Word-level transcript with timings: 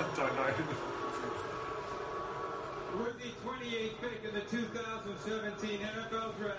I 0.00 0.02
don't 0.16 0.34
know. 0.34 0.44
With 3.04 3.18
the 3.18 3.28
28th 3.44 4.00
pick 4.00 4.24
in 4.26 4.32
the 4.34 4.40
2017 4.40 5.78
NFL 5.80 6.38
Draft, 6.38 6.58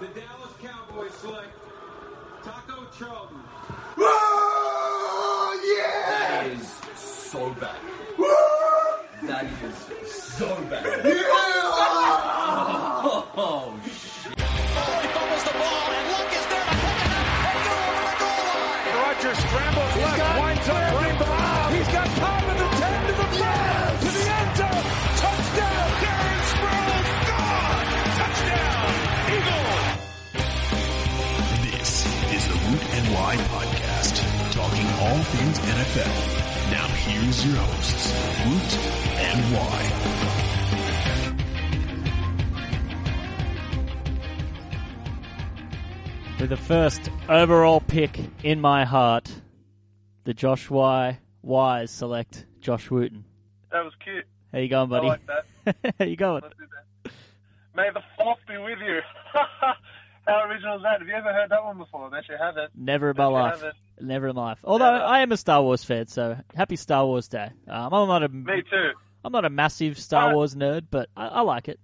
the 0.00 0.06
Dallas 0.08 0.54
Cowboys 0.62 1.14
select 1.14 1.48
Taco 2.44 2.86
Charlton. 2.98 3.40
Oh, 3.96 5.60
yeah! 5.64 6.10
That 6.10 6.46
is 6.48 6.68
so 6.96 7.50
bad. 7.54 7.76
That 9.22 9.44
is 9.64 10.12
so 10.12 10.48
bad. 10.64 11.16
Oh, 13.42 13.80
all 35.10 35.22
things 35.24 35.58
NFL. 35.58 36.70
Now 36.70 36.86
here's 36.86 37.44
your 37.44 37.56
hosts, 37.56 38.12
Woot 38.46 38.78
NY. 39.16 39.78
With 46.38 46.50
the 46.50 46.56
first 46.56 47.10
overall 47.28 47.80
pick 47.80 48.20
in 48.44 48.60
my 48.60 48.84
heart, 48.84 49.32
the 50.24 50.32
Josh 50.32 50.70
Y. 50.70 51.18
Wise 51.42 51.90
select 51.90 52.46
Josh 52.60 52.88
Wooten. 52.88 53.24
That 53.72 53.82
was 53.82 53.94
cute. 54.04 54.26
How 54.52 54.58
you 54.58 54.68
going, 54.68 54.92
I 54.92 54.96
buddy? 54.96 55.08
like 55.08 55.26
that. 55.26 55.94
How 55.98 56.04
you 56.04 56.16
going? 56.16 56.42
Let's 56.42 56.54
do 56.56 56.66
that. 57.04 57.12
May 57.74 57.90
the 57.92 58.02
fourth 58.16 58.38
be 58.46 58.58
with 58.58 58.78
you. 58.78 59.00
How 60.26 60.44
original 60.48 60.76
is 60.76 60.82
that? 60.82 61.00
Have 61.00 61.08
you 61.08 61.14
ever 61.14 61.32
heard 61.32 61.50
that 61.50 61.64
one 61.64 61.78
before? 61.78 62.06
I 62.06 62.10
bet 62.10 62.28
you 62.28 62.36
haven't. 62.38 62.70
Never 62.76 63.10
in 63.10 63.16
my 63.16 63.26
life. 63.26 63.62
Never 64.00 64.28
in 64.28 64.36
my 64.36 64.42
life. 64.50 64.58
Although 64.64 64.92
Never. 64.92 65.04
I 65.04 65.20
am 65.20 65.32
a 65.32 65.36
Star 65.36 65.62
Wars 65.62 65.82
fan, 65.84 66.06
so 66.06 66.36
happy 66.54 66.76
Star 66.76 67.04
Wars 67.06 67.28
Day. 67.28 67.50
Um, 67.68 67.92
I'm 67.92 68.08
not 68.08 68.22
a 68.22 68.28
Me 68.28 68.62
too. 68.70 68.90
I'm 69.24 69.32
not 69.32 69.44
a 69.44 69.50
massive 69.50 69.98
Star 69.98 70.30
Uh, 70.30 70.34
Wars 70.34 70.54
nerd, 70.54 70.86
but 70.90 71.08
I, 71.16 71.26
I 71.28 71.40
like 71.42 71.68
it. 71.68 71.78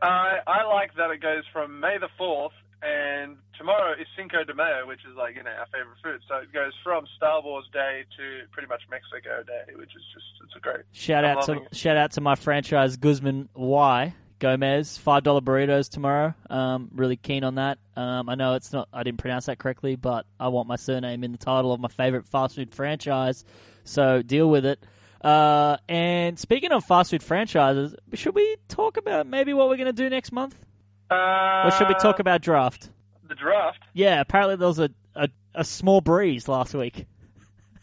I 0.00 0.38
I 0.46 0.64
like 0.64 0.94
that 0.96 1.10
it 1.10 1.20
goes 1.20 1.42
from 1.52 1.80
May 1.80 1.98
the 1.98 2.08
fourth, 2.16 2.52
and 2.82 3.36
tomorrow 3.58 3.92
is 3.92 4.06
Cinco 4.16 4.44
de 4.44 4.54
Mayo, 4.54 4.86
which 4.86 5.00
is 5.00 5.16
like 5.16 5.34
you 5.34 5.42
know 5.42 5.50
our 5.50 5.66
favorite 5.66 5.96
food. 6.02 6.20
So 6.28 6.36
it 6.36 6.52
goes 6.52 6.72
from 6.84 7.04
Star 7.16 7.42
Wars 7.42 7.64
Day 7.72 8.04
to 8.16 8.46
pretty 8.52 8.68
much 8.68 8.82
Mexico 8.90 9.42
Day, 9.42 9.74
which 9.74 9.90
is 9.96 10.02
just 10.14 10.26
it's 10.44 10.54
a 10.56 10.60
great. 10.60 10.84
Shout 10.92 11.24
I'm 11.24 11.38
out 11.38 11.44
to 11.46 11.52
it. 11.54 11.74
shout 11.76 11.96
out 11.96 12.12
to 12.12 12.20
my 12.20 12.36
franchise 12.36 12.96
Guzman 12.96 13.48
Y 13.54 14.14
Gomez. 14.38 14.96
Five 14.98 15.22
dollar 15.24 15.40
burritos 15.40 15.88
tomorrow. 15.88 16.34
Um, 16.50 16.90
really 16.94 17.16
keen 17.16 17.44
on 17.44 17.56
that. 17.56 17.78
Um, 17.96 18.28
I 18.28 18.34
know 18.34 18.54
it's 18.54 18.72
not. 18.72 18.88
I 18.92 19.02
didn't 19.02 19.18
pronounce 19.18 19.46
that 19.46 19.58
correctly, 19.58 19.96
but 19.96 20.26
I 20.38 20.48
want 20.48 20.68
my 20.68 20.76
surname 20.76 21.24
in 21.24 21.32
the 21.32 21.38
title 21.38 21.72
of 21.72 21.80
my 21.80 21.88
favorite 21.88 22.26
fast 22.26 22.54
food 22.56 22.74
franchise. 22.74 23.44
So 23.84 24.22
deal 24.22 24.48
with 24.48 24.64
it. 24.66 24.84
Uh, 25.22 25.76
and 25.88 26.38
speaking 26.38 26.70
of 26.72 26.84
fast 26.84 27.10
food 27.10 27.22
franchises, 27.22 27.94
should 28.14 28.34
we 28.34 28.56
talk 28.68 28.96
about 28.96 29.26
maybe 29.26 29.52
what 29.52 29.68
we're 29.68 29.76
going 29.76 29.86
to 29.86 29.92
do 29.92 30.08
next 30.08 30.30
month, 30.30 30.54
Uh, 31.10 31.62
or 31.66 31.70
should 31.72 31.88
we 31.88 31.94
talk 31.94 32.18
about 32.20 32.40
draft? 32.40 32.90
the 33.28 33.34
draft? 33.34 33.80
Yeah, 33.94 34.20
apparently 34.20 34.56
there 34.56 34.68
was 34.68 34.78
a, 34.78 34.90
a, 35.16 35.28
a 35.54 35.64
small 35.64 36.00
breeze 36.00 36.46
last 36.48 36.72
week. 36.74 37.06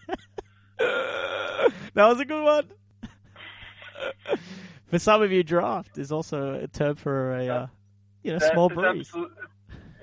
that 0.80 1.72
was 1.95 2.19
a 2.19 2.25
good 2.25 2.44
one. 2.44 2.67
for 4.88 5.00
some 5.00 5.22
of 5.22 5.31
you, 5.31 5.44
draft 5.44 5.97
is 5.97 6.11
also 6.11 6.53
a 6.55 6.67
term 6.67 6.95
for 6.95 7.38
a 7.38 7.47
uh, 7.47 7.68
you 8.23 8.34
know 8.34 8.40
small 8.40 8.69
breeze. 8.69 9.12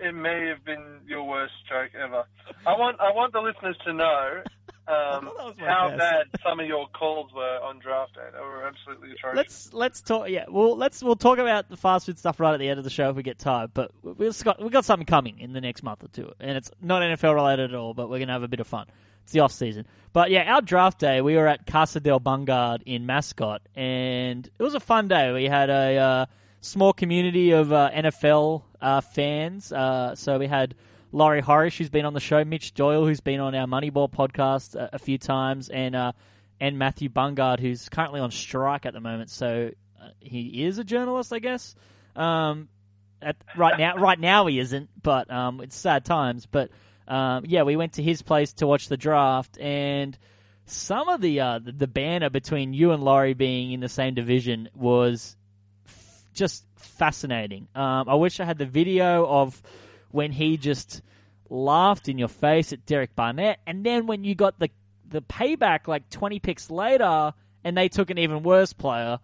it 0.03 0.15
may 0.15 0.49
have 0.49 0.65
been 0.65 1.01
your 1.07 1.25
worst 1.25 1.55
joke 1.69 1.91
ever. 1.95 2.25
I 2.67 2.73
want 2.79 3.01
I 3.01 3.13
want 3.13 3.33
the 3.33 3.41
listeners 3.41 3.77
to 3.85 3.93
know 3.93 4.43
um, 4.89 5.27
thought 5.27 5.37
that 5.37 5.45
was 5.45 5.57
my 5.59 5.67
how 5.67 5.89
best. 5.91 5.99
bad 5.99 6.41
some 6.43 6.61
of 6.61 6.67
your 6.67 6.89
calls 6.89 7.33
were 7.33 7.61
on 7.63 7.79
draft 7.79 8.15
day. 8.15 8.23
They 8.33 8.41
were 8.41 8.67
absolutely 8.67 9.13
atrocious. 9.13 9.37
Let's 9.37 9.73
let's 9.73 10.03
talk. 10.03 10.29
Yeah, 10.29 10.47
well, 10.49 10.77
let's 10.77 11.03
we'll 11.03 11.17
talk 11.17 11.39
about 11.39 11.69
the 11.69 11.77
fast 11.77 12.07
food 12.07 12.19
stuff 12.19 12.41
right 12.41 12.55
at 12.55 12.61
the 12.61 12.69
end 12.69 12.79
of 12.79 12.85
the 12.85 12.91
show 12.91 13.11
if 13.11 13.17
we 13.17 13.23
get 13.23 13.39
time. 13.39 13.71
But 13.73 13.93
we've 14.03 14.43
got 14.43 14.61
we've 14.61 14.73
got 14.73 14.85
something 14.85 15.07
coming 15.07 15.39
in 15.39 15.53
the 15.53 15.61
next 15.61 15.83
month 15.83 16.03
or 16.03 16.09
two, 16.09 16.33
and 16.41 16.57
it's 16.57 16.71
not 16.81 17.03
NFL 17.03 17.35
related 17.35 17.73
at 17.73 17.77
all. 17.77 17.95
But 17.95 18.11
we're 18.11 18.19
gonna 18.19 18.33
have 18.33 18.43
a 18.43 18.49
bit 18.49 18.61
of 18.61 18.67
fun. 18.67 18.87
The 19.33 19.41
off 19.41 19.53
season. 19.53 19.87
But 20.13 20.31
yeah, 20.31 20.55
our 20.55 20.61
draft 20.61 20.99
day, 20.99 21.23
we 21.23 21.37
were 21.37 21.47
at 21.47 21.67
Casa 21.67 22.01
del 22.01 22.21
Bungard 22.21 22.83
in 22.85 23.07
Mascot, 23.07 23.63
and 23.75 24.47
it 24.47 24.63
was 24.63 24.75
a 24.75 24.81
fun 24.81 25.09
day. 25.09 25.33
We 25.33 25.45
had 25.45 25.71
a 25.71 25.97
uh, 25.97 26.27
small 26.61 26.93
community 26.93 27.53
of 27.53 27.73
uh, 27.73 27.91
NFL 27.95 28.63
uh, 28.81 29.01
fans. 29.01 29.73
Uh, 29.73 30.15
so 30.15 30.39
we 30.39 30.47
had 30.47 30.75
Laurie 31.13 31.43
Horesh, 31.43 31.79
who's 31.79 31.91
been 31.91 32.05
on 32.05 32.13
the 32.13 32.21
show, 32.21 32.45
Mitch 32.45 32.75
Doyle, 32.75 33.07
who's 33.07 33.21
been 33.21 33.41
on 33.41 33.55
our 33.55 33.67
Moneyball 33.67 34.11
podcast 34.11 34.75
a, 34.75 34.91
a 34.95 34.99
few 34.99 35.17
times, 35.19 35.69
and 35.71 35.97
uh, 35.97 36.13
and 36.61 36.79
Matthew 36.79 37.09
Bungard, 37.09 37.59
who's 37.59 37.89
currently 37.89 38.21
on 38.21 38.31
strike 38.31 38.87
at 38.87 38.93
the 38.93 39.01
moment. 39.01 39.31
So 39.31 39.71
uh, 40.01 40.09
he 40.21 40.65
is 40.65 40.79
a 40.79 40.85
journalist, 40.85 41.33
I 41.33 41.39
guess. 41.39 41.75
Um, 42.15 42.69
at, 43.21 43.37
right 43.57 43.79
now, 43.79 43.97
right 43.97 44.19
now 44.19 44.47
he 44.47 44.59
isn't, 44.59 44.91
but 45.01 45.31
um, 45.31 45.61
it's 45.61 45.77
sad 45.77 46.05
times. 46.05 46.47
But 46.47 46.71
um, 47.09 47.45
yeah, 47.47 47.63
we 47.63 47.77
went 47.77 47.95
to 47.95 48.03
his 48.03 48.23
place 48.23 48.53
to 48.55 48.67
watch 48.67 48.89
the 48.89 48.97
draft, 48.97 49.59
and 49.59 50.17
some 50.67 51.09
of 51.09 51.21
the 51.21 51.41
uh, 51.41 51.61
the, 51.63 51.87
banner 51.87 52.31
between 52.31 52.73
you 52.73 52.93
and 52.93 53.03
Laurie 53.03 53.35
being 53.35 53.73
in 53.73 53.81
the 53.81 53.89
same 53.89 54.15
division 54.15 54.69
was 54.75 55.37
f- 55.87 56.25
just 56.35 56.65
fascinating. 56.77 57.69
Um, 57.75 58.09
I 58.09 58.15
wish 58.15 58.41
I 58.41 58.45
had 58.45 58.59
the 58.59 58.67
video 58.67 59.27
of 59.27 59.61
when 60.11 60.31
he 60.33 60.57
just 60.57 61.03
laughed 61.51 62.09
in 62.09 62.19
your 62.19 62.29
face 62.29 62.73
at 62.73 62.87
Derek 62.87 63.15
Barnett, 63.15 63.59
and 63.67 63.85
then 63.85 64.07
when 64.07 64.25
you 64.25 64.35
got 64.35 64.59
the 64.59 64.71
the 65.09 65.23
payback 65.23 65.89
like 65.89 66.09
twenty 66.11 66.39
picks 66.39 66.71
later, 66.71 67.35
and 67.65 67.77
they 67.77 67.89
took 67.89 68.11
an 68.11 68.19
even 68.19 68.43
worse 68.43 68.73
player. 68.73 69.19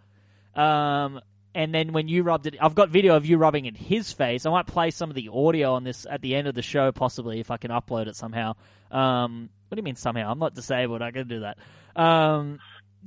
Um, 0.55 1.21
and 1.55 1.75
then 1.75 1.93
when 1.93 2.09
you 2.09 2.23
rubbed 2.23 2.47
it, 2.47 2.57
I've 2.61 2.75
got 2.75 2.91
video 2.91 3.17
of 3.17 3.27
you 3.27 3.39
rubbing 3.39 3.67
it 3.67 3.77
in 3.77 3.85
his 3.85 4.13
face. 4.13 4.47
I 4.47 4.51
might 4.51 4.67
play 4.67 4.91
some 4.91 5.11
of 5.11 5.17
the 5.17 5.31
audio 5.33 5.75
on 5.75 5.85
this 5.85 6.07
at 6.09 6.21
the 6.21 6.35
end 6.35 6.49
of 6.49 6.55
the 6.55 6.63
show, 6.63 6.93
possibly 6.93 7.41
if 7.41 7.51
I 7.51 7.57
can 7.57 7.71
upload 7.71 8.07
it 8.07 8.17
somehow. 8.17 8.55
Um, 8.91 9.49
what 9.69 9.77
do 9.77 9.81
you 9.81 9.85
mean 9.85 9.97
somehow? 9.97 10.31
I'm 10.31 10.39
not 10.39 10.55
disabled. 10.55 11.03
I 11.03 11.11
can 11.11 11.29
do 11.29 11.41
that. 11.41 11.59
Um, 12.01 12.59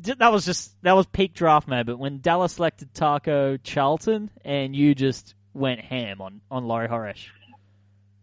that 0.04 0.32
was 0.32 0.46
just 0.46 0.76
that 0.84 0.96
was 0.96 1.06
peak 1.08 1.34
draft 1.34 1.68
moment 1.68 2.00
when 2.00 2.20
Dallas 2.22 2.54
selected 2.54 2.94
Taco 2.94 3.58
Charlton, 3.58 4.30
and 4.46 4.76
you 4.76 4.96
just 4.96 5.36
went 5.54 5.82
ham 5.82 6.22
on 6.22 6.42
on 6.50 6.66
Laurie 6.66 6.88
Horesh. 6.88 7.28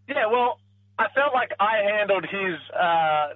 Yeah, 0.08 0.26
well, 0.32 0.58
I 0.98 1.06
felt 1.14 1.34
like 1.34 1.52
I 1.60 1.76
handled 1.96 2.24
his, 2.24 2.56
uh, 2.74 3.28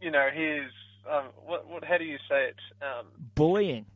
you 0.00 0.10
know, 0.10 0.28
his. 0.32 0.70
Um, 1.10 1.24
what, 1.44 1.68
what? 1.68 1.84
How 1.84 1.98
do 1.98 2.04
you 2.04 2.16
say 2.28 2.44
it? 2.44 2.56
Um, 2.80 3.06
Bullying. 3.34 3.86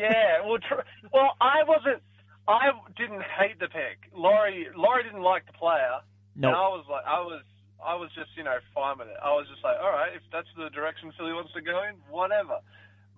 Yeah. 0.00 0.40
Well, 0.46 0.58
tr- 0.58 0.86
well, 1.12 1.36
I 1.40 1.62
wasn't. 1.68 2.02
I 2.48 2.72
didn't 2.96 3.22
hate 3.22 3.60
the 3.60 3.68
pick. 3.68 4.10
Laurie, 4.16 4.66
Laurie 4.74 5.04
didn't 5.04 5.22
like 5.22 5.46
the 5.46 5.52
player. 5.52 6.02
No. 6.34 6.48
And 6.48 6.56
I 6.56 6.68
was 6.72 6.84
like, 6.90 7.04
I 7.06 7.20
was, 7.20 7.42
I 7.78 7.94
was 7.94 8.10
just, 8.16 8.30
you 8.36 8.42
know, 8.42 8.58
fine 8.74 8.98
with 8.98 9.08
it. 9.08 9.20
I 9.22 9.30
was 9.36 9.46
just 9.46 9.62
like, 9.62 9.76
all 9.78 9.92
right, 9.92 10.10
if 10.16 10.22
that's 10.32 10.48
the 10.56 10.70
direction 10.70 11.12
Philly 11.16 11.32
wants 11.32 11.52
to 11.54 11.62
go 11.62 11.84
in, 11.86 11.94
whatever. 12.10 12.58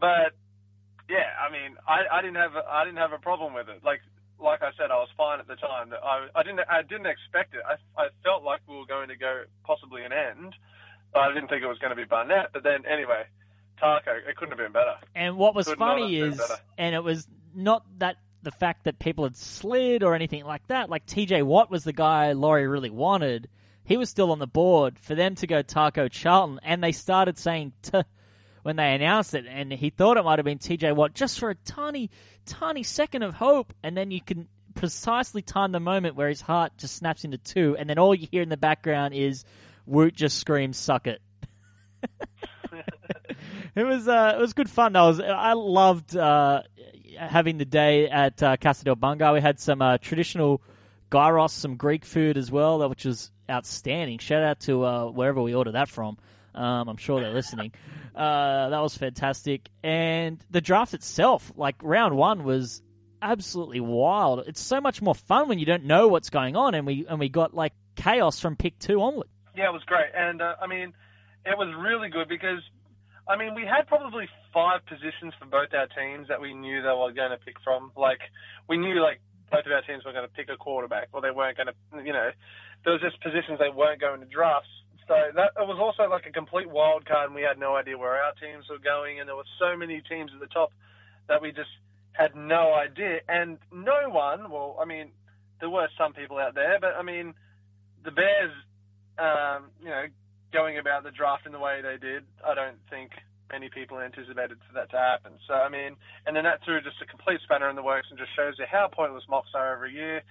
But 0.01 0.37
yeah, 1.09 1.33
I 1.41 1.49
mean, 1.49 1.77
I, 1.89 2.05
I 2.13 2.21
didn't 2.21 2.37
have, 2.37 2.57
a, 2.57 2.65
I 2.69 2.85
didn't 2.85 3.01
have 3.01 3.13
a 3.17 3.23
problem 3.23 3.55
with 3.55 3.69
it. 3.73 3.81
Like, 3.85 4.01
like 4.41 4.61
I 4.61 4.75
said, 4.77 4.91
I 4.91 4.99
was 5.01 5.09
fine 5.17 5.41
at 5.41 5.49
the 5.49 5.57
time. 5.57 5.95
I, 5.97 6.29
I 6.35 6.43
didn't, 6.43 6.61
I 6.69 6.83
didn't 6.83 7.07
expect 7.09 7.55
it. 7.55 7.63
I, 7.65 7.79
I 7.97 8.13
felt 8.27 8.43
like 8.43 8.61
we 8.69 8.77
were 8.77 8.91
going 8.91 9.09
to 9.09 9.17
go 9.17 9.45
possibly 9.65 10.03
an 10.05 10.13
end, 10.13 10.53
but 11.15 11.21
I 11.25 11.33
didn't 11.33 11.49
think 11.49 11.63
it 11.63 11.71
was 11.71 11.79
going 11.79 11.95
to 11.95 12.01
be 12.01 12.05
Barnett. 12.05 12.53
But 12.53 12.65
then, 12.65 12.85
anyway, 12.85 13.25
Taco, 13.83 14.13
it 14.29 14.37
couldn't 14.37 14.51
have 14.51 14.59
been 14.59 14.73
better. 14.73 14.95
And 15.15 15.37
what 15.37 15.55
was 15.55 15.67
Could 15.67 15.79
funny 15.79 16.17
is, 16.17 16.41
and 16.79 16.95
it 16.95 17.03
was 17.03 17.27
not 17.55 17.85
that 17.99 18.17
the 18.43 18.53
fact 18.53 18.85
that 18.85 18.99
people 18.99 19.25
had 19.25 19.37
slid 19.37 20.03
or 20.03 20.15
anything 20.15 20.45
like 20.45 20.67
that. 20.69 20.89
Like 20.89 21.07
TJ 21.07 21.43
Watt 21.43 21.71
was 21.71 21.85
the 21.85 21.93
guy 21.93 22.33
Laurie 22.33 22.67
really 22.67 22.91
wanted. 22.91 23.49
He 23.85 23.97
was 23.97 24.09
still 24.09 24.31
on 24.31 24.39
the 24.39 24.47
board 24.47 24.99
for 24.99 25.15
them 25.15 25.35
to 25.37 25.47
go 25.47 25.63
Taco 25.63 26.09
Charlton, 26.09 26.61
and 26.63 26.83
they 26.83 26.93
started 26.93 27.39
saying 27.39 27.73
t 27.83 28.03
when 28.63 28.77
they 28.77 28.95
announced 28.95 29.35
it, 29.35 29.47
and 29.49 29.73
he 29.73 29.91
thought 29.91 30.17
it 30.17 30.25
might 30.25 30.39
have 30.39 30.47
been 30.47 30.59
TJ 30.59 30.95
Watt 30.95 31.15
just 31.15 31.41
for 31.41 31.51
a 31.51 31.55
tiny, 31.57 32.11
tiny 32.47 32.85
second 32.85 33.25
of 33.25 33.35
hope, 33.35 33.73
and 33.83 33.97
then 33.97 34.13
you 34.13 34.21
can 34.21 34.47
precisely 34.77 35.43
time 35.43 35.73
the 35.73 35.81
moment 35.81 36.15
where 36.15 36.29
his 36.29 36.41
heart 36.41 36.73
just 36.79 36.95
snaps 36.95 37.25
into 37.25 37.39
two, 37.39 37.77
and 37.77 37.91
then 37.91 37.99
all 37.99 38.15
you 38.15 38.29
hear 38.31 38.43
in 38.43 38.49
the 38.49 38.57
background 38.57 39.15
is 39.15 39.45
Woot 39.85 40.15
just 40.15 40.39
screams 40.39 40.77
"suck 40.77 41.09
it." 41.09 41.21
it 43.75 43.85
was 43.85 44.09
uh, 44.09 44.35
it 44.37 44.41
was 44.41 44.53
good 44.53 44.71
fun. 44.71 44.97
I 44.97 45.07
was 45.07 45.21
I 45.21 45.53
loved 45.55 46.17
uh, 46.17 46.63
having 47.19 47.59
the 47.59 47.65
day 47.65 48.09
at 48.09 48.43
uh, 48.43 48.57
Casa 48.57 48.85
del 48.85 48.97
Bungard. 48.97 49.35
We 49.35 49.41
had 49.41 49.61
some 49.61 49.83
uh, 49.83 49.99
traditional 49.99 50.63
gyros, 51.13 51.53
some 51.53 51.77
Greek 51.77 52.05
food 52.05 52.37
as 52.37 52.51
well, 52.51 52.89
which 52.89 53.05
was 53.05 53.31
outstanding. 53.51 54.19
Shout 54.19 54.43
out 54.43 54.61
to 54.61 54.85
uh, 54.85 55.05
wherever 55.07 55.41
we 55.43 55.55
ordered 55.55 55.73
that 55.73 55.89
from. 55.89 56.17
Um, 56.55 56.89
I'm 56.89 56.97
sure 56.97 57.21
they're 57.21 57.33
listening. 57.33 57.73
Uh, 58.15 58.69
that 58.69 58.81
was 58.81 58.95
fantastic. 58.95 59.71
And 59.83 60.39
the 60.51 60.61
draft 60.61 60.93
itself, 60.93 61.51
like 61.57 61.77
round 61.83 62.15
one, 62.15 62.45
was 62.45 62.83
absolutely 63.23 63.81
wild. 63.81 64.45
It's 64.47 64.61
so 64.61 64.83
much 64.83 65.01
more 65.01 65.15
fun 65.15 65.49
when 65.49 65.59
you 65.59 65.65
don't 65.65 65.85
know 65.85 66.09
what's 66.09 66.29
going 66.29 66.55
on, 66.55 66.75
and 66.75 66.87
we 66.87 67.07
and 67.09 67.19
we 67.19 67.31
got 67.31 67.55
like 67.55 67.73
chaos 67.97 68.39
from 68.39 68.57
pick 68.57 68.79
two 68.79 69.01
onward. 69.01 69.29
Yeah, 69.57 69.71
it 69.71 69.73
was 69.73 69.83
great, 69.85 70.11
and 70.15 70.43
uh, 70.43 70.57
I 70.61 70.67
mean, 70.67 70.93
it 71.47 71.57
was 71.57 71.75
really 71.79 72.11
good 72.11 72.29
because, 72.29 72.61
I 73.29 73.37
mean, 73.37 73.55
we 73.55 73.63
had 73.63 73.87
probably 73.87 74.29
five 74.53 74.85
positions 74.87 75.33
for 75.39 75.47
both 75.47 75.71
our 75.73 75.87
teams 75.87 76.29
that 76.29 76.41
we 76.41 76.55
knew 76.55 76.83
they 76.83 76.89
were 76.89 77.13
going 77.13 77.31
to 77.31 77.39
pick 77.39 77.57
from. 77.63 77.93
Like, 77.97 78.21
we 78.69 78.77
knew 78.77 79.01
like 79.01 79.21
both 79.51 79.67
of 79.67 79.73
our 79.73 79.83
teams 79.83 80.05
were 80.05 80.13
going 80.13 80.27
to 80.27 80.35
pick 80.35 80.49
a 80.49 80.57
quarterback, 80.57 81.09
or 81.13 81.21
they 81.21 81.31
weren't 81.31 81.57
going 81.57 81.69
to, 81.69 81.77
you 82.05 82.13
know, 82.13 82.31
there 82.85 82.93
was 82.93 83.03
just 83.03 83.21
positions 83.23 83.59
they 83.59 83.71
weren't 83.71 84.01
going 84.01 84.21
to 84.21 84.27
draft. 84.27 84.67
So 85.07 85.15
that 85.15 85.53
it 85.59 85.67
was 85.67 85.79
also 85.79 86.09
like 86.11 86.27
a 86.27 86.33
complete 86.33 86.69
wild 86.69 87.07
card, 87.07 87.27
and 87.27 87.35
we 87.35 87.43
had 87.43 87.59
no 87.59 87.77
idea 87.77 87.99
where 87.99 88.23
our 88.23 88.33
teams 88.41 88.67
were 88.71 88.79
going, 88.79 89.21
and 89.21 89.29
there 89.29 89.37
were 89.37 89.49
so 89.59 89.77
many 89.77 90.01
teams 90.09 90.31
at 90.35 90.41
the 90.41 90.47
top 90.47 90.73
that 91.29 91.43
we 91.43 91.53
just 91.53 91.71
had 92.13 92.35
no 92.35 92.75
idea, 92.75 93.21
and 93.29 93.59
no 93.73 94.09
one. 94.11 94.51
Well, 94.51 94.79
I 94.81 94.85
mean, 94.85 95.11
there 95.61 95.71
were 95.71 95.89
some 95.99 96.13
people 96.13 96.39
out 96.39 96.55
there, 96.55 96.79
but 96.81 96.95
I 96.99 97.03
mean, 97.03 97.35
the 98.05 98.11
Bears, 98.11 98.53
um, 99.19 99.71
you 99.83 99.91
know, 99.91 100.05
going 100.53 100.79
about 100.79 101.05
the 101.05 101.11
draft 101.11 101.47
in 101.47 101.53
the 101.53 101.59
way 101.59 101.81
they 101.83 101.97
did, 101.97 102.25
I 102.47 102.55
don't 102.55 102.79
think 102.91 103.13
many 103.51 103.69
people 103.69 103.99
anticipated 103.99 104.57
for 104.67 104.75
that 104.75 104.91
to 104.91 104.97
happen. 104.97 105.33
So 105.47 105.55
I 105.55 105.69
mean, 105.69 105.97
and 106.27 106.35
then 106.37 106.45
that 106.45 106.65
threw 106.65 106.81
just 106.81 106.97
a 107.03 107.07
complete 107.07 107.41
spanner 107.43 107.69
in 107.69 107.77
the 107.77 107.83
works 107.83 108.09
and 108.11 108.19
just 108.19 108.35
shows 108.37 108.55
you 108.59 108.65
how 108.71 108.89
pointless 108.91 109.25
mocks 109.29 109.51
are 109.55 109.73
every 109.75 109.93
year. 109.93 110.23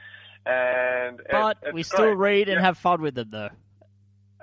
And 0.45 1.21
But 1.29 1.57
it's 1.61 1.73
we 1.73 1.83
still 1.83 2.15
great. 2.15 2.47
read 2.47 2.49
and 2.49 2.59
have 2.59 2.77
fun 2.77 3.01
with 3.01 3.13
them, 3.15 3.29
though. 3.31 3.49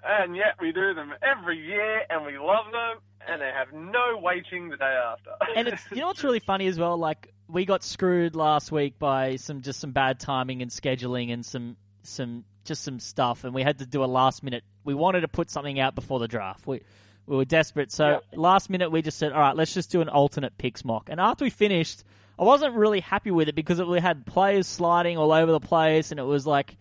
and 0.05 0.37
yet 0.37 0.55
we 0.61 0.73
do 0.73 0.95
them 0.95 1.13
every 1.23 1.59
year, 1.59 2.03
and 2.09 2.25
we 2.25 2.39
love 2.39 2.67
them, 2.71 2.99
and 3.27 3.41
they 3.43 3.51
have 3.53 3.73
no 3.73 4.19
waiting 4.23 4.69
the 4.69 4.77
day 4.77 4.85
after. 4.85 5.31
and 5.57 5.69
it's 5.69 5.83
you 5.91 5.97
know 6.01 6.07
what's 6.07 6.23
really 6.23 6.39
funny 6.41 6.69
as 6.69 6.79
well. 6.79 6.97
Like 6.97 7.33
we 7.49 7.65
got 7.65 7.83
screwed 7.83 8.37
last 8.37 8.71
week 8.71 8.99
by 8.99 9.37
some 9.37 9.63
just 9.63 9.81
some 9.81 9.91
bad 9.91 10.21
timing 10.21 10.63
and 10.63 10.71
scheduling 10.71 11.33
and 11.33 11.45
some 11.45 11.77
some 12.05 12.45
just 12.65 12.85
some 12.85 13.01
stuff, 13.01 13.43
and 13.43 13.53
we 13.53 13.63
had 13.65 13.79
to 13.79 13.87
do 13.87 14.05
a 14.05 14.07
last 14.07 14.45
minute. 14.45 14.63
We 14.89 14.95
wanted 14.95 15.21
to 15.21 15.29
put 15.29 15.51
something 15.51 15.79
out 15.79 15.95
before 15.95 16.19
the 16.19 16.29
draft. 16.29 16.67
We 16.67 16.81
we 17.27 17.37
were 17.37 17.45
desperate, 17.45 17.93
so 17.93 18.07
Yeah. 18.09 18.19
last 18.41 18.71
minute 18.71 18.91
we 18.91 19.03
just 19.03 19.19
said, 19.19 19.33
all 19.33 19.41
right, 19.41 19.55
let's 19.55 19.75
just 19.75 19.91
do 19.93 20.01
an 20.01 20.09
alternate 20.09 20.57
picks 20.57 20.83
mock. 20.83 21.11
And 21.11 21.21
after 21.21 21.45
we 21.45 21.51
finished, 21.51 22.03
I 22.39 22.45
wasn't 22.45 22.75
really 22.75 23.01
happy 23.01 23.31
with 23.31 23.49
it 23.51 23.55
because 23.55 23.83
we 23.83 24.01
had 24.01 24.25
players 24.25 24.67
sliding 24.67 25.19
all 25.19 25.31
over 25.31 25.53
the 25.53 25.61
place, 25.61 26.11
and 26.11 26.19
it 26.19 26.23
was 26.23 26.47
like 26.47 26.79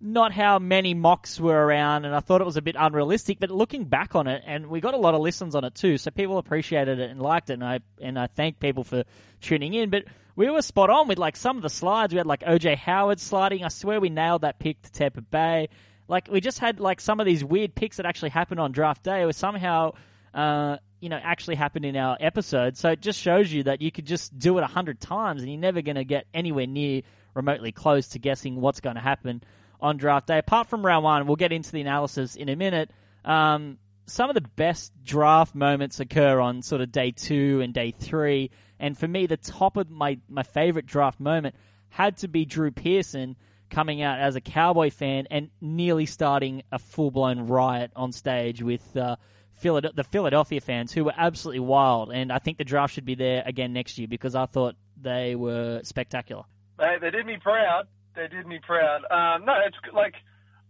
not 0.00 0.32
how 0.32 0.58
many 0.58 0.94
mocks 0.94 1.38
were 1.38 1.64
around, 1.64 2.06
and 2.06 2.12
I 2.14 2.18
thought 2.18 2.40
it 2.40 2.44
was 2.44 2.56
a 2.56 2.62
bit 2.62 2.74
unrealistic. 2.76 3.38
But 3.38 3.52
looking 3.52 3.84
back 3.84 4.16
on 4.16 4.26
it, 4.26 4.42
and 4.44 4.66
we 4.66 4.80
got 4.80 4.94
a 4.94 4.98
lot 4.98 5.14
of 5.14 5.20
listens 5.20 5.54
on 5.54 5.62
it 5.64 5.76
too, 5.76 5.96
so 5.96 6.10
people 6.10 6.38
appreciated 6.38 6.98
it 6.98 7.10
and 7.10 7.22
liked 7.22 7.50
it, 7.50 7.52
and 7.54 7.64
I 7.64 7.78
and 8.02 8.18
I 8.18 8.26
thank 8.26 8.58
people 8.58 8.82
for 8.82 9.04
tuning 9.40 9.74
in. 9.74 9.90
But 9.90 10.06
we 10.34 10.50
were 10.50 10.60
spot 10.60 10.90
on 10.90 11.06
with 11.06 11.18
like 11.18 11.36
some 11.36 11.56
of 11.56 11.62
the 11.62 11.70
slides. 11.70 12.12
We 12.12 12.18
had 12.18 12.26
like 12.26 12.40
OJ 12.42 12.74
Howard 12.78 13.20
sliding. 13.20 13.62
I 13.62 13.68
swear 13.68 14.00
we 14.00 14.08
nailed 14.10 14.42
that 14.42 14.58
pick 14.58 14.82
to 14.82 14.90
Tampa 14.90 15.20
Bay. 15.22 15.68
Like 16.08 16.28
we 16.30 16.40
just 16.40 16.58
had 16.58 16.80
like 16.80 17.00
some 17.00 17.20
of 17.20 17.26
these 17.26 17.44
weird 17.44 17.74
picks 17.74 17.96
that 17.96 18.06
actually 18.06 18.30
happened 18.30 18.60
on 18.60 18.72
draft 18.72 19.02
day, 19.02 19.22
or 19.22 19.32
somehow. 19.32 19.92
Uh, 20.32 20.78
you 21.00 21.10
know, 21.10 21.20
actually 21.22 21.54
happened 21.54 21.84
in 21.84 21.96
our 21.96 22.16
episode. 22.18 22.78
So 22.78 22.88
it 22.88 23.02
just 23.02 23.20
shows 23.20 23.52
you 23.52 23.64
that 23.64 23.82
you 23.82 23.92
could 23.92 24.06
just 24.06 24.36
do 24.38 24.56
it 24.56 24.64
a 24.64 24.66
hundred 24.66 25.00
times 25.02 25.42
and 25.42 25.52
you're 25.52 25.60
never 25.60 25.82
going 25.82 25.96
to 25.96 26.04
get 26.04 26.24
anywhere 26.32 26.66
near 26.66 27.02
remotely 27.34 27.72
close 27.72 28.08
to 28.08 28.18
guessing 28.18 28.58
what's 28.58 28.80
going 28.80 28.96
to 28.96 29.02
happen 29.02 29.42
on 29.82 29.98
draft 29.98 30.28
day. 30.28 30.38
Apart 30.38 30.68
from 30.68 30.84
round 30.84 31.04
one, 31.04 31.26
we'll 31.26 31.36
get 31.36 31.52
into 31.52 31.70
the 31.72 31.82
analysis 31.82 32.36
in 32.36 32.48
a 32.48 32.56
minute. 32.56 32.90
Um, 33.22 33.76
some 34.06 34.30
of 34.30 34.34
the 34.34 34.40
best 34.56 34.92
draft 35.04 35.54
moments 35.54 36.00
occur 36.00 36.40
on 36.40 36.62
sort 36.62 36.80
of 36.80 36.90
day 36.90 37.10
two 37.10 37.60
and 37.62 37.74
day 37.74 37.90
three. 37.90 38.50
And 38.80 38.96
for 38.96 39.06
me, 39.06 39.26
the 39.26 39.36
top 39.36 39.76
of 39.76 39.90
my, 39.90 40.18
my 40.28 40.42
favorite 40.42 40.86
draft 40.86 41.20
moment 41.20 41.54
had 41.90 42.16
to 42.18 42.28
be 42.28 42.44
Drew 42.44 42.70
Pearson 42.70 43.36
coming 43.74 44.02
out 44.02 44.20
as 44.20 44.36
a 44.36 44.40
Cowboy 44.40 44.90
fan 44.90 45.26
and 45.30 45.50
nearly 45.60 46.06
starting 46.06 46.62
a 46.70 46.78
full 46.78 47.10
blown 47.10 47.48
riot 47.48 47.90
on 47.96 48.12
stage 48.12 48.62
with 48.62 48.96
uh, 48.96 49.16
Philad- 49.60 49.96
the 49.96 50.04
Philadelphia 50.04 50.60
fans 50.60 50.92
who 50.92 51.04
were 51.04 51.14
absolutely 51.16 51.60
wild. 51.60 52.12
And 52.12 52.30
I 52.30 52.38
think 52.38 52.58
the 52.58 52.64
draft 52.64 52.94
should 52.94 53.04
be 53.04 53.16
there 53.16 53.42
again 53.44 53.72
next 53.72 53.98
year 53.98 54.06
because 54.06 54.36
I 54.36 54.46
thought 54.46 54.76
they 55.00 55.34
were 55.34 55.80
spectacular. 55.82 56.44
They, 56.78 56.96
they 57.00 57.10
did 57.10 57.26
me 57.26 57.36
proud. 57.42 57.88
They 58.14 58.28
did 58.28 58.46
me 58.46 58.60
proud. 58.62 59.02
Um, 59.10 59.44
no, 59.44 59.54
it's 59.66 59.76
like 59.92 60.14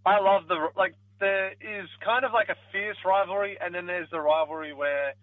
I 0.07 0.19
love 0.21 0.49
the 0.49 0.69
like. 0.77 0.95
There 1.21 1.53
is 1.53 1.89
kind 2.05 2.25
of 2.25 2.33
like 2.33 2.49
a 2.49 2.57
fierce 2.73 2.97
rivalry, 3.07 3.57
and 3.61 3.75
then 3.75 3.87
there's 3.87 4.11
the 4.11 4.21
rivalry 4.21 4.75
where 4.75 5.15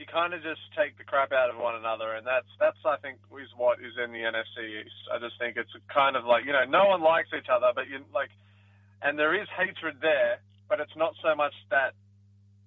you 0.00 0.06
kind 0.08 0.32
of 0.32 0.40
just 0.42 0.64
take 0.74 0.96
the 0.96 1.04
crap 1.04 1.30
out 1.30 1.50
of 1.52 1.60
one 1.60 1.76
another, 1.76 2.14
and 2.16 2.26
that's 2.26 2.48
that's 2.58 2.80
I 2.88 2.96
think 3.04 3.18
is 3.36 3.52
what 3.56 3.78
is 3.80 3.92
in 4.02 4.12
the 4.12 4.24
NFC 4.24 4.80
East. 4.80 4.96
I 5.12 5.18
just 5.20 5.36
think 5.38 5.56
it's 5.60 5.70
kind 5.92 6.16
of 6.16 6.24
like 6.24 6.44
you 6.46 6.52
know 6.52 6.64
no 6.64 6.86
one 6.88 7.02
likes 7.02 7.28
each 7.36 7.52
other, 7.52 7.70
but 7.74 7.86
you 7.88 8.00
like, 8.14 8.30
and 9.02 9.18
there 9.18 9.36
is 9.36 9.46
hatred 9.56 9.96
there, 10.00 10.40
but 10.68 10.80
it's 10.80 10.96
not 10.96 11.12
so 11.22 11.36
much 11.36 11.52
that 11.70 11.92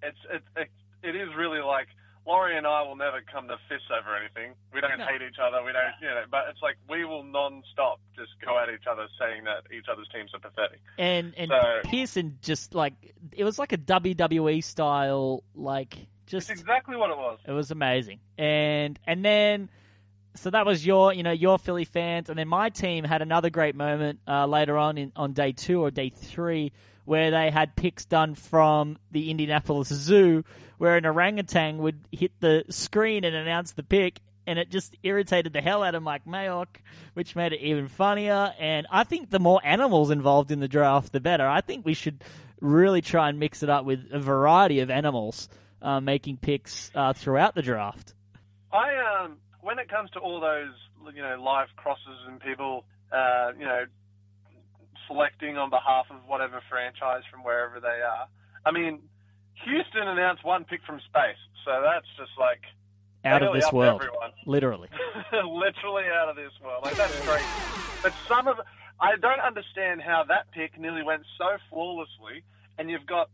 it's 0.04 0.18
it 0.30 0.44
it, 0.56 0.70
it 1.02 1.16
is 1.18 1.30
really 1.36 1.60
like 1.62 1.88
Laurie 2.26 2.56
and 2.58 2.66
I 2.66 2.84
will 2.84 2.96
never 2.96 3.20
come 3.34 3.50
to 3.50 3.58
fists 3.68 3.90
over 3.92 4.16
anything. 4.16 4.54
We 4.74 4.80
don't 4.80 4.98
No. 4.98 5.06
hate 5.06 5.22
each 5.22 5.40
other. 5.44 5.62
We 5.66 5.74
don't, 5.74 5.92
you 6.02 6.08
know. 6.08 6.24
But 6.32 6.46
it's 6.50 6.62
like 6.62 6.78
we 6.88 7.04
will 7.04 7.24
non-stop 7.24 8.00
just 8.16 8.32
go 8.46 8.58
at 8.58 8.70
each 8.74 8.88
other, 8.90 9.08
saying 9.20 9.44
that 9.44 9.64
each 9.76 9.88
other's 9.92 10.08
teams 10.08 10.32
are 10.34 10.40
pathetic. 10.40 10.80
and 10.98 11.34
and 11.36 11.50
So- 11.50 11.82
Pearson 11.90 12.38
just 12.42 12.76
like 12.76 12.94
it 13.34 13.44
was 13.44 13.58
like 13.60 13.74
a 13.74 13.78
WWE 13.78 14.64
style 14.64 15.44
like 15.56 15.98
just 16.28 16.50
It's 16.50 16.60
exactly 16.62 16.96
what 16.96 17.10
it 17.10 17.18
was. 17.18 17.40
it 17.48 17.52
was 17.52 17.72
amazing 17.72 18.20
and 18.38 19.00
and 19.06 19.24
then 19.24 19.70
so 20.36 20.50
that 20.50 20.66
was 20.66 20.86
your 20.86 21.14
you 21.14 21.24
know 21.24 21.32
your 21.32 21.60
Philly 21.60 21.86
fans 21.86 22.30
and 22.30 22.38
then 22.38 22.48
my 22.48 22.70
team 22.70 23.04
had 23.04 23.22
another 23.22 23.50
great 23.50 23.76
moment 23.76 24.20
uh, 24.28 24.46
later 24.48 24.78
on 24.78 24.98
in 24.98 25.12
on 25.16 25.34
day 25.34 25.52
two 25.52 25.82
or 25.84 25.92
day 25.92 26.10
three 26.10 26.72
where 27.06 27.32
they 27.32 27.52
had 27.52 27.76
picks 27.76 28.06
done 28.06 28.34
from 28.36 28.98
the 29.12 29.30
Indianapolis 29.30 29.90
Zoo 29.90 30.44
where 30.78 30.98
an 30.98 31.06
orangutan 31.06 31.78
would 31.80 32.00
hit 32.12 32.32
the 32.40 32.64
screen 32.70 33.24
and 33.26 33.36
announce 33.36 33.74
the 33.74 33.84
pick 33.84 34.20
and 34.46 34.60
it 34.60 34.70
just 34.70 34.96
irritated 35.04 35.54
the 35.54 35.62
hell 35.62 35.84
out 35.84 35.96
of 35.96 36.04
Mike 36.04 36.26
Mayock, 36.26 36.68
which 37.14 37.34
made 37.34 37.54
it 37.54 37.62
even 37.62 37.88
funnier. 37.88 38.54
And 38.60 38.86
I 38.92 39.06
think 39.06 39.30
the 39.30 39.40
more 39.40 39.62
animals 39.64 40.12
involved 40.12 40.52
in 40.52 40.60
the 40.60 40.68
draft, 40.68 41.14
the 41.14 41.22
better. 41.22 41.48
I 41.48 41.62
think 41.62 41.86
we 41.86 41.94
should 41.94 42.22
really 42.60 43.02
try 43.02 43.30
and 43.30 43.40
mix 43.40 43.64
it 43.64 43.70
up 43.70 43.86
with 43.86 44.06
a 44.12 44.20
variety 44.20 44.82
of 44.82 44.90
animals 44.90 45.48
uh, 45.84 46.00
making 46.00 46.38
picks 46.38 46.90
uh, 46.96 47.14
throughout 47.14 47.54
the 47.54 47.62
draft. 47.62 48.14
I 48.72 48.96
um 49.24 49.38
when 49.62 49.78
it 49.78 49.90
comes 49.90 50.10
to 50.12 50.20
all 50.20 50.40
those 50.40 50.74
you 51.14 51.22
know 51.22 51.40
live 51.42 51.68
crosses 51.76 52.20
and 52.28 52.40
people 52.40 52.86
uh, 53.12 53.52
you 53.60 53.66
know 53.66 53.84
selecting 55.08 55.58
on 55.58 55.70
behalf 55.70 56.06
of 56.10 56.18
whatever 56.28 56.62
franchise 56.70 57.24
from 57.30 57.44
wherever 57.44 57.80
they 57.80 57.88
are. 58.02 58.28
I 58.66 58.72
mean, 58.72 59.02
Houston 59.66 60.08
announced 60.08 60.44
one 60.44 60.64
pick 60.64 60.82
from 60.86 61.00
space, 61.02 61.38
so 61.66 61.82
that's 61.84 62.08
just 62.18 62.32
like 62.40 62.62
Out 63.26 63.44
of 63.44 63.54
this 63.54 63.72
world, 63.72 64.02
literally. 64.46 64.88
literally 65.34 66.04
out 66.06 66.30
of 66.30 66.36
this 66.36 66.52
world. 66.64 66.84
Like 66.86 66.96
that's 66.96 67.20
great. 67.26 67.44
But 68.02 68.14
some 68.28 68.48
of 68.48 68.58
I 69.00 69.18
don't 69.18 69.40
understand 69.42 70.02
how 70.02 70.24
that 70.30 70.52
pick 70.52 70.80
nearly 70.80 71.04
went 71.04 71.24
so 71.38 71.58
flawlessly, 71.70 72.44
and 72.78 72.90
you've 72.90 73.06
got 73.06 73.30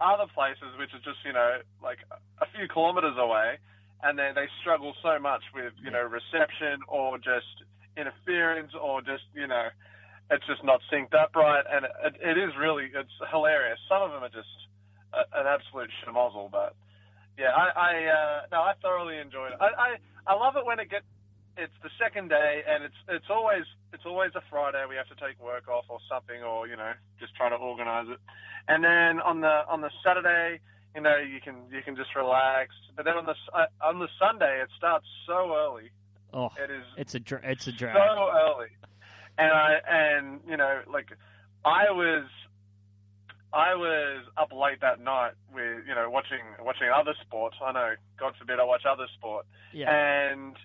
other 0.00 0.26
places 0.34 0.68
which 0.78 0.92
are 0.92 1.04
just 1.04 1.20
you 1.24 1.32
know 1.32 1.60
like 1.82 1.98
a 2.40 2.46
few 2.56 2.68
kilometers 2.68 3.16
away, 3.18 3.58
and 4.02 4.18
they 4.18 4.30
they 4.34 4.46
struggle 4.60 4.94
so 5.02 5.18
much 5.18 5.42
with 5.54 5.72
you 5.82 5.90
know 5.90 6.02
reception 6.02 6.80
or 6.88 7.18
just 7.18 7.64
interference 7.96 8.72
or 8.76 9.00
just 9.00 9.24
you 9.34 9.46
know 9.46 9.68
it's 10.30 10.46
just 10.46 10.64
not 10.64 10.80
synced 10.92 11.14
up 11.14 11.34
right, 11.36 11.64
and 11.70 11.86
it, 11.86 12.14
it 12.20 12.36
is 12.38 12.50
really 12.58 12.90
it's 12.92 13.16
hilarious. 13.30 13.78
Some 13.88 14.02
of 14.02 14.10
them 14.10 14.24
are 14.24 14.34
just 14.34 14.50
a, 15.14 15.22
an 15.38 15.46
absolute 15.46 15.90
schmozzle, 16.02 16.50
but 16.50 16.74
yeah, 17.38 17.54
I, 17.54 17.66
I 17.70 17.92
uh, 18.06 18.40
no, 18.52 18.58
I 18.60 18.72
thoroughly 18.82 19.18
enjoyed 19.18 19.52
it. 19.52 19.58
I, 19.60 19.68
I 19.76 19.88
I 20.26 20.34
love 20.34 20.56
it 20.56 20.66
when 20.66 20.80
it 20.80 20.90
gets 20.90 21.06
it's 21.56 21.72
the 21.82 21.90
second 21.98 22.28
day 22.28 22.62
and 22.68 22.84
it's 22.84 22.94
it's 23.08 23.26
always 23.30 23.64
it's 23.92 24.04
always 24.06 24.30
a 24.34 24.42
Friday. 24.50 24.84
We 24.88 24.96
have 24.96 25.08
to 25.08 25.14
take 25.16 25.40
work 25.42 25.68
off 25.68 25.84
or 25.88 25.98
something, 26.10 26.42
or 26.42 26.66
you 26.66 26.76
know, 26.76 26.92
just 27.18 27.34
try 27.34 27.48
to 27.48 27.56
organise 27.56 28.08
it. 28.10 28.18
And 28.68 28.84
then 28.84 29.20
on 29.20 29.40
the 29.40 29.62
on 29.68 29.80
the 29.80 29.90
Saturday, 30.04 30.60
you 30.94 31.00
know, 31.00 31.16
you 31.16 31.40
can 31.40 31.56
you 31.70 31.82
can 31.82 31.96
just 31.96 32.14
relax. 32.14 32.70
But 32.96 33.04
then 33.04 33.14
on 33.14 33.26
the 33.26 33.34
uh, 33.54 33.66
on 33.82 33.98
the 34.00 34.08
Sunday, 34.18 34.60
it 34.62 34.68
starts 34.76 35.06
so 35.26 35.54
early. 35.54 35.90
Oh, 36.32 36.50
It 36.62 36.70
is 36.70 36.84
it's 36.96 37.14
a 37.14 37.20
dr- 37.20 37.44
it's 37.44 37.66
a 37.66 37.72
drag. 37.72 37.94
so 37.96 38.30
early, 38.34 38.68
and 39.38 39.52
I 39.52 39.76
and 39.88 40.40
you 40.46 40.56
know 40.56 40.82
like 40.92 41.08
I 41.64 41.90
was 41.90 42.24
I 43.52 43.74
was 43.74 44.24
up 44.36 44.52
late 44.52 44.80
that 44.82 45.00
night 45.00 45.32
with 45.54 45.86
you 45.88 45.94
know 45.94 46.10
watching 46.10 46.40
watching 46.60 46.88
other 46.94 47.14
sports. 47.22 47.56
I 47.64 47.72
know, 47.72 47.94
God 48.18 48.34
forbid, 48.38 48.58
I 48.60 48.64
watch 48.64 48.82
other 48.84 49.06
sport, 49.16 49.46
Yeah. 49.72 49.90
and 49.90 50.56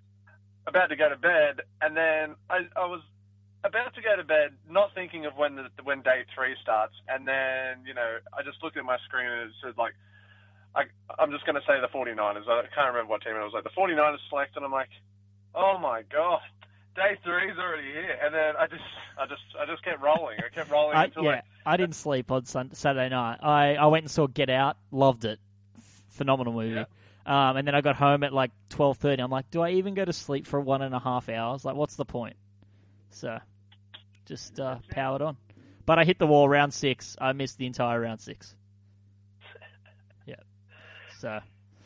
about 0.67 0.87
to 0.87 0.95
go 0.95 1.09
to 1.09 1.17
bed, 1.17 1.61
and 1.81 1.95
then 1.95 2.35
I, 2.49 2.67
I 2.75 2.85
was 2.85 3.01
about 3.63 3.93
to 3.95 4.01
go 4.01 4.15
to 4.15 4.23
bed, 4.23 4.53
not 4.69 4.93
thinking 4.93 5.25
of 5.25 5.35
when 5.35 5.55
the 5.55 5.69
when 5.83 6.01
day 6.01 6.25
three 6.35 6.55
starts, 6.61 6.93
and 7.07 7.27
then 7.27 7.85
you 7.85 7.93
know 7.93 8.17
I 8.37 8.43
just 8.43 8.61
looked 8.63 8.77
at 8.77 8.85
my 8.85 8.97
screen 9.07 9.27
and 9.27 9.49
it 9.49 9.55
said 9.63 9.77
like 9.77 9.93
I, 10.75 10.83
I'm 11.19 11.31
just 11.31 11.45
going 11.45 11.55
to 11.55 11.61
say 11.67 11.79
the 11.81 11.87
49ers. 11.87 12.47
I 12.47 12.63
can't 12.73 12.93
remember 12.93 13.09
what 13.09 13.21
team 13.21 13.35
it 13.35 13.43
was. 13.43 13.51
Like 13.53 13.63
the 13.63 13.75
49ers 13.75 14.17
select, 14.29 14.55
and 14.55 14.65
I'm 14.65 14.71
like, 14.71 14.89
oh 15.53 15.77
my 15.77 16.03
god, 16.11 16.39
day 16.95 17.17
three's 17.23 17.57
already 17.57 17.91
here. 17.91 18.17
And 18.23 18.33
then 18.33 18.55
I 18.57 18.67
just, 18.67 18.83
I 19.19 19.25
just, 19.25 19.41
I 19.59 19.65
just 19.65 19.83
kept 19.83 20.01
rolling. 20.01 20.37
I 20.39 20.53
kept 20.53 20.71
rolling 20.71 20.95
I, 20.95 21.05
until 21.05 21.23
yeah, 21.23 21.29
like, 21.29 21.43
I 21.65 21.77
didn't 21.77 21.95
uh, 21.95 21.97
sleep 21.97 22.31
on 22.31 22.45
sun- 22.45 22.73
Saturday 22.73 23.09
night. 23.09 23.39
I, 23.41 23.75
I 23.75 23.87
went 23.87 24.03
and 24.03 24.11
saw 24.11 24.27
Get 24.27 24.49
Out, 24.49 24.77
loved 24.91 25.25
it, 25.25 25.39
phenomenal 26.09 26.53
movie. 26.53 26.75
Yeah. 26.75 26.85
Um, 27.31 27.55
and 27.55 27.65
then 27.65 27.73
I 27.75 27.79
got 27.79 27.95
home 27.95 28.23
at 28.23 28.33
like 28.33 28.51
twelve 28.67 28.97
thirty. 28.97 29.23
I'm 29.23 29.31
like, 29.31 29.49
do 29.51 29.61
I 29.61 29.71
even 29.71 29.93
go 29.93 30.03
to 30.03 30.11
sleep 30.11 30.45
for 30.45 30.59
one 30.59 30.81
and 30.81 30.93
a 30.93 30.99
half 30.99 31.29
hours? 31.29 31.63
Like, 31.63 31.77
what's 31.77 31.95
the 31.95 32.03
point? 32.03 32.35
So, 33.11 33.39
just 34.25 34.59
uh, 34.59 34.79
powered 34.89 35.21
on. 35.21 35.37
But 35.85 35.97
I 35.97 36.03
hit 36.03 36.19
the 36.19 36.27
wall 36.27 36.49
round 36.49 36.73
six. 36.73 37.15
I 37.21 37.31
missed 37.31 37.57
the 37.57 37.67
entire 37.67 38.01
round 38.01 38.19
six. 38.19 38.53
Yeah. 40.25 40.35
So 41.19 41.39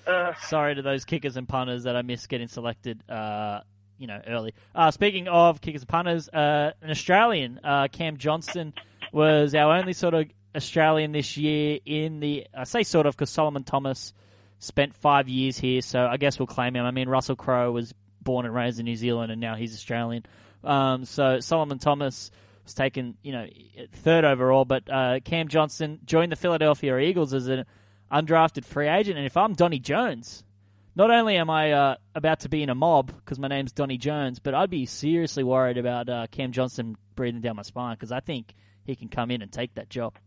uh, 0.07 0.33
sorry 0.47 0.73
to 0.75 0.81
those 0.81 1.05
kickers 1.05 1.37
and 1.37 1.47
punters 1.47 1.83
that 1.83 1.95
I 1.95 2.01
missed 2.01 2.27
getting 2.27 2.47
selected. 2.47 3.07
Uh, 3.07 3.59
you 3.99 4.07
know, 4.07 4.19
early. 4.25 4.55
Uh, 4.73 4.89
speaking 4.89 5.27
of 5.27 5.61
kickers 5.61 5.83
and 5.83 5.89
punters, 5.89 6.27
uh, 6.27 6.71
an 6.81 6.89
Australian, 6.89 7.59
uh, 7.63 7.87
Cam 7.91 8.17
Johnston, 8.17 8.73
was 9.11 9.53
our 9.53 9.77
only 9.77 9.93
sort 9.93 10.15
of 10.15 10.25
Australian 10.55 11.11
this 11.11 11.37
year 11.37 11.77
in 11.85 12.19
the. 12.19 12.47
I 12.51 12.63
say 12.63 12.81
sort 12.81 13.05
of 13.05 13.15
because 13.15 13.29
Solomon 13.29 13.63
Thomas 13.63 14.11
spent 14.59 14.93
five 14.95 15.27
years 15.27 15.57
here, 15.57 15.81
so 15.81 16.05
I 16.05 16.17
guess 16.17 16.39
we'll 16.39 16.47
claim 16.47 16.75
him. 16.75 16.85
I 16.85 16.91
mean, 16.91 17.09
Russell 17.09 17.35
Crowe 17.35 17.71
was 17.71 17.93
born 18.21 18.45
and 18.45 18.53
raised 18.53 18.79
in 18.79 18.85
New 18.85 18.95
Zealand, 18.95 19.31
and 19.31 19.39
now 19.39 19.55
he's 19.55 19.73
Australian. 19.73 20.25
Um, 20.63 21.05
so 21.05 21.39
Solomon 21.39 21.79
Thomas 21.79 22.31
was 22.63 22.73
taken, 22.73 23.15
you 23.21 23.31
know, 23.31 23.47
third 23.93 24.25
overall, 24.25 24.65
but 24.65 24.89
uh, 24.89 25.19
Cam 25.23 25.47
Johnston 25.47 25.99
joined 26.05 26.31
the 26.31 26.35
Philadelphia 26.35 26.97
Eagles 26.97 27.33
as 27.33 27.47
an 27.47 27.65
undrafted 28.11 28.65
free 28.65 28.87
agent. 28.87 29.17
And 29.17 29.25
if 29.25 29.37
I'm 29.37 29.53
Donnie 29.53 29.79
Jones, 29.79 30.43
not 30.95 31.11
only 31.11 31.37
am 31.37 31.49
I 31.49 31.71
uh, 31.71 31.95
about 32.15 32.41
to 32.41 32.49
be 32.49 32.63
in 32.63 32.69
a 32.69 32.75
mob 32.75 33.13
because 33.15 33.37
my 33.37 33.47
name's 33.47 33.71
Donnie 33.71 33.97
Jones, 33.97 34.39
but 34.39 34.55
I'd 34.55 34.69
be 34.69 34.85
seriously 34.85 35.43
worried 35.43 35.77
about 35.77 36.09
uh, 36.09 36.27
Cam 36.31 36.51
Johnston 36.51 36.97
breathing 37.15 37.41
down 37.41 37.55
my 37.57 37.61
spine 37.61 37.95
because 37.95 38.11
I 38.11 38.19
think 38.21 38.53
he 38.85 38.95
can 38.95 39.09
come 39.09 39.31
in 39.31 39.41
and 39.41 39.51
take 39.51 39.75
that 39.75 39.89
job. 39.89 40.17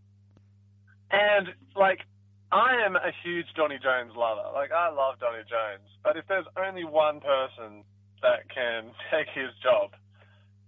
and 1.11 1.49
like, 1.75 2.01
I 2.51 2.77
am 2.87 2.97
a 2.97 3.13
huge 3.23 3.47
Donnie 3.57 3.79
Jones 3.83 4.13
lover. 4.17 4.43
Like, 4.55 4.73
I 4.73 4.89
love 4.91 5.19
Donnie 5.21 5.45
Jones. 5.49 5.87
But 6.03 6.17
if 6.17 6.27
there's 6.29 6.47
only 6.57 6.85
one 6.85 7.21
person 7.21 7.85
that 8.23 8.49
can 8.53 8.85
take 9.11 9.27
his 9.35 9.51
job, 9.63 9.91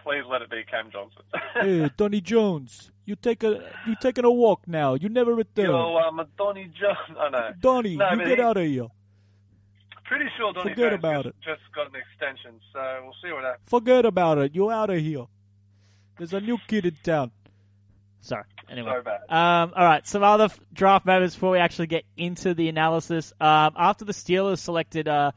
please 0.02 0.22
let 0.30 0.42
it 0.42 0.50
be 0.50 0.62
Cam 0.70 0.90
Johnston. 0.92 1.22
hey, 1.54 1.90
Donnie 1.96 2.20
Jones, 2.20 2.92
you 3.06 3.16
take 3.16 3.42
a 3.44 3.62
you 3.86 3.96
taking 4.00 4.24
a 4.24 4.30
walk 4.30 4.66
now. 4.66 4.94
You 4.94 5.08
never 5.08 5.34
return. 5.34 5.66
Yo, 5.70 5.96
I'm 5.96 6.18
a 6.18 6.26
Donnie 6.36 6.70
Jones. 6.78 7.18
I 7.18 7.30
know. 7.30 7.50
Donny, 7.60 7.96
No, 7.96 8.10
you 8.12 8.18
get 8.18 8.38
he- 8.38 8.44
out 8.44 8.56
of 8.56 8.64
here. 8.66 8.88
Pretty 10.04 10.26
sure 10.36 10.52
Donny 10.52 10.70
Forget 10.70 10.90
Jones 10.90 10.98
about 10.98 11.24
just, 11.24 11.40
just 11.42 11.60
got 11.72 11.86
an 11.86 11.92
extension, 11.94 12.60
so 12.72 13.00
we'll 13.04 13.14
see 13.22 13.32
what 13.32 13.44
happens. 13.44 13.62
Forget 13.68 14.04
about 14.04 14.38
it. 14.38 14.54
You're 14.56 14.72
out 14.72 14.90
of 14.90 14.98
here. 14.98 15.26
There's 16.18 16.32
a 16.32 16.40
new 16.40 16.58
kid 16.66 16.84
in 16.84 16.96
town. 17.04 17.30
Sorry. 18.20 18.42
Anyway. 18.70 18.92
So 18.96 19.02
bad. 19.02 19.20
Um, 19.28 19.72
all 19.76 19.84
right, 19.84 20.06
some 20.06 20.22
other 20.22 20.48
draft 20.72 21.04
matters 21.04 21.34
before 21.34 21.50
we 21.50 21.58
actually 21.58 21.88
get 21.88 22.04
into 22.16 22.54
the 22.54 22.68
analysis. 22.68 23.32
Um, 23.40 23.74
after 23.76 24.04
the 24.04 24.12
Steelers 24.12 24.58
selected 24.58 25.08
uh, 25.08 25.32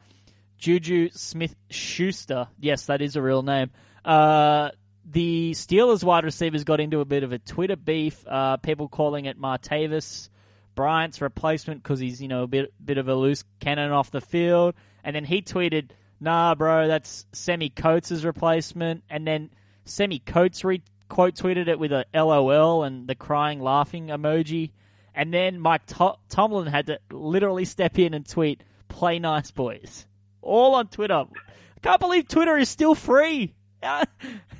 Juju 0.58 1.10
Smith 1.12 1.54
Schuster, 1.68 2.46
yes, 2.60 2.86
that 2.86 3.02
is 3.02 3.16
a 3.16 3.22
real 3.22 3.42
name. 3.42 3.70
Uh, 4.04 4.70
the 5.04 5.52
Steelers 5.52 6.04
wide 6.04 6.24
receivers 6.24 6.64
got 6.64 6.80
into 6.80 7.00
a 7.00 7.04
bit 7.04 7.24
of 7.24 7.32
a 7.32 7.38
Twitter 7.38 7.76
beef. 7.76 8.24
Uh, 8.26 8.56
people 8.58 8.88
calling 8.88 9.24
it 9.24 9.38
Martavis 9.38 10.28
Bryant's 10.74 11.20
replacement 11.20 11.82
because 11.82 11.98
he's 11.98 12.22
you 12.22 12.28
know 12.28 12.44
a 12.44 12.46
bit 12.46 12.72
bit 12.84 12.98
of 12.98 13.08
a 13.08 13.14
loose 13.14 13.44
cannon 13.60 13.90
off 13.90 14.10
the 14.10 14.20
field. 14.20 14.74
And 15.02 15.14
then 15.14 15.24
he 15.24 15.42
tweeted, 15.42 15.90
"Nah, 16.20 16.54
bro, 16.54 16.88
that's 16.88 17.26
Sammie 17.32 17.70
Coates' 17.70 18.24
replacement." 18.24 19.04
And 19.10 19.26
then 19.26 19.50
Sammie 19.84 20.20
Coates 20.20 20.64
re- 20.64 20.82
quote 21.14 21.36
tweeted 21.36 21.68
it 21.68 21.78
with 21.78 21.92
a 21.92 22.04
LOL 22.12 22.82
and 22.82 23.06
the 23.06 23.14
crying 23.14 23.60
laughing 23.60 24.08
emoji. 24.08 24.72
And 25.14 25.32
then 25.32 25.60
Mike 25.60 25.86
to- 25.86 26.18
Tomlin 26.28 26.66
had 26.66 26.88
to 26.88 26.98
literally 27.12 27.64
step 27.64 28.00
in 28.00 28.14
and 28.14 28.28
tweet, 28.28 28.64
"Play 28.88 29.20
nice, 29.20 29.52
boys." 29.52 30.08
All 30.42 30.74
on 30.74 30.88
Twitter. 30.88 31.14
I 31.14 31.80
can't 31.82 32.00
believe 32.00 32.26
Twitter 32.26 32.58
is 32.58 32.68
still 32.68 32.96
free. 32.96 33.54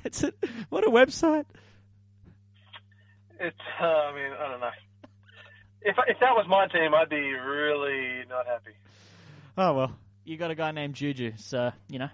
it's 0.05 0.23
a, 0.23 0.31
what 0.69 0.87
a 0.87 0.89
website. 0.89 1.43
It's, 3.37 3.57
uh, 3.81 3.83
I 3.83 4.15
mean, 4.15 4.31
I 4.31 4.47
don't 4.47 4.61
know. 4.61 4.69
If 5.81 5.97
if 6.07 6.19
that 6.21 6.35
was 6.35 6.45
my 6.47 6.67
team, 6.67 6.93
I'd 6.95 7.09
be 7.09 7.33
really 7.33 8.23
not 8.29 8.47
happy. 8.47 8.77
Oh 9.57 9.73
well, 9.73 9.95
you 10.23 10.37
got 10.37 10.51
a 10.51 10.55
guy 10.55 10.71
named 10.71 10.95
Juju, 10.95 11.33
so 11.35 11.73
you 11.89 11.99
know, 11.99 12.09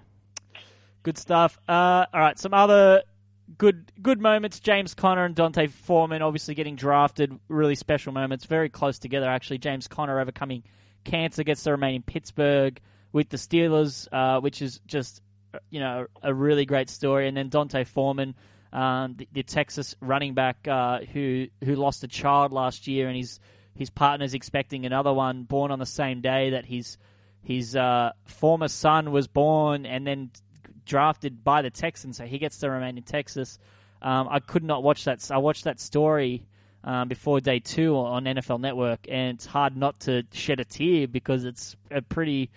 good 1.03 1.19
stuff. 1.19 1.60
Uh, 1.69 2.07
all 2.12 2.19
right, 2.19 2.39
some 2.39 2.55
other 2.55 3.03
good 3.58 3.91
good 4.01 4.20
moments. 4.20 4.60
James 4.60 4.93
Conner 4.93 5.25
and 5.25 5.36
D'Onta 5.36 5.70
Foreman 5.70 6.22
obviously 6.22 6.55
getting 6.55 6.75
drafted. 6.75 7.38
Really 7.48 7.75
special 7.75 8.13
moments. 8.13 8.46
Very 8.46 8.70
close 8.70 9.00
together 9.00 9.27
actually. 9.27 9.60
James 9.60 9.88
Conner 9.88 10.20
overcoming 10.20 10.63
cancer, 11.03 11.43
gets 11.43 11.63
to 11.63 11.72
remain 11.72 11.96
in 11.96 12.03
Pittsburgh 12.03 12.79
with 13.12 13.29
the 13.29 13.38
Steelers, 13.38 14.08
uh, 14.12 14.39
which 14.39 14.62
is 14.62 14.79
just 14.86 15.22
you 15.70 15.79
know 15.79 16.08
a 16.22 16.34
really 16.34 16.65
great 16.65 16.89
story. 16.89 17.27
And 17.27 17.36
then 17.36 17.50
D'Onta 17.50 17.86
Foreman. 17.86 18.36
Um, 18.74 19.15
the, 19.17 19.27
the 19.34 19.43
Texas 19.43 19.98
running 20.00 20.34
back 20.34 20.65
uh, 20.65 21.00
who 21.00 21.48
who 21.62 21.75
lost 21.75 22.05
a 22.05 22.08
child 22.08 22.53
last 22.53 22.88
year, 22.88 23.10
and 23.10 23.17
his 23.17 23.41
his 23.75 23.89
partner's 23.89 24.34
expecting 24.34 24.86
another 24.86 25.12
one 25.12 25.43
born 25.43 25.72
on 25.72 25.79
the 25.79 25.86
same 25.86 26.22
day 26.22 26.51
that 26.51 26.65
his 26.65 26.98
his 27.41 27.75
uh, 27.75 28.12
former 28.25 28.67
son 28.67 29.12
was 29.12 29.27
born 29.27 29.86
and 29.86 30.05
then 30.05 30.31
drafted 30.85 31.43
by 31.43 31.61
the 31.61 31.69
Texans, 31.69 32.17
so 32.17 32.25
he 32.25 32.38
gets 32.38 32.57
to 32.59 32.69
remain 32.69 32.97
in 32.97 33.03
Texas. 33.03 33.59
Um, 34.01 34.27
I 34.29 34.39
could 34.39 34.63
not 34.63 34.83
watch 34.83 35.05
that. 35.05 35.29
I 35.31 35.38
watched 35.38 35.65
that 35.65 35.79
story 35.79 36.45
um, 36.83 37.07
before 37.07 37.39
day 37.39 37.59
two 37.59 37.95
on 37.97 38.25
NFL 38.25 38.59
Network, 38.59 39.01
and 39.09 39.35
it's 39.35 39.45
hard 39.45 39.77
not 39.77 40.00
to 40.01 40.23
shed 40.33 40.59
a 40.59 40.65
tear 40.65 41.07
because 41.07 41.45
it's 41.45 41.75
a 41.91 42.01
pretty 42.01 42.50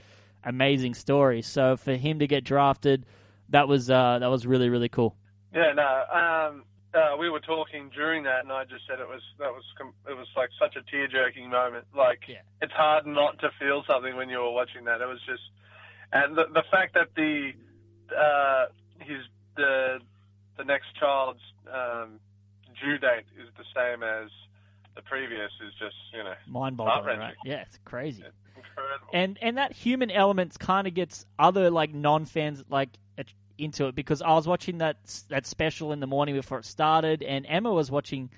amazing 0.45 0.95
story. 0.95 1.43
So 1.43 1.77
for 1.77 1.95
him 1.95 2.19
to 2.21 2.27
get 2.27 2.45
drafted, 2.45 3.05
that 3.51 3.69
was 3.69 3.91
uh, 3.91 4.19
that 4.21 4.29
was 4.31 4.47
really 4.47 4.69
really 4.71 4.89
cool. 4.89 5.15
Yeah, 5.55 5.73
no. 5.75 5.83
Um, 6.13 6.65
uh, 6.95 7.17
we 7.19 7.29
were 7.29 7.41
talking 7.41 7.91
during 7.95 8.23
that, 8.23 8.45
and 8.45 8.53
I 8.53 8.65
just 8.65 8.87
said 8.89 9.01
it 9.01 9.09
was 9.09 9.21
that 9.39 9.51
was 9.53 9.65
it 10.09 10.17
was 10.17 10.27
like 10.37 10.49
such 10.59 10.77
a 10.77 10.91
tear 10.91 11.07
jerking 11.09 11.51
moment. 11.51 11.85
Like 11.95 12.21
Yeah. 12.29 12.37
it's 12.63 12.73
hard 12.73 13.07
not 13.07 13.39
to 13.41 13.51
feel 13.61 13.85
something 13.87 14.17
when 14.17 14.29
you 14.31 14.39
were 14.39 14.53
watching 14.53 14.85
that. 14.85 15.01
It 15.03 15.07
was 15.09 15.21
just, 15.27 15.43
and 16.13 16.37
the 16.37 16.45
the 16.55 16.63
fact 16.71 16.95
that 16.95 17.09
the 17.17 17.53
uh, 18.17 18.67
his 18.99 19.23
the 19.57 19.99
the 20.57 20.65
next 20.65 20.87
child's 20.99 21.41
um, 21.73 22.21
due 22.81 22.99
date 22.99 23.25
is 23.41 23.49
the 23.57 23.65
same 23.75 24.03
as 24.03 24.31
the 24.95 25.03
previous 25.03 25.51
is 25.67 25.73
just 25.79 25.97
you 26.13 26.23
know 26.23 26.35
Mind 26.47 26.77
boggling, 26.77 27.19
right? 27.19 27.35
Yeah, 27.45 27.63
it's 27.63 27.79
crazy. 27.85 28.25
incredible. 28.57 29.09
and 29.13 29.39
and 29.43 29.59
that 29.59 29.73
human 29.73 30.11
element 30.11 30.59
kind 30.59 30.87
of 30.87 30.95
gets 30.95 31.27
other 31.39 31.71
like 31.71 31.93
non 31.93 32.25
fans 32.25 32.65
like 32.69 32.91
into 33.59 33.87
it 33.87 33.95
because 33.95 34.23
I 34.23 34.33
was 34.35 34.47
watching 34.47 34.79
that 34.79 34.97
that 35.29 35.47
special 35.47 35.93
in 35.93 36.01
the 36.01 36.07
morning 36.07 36.35
before 36.35 36.59
it 36.59 36.65
started, 36.65 37.23
and 37.23 37.47
Emma 37.49 37.73
was 37.73 37.91
watching 37.91 38.31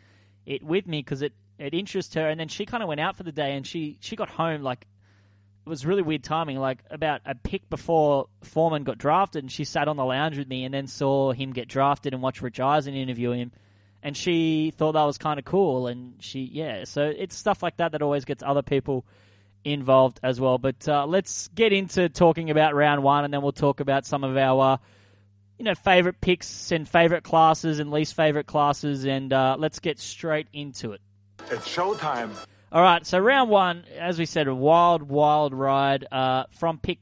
it 0.45 0.63
with 0.63 0.87
me 0.87 0.99
because 0.99 1.23
it 1.23 1.33
it 1.59 1.75
interests 1.75 2.15
her, 2.15 2.29
and 2.29 2.39
then 2.39 2.49
she 2.49 2.67
kind 2.67 2.83
of 2.83 2.89
went 2.89 3.01
out 3.01 3.17
for 3.17 3.23
the 3.23 3.33
day, 3.33 3.57
and 3.57 3.67
she 3.67 3.99
she 4.01 4.17
got 4.17 4.29
home 4.29 4.63
like 4.63 4.87
was 5.67 5.85
really 5.85 6.03
weird 6.03 6.23
timing, 6.23 6.59
like 6.59 6.79
about 6.91 7.21
a 7.27 7.35
pick 7.35 7.69
before 7.69 8.29
Foreman 8.43 8.85
got 8.85 8.99
drafted, 8.99 9.45
and 9.45 9.51
she 9.51 9.65
sat 9.65 9.89
on 9.89 9.97
the 9.97 10.05
lounge 10.05 10.39
with 10.39 10.49
me, 10.49 10.65
and 10.65 10.73
then 10.73 10.87
saw 10.87 11.33
him 11.33 11.53
get 11.53 11.69
drafted 11.69 12.15
and 12.15 12.23
watched 12.23 12.43
Rich 12.43 12.61
Eisen 12.61 12.95
interview 12.95 13.33
him. 13.33 13.53
And 14.03 14.17
she 14.17 14.73
thought 14.77 14.93
that 14.93 15.03
was 15.05 15.19
kind 15.19 15.39
of 15.39 15.45
cool, 15.45 15.89
and 15.89 16.15
she, 16.21 16.41
yeah. 16.41 16.85
So 16.85 17.03
it's 17.05 17.37
stuff 17.37 17.63
like 17.63 17.79
that 17.79 17.93
that 17.93 18.03
always 18.03 18.25
gets 18.25 18.43
other 18.43 18.63
people 18.63 19.05
involved 19.65 20.21
as 20.23 20.41
well. 20.41 20.59
But 20.59 20.89
uh, 20.89 21.07
let's 21.07 21.49
get 21.49 21.73
into 21.73 22.09
talking 22.09 22.51
about 22.51 22.75
round 22.75 23.03
one, 23.03 23.25
and 23.25 23.35
then 23.35 23.43
we'll 23.43 23.53
talk 23.53 23.81
about 23.81 24.07
some 24.07 24.23
of 24.23 24.37
our, 24.37 24.75
uh, 24.75 24.77
you 25.59 25.65
know, 25.65 25.75
favorite 25.75 26.21
picks 26.21 26.71
and 26.71 26.89
favorite 26.89 27.25
classes 27.25 27.81
and 27.81 27.91
least 27.91 28.15
favorite 28.15 28.47
classes, 28.47 29.05
and 29.05 29.33
uh, 29.33 29.57
let's 29.59 29.81
get 29.81 29.99
straight 29.99 30.47
into 30.53 30.93
it. 30.93 31.01
It's 31.51 31.67
showtime. 31.67 32.31
All 32.73 32.83
right, 32.83 33.07
so 33.07 33.19
round 33.19 33.49
one, 33.49 33.85
as 33.97 34.19
we 34.19 34.27
said, 34.27 34.49
a 34.49 34.55
wild, 34.55 35.03
wild 35.03 35.55
ride 35.55 36.05
uh, 36.11 36.45
from 36.51 36.79
pick 36.79 36.99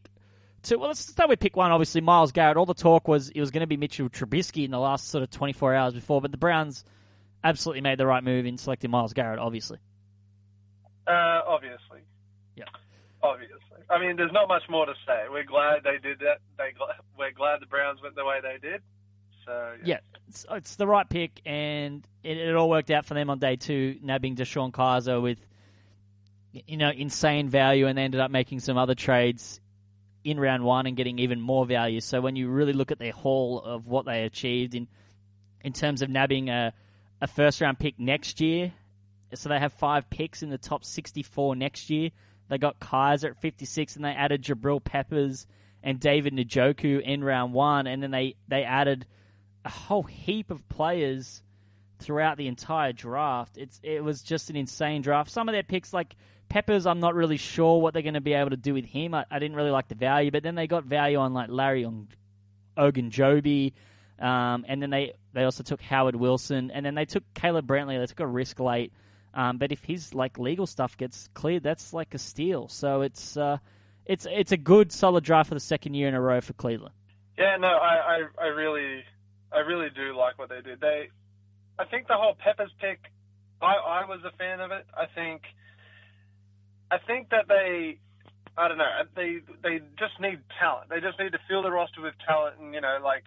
two. 0.62 0.78
Well, 0.78 0.88
let's 0.88 1.00
start 1.00 1.28
with 1.30 1.40
pick 1.40 1.56
one. 1.56 1.70
Obviously, 1.72 2.00
Myles 2.02 2.32
Garrett. 2.32 2.56
All 2.56 2.66
the 2.66 2.74
talk 2.74 3.08
was 3.08 3.30
it 3.30 3.40
was 3.40 3.50
going 3.50 3.62
to 3.62 3.66
be 3.66 3.76
Mitchell 3.76 4.08
Trubisky 4.10 4.64
in 4.64 4.70
the 4.70 4.78
last 4.78 5.08
sort 5.08 5.22
of 5.22 5.30
24 5.30 5.74
hours 5.74 5.94
before, 5.94 6.20
but 6.20 6.30
the 6.32 6.36
Browns 6.38 6.84
absolutely 7.42 7.80
made 7.80 7.98
the 7.98 8.06
right 8.06 8.22
move 8.22 8.44
in 8.46 8.58
selecting 8.58 8.90
Myles 8.90 9.14
Garrett. 9.14 9.38
Obviously, 9.38 9.78
Uh, 11.06 11.40
obviously. 11.46 12.00
Yeah. 12.56 12.64
Obviously. 13.22 13.58
I 13.90 13.98
mean, 13.98 14.16
there's 14.16 14.32
not 14.32 14.48
much 14.48 14.62
more 14.68 14.86
to 14.86 14.94
say. 15.06 15.24
We're 15.30 15.44
glad 15.44 15.82
they 15.82 15.98
did 15.98 16.18
that. 16.20 16.38
They 16.58 16.72
gl- 16.78 16.92
we're 17.18 17.32
glad 17.32 17.60
the 17.60 17.66
Browns 17.66 18.00
went 18.02 18.16
the 18.16 18.24
way 18.24 18.38
they 18.42 18.58
did. 18.66 18.82
So 19.46 19.74
yeah, 19.84 19.98
it's, 20.28 20.46
it's 20.50 20.76
the 20.76 20.86
right 20.86 21.06
pick, 21.08 21.42
and 21.44 22.06
it, 22.22 22.38
it 22.38 22.54
all 22.54 22.70
worked 22.70 22.90
out 22.90 23.04
for 23.04 23.12
them 23.14 23.28
on 23.28 23.38
day 23.38 23.56
two, 23.56 23.98
nabbing 24.02 24.36
DeShone 24.36 24.72
Kizer 24.72 25.20
with 25.22 25.46
you 26.66 26.76
know, 26.76 26.90
insane 26.90 27.48
value, 27.48 27.86
and 27.86 27.98
they 27.98 28.02
ended 28.02 28.20
up 28.20 28.30
making 28.30 28.60
some 28.60 28.76
other 28.76 28.94
trades 28.94 29.60
in 30.22 30.38
round 30.40 30.62
one 30.64 30.86
and 30.86 30.96
getting 30.96 31.18
even 31.18 31.40
more 31.40 31.66
value. 31.66 32.00
So 32.00 32.20
when 32.20 32.36
you 32.36 32.48
really 32.48 32.72
look 32.72 32.90
at 32.90 32.98
their 32.98 33.12
haul 33.12 33.60
of 33.60 33.88
what 33.88 34.06
they 34.06 34.22
achieved 34.22 34.74
in 34.74 34.88
in 35.62 35.72
terms 35.72 36.02
of 36.02 36.10
nabbing 36.10 36.50
a, 36.50 36.74
a 37.20 37.26
first 37.26 37.60
round 37.60 37.78
pick 37.78 37.98
next 37.98 38.40
year, 38.40 38.72
so 39.34 39.48
they 39.48 39.58
have 39.58 39.72
five 39.72 40.08
picks 40.10 40.42
in 40.42 40.50
the 40.50 40.58
top 40.58 40.84
64 40.84 41.56
next 41.56 41.90
year. 41.90 42.10
They 42.48 42.58
got 42.58 42.78
Kizer 42.78 43.30
at 43.30 43.40
56, 43.40 43.96
and 43.96 44.04
they 44.04 44.10
added 44.10 44.42
Jabril 44.42 44.82
Peppers 44.82 45.46
and 45.82 45.98
David 45.98 46.34
Njoku 46.34 47.00
in 47.00 47.24
round 47.24 47.52
one, 47.52 47.86
and 47.86 48.02
then 48.02 48.10
they, 48.10 48.36
they 48.48 48.64
added 48.64 49.06
a 49.64 49.70
whole 49.70 50.02
heap 50.02 50.50
of 50.50 50.68
players 50.68 51.42
throughout 51.98 52.36
the 52.36 52.48
entire 52.48 52.92
draft. 52.92 53.56
It's 53.56 53.80
it 53.82 54.04
was 54.04 54.22
just 54.22 54.50
an 54.50 54.56
insane 54.56 55.02
draft. 55.02 55.30
Some 55.30 55.48
of 55.48 55.54
their 55.54 55.62
picks, 55.62 55.92
like 55.92 56.14
Peppers, 56.48 56.86
I'm 56.86 57.00
not 57.00 57.14
really 57.14 57.36
sure 57.36 57.80
what 57.80 57.94
they're 57.94 58.02
going 58.02 58.14
to 58.14 58.20
be 58.20 58.34
able 58.34 58.50
to 58.50 58.56
do 58.56 58.74
with 58.74 58.84
him. 58.84 59.14
I, 59.14 59.24
I 59.30 59.38
didn't 59.38 59.56
really 59.56 59.70
like 59.70 59.88
the 59.88 59.94
value, 59.94 60.30
but 60.30 60.42
then 60.42 60.54
they 60.54 60.66
got 60.66 60.84
value 60.84 61.18
on 61.18 61.32
like 61.34 61.48
Larry 61.50 61.84
on 61.84 62.08
Ogunjobi, 62.76 63.72
um, 64.20 64.64
and 64.68 64.82
then 64.82 64.90
they 64.90 65.14
they 65.32 65.44
also 65.44 65.62
took 65.62 65.80
Howard 65.80 66.16
Wilson, 66.16 66.70
and 66.70 66.86
then 66.86 66.94
they 66.94 67.04
took 67.04 67.24
Caleb 67.34 67.66
Brantley. 67.66 67.98
They 67.98 68.06
took 68.06 68.20
a 68.20 68.26
risk 68.26 68.60
late. 68.60 68.92
Um, 69.32 69.58
but 69.58 69.72
if 69.72 69.82
his 69.82 70.14
like 70.14 70.38
legal 70.38 70.66
stuff 70.66 70.96
gets 70.96 71.28
cleared, 71.34 71.64
that's 71.64 71.92
like 71.92 72.14
a 72.14 72.18
steal. 72.18 72.68
So 72.68 73.02
it's 73.02 73.36
uh, 73.36 73.58
it's 74.06 74.26
it's 74.30 74.52
a 74.52 74.56
good 74.56 74.92
solid 74.92 75.24
draft 75.24 75.48
for 75.48 75.54
the 75.54 75.60
second 75.60 75.94
year 75.94 76.08
in 76.08 76.14
a 76.14 76.20
row 76.20 76.40
for 76.40 76.52
Cleveland. 76.52 76.94
Yeah, 77.36 77.56
no, 77.56 77.66
I, 77.66 78.22
I, 78.38 78.44
I 78.44 78.46
really, 78.46 79.02
I 79.52 79.60
really 79.60 79.88
do 79.90 80.16
like 80.16 80.38
what 80.38 80.48
they 80.48 80.60
did. 80.60 80.80
They, 80.80 81.08
I 81.78 81.84
think 81.84 82.06
the 82.06 82.14
whole 82.14 82.34
Peppers 82.34 82.70
pick, 82.80 83.00
I, 83.60 83.74
I 83.74 84.04
was 84.04 84.20
a 84.24 84.36
fan 84.36 84.60
of 84.60 84.70
it. 84.70 84.86
I 84.96 85.06
think, 85.12 85.42
I 86.90 86.98
think 86.98 87.30
that 87.30 87.48
they, 87.48 87.98
I 88.56 88.68
don't 88.68 88.78
know, 88.78 88.90
they, 89.16 89.40
they 89.62 89.80
just 89.98 90.20
need 90.20 90.40
talent. 90.60 90.90
They 90.90 91.00
just 91.00 91.18
need 91.18 91.32
to 91.32 91.40
fill 91.48 91.62
the 91.62 91.70
roster 91.70 92.00
with 92.02 92.14
talent, 92.26 92.56
and 92.60 92.74
you 92.74 92.80
know, 92.80 92.98
like, 93.02 93.24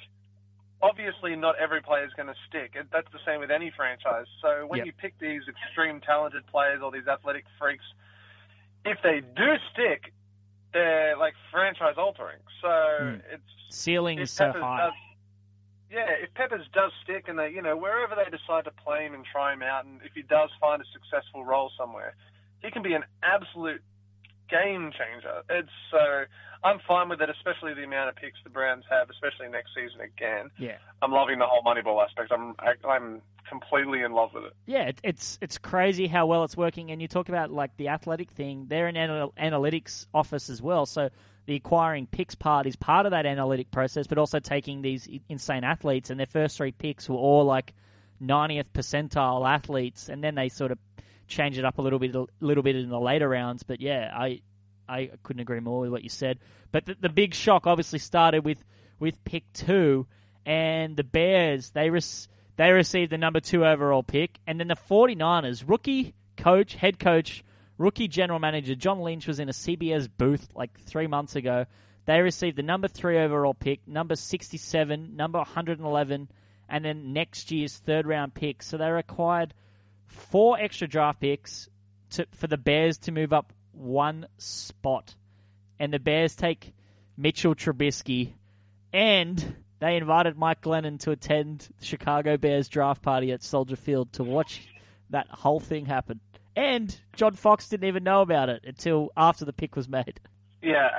obviously 0.82 1.36
not 1.36 1.56
every 1.60 1.82
player 1.82 2.06
is 2.06 2.14
going 2.16 2.28
to 2.28 2.36
stick. 2.48 2.74
That's 2.92 3.12
the 3.12 3.20
same 3.26 3.40
with 3.40 3.52
any 3.52 3.72
franchise. 3.76 4.28
So 4.42 4.66
when 4.68 4.80
Yep. 4.80 4.86
you 4.88 4.94
pick 4.94 5.20
these 5.20 5.42
extreme 5.50 6.02
talented 6.02 6.46
players 6.48 6.82
or 6.84 6.92
these 6.92 7.08
athletic 7.08 7.46
freaks, 7.60 7.86
if 8.86 8.98
they 9.04 9.22
do 9.36 9.56
stick, 9.74 10.14
they're 10.74 11.18
like 11.18 11.34
franchise 11.52 11.96
altering. 11.98 12.40
So 12.62 12.70
Hmm. 13.00 13.34
it's 13.34 13.44
Ceiling 13.70 14.20
is 14.20 14.32
so 14.32 14.52
high. 14.54 14.86
Does, 14.86 14.94
yeah, 15.92 16.12
if 16.22 16.34
Peppers 16.36 16.66
does 16.74 16.92
stick 17.04 17.26
and 17.28 17.40
they, 17.40 17.50
you 17.50 17.62
know, 17.62 17.76
wherever 17.76 18.16
they 18.16 18.30
decide 18.30 18.66
to 18.66 18.72
play 18.72 19.06
him 19.06 19.14
and 19.14 19.26
try 19.26 19.54
him 19.54 19.62
out, 19.62 19.86
and 19.86 20.02
if 20.04 20.12
he 20.14 20.22
does 20.22 20.50
find 20.60 20.82
a 20.82 20.86
successful 20.94 21.44
role 21.46 21.72
somewhere, 21.78 22.16
he 22.64 22.72
can 22.72 22.84
be 22.84 22.94
an 22.94 23.04
absolute 23.24 23.82
game 24.50 24.92
changer. 24.92 25.44
It's 25.50 25.70
so 25.92 26.26
I'm 26.64 26.80
fine 26.88 27.10
with 27.10 27.22
it, 27.22 27.30
especially 27.30 27.74
the 27.74 27.84
amount 27.84 28.10
of 28.10 28.16
picks 28.16 28.38
the 28.44 28.50
Browns 28.50 28.84
have, 28.90 29.10
especially 29.10 29.48
next 29.50 29.70
season 29.76 30.02
again. 30.02 30.50
Yeah. 30.58 30.78
I'm 31.02 31.12
loving 31.12 31.40
the 31.40 31.46
whole 31.46 31.62
Moneyball 31.64 32.04
aspect. 32.04 32.32
I'm 32.32 32.56
I'm 32.88 33.22
completely 33.48 34.02
in 34.02 34.12
love 34.12 34.32
with 34.34 34.46
it. 34.46 34.54
Yeah, 34.66 34.84
it, 34.84 35.00
it's 35.04 35.38
it's 35.42 35.58
crazy 35.58 36.08
how 36.08 36.26
well 36.26 36.44
it's 36.44 36.58
working. 36.58 36.92
And 36.92 37.02
you 37.02 37.08
talk 37.08 37.30
about 37.30 37.52
like 37.52 37.76
the 37.78 37.90
athletic 37.90 38.32
thing; 38.32 38.66
they're 38.68 38.88
an 38.88 38.98
anal- 38.98 39.34
analytics 39.40 40.08
office 40.14 40.50
as 40.50 40.62
well. 40.62 40.86
So 40.86 41.10
the 41.46 41.56
acquiring 41.56 42.08
picks 42.08 42.36
part 42.36 42.68
is 42.68 42.76
part 42.76 43.06
of 43.06 43.12
that 43.12 43.26
analytic 43.26 43.72
process, 43.72 44.08
but 44.08 44.18
also 44.18 44.40
taking 44.40 44.82
these 44.82 45.08
insane 45.30 45.64
athletes 45.64 46.10
and 46.10 46.20
their 46.20 46.28
first 46.28 46.58
three 46.58 46.74
picks 46.74 47.08
were 47.08 47.16
all 47.16 47.46
like 47.46 47.74
90th 48.22 48.66
percentile 48.74 49.48
athletes, 49.48 50.10
and 50.10 50.24
then 50.24 50.36
they 50.36 50.50
sort 50.50 50.72
of 50.72 50.80
change 51.28 51.58
it 51.58 51.66
up 51.66 51.78
a 51.78 51.82
little 51.82 52.00
bit, 52.00 52.16
a 52.16 52.26
little 52.40 52.64
bit 52.64 52.76
in 52.76 52.90
the 52.90 53.00
later 53.00 53.28
rounds. 53.28 53.64
But 53.64 53.82
yeah, 53.82 54.12
I 54.14 54.42
I 54.88 55.12
couldn't 55.24 55.42
agree 55.42 55.60
more 55.60 55.82
with 55.82 55.92
what 55.92 56.04
you 56.04 56.10
said. 56.10 56.40
But 56.72 56.86
the, 56.86 56.96
the 57.00 57.10
big 57.10 57.34
shock 57.34 57.68
obviously 57.68 58.00
started 58.00 58.46
with 58.46 58.64
with 59.00 59.24
pick 59.24 59.44
two, 59.54 60.08
and 60.46 60.96
the 60.96 61.04
Bears 61.04 61.72
they 61.72 61.90
res- 61.90 62.28
they 62.56 62.72
received 62.72 63.12
the 63.12 63.18
number 63.18 63.40
two 63.40 63.66
overall 63.66 64.04
pick, 64.04 64.40
and 64.48 64.60
then 64.60 64.68
the 64.68 64.78
49ers 64.90 65.64
rookie 65.68 66.16
coach, 66.38 66.76
head 66.76 67.00
coach, 67.00 67.44
rookie 67.78 68.08
general 68.08 68.40
manager 68.40 68.76
John 68.76 69.00
Lynch 69.02 69.28
was 69.28 69.40
in 69.40 69.50
a 69.50 69.54
CBS 69.54 70.10
booth 70.18 70.48
like 70.56 70.80
three 70.82 71.08
months 71.08 71.36
ago. 71.36 71.66
They 72.06 72.22
received 72.22 72.58
the 72.58 72.64
number 72.64 72.88
three 72.88 73.20
overall 73.20 73.54
pick, 73.54 73.86
number 73.86 74.16
67, 74.16 75.16
number 75.16 75.40
111, 75.40 76.30
and 76.70 76.86
then 76.86 77.12
next 77.14 77.52
year's 77.52 77.78
third 77.78 78.08
round 78.08 78.34
pick. 78.34 78.64
So 78.64 78.78
they 78.78 78.90
required 78.90 79.54
four 80.08 80.60
extra 80.60 80.88
draft 80.88 81.20
picks 81.22 81.70
to, 82.12 82.26
for 82.32 82.48
the 82.48 82.58
Bears 82.58 82.98
to 83.00 83.12
move 83.12 83.34
up 83.34 83.54
one 83.72 84.28
spot. 84.38 85.14
And 85.80 85.94
the 85.94 86.00
Bears 86.00 86.36
take 86.36 86.74
Mitchell 87.16 87.54
Trubisky, 87.56 88.34
and 88.92 89.56
they 89.80 89.98
invited 89.98 90.38
Mike 90.38 90.62
Glennon 90.62 91.00
to 91.02 91.12
attend 91.12 91.68
the 91.80 91.86
Chicago 91.86 92.38
Bears 92.38 92.68
draft 92.68 93.02
party 93.02 93.32
at 93.32 93.44
Soldier 93.44 93.76
Field 93.76 94.12
to 94.14 94.24
watch 94.24 94.68
that 95.12 95.28
whole 95.30 95.60
thing 95.60 95.86
happen. 95.86 96.20
And 96.56 96.96
John 97.16 97.36
Fox 97.36 97.70
didn't 97.70 97.88
even 97.88 98.04
know 98.04 98.22
about 98.22 98.50
it 98.50 98.64
until 98.66 99.12
after 99.16 99.46
the 99.46 99.54
pick 99.54 99.76
was 99.76 99.88
made. 99.88 100.20
Yeah, 100.64 100.90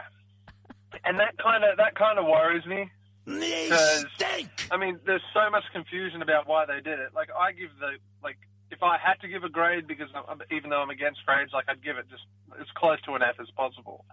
and 1.04 1.18
that 1.18 1.36
kind 1.38 1.64
of 1.64 1.76
that 1.78 1.96
kind 1.96 2.18
of 2.18 2.26
worries 2.26 2.64
me. 2.64 2.88
They 3.26 3.68
'Cause- 3.68 4.06
stink. 4.14 4.48
I 4.70 4.76
mean, 4.76 5.00
there's 5.04 5.22
so 5.34 5.50
much 5.50 5.64
confusion 5.72 6.22
about 6.22 6.46
why 6.46 6.64
they 6.64 6.80
did 6.80 7.00
it. 7.00 7.12
Like, 7.14 7.30
I 7.36 7.50
give 7.52 7.70
the 7.80 7.96
like, 8.22 8.38
if 8.70 8.82
I 8.82 8.98
had 8.98 9.20
to 9.22 9.28
give 9.28 9.44
a 9.44 9.48
grade, 9.48 9.86
because 9.86 10.08
I'm, 10.14 10.40
even 10.50 10.70
though 10.70 10.82
I'm 10.82 10.90
against 10.90 11.24
grades, 11.24 11.52
like 11.52 11.66
I'd 11.68 11.82
give 11.82 11.96
it 11.96 12.06
just 12.10 12.24
as 12.60 12.66
close 12.76 13.00
to 13.02 13.14
an 13.14 13.22
F 13.22 13.36
as 13.40 13.50
possible. 13.56 14.04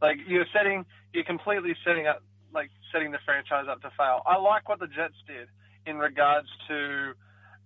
Like 0.00 0.16
you're 0.26 0.46
setting, 0.52 0.84
you're 1.12 1.24
completely 1.24 1.74
setting 1.86 2.06
up, 2.06 2.22
like 2.52 2.70
setting 2.92 3.12
the 3.12 3.18
franchise 3.24 3.66
up 3.70 3.80
to 3.82 3.90
fail. 3.96 4.22
I 4.26 4.36
like 4.36 4.68
what 4.68 4.80
the 4.80 4.88
Jets 4.88 5.14
did 5.26 5.48
in 5.86 5.98
regards 5.98 6.48
to, 6.68 7.14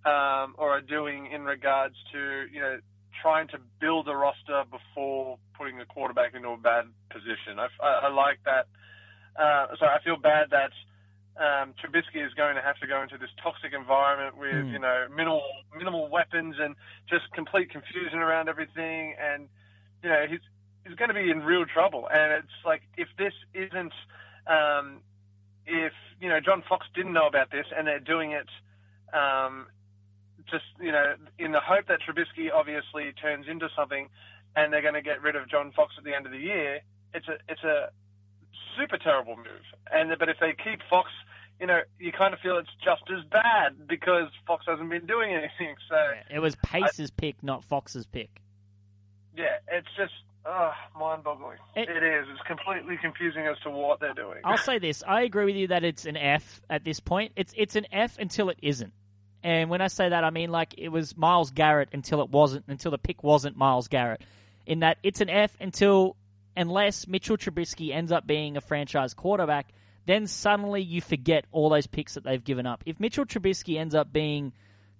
um, 0.05 0.55
or 0.59 0.71
are 0.71 0.81
doing 0.81 1.31
in 1.33 1.43
regards 1.43 1.97
to, 2.13 2.47
you 2.53 2.61
know, 2.61 2.79
trying 3.23 3.49
to 3.49 3.59
build 3.81 4.09
a 4.09 4.15
roster 4.15 4.63
before 4.71 5.39
putting 5.57 5.79
the 5.79 5.87
quarterback 5.87 6.35
into 6.35 6.51
a 6.51 6.57
bad 6.57 6.85
position. 7.11 7.59
I, 7.59 7.69
I, 7.83 8.07
I 8.07 8.09
like 8.13 8.39
that. 8.45 8.69
Uh, 9.41 9.75
so 9.79 9.87
I 9.87 9.99
feel 10.05 10.17
bad 10.17 10.51
that 10.51 10.71
um, 11.39 11.75
Trubisky 11.77 12.25
is 12.27 12.33
going 12.35 12.57
to 12.57 12.63
have 12.63 12.79
to 12.81 12.87
go 12.87 13.03
into 13.03 13.19
this 13.19 13.31
toxic 13.43 13.73
environment 13.75 14.37
with 14.39 14.65
Hmm. 14.67 14.73
you 14.73 14.79
know 14.79 15.07
minimal 15.15 15.43
minimal 15.77 16.09
weapons 16.09 16.57
and 16.59 16.75
just 17.09 17.31
complete 17.33 17.71
confusion 17.71 18.19
around 18.21 18.49
everything, 18.49 19.15
and 19.21 19.49
you 20.03 20.09
know 20.09 20.27
he's 20.29 20.41
he's 20.87 20.95
going 20.97 21.09
to 21.09 21.15
be 21.15 21.31
in 21.31 21.43
real 21.43 21.67
trouble. 21.67 22.09
And 22.11 22.33
it's 22.33 22.59
like 22.65 22.83
if 22.97 23.09
this 23.19 23.35
isn't 23.55 23.93
um, 24.47 25.01
if 25.67 25.93
you 26.21 26.29
know 26.29 26.41
John 26.41 26.63
Fox 26.69 26.87
didn't 26.95 27.13
know 27.13 27.27
about 27.27 27.51
this 27.51 27.67
and 27.77 27.87
they're 27.87 28.01
doing 28.01 28.33
it 28.33 28.49
um, 29.13 29.67
just 30.51 30.65
you 30.81 30.93
know 30.93 31.15
in 31.39 31.53
the 31.53 31.61
hope 31.61 31.87
that 31.89 32.01
Trubisky 32.01 32.51
obviously 32.53 33.13
turns 33.21 33.47
into 33.49 33.69
something, 33.77 34.09
and 34.55 34.73
they're 34.73 34.83
going 34.83 34.95
to 34.95 35.03
get 35.03 35.21
rid 35.23 35.37
of 35.37 35.49
John 35.51 35.73
Fox 35.73 35.95
at 35.99 36.05
the 36.05 36.15
end 36.15 36.25
of 36.27 36.33
the 36.33 36.39
year. 36.39 36.81
It's 37.13 37.29
a 37.29 37.37
it's 37.49 37.63
a 37.65 37.91
super 38.79 38.99
terrible 38.99 39.37
move. 39.37 39.65
And 39.93 40.11
but 40.19 40.29
if 40.29 40.37
they 40.41 40.53
keep 40.53 40.81
Fox, 40.89 41.11
you 41.61 41.67
know, 41.67 41.81
you 41.99 42.13
kind 42.13 42.35
of 42.35 42.41
feel 42.41 42.59
it's 42.59 42.69
just 42.85 43.03
as 43.11 43.25
bad 43.31 43.89
because 43.89 44.29
Fox 44.47 44.67
hasn't 44.69 44.91
been 44.91 45.07
doing 45.07 45.33
anything. 45.33 45.75
So 45.89 45.97
It 46.31 46.41
was 46.41 46.57
Pace's 46.57 47.11
pick, 47.11 47.43
not 47.43 47.65
Fox's 47.65 48.07
pick. 48.07 48.31
yeah, 49.37 49.57
it's 49.69 49.89
just 49.97 50.13
oh, 50.45 50.73
mind-boggling. 50.99 51.59
It- 51.75 51.89
it 51.89 52.03
is. 52.03 52.27
It's 52.33 52.43
completely 52.47 52.97
confusing 53.01 53.47
as 53.47 53.59
to 53.61 53.71
what 53.71 54.01
they're 54.01 54.15
doing. 54.15 54.41
I'll 54.45 54.57
say 54.59 54.79
this: 54.79 55.03
I 55.07 55.23
agree 55.23 55.45
with 55.45 55.57
you 55.57 55.69
that 55.69 55.85
it's 55.85 56.07
an 56.07 56.17
F 56.17 56.61
at 56.71 56.85
this 56.85 57.01
point. 57.01 57.33
It's 57.37 57.53
it's 57.57 57.77
an 57.77 57.87
F 57.93 58.19
until 58.19 58.49
it 58.51 58.59
isn't. 58.63 58.93
And 59.43 59.71
when 59.71 59.81
I 59.81 59.87
say 59.89 60.09
that, 60.09 60.25
I 60.25 60.31
mean 60.31 60.51
like 60.51 60.75
it 60.79 60.89
was 60.89 61.17
Myles 61.17 61.51
Garrett 61.53 61.91
until 61.93 62.21
it 62.23 62.31
wasn't, 62.31 62.65
until 62.69 62.91
the 62.91 62.99
pick 62.99 63.23
wasn't 63.23 63.57
Myles 63.57 63.87
Garrett. 63.89 64.23
In 64.67 64.81
that 64.81 64.99
it's 65.05 65.21
an 65.21 65.31
F 65.31 65.57
until 65.61 66.17
unless 66.57 67.07
Mitchell 67.07 67.37
Trubisky 67.37 67.95
ends 67.95 68.13
up 68.13 68.27
being 68.27 68.57
a 68.57 68.61
franchise 68.61 69.15
quarterback, 69.15 69.73
then 70.07 70.27
suddenly 70.27 70.83
you 70.83 71.01
forget 71.01 71.45
all 71.53 71.69
those 71.69 71.87
picks 71.87 72.15
that 72.15 72.25
they've 72.25 72.43
given 72.43 72.67
up. 72.67 72.83
If 72.87 73.01
Mitchell 73.01 73.27
Trubisky 73.27 73.79
ends 73.79 73.95
up 73.95 74.13
being 74.13 74.53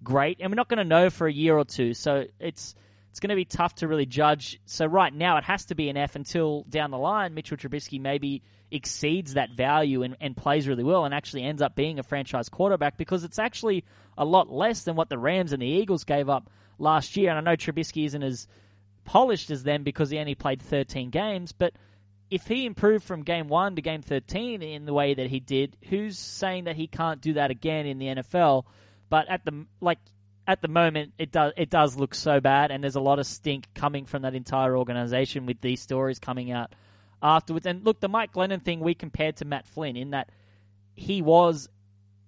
great, 0.03 0.39
and 0.41 0.51
we're 0.51 0.57
not 0.57 0.69
going 0.69 0.79
to 0.79 0.85
know 0.85 1.11
for 1.11 1.27
a 1.27 1.33
year 1.33 1.57
or 1.57 1.65
two, 1.65 1.95
so 1.95 2.25
it's 2.41 2.75
it's 3.11 3.21
going 3.21 3.31
to 3.31 3.37
be 3.37 3.47
tough 3.47 3.77
to 3.77 3.89
really 3.89 4.05
judge. 4.05 4.61
So 4.67 4.85
right 4.85 5.15
now, 5.15 5.39
it 5.39 5.45
has 5.45 5.65
to 5.67 5.75
be 5.75 5.89
an 5.89 5.97
F 5.97 6.17
until 6.17 6.65
down 6.69 6.91
the 6.91 6.99
line, 6.99 7.33
Mitchell 7.33 7.57
Trubisky 7.57 7.99
maybe 7.99 8.43
exceeds 8.71 9.35
that 9.35 9.53
value 9.53 10.03
and, 10.03 10.17
and 10.21 10.37
plays 10.37 10.69
really 10.69 10.85
well 10.85 11.07
and 11.07 11.15
actually 11.15 11.43
ends 11.43 11.63
up 11.63 11.75
being 11.75 11.99
a 11.99 12.03
franchise 12.03 12.51
quarterback 12.51 12.99
because 12.99 13.25
it's 13.25 13.39
actually 13.39 13.85
a 14.19 14.25
lot 14.25 14.53
less 14.53 14.83
than 14.83 14.97
what 14.97 15.09
the 15.09 15.17
Rams 15.17 15.53
and 15.53 15.63
the 15.63 15.67
Eagles 15.67 16.05
gave 16.05 16.29
up 16.29 16.51
last 16.79 17.17
year. 17.17 17.31
And 17.31 17.39
I 17.39 17.41
know 17.41 17.57
Trubisky 17.57 18.05
isn't 18.05 18.23
as 18.23 18.47
polished 19.07 19.51
as 19.51 19.63
them 19.63 19.83
because 19.83 20.11
he 20.11 20.19
only 20.19 20.35
played 20.35 20.61
13 20.61 21.11
games, 21.11 21.53
but 21.53 21.73
if 22.31 22.47
he 22.47 22.67
improved 22.67 23.05
from 23.05 23.23
game 23.23 23.49
one 23.49 23.77
to 23.77 23.83
game 23.83 24.03
13 24.03 24.63
in 24.63 24.85
the 24.85 24.93
way 24.93 25.15
that 25.15 25.29
he 25.29 25.41
did, 25.41 25.77
who's 25.89 26.19
saying 26.19 26.65
that 26.65 26.77
he 26.77 26.87
can't 26.87 27.21
do 27.21 27.35
that 27.35 27.51
again 27.51 27.87
in 27.87 27.99
the 27.99 28.07
NFL? 28.07 28.65
But 29.09 29.29
at 29.29 29.45
the 29.45 29.67
like 29.81 29.99
at 30.49 30.61
the 30.63 30.69
moment 30.69 31.13
it 31.19 31.31
does 31.31 31.53
it 31.57 31.71
does 31.71 31.97
look 31.97 32.15
so 32.15 32.41
bad, 32.41 32.71
and 32.71 32.83
there's 32.83 32.97
a 32.97 33.01
lot 33.01 33.19
of 33.19 33.27
stink 33.27 33.69
coming 33.75 34.07
from 34.07 34.23
that 34.23 34.35
entire 34.35 34.77
organization 34.77 35.47
with 35.47 35.61
these 35.61 35.81
stories 35.81 36.19
coming 36.19 36.51
out 36.51 36.75
afterwards. 37.23 37.67
And 37.67 37.85
look, 37.85 38.01
the 38.01 38.09
Mike 38.09 38.33
Glennon 38.33 38.63
thing 38.63 38.81
we 38.81 38.95
compared 38.95 39.37
to 39.37 39.45
Matt 39.45 39.67
Flynn 39.69 39.97
in 39.97 40.11
that 40.11 40.31
he 40.97 41.23
was 41.23 41.69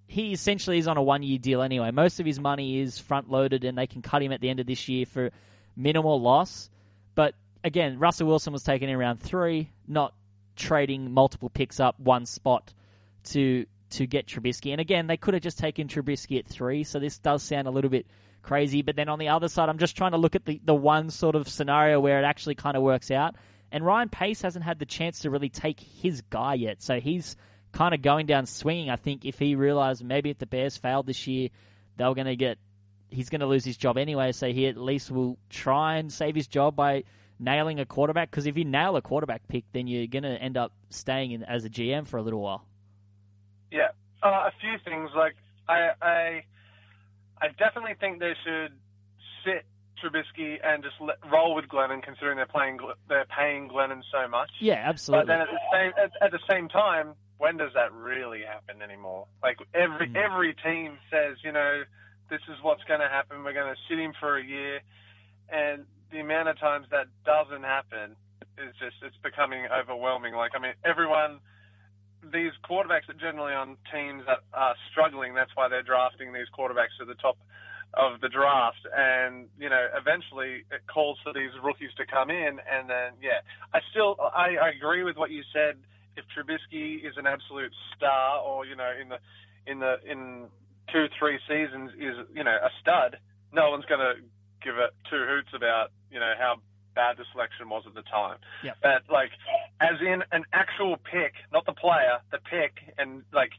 he 0.07 0.31
essentially 0.31 0.77
is 0.77 0.87
on 0.87 0.97
a 0.97 1.03
one 1.03 1.23
year 1.23 1.37
deal 1.37 1.61
anyway. 1.61 1.91
Most 1.91 2.19
of 2.19 2.25
his 2.25 2.39
money 2.39 2.79
is 2.79 2.97
front 2.99 3.29
loaded, 3.29 3.65
and 3.65 3.77
they 3.77 3.87
can 3.87 4.01
cut 4.01 4.23
him 4.23 4.31
at 4.31 4.39
the 4.39 4.49
end 4.49 4.59
of 4.59 4.65
this 4.65 4.87
year 4.87 5.05
for 5.05 5.31
minimal 5.79 6.21
loss. 6.21 6.69
But 7.15 7.33
again, 7.63 7.97
Russell 7.97 8.27
Wilson 8.27 8.53
was 8.53 8.63
taken 8.63 8.89
in 8.89 8.97
round 8.97 9.21
three, 9.21 9.71
not 9.87 10.13
trading 10.55 11.11
multiple 11.11 11.49
picks 11.49 11.79
up 11.79 11.99
one 11.99 12.25
spot 12.25 12.73
to 13.31 13.65
to 13.91 14.05
get 14.05 14.27
Trubisky. 14.27 14.71
And 14.71 14.79
again, 14.79 15.07
they 15.07 15.17
could 15.17 15.33
have 15.33 15.41
just 15.41 15.57
taken 15.57 15.87
Trubisky 15.87 16.37
at 16.37 16.47
three, 16.47 16.83
so 16.83 16.99
this 16.99 17.17
does 17.17 17.41
sound 17.41 17.67
a 17.67 17.71
little 17.71 17.89
bit 17.89 18.05
crazy. 18.43 18.83
But 18.83 18.95
then 18.95 19.09
on 19.09 19.17
the 19.17 19.29
other 19.29 19.47
side, 19.47 19.67
I'm 19.67 19.79
just 19.79 19.97
trying 19.97 20.11
to 20.11 20.17
look 20.17 20.35
at 20.35 20.45
the, 20.45 20.61
the 20.63 20.75
one 20.75 21.09
sort 21.09 21.35
of 21.35 21.49
scenario 21.49 21.99
where 21.99 22.19
it 22.19 22.25
actually 22.25 22.55
kind 22.55 22.77
of 22.77 22.83
works 22.83 23.09
out. 23.09 23.35
And 23.71 23.83
Ryan 23.83 24.09
Pace 24.09 24.43
hasn't 24.43 24.63
had 24.63 24.77
the 24.77 24.85
chance 24.85 25.19
to 25.21 25.31
really 25.31 25.49
take 25.49 25.79
his 25.79 26.21
guy 26.21 26.55
yet, 26.55 26.81
so 26.81 26.99
he's 26.99 27.35
kind 27.71 27.93
of 27.93 28.01
going 28.01 28.25
down 28.25 28.45
swinging. 28.45 28.89
I 28.89 28.95
think 28.95 29.25
if 29.25 29.39
he 29.39 29.55
realized 29.55 30.03
maybe 30.03 30.29
if 30.29 30.37
the 30.37 30.45
Bears 30.45 30.77
failed 30.77 31.05
this 31.05 31.27
year, 31.27 31.49
they 31.97 32.05
were 32.05 32.15
going 32.15 32.27
to 32.27 32.35
get 32.35 32.57
he's 33.09 33.29
going 33.29 33.41
to 33.41 33.47
lose 33.47 33.65
his 33.65 33.77
job 33.77 33.97
anyway. 33.97 34.31
So 34.31 34.51
he 34.51 34.67
at 34.67 34.77
least 34.77 35.11
will 35.11 35.37
try 35.49 35.97
and 35.97 36.11
save 36.11 36.35
his 36.35 36.47
job 36.47 36.75
by 36.75 37.03
nailing 37.39 37.79
a 37.79 37.85
quarterback. 37.85 38.29
Because 38.31 38.45
if 38.45 38.57
you 38.57 38.65
nail 38.65 38.95
a 38.95 39.01
quarterback 39.01 39.47
pick, 39.47 39.65
then 39.73 39.87
you're 39.87 40.07
going 40.07 40.23
to 40.23 40.29
end 40.41 40.57
up 40.57 40.71
staying 40.89 41.31
in, 41.31 41.43
as 41.43 41.65
a 41.65 41.69
GM 41.69 42.07
for 42.07 42.17
a 42.17 42.21
little 42.21 42.41
while. 42.41 42.65
Yeah, 43.71 43.89
uh, 44.23 44.27
a 44.27 44.51
few 44.59 44.77
things. 44.83 45.09
Like 45.15 45.35
I, 45.67 45.89
I, 46.01 46.43
I 47.41 47.47
definitely 47.57 47.95
think 47.99 48.19
they 48.19 48.33
should 48.43 48.73
sit 49.45 49.65
Trubisky 50.03 50.57
and 50.63 50.81
just 50.81 50.95
let, 51.01 51.17
roll 51.31 51.55
with 51.55 51.65
Glennon, 51.65 52.01
considering 52.01 52.37
they're 52.37 52.45
playing, 52.45 52.79
they're 53.09 53.25
paying 53.37 53.69
Glennon 53.69 54.01
so 54.11 54.27
much. 54.29 54.49
Yeah, 54.59 54.81
absolutely. 54.85 55.27
But 55.27 55.31
then 55.33 55.41
at 55.41 55.47
the 55.47 55.59
same 55.71 55.91
at, 56.03 56.11
at 56.25 56.31
the 56.31 56.39
same 56.49 56.69
time, 56.69 57.15
when 57.37 57.57
does 57.57 57.71
that 57.73 57.91
really 57.93 58.41
happen 58.41 58.81
anymore? 58.81 59.27
Like 59.43 59.57
every 59.73 60.07
Mm. 60.07 60.15
every 60.15 60.53
team 60.55 60.97
says, 61.11 61.37
you 61.43 61.51
know, 61.51 61.83
this 62.29 62.41
is 62.47 62.57
what's 62.61 62.83
going 62.83 62.99
to 62.99 63.09
happen. 63.09 63.43
We're 63.43 63.53
going 63.53 63.73
to 63.73 63.81
sit 63.89 63.99
him 63.99 64.13
for 64.19 64.37
a 64.37 64.43
year, 64.43 64.81
and 65.51 65.85
the 66.11 66.19
amount 66.19 66.49
of 66.49 66.59
times 66.59 66.87
that 66.91 67.07
doesn't 67.25 67.63
happen 67.63 68.15
is 68.57 68.73
just 68.79 68.95
it's 69.03 69.17
becoming 69.23 69.65
overwhelming. 69.67 70.33
Like 70.35 70.51
I 70.55 70.59
mean, 70.59 70.73
everyone. 70.85 71.39
These 72.21 72.51
quarterbacks 72.69 73.07
are 73.07 73.15
generally 73.15 73.53
on 73.53 73.77
teams 73.95 74.23
that 74.27 74.39
are 74.53 74.75
struggling. 74.91 75.35
That's 75.35 75.55
why 75.55 75.69
they're 75.69 75.87
drafting 75.87 76.33
these 76.33 76.51
quarterbacks 76.51 76.91
to 76.99 77.05
the 77.05 77.15
top 77.15 77.37
of 77.93 78.19
the 78.19 78.27
draft. 78.27 78.83
And, 78.93 79.47
you 79.57 79.69
know, 79.69 79.87
eventually 79.95 80.65
it 80.69 80.83
calls 80.93 81.17
for 81.23 81.31
these 81.31 81.51
rookies 81.63 81.91
to 81.95 82.05
come 82.05 82.29
in. 82.29 82.59
And 82.67 82.89
then, 82.89 83.15
yeah, 83.23 83.39
I 83.73 83.79
still, 83.91 84.17
I, 84.19 84.57
I 84.61 84.69
agree 84.75 85.03
with 85.03 85.15
what 85.15 85.31
you 85.31 85.43
said. 85.53 85.77
If 86.17 86.25
Trubisky 86.35 87.07
is 87.07 87.15
an 87.15 87.25
absolute 87.25 87.71
star 87.95 88.41
or, 88.43 88.65
you 88.65 88.75
know, 88.75 88.91
in 89.01 89.07
the, 89.07 89.19
in 89.65 89.79
the, 89.79 89.95
in 90.03 90.49
two, 90.91 91.07
three 91.17 91.39
seasons 91.47 91.91
is, 91.97 92.15
you 92.33 92.43
know, 92.43 92.55
a 92.55 92.69
stud, 92.81 93.17
no 93.51 93.69
one's 93.69 93.85
going 93.85 94.01
to 94.01 94.21
give 94.63 94.77
it 94.77 94.91
two 95.09 95.25
hoots 95.27 95.49
about, 95.55 95.91
you 96.11 96.19
know, 96.19 96.33
how 96.37 96.55
bad 96.95 97.17
the 97.17 97.25
selection 97.31 97.69
was 97.69 97.83
at 97.87 97.93
the 97.93 98.03
time. 98.03 98.37
Yep. 98.63 98.77
But, 98.81 99.01
like, 99.11 99.31
as 99.79 100.01
in 100.01 100.23
an 100.31 100.45
actual 100.53 100.97
pick, 100.97 101.33
not 101.53 101.65
the 101.65 101.73
player, 101.73 102.19
the 102.31 102.39
pick, 102.39 102.73
and, 102.97 103.23
like, 103.33 103.51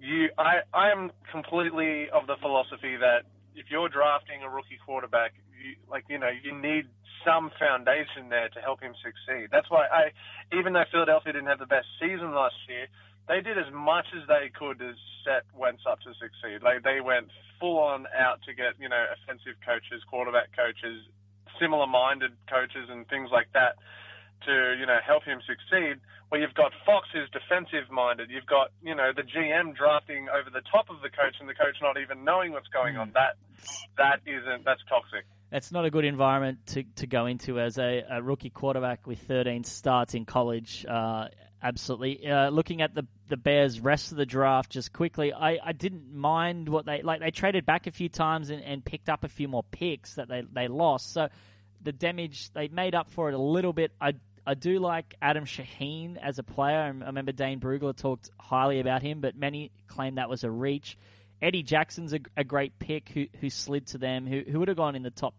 you 0.00 0.28
I 0.38 0.62
I 0.72 0.90
am 0.90 1.10
completely 1.30 2.08
of 2.10 2.26
the 2.26 2.36
philosophy 2.40 2.96
that 2.96 3.26
if 3.54 3.66
you're 3.68 3.88
drafting 3.88 4.42
a 4.42 4.48
rookie 4.48 4.78
quarterback, 4.84 5.34
you, 5.58 5.74
like 5.90 6.04
you 6.08 6.18
know, 6.18 6.30
you 6.30 6.54
need 6.54 6.86
some 7.26 7.50
foundation 7.58 8.30
there 8.30 8.48
to 8.50 8.60
help 8.60 8.80
him 8.80 8.94
succeed. 9.02 9.48
That's 9.50 9.68
why 9.70 9.86
I, 9.90 10.56
even 10.56 10.72
though 10.72 10.84
Philadelphia 10.90 11.32
didn't 11.32 11.48
have 11.48 11.58
the 11.58 11.66
best 11.66 11.86
season 12.00 12.32
last 12.32 12.54
year, 12.68 12.86
they 13.28 13.40
did 13.40 13.58
as 13.58 13.70
much 13.72 14.06
as 14.16 14.26
they 14.26 14.48
could 14.48 14.80
to 14.80 14.92
set 15.22 15.44
Wentz 15.54 15.84
up 15.84 16.00
to 16.00 16.12
succeed. 16.16 16.64
Like 16.64 16.82
they 16.82 17.00
went 17.00 17.28
full 17.60 17.78
on 17.78 18.06
out 18.16 18.40
to 18.48 18.54
get 18.54 18.80
you 18.80 18.88
know 18.88 19.04
offensive 19.12 19.60
coaches, 19.64 20.02
quarterback 20.08 20.48
coaches, 20.56 21.04
similar-minded 21.60 22.32
coaches, 22.48 22.88
and 22.88 23.06
things 23.08 23.28
like 23.30 23.52
that 23.52 23.76
to 24.46 24.74
you 24.80 24.86
know 24.86 24.98
help 25.04 25.24
him 25.24 25.40
succeed. 25.44 26.00
Where 26.28 26.40
you've 26.40 26.54
got 26.54 26.72
Fox 26.84 27.08
who's 27.12 27.28
defensive-minded, 27.32 28.28
you've 28.28 28.48
got 28.48 28.72
you 28.82 28.94
know 28.94 29.12
the 29.14 29.22
GM 29.22 29.76
drafting 29.76 30.28
over 30.28 30.50
the 30.50 30.64
top 30.72 30.88
of 30.88 31.00
the 31.04 31.12
coach, 31.12 31.36
and 31.40 31.48
the 31.48 31.54
coach 31.54 31.76
not 31.80 32.00
even 32.00 32.24
knowing 32.24 32.52
what's 32.52 32.68
going 32.68 32.96
on. 32.96 33.12
That 33.12 33.36
that 33.96 34.20
isn't 34.24 34.64
that's 34.64 34.82
toxic. 34.88 35.24
It's 35.50 35.72
not 35.72 35.86
a 35.86 35.90
good 35.90 36.04
environment 36.04 36.58
to, 36.68 36.84
to 36.96 37.06
go 37.06 37.24
into 37.24 37.58
as 37.58 37.78
a, 37.78 38.04
a 38.10 38.22
rookie 38.22 38.50
quarterback 38.50 39.06
with 39.06 39.18
13 39.20 39.64
starts 39.64 40.12
in 40.12 40.26
college. 40.26 40.84
Uh, 40.86 41.28
absolutely. 41.62 42.26
Uh, 42.26 42.50
looking 42.50 42.82
at 42.82 42.94
the 42.94 43.06
the 43.28 43.36
Bears' 43.36 43.80
rest 43.80 44.12
of 44.12 44.18
the 44.18 44.26
draft, 44.26 44.70
just 44.70 44.92
quickly, 44.92 45.32
I, 45.32 45.58
I 45.62 45.72
didn't 45.72 46.12
mind 46.12 46.68
what 46.68 46.86
they 46.86 47.02
like. 47.02 47.20
They 47.20 47.30
traded 47.30 47.66
back 47.66 47.86
a 47.86 47.90
few 47.90 48.08
times 48.08 48.50
and, 48.50 48.62
and 48.62 48.84
picked 48.84 49.08
up 49.08 49.24
a 49.24 49.28
few 49.28 49.48
more 49.48 49.62
picks 49.62 50.14
that 50.14 50.28
they, 50.28 50.42
they 50.52 50.68
lost. 50.68 51.12
So 51.12 51.28
the 51.82 51.92
damage 51.92 52.50
they 52.52 52.68
made 52.68 52.94
up 52.94 53.10
for 53.10 53.28
it 53.28 53.34
a 53.34 53.38
little 53.38 53.72
bit. 53.72 53.92
I 54.00 54.14
I 54.46 54.54
do 54.54 54.78
like 54.78 55.14
Adam 55.20 55.44
Shaheen 55.44 56.16
as 56.16 56.38
a 56.38 56.42
player. 56.42 56.78
I 56.78 57.06
remember 57.06 57.32
Dane 57.32 57.60
Brugler 57.60 57.94
talked 57.94 58.30
highly 58.38 58.80
about 58.80 59.02
him, 59.02 59.20
but 59.20 59.36
many 59.36 59.70
claim 59.88 60.14
that 60.14 60.30
was 60.30 60.42
a 60.42 60.50
reach. 60.50 60.96
Eddie 61.42 61.62
Jackson's 61.62 62.14
a, 62.14 62.20
a 62.36 62.44
great 62.44 62.78
pick 62.78 63.10
who 63.10 63.26
who 63.40 63.50
slid 63.50 63.88
to 63.88 63.98
them, 63.98 64.26
who 64.26 64.42
who 64.50 64.58
would 64.60 64.68
have 64.68 64.76
gone 64.76 64.96
in 64.96 65.02
the 65.02 65.10
top 65.10 65.34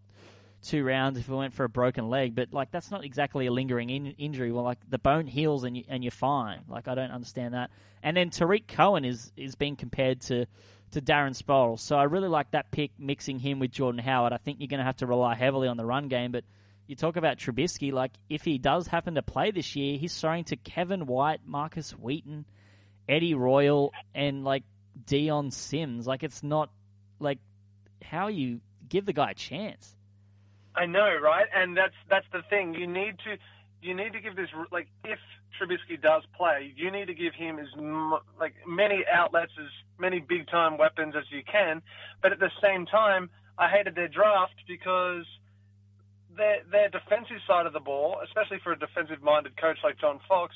two 0.62 0.84
rounds 0.84 1.17
if 1.17 1.30
it 1.30 1.34
went 1.34 1.54
for 1.54 1.63
a 1.63 1.69
broken 1.69 2.10
leg. 2.10 2.36
But 2.36 2.54
like 2.54 2.72
that's 2.72 2.91
not 2.91 3.04
exactly 3.04 3.48
a 3.48 3.52
lingering 3.52 3.89
in, 3.89 4.08
injury. 4.17 4.52
Well, 4.52 4.63
like 4.63 4.80
the 4.89 4.98
bone 4.98 5.28
heals 5.28 5.63
and 5.63 5.78
you, 5.78 5.84
and 5.88 6.04
you're 6.04 6.12
fine. 6.12 6.62
Like 6.67 6.88
I 6.88 6.95
don't 6.95 7.12
understand 7.12 7.54
that. 7.54 7.72
And 8.04 8.15
then 8.15 8.30
Tarik 8.30 8.67
Cohen 8.67 9.06
is 9.06 9.32
is 9.36 9.56
being 9.56 9.76
compared 9.76 10.22
to 10.22 10.45
to 10.91 11.02
Darren 11.02 11.39
Sproles. 11.39 11.80
So 11.80 11.95
I 11.95 12.04
really 12.04 12.30
like 12.30 12.52
that 12.52 12.72
pick, 12.72 12.91
mixing 12.98 13.39
him 13.39 13.60
with 13.60 13.72
Jordan 13.72 14.02
Howard. 14.02 14.34
I 14.34 14.38
think 14.38 14.60
you're 14.60 14.67
going 14.67 14.80
to 14.80 14.86
have 14.86 14.98
to 14.98 15.06
rely 15.06 15.36
heavily 15.36 15.67
on 15.67 15.78
the 15.78 15.86
run 15.86 16.08
game, 16.08 16.32
but. 16.32 16.43
You 16.88 16.95
talk 16.95 17.17
about 17.17 17.38
Trubisky, 17.38 17.93
like 17.93 18.13
if 18.32 18.43
he 18.43 18.58
does 18.58 18.88
happen 18.88 19.13
to 19.13 19.22
play 19.22 19.52
this 19.52 19.76
year, 19.76 20.00
he's 20.00 20.19
throwing 20.19 20.45
to 20.45 20.56
Kevin 20.56 21.06
White, 21.06 21.41
Markus 21.45 21.91
Wheaton, 21.91 22.45
Eddie 23.08 23.36
Royal, 23.36 23.93
and 24.15 24.43
like 24.43 24.63
Dion 25.06 25.52
Sims. 25.52 26.08
Like 26.08 26.24
it's 26.24 26.41
not 26.41 26.72
like 27.19 27.38
how 28.02 28.28
you 28.28 28.62
give 28.88 29.06
the 29.06 29.13
guy 29.13 29.32
a 29.32 29.34
chance. 29.36 29.95
I 30.79 30.85
know, 30.85 31.13
right? 31.21 31.45
And 31.53 31.75
that's 31.75 31.93
that's 32.09 32.25
the 32.31 32.41
thing. 32.49 32.73
You 32.73 32.87
need 32.87 33.17
to 33.25 33.37
you 33.81 33.93
need 33.93 34.13
to 34.13 34.21
give 34.21 34.37
this 34.37 34.47
like 34.71 34.87
if 35.03 35.19
Trubisky 35.59 36.01
does 36.01 36.23
play, 36.37 36.71
you 36.77 36.89
need 36.89 37.07
to 37.07 37.13
give 37.13 37.33
him 37.33 37.59
as 37.59 37.67
like 38.39 38.53
many 38.65 39.03
outlets 39.11 39.51
as 39.59 39.67
many 39.99 40.21
big 40.21 40.47
time 40.47 40.77
weapons 40.77 41.15
as 41.17 41.25
you 41.31 41.43
can. 41.43 41.81
But 42.21 42.31
at 42.31 42.39
the 42.39 42.51
same 42.63 42.85
time, 42.85 43.29
I 43.57 43.67
hated 43.67 43.95
their 43.95 44.07
draft 44.07 44.55
because 44.69 45.25
their 46.37 46.59
their 46.71 46.87
defensive 46.87 47.41
side 47.45 47.65
of 47.65 47.73
the 47.73 47.81
ball, 47.81 48.21
especially 48.23 48.59
for 48.63 48.71
a 48.71 48.79
defensive 48.79 49.21
minded 49.21 49.57
coach 49.59 49.79
like 49.83 49.99
John 49.99 50.21
Fox, 50.29 50.55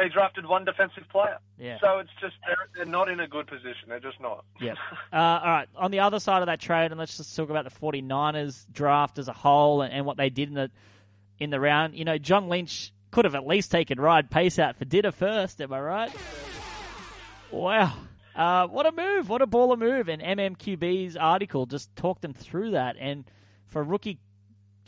they 0.00 0.08
drafted 0.08 0.46
one 0.46 0.64
defensive 0.64 1.04
player. 1.10 1.38
Yeah. 1.58 1.78
So 1.80 1.98
it's 1.98 2.10
just 2.20 2.34
they're, 2.46 2.68
they're 2.74 2.90
not 2.90 3.08
in 3.10 3.20
a 3.20 3.28
good 3.28 3.46
position. 3.46 3.88
They're 3.88 4.00
just 4.00 4.20
not. 4.20 4.44
Yep. 4.60 4.76
Uh, 5.12 5.16
all 5.16 5.50
right. 5.50 5.68
On 5.76 5.90
the 5.90 6.00
other 6.00 6.20
side 6.20 6.40
of 6.40 6.46
that 6.46 6.60
trade, 6.60 6.92
and 6.92 6.98
let's 6.98 7.16
just 7.16 7.34
talk 7.34 7.50
about 7.50 7.64
the 7.64 7.70
49ers 7.70 8.64
draft 8.72 9.18
as 9.18 9.26
a 9.26 9.32
whole 9.32 9.82
and, 9.82 9.92
and 9.92 10.06
what 10.06 10.16
they 10.16 10.30
did 10.30 10.48
in 10.48 10.54
the 10.54 10.70
in 11.38 11.50
the 11.50 11.58
round. 11.58 11.96
You 11.96 12.04
know, 12.04 12.16
John 12.16 12.48
Lynch 12.48 12.92
could 13.10 13.24
have 13.24 13.34
at 13.34 13.44
least 13.44 13.72
taken 13.72 14.00
Ryan 14.00 14.28
Pace 14.28 14.58
out 14.60 14.76
for 14.76 14.84
dinner 14.84 15.10
first. 15.10 15.60
Am 15.60 15.72
I 15.72 15.80
right? 15.80 16.12
Wow. 17.50 17.92
Uh, 18.36 18.68
what 18.68 18.86
a 18.86 18.92
move! 18.92 19.28
What 19.28 19.42
a 19.42 19.46
baller 19.48 19.76
move! 19.76 20.08
And 20.08 20.22
MMQB's 20.22 21.16
article 21.16 21.66
just 21.66 21.94
talked 21.96 22.22
them 22.22 22.32
through 22.32 22.72
that. 22.72 22.96
And 22.98 23.24
for 23.66 23.80
a 23.80 23.84
rookie 23.84 24.20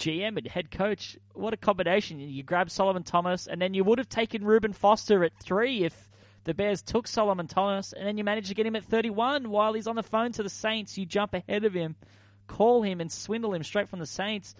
GM 0.03 0.37
and 0.37 0.49
head 0.49 0.69
coach, 0.69 1.17
what 1.33 1.55
a 1.55 1.57
combination! 1.57 2.19
You 2.19 2.43
grab 2.43 2.71
Solomon 2.71 3.05
Thomas, 3.05 3.47
and 3.47 3.63
then 3.63 3.73
you 3.73 3.85
would 3.85 3.99
have 3.99 4.09
taken 4.09 4.45
Reuben 4.45 4.73
Foster 4.73 5.23
at 5.23 5.33
three 5.39 5.85
if 5.85 6.11
the 6.43 6.55
Bears 6.55 6.83
took 6.83 7.07
Solomon 7.07 7.47
Thomas, 7.47 7.93
and 7.93 8.05
then 8.05 8.19
you 8.19 8.25
manage 8.25 8.49
to 8.49 8.55
get 8.55 8.67
him 8.67 8.75
at 8.75 8.83
31 8.83 9.49
while 9.49 9.75
he's 9.75 9.87
on 9.87 9.95
the 9.95 10.03
phone 10.03 10.33
to 10.33 10.43
the 10.43 10.51
Saints. 10.51 10.99
You 10.99 11.07
jump 11.07 11.35
ahead 11.35 11.65
of 11.65 11.73
him, 11.73 11.95
call 12.49 12.83
him, 12.83 13.01
and 13.01 13.13
swindle 13.13 13.55
him 13.55 13.63
straight 13.63 13.89
from 13.89 14.01
the 14.01 14.07
Saints. 14.07 14.57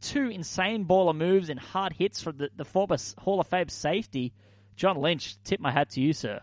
Two 0.00 0.28
insane 0.28 0.86
baller 0.86 1.14
moves 1.14 1.50
and 1.50 1.60
hard 1.60 1.92
hits 1.92 2.20
from 2.20 2.38
the, 2.38 2.50
the 2.56 2.64
former 2.64 2.96
Hall 3.18 3.38
of 3.38 3.46
Fame 3.46 3.68
safety. 3.68 4.32
John 4.74 4.96
Lynch, 4.96 5.40
tip 5.44 5.60
my 5.60 5.70
hat 5.70 5.90
to 5.90 6.00
you, 6.00 6.12
sir. 6.12 6.40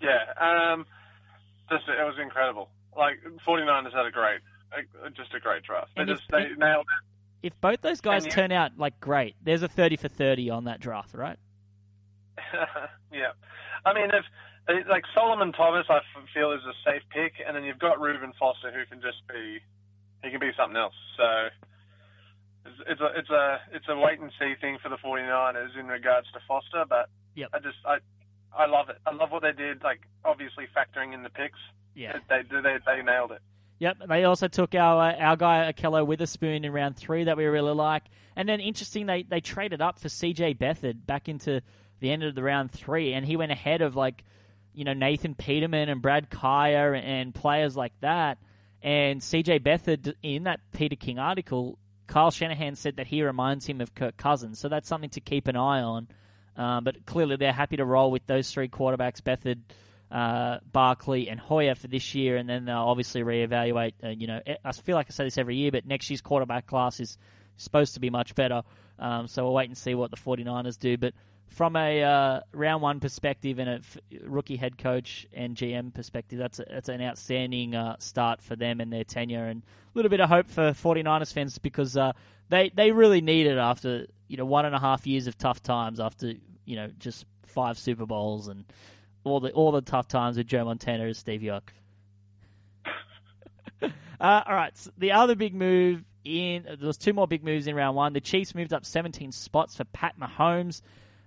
Yeah, 0.00 0.72
um, 0.72 0.86
just 1.68 1.84
it 1.86 2.02
was 2.02 2.16
incredible. 2.18 2.70
Like 2.96 3.18
49ers 3.46 3.92
had 3.92 4.06
a 4.06 4.10
great, 4.10 4.40
a, 5.04 5.10
just 5.10 5.34
a 5.34 5.40
great 5.40 5.62
draft. 5.62 5.90
They 5.96 6.02
And 6.02 6.10
if- 6.10 6.18
just 6.18 6.30
they 6.30 6.42
if- 6.42 6.58
nailed 6.58 6.86
it. 6.86 7.06
If 7.48 7.60
both 7.60 7.80
those 7.82 8.00
guys 8.00 8.24
And 8.24 8.32
you- 8.32 8.36
turn 8.36 8.50
out 8.52 8.76
like 8.78 8.98
great, 8.98 9.36
there's 9.42 9.62
a 9.62 9.68
30 9.68 9.96
for 9.96 10.08
30 10.08 10.50
on 10.50 10.64
that 10.64 10.80
draft, 10.80 11.14
right? 11.14 11.38
yeah, 13.12 13.32
I 13.84 13.92
mean, 13.94 14.10
if 14.10 14.24
uh, 14.68 14.88
like 14.90 15.04
Solomon 15.14 15.52
Thomas, 15.52 15.86
I 15.88 16.00
feel 16.34 16.52
is 16.52 16.60
a 16.64 16.74
safe 16.84 17.02
pick, 17.10 17.34
and 17.46 17.56
then 17.56 17.64
you've 17.64 17.78
got 17.78 18.00
Reuben 18.00 18.32
Foster, 18.38 18.70
who 18.72 18.84
can 18.86 19.00
just 19.00 19.22
be, 19.28 19.60
he 20.24 20.30
can 20.30 20.40
be 20.40 20.50
something 20.56 20.76
else. 20.76 20.94
So 21.16 21.48
it's, 22.66 22.80
it's 22.88 23.00
a 23.00 23.06
it's 23.18 23.30
a 23.30 23.60
it's 23.72 23.88
a 23.88 23.96
wait 23.96 24.18
and 24.20 24.30
see 24.40 24.54
thing 24.60 24.78
for 24.82 24.88
the 24.88 24.96
49ers 24.96 25.78
in 25.78 25.86
regards 25.86 26.26
to 26.32 26.40
Foster, 26.48 26.84
but 26.88 27.08
Yep. 27.36 27.50
I 27.52 27.58
just 27.60 27.78
I 27.86 27.98
I 28.56 28.66
love 28.66 28.88
it. 28.88 28.98
I 29.06 29.12
love 29.14 29.30
what 29.30 29.42
they 29.42 29.52
did. 29.52 29.82
Like 29.82 30.00
obviously 30.24 30.66
factoring 30.76 31.14
in 31.14 31.22
the 31.22 31.30
picks, 31.30 31.58
Yeah. 31.94 32.18
they 32.28 32.42
they 32.42 32.78
they 32.84 33.02
nailed 33.02 33.32
it. 33.32 33.42
Yep, 33.78 33.96
they 34.08 34.24
also 34.24 34.48
took 34.48 34.74
our 34.74 35.10
uh, 35.10 35.16
our 35.16 35.36
guy 35.36 35.72
Ahkello 35.72 36.06
Witherspoon 36.06 36.64
in 36.64 36.72
round 36.72 36.96
three 36.96 37.24
that 37.24 37.36
we 37.36 37.44
really 37.44 37.74
like, 37.74 38.04
and 38.34 38.48
then 38.48 38.60
interesting 38.60 39.06
they 39.06 39.22
they 39.22 39.40
traded 39.40 39.82
up 39.82 39.98
for 39.98 40.08
CJ 40.08 40.56
Beathard 40.58 41.04
back 41.04 41.28
into 41.28 41.60
the 42.00 42.10
end 42.10 42.22
of 42.22 42.34
the 42.34 42.42
round 42.42 42.70
three, 42.70 43.12
and 43.12 43.26
he 43.26 43.36
went 43.36 43.52
ahead 43.52 43.82
of 43.82 43.94
like 43.94 44.24
you 44.72 44.84
know 44.84 44.94
Nathan 44.94 45.34
Peterman 45.34 45.90
and 45.90 46.00
Brad 46.00 46.30
Kaaya 46.30 46.98
and 46.98 47.34
players 47.34 47.76
like 47.76 47.92
that, 48.00 48.38
and 48.82 49.20
CJ 49.20 49.60
Beathard 49.60 50.14
in 50.22 50.44
that 50.44 50.60
Peter 50.72 50.96
King 50.96 51.18
article, 51.18 51.78
Kyle 52.06 52.30
Shanahan 52.30 52.76
said 52.76 52.96
that 52.96 53.06
he 53.06 53.22
reminds 53.22 53.66
him 53.66 53.82
of 53.82 53.94
Kirk 53.94 54.16
Cousins, 54.16 54.58
so 54.58 54.70
that's 54.70 54.88
something 54.88 55.10
to 55.10 55.20
keep 55.20 55.48
an 55.48 55.56
eye 55.56 55.82
on. 55.82 56.08
Um, 56.56 56.84
but 56.84 57.04
clearly 57.04 57.36
they're 57.36 57.52
happy 57.52 57.76
to 57.76 57.84
roll 57.84 58.10
with 58.10 58.26
those 58.26 58.50
three 58.50 58.68
quarterbacks, 58.68 59.20
Beathard, 59.20 59.58
uh, 60.16 60.60
Barkley, 60.72 61.28
and 61.28 61.38
Hoyer 61.38 61.74
for 61.74 61.88
this 61.88 62.14
year, 62.14 62.38
and 62.38 62.48
then 62.48 62.64
they'll 62.64 62.76
obviously 62.76 63.22
reevaluate. 63.22 63.92
Uh, 64.02 64.08
you 64.08 64.26
know, 64.26 64.40
I 64.64 64.72
feel 64.72 64.96
like 64.96 65.08
I 65.10 65.12
say 65.12 65.24
this 65.24 65.36
every 65.36 65.56
year, 65.56 65.70
but 65.70 65.84
next 65.84 66.08
year's 66.08 66.22
quarterback 66.22 66.66
class 66.66 67.00
is 67.00 67.18
supposed 67.58 67.94
to 67.94 68.00
be 68.00 68.08
much 68.08 68.34
better. 68.34 68.62
Um, 68.98 69.28
so 69.28 69.44
we'll 69.44 69.52
wait 69.52 69.68
and 69.68 69.76
see 69.76 69.94
what 69.94 70.10
the 70.10 70.16
49ers 70.16 70.78
do. 70.78 70.96
But 70.96 71.12
from 71.48 71.76
a 71.76 72.02
uh, 72.02 72.40
round 72.52 72.80
one 72.80 72.98
perspective 72.98 73.58
and 73.58 73.68
a 73.68 73.74
f- 73.74 73.98
rookie 74.22 74.56
head 74.56 74.78
coach 74.78 75.26
and 75.34 75.54
GM 75.54 75.92
perspective, 75.92 76.38
that's 76.38 76.60
a, 76.60 76.64
that's 76.64 76.88
an 76.88 77.02
outstanding 77.02 77.74
uh, 77.74 77.96
start 77.98 78.40
for 78.40 78.56
them 78.56 78.80
and 78.80 78.90
their 78.90 79.04
tenure, 79.04 79.44
and 79.44 79.62
a 79.62 79.98
little 79.98 80.08
bit 80.08 80.20
of 80.20 80.30
hope 80.30 80.46
for 80.46 80.70
49ers 80.70 81.30
fans 81.30 81.58
because 81.58 81.94
uh, 81.94 82.12
they 82.48 82.70
they 82.74 82.90
really 82.90 83.20
need 83.20 83.46
it 83.46 83.58
after 83.58 84.06
you 84.28 84.38
know 84.38 84.46
one 84.46 84.64
and 84.64 84.74
a 84.74 84.80
half 84.80 85.06
years 85.06 85.26
of 85.26 85.36
tough 85.36 85.62
times 85.62 86.00
after 86.00 86.32
you 86.64 86.76
know 86.76 86.88
just 86.98 87.26
five 87.44 87.78
Super 87.78 88.06
Bowls 88.06 88.48
and 88.48 88.64
all 89.26 89.40
the 89.40 89.50
all 89.52 89.72
the 89.72 89.80
tough 89.82 90.08
times 90.08 90.36
with 90.36 90.46
Joe 90.46 90.64
Montana 90.64 91.04
and 91.04 91.16
Steve 91.16 91.42
Young. 91.42 91.62
uh, 93.82 93.88
all 94.20 94.54
right, 94.54 94.76
so 94.76 94.90
the 94.96 95.12
other 95.12 95.34
big 95.34 95.54
move 95.54 96.04
in 96.24 96.64
there 96.64 96.76
was 96.80 96.96
two 96.96 97.12
more 97.12 97.26
big 97.26 97.44
moves 97.44 97.66
in 97.66 97.74
round 97.74 97.96
one. 97.96 98.12
The 98.12 98.20
Chiefs 98.20 98.54
moved 98.54 98.72
up 98.72 98.84
17 98.84 99.32
spots 99.32 99.76
for 99.76 99.84
Pat 99.84 100.18
Mahomes. 100.18 100.82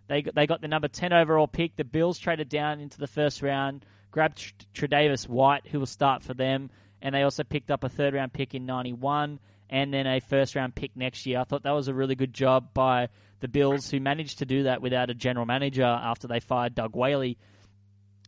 They 0.07 0.23
got, 0.23 0.35
they 0.35 0.47
got 0.47 0.61
the 0.61 0.67
number 0.67 0.87
10 0.87 1.13
overall 1.13 1.47
pick. 1.47 1.75
The 1.75 1.83
Bills 1.83 2.17
traded 2.17 2.49
down 2.49 2.79
into 2.79 2.97
the 2.97 3.07
first 3.07 3.41
round, 3.41 3.85
grabbed 4.11 4.37
Tr- 4.37 4.87
Tre'Davious 4.87 5.29
White, 5.29 5.67
who 5.67 5.79
will 5.79 5.85
start 5.85 6.23
for 6.23 6.33
them, 6.33 6.71
and 7.01 7.13
they 7.13 7.21
also 7.21 7.43
picked 7.43 7.69
up 7.69 7.83
a 7.83 7.89
third 7.89 8.13
round 8.13 8.33
pick 8.33 8.55
in 8.55 8.65
91 8.65 9.39
and 9.69 9.93
then 9.93 10.07
a 10.07 10.19
first 10.19 10.55
round 10.55 10.73
pick 10.73 10.95
next 10.95 11.25
year. 11.25 11.39
I 11.39 11.43
thought 11.43 11.63
that 11.63 11.71
was 11.71 11.87
a 11.87 11.93
really 11.93 12.15
good 12.15 12.33
job 12.33 12.73
by 12.73 13.09
the 13.39 13.47
Bills, 13.47 13.89
who 13.89 13.99
managed 13.99 14.39
to 14.39 14.45
do 14.45 14.63
that 14.63 14.81
without 14.81 15.09
a 15.09 15.13
general 15.13 15.45
manager 15.45 15.83
after 15.83 16.27
they 16.27 16.39
fired 16.39 16.75
Doug 16.75 16.95
Whaley 16.95 17.37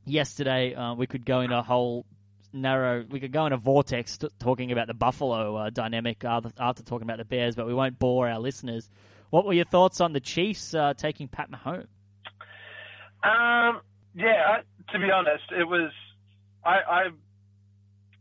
yesterday. 0.05 0.73
Uh, 0.75 0.93
we 0.95 1.07
could 1.07 1.25
go 1.25 1.41
in 1.41 1.51
a 1.51 1.61
whole 1.61 2.05
narrow, 2.53 3.05
we 3.09 3.19
could 3.19 3.31
go 3.31 3.45
in 3.45 3.53
a 3.53 3.57
vortex 3.57 4.17
t- 4.17 4.29
talking 4.39 4.71
about 4.71 4.87
the 4.87 4.93
Buffalo 4.93 5.55
uh, 5.55 5.69
dynamic 5.69 6.23
after, 6.23 6.51
after 6.59 6.83
talking 6.83 7.03
about 7.03 7.17
the 7.17 7.25
Bears, 7.25 7.55
but 7.55 7.67
we 7.67 7.73
won't 7.73 7.97
bore 7.99 8.27
our 8.29 8.39
listeners. 8.39 8.89
What 9.29 9.45
were 9.45 9.53
your 9.53 9.65
thoughts 9.65 10.01
on 10.01 10.13
the 10.13 10.19
Chiefs 10.19 10.73
uh, 10.73 10.93
taking 10.95 11.27
Pat 11.27 11.49
Mahomes? 11.49 11.87
Um, 13.23 13.81
yeah, 14.15 14.57
I, 14.57 14.91
to 14.91 14.99
be 14.99 15.11
honest, 15.11 15.43
it 15.57 15.63
was 15.63 15.91
I 16.65 16.79
I 16.79 17.03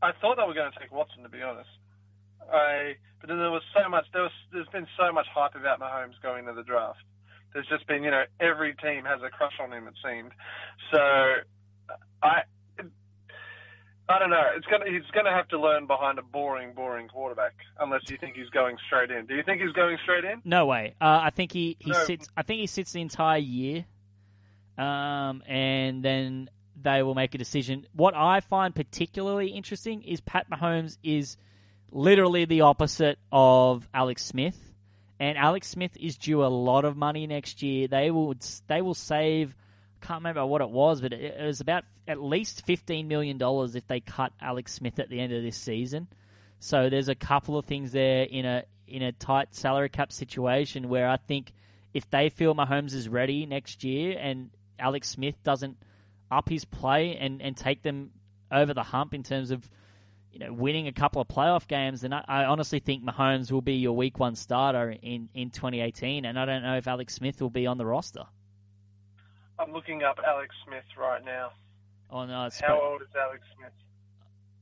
I 0.03 0.13
thought 0.21 0.37
they 0.37 0.47
were 0.47 0.55
going 0.55 0.71
to 0.71 0.79
take 0.79 0.93
Watson. 0.93 1.23
To 1.23 1.29
be 1.29 1.43
honest, 1.43 1.71
I 2.53 2.95
but 3.21 3.29
then 3.29 3.39
there 3.39 3.51
was 3.51 3.63
so 3.75 3.89
much 3.89 4.05
there 4.13 4.23
was 4.23 4.33
there's 4.53 4.69
been 4.69 4.87
so 4.99 5.13
much 5.13 5.27
hype 5.35 5.55
about 5.55 5.81
Mahomes 5.81 6.21
going 6.23 6.47
to 6.47 6.53
the 6.53 6.63
draft. 6.63 7.01
There's 7.53 7.67
just 7.67 7.87
been 7.87 8.05
you 8.05 8.11
know 8.11 8.25
every 8.39 8.75
team 8.75 9.05
has 9.05 9.21
a 9.23 9.31
crush 9.31 9.59
on 9.61 9.73
him. 9.73 9.89
It 9.89 9.95
seemed 10.05 10.33
so. 10.93 11.43
I 12.23 12.43
I 14.09 14.19
don't 14.19 14.31
know. 14.31 14.43
It's 14.57 14.67
gonna 14.67 14.87
he's 14.91 15.09
gonna 15.13 15.31
have 15.31 15.47
to 15.49 15.61
learn 15.61 15.87
behind 15.87 16.19
a 16.19 16.23
boring, 16.23 16.73
boring 16.75 17.07
quarterback 17.09 17.53
unless 17.79 18.03
you 18.11 18.17
think 18.17 18.35
he's 18.35 18.49
going 18.51 18.77
straight 18.87 19.11
in. 19.13 19.27
Do 19.27 19.37
you 19.37 19.43
think 19.45 19.61
he's 19.63 19.73
going 19.73 19.99
straight 20.03 20.25
in? 20.25 20.43
No 20.45 20.67
way. 20.67 20.95
Uh, 21.01 21.21
I 21.23 21.31
think 21.31 21.53
he, 21.53 21.77
he 21.79 21.91
No. 21.91 22.05
sits. 22.05 22.27
I 22.37 22.43
think 22.43 22.59
he 22.61 22.67
sits 22.67 22.93
the 22.93 23.01
entire 23.03 23.39
year, 23.39 23.85
um, 24.77 25.43
and 25.47 26.03
then 26.05 26.51
they 26.83 27.05
will 27.05 27.15
make 27.15 27.37
a 27.37 27.39
decision. 27.39 27.87
What 27.93 28.15
I 28.17 28.41
find 28.41 28.75
particularly 28.75 29.49
interesting 29.49 30.03
is 30.03 30.21
Pat 30.21 30.51
Mahomes 30.51 30.99
is 31.05 31.37
literally 31.93 32.47
the 32.47 32.63
opposite 32.63 33.19
of 33.31 33.89
Alex 33.95 34.25
Smith, 34.25 34.59
and 35.21 35.39
Alex 35.39 35.69
Smith 35.69 35.97
is 35.97 36.17
due 36.17 36.45
a 36.45 36.49
lot 36.49 36.85
of 36.85 36.97
money 36.97 37.29
next 37.29 37.63
year. 37.63 37.87
They 37.87 38.11
will 38.11 38.35
they 38.67 38.83
will 38.83 38.95
save. 38.95 39.55
Can't 40.01 40.21
remember 40.21 40.45
what 40.47 40.61
it 40.61 40.71
was, 40.71 41.01
but 41.01 41.13
it, 41.13 41.35
it 41.39 41.45
was 41.45 41.61
about 41.61 41.85
at 42.09 42.21
least 42.21 42.65
fifteen 42.67 43.09
million 43.09 43.39
dollars 43.39 43.75
if 43.75 43.87
they 43.87 44.01
cut 44.01 44.33
Alex 44.41 44.73
Smith 44.73 44.99
at 44.99 45.09
the 45.09 45.21
end 45.21 45.33
of 45.33 45.43
this 45.43 45.57
season. 45.57 46.09
So 46.59 46.91
there's 46.91 47.09
a 47.09 47.15
couple 47.15 47.57
of 47.57 47.65
things 47.65 47.93
there 47.93 48.23
in 48.23 48.45
a 48.45 48.65
in 48.87 49.03
a 49.03 49.13
tight 49.13 49.55
salary 49.55 49.89
cap 49.89 50.13
situation 50.13 50.89
where 50.89 51.09
I 51.09 51.17
think 51.17 51.53
if 51.95 52.09
they 52.11 52.29
feel 52.29 52.55
Mahomes 52.55 52.95
is 52.95 53.09
ready 53.09 53.47
next 53.47 53.85
year 53.85 54.17
and 54.19 54.51
Alex 54.79 55.09
Smith 55.09 55.37
doesn't 55.43 55.77
up 56.31 56.49
his 56.49 56.65
play 56.65 57.17
and, 57.17 57.43
and 57.43 57.57
take 57.57 57.83
them 57.83 58.11
over 58.53 58.75
the 58.75 58.83
hump 58.83 59.15
in 59.15 59.23
terms 59.23 59.51
of 59.51 59.69
you 60.33 60.39
know 60.39 60.53
winning 60.53 60.87
a 60.87 60.93
couple 60.93 61.21
of 61.21 61.29
playoff 61.29 61.67
games, 61.67 62.03
then 62.03 62.13
I, 62.13 62.25
I 62.27 62.45
honestly 62.45 62.81
think 62.81 63.05
Mahomes 63.05 63.51
will 63.51 63.63
be 63.63 63.75
your 63.75 63.97
week 63.97 64.19
one 64.19 64.35
starter 64.35 64.91
in, 64.91 65.29
in 65.35 65.51
2018, 65.51 66.25
and 66.25 66.39
I 66.39 66.45
don't 66.45 66.63
know 66.63 66.77
if 66.77 66.87
Alex 66.87 67.15
Smith 67.15 67.41
will 67.41 67.51
be 67.51 67.67
on 67.67 67.79
the 67.79 67.87
roster. 67.87 68.25
I'm 69.61 69.73
looking 69.73 70.03
up 70.03 70.19
Alex 70.27 70.55
Smith 70.67 70.85
right 70.99 71.25
now. 71.25 71.51
Oh 72.11 72.25
no, 72.27 72.47
it's 72.47 72.61
How 72.61 72.81
old 72.81 73.03
is 73.03 73.09
Alex 73.17 73.43
Smith? 73.57 73.73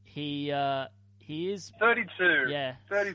he 0.04 0.50
uh, 0.52 0.86
he 1.18 1.50
is 1.52 1.72
32. 1.80 2.46
yeah 2.50 2.74
32. 2.90 3.14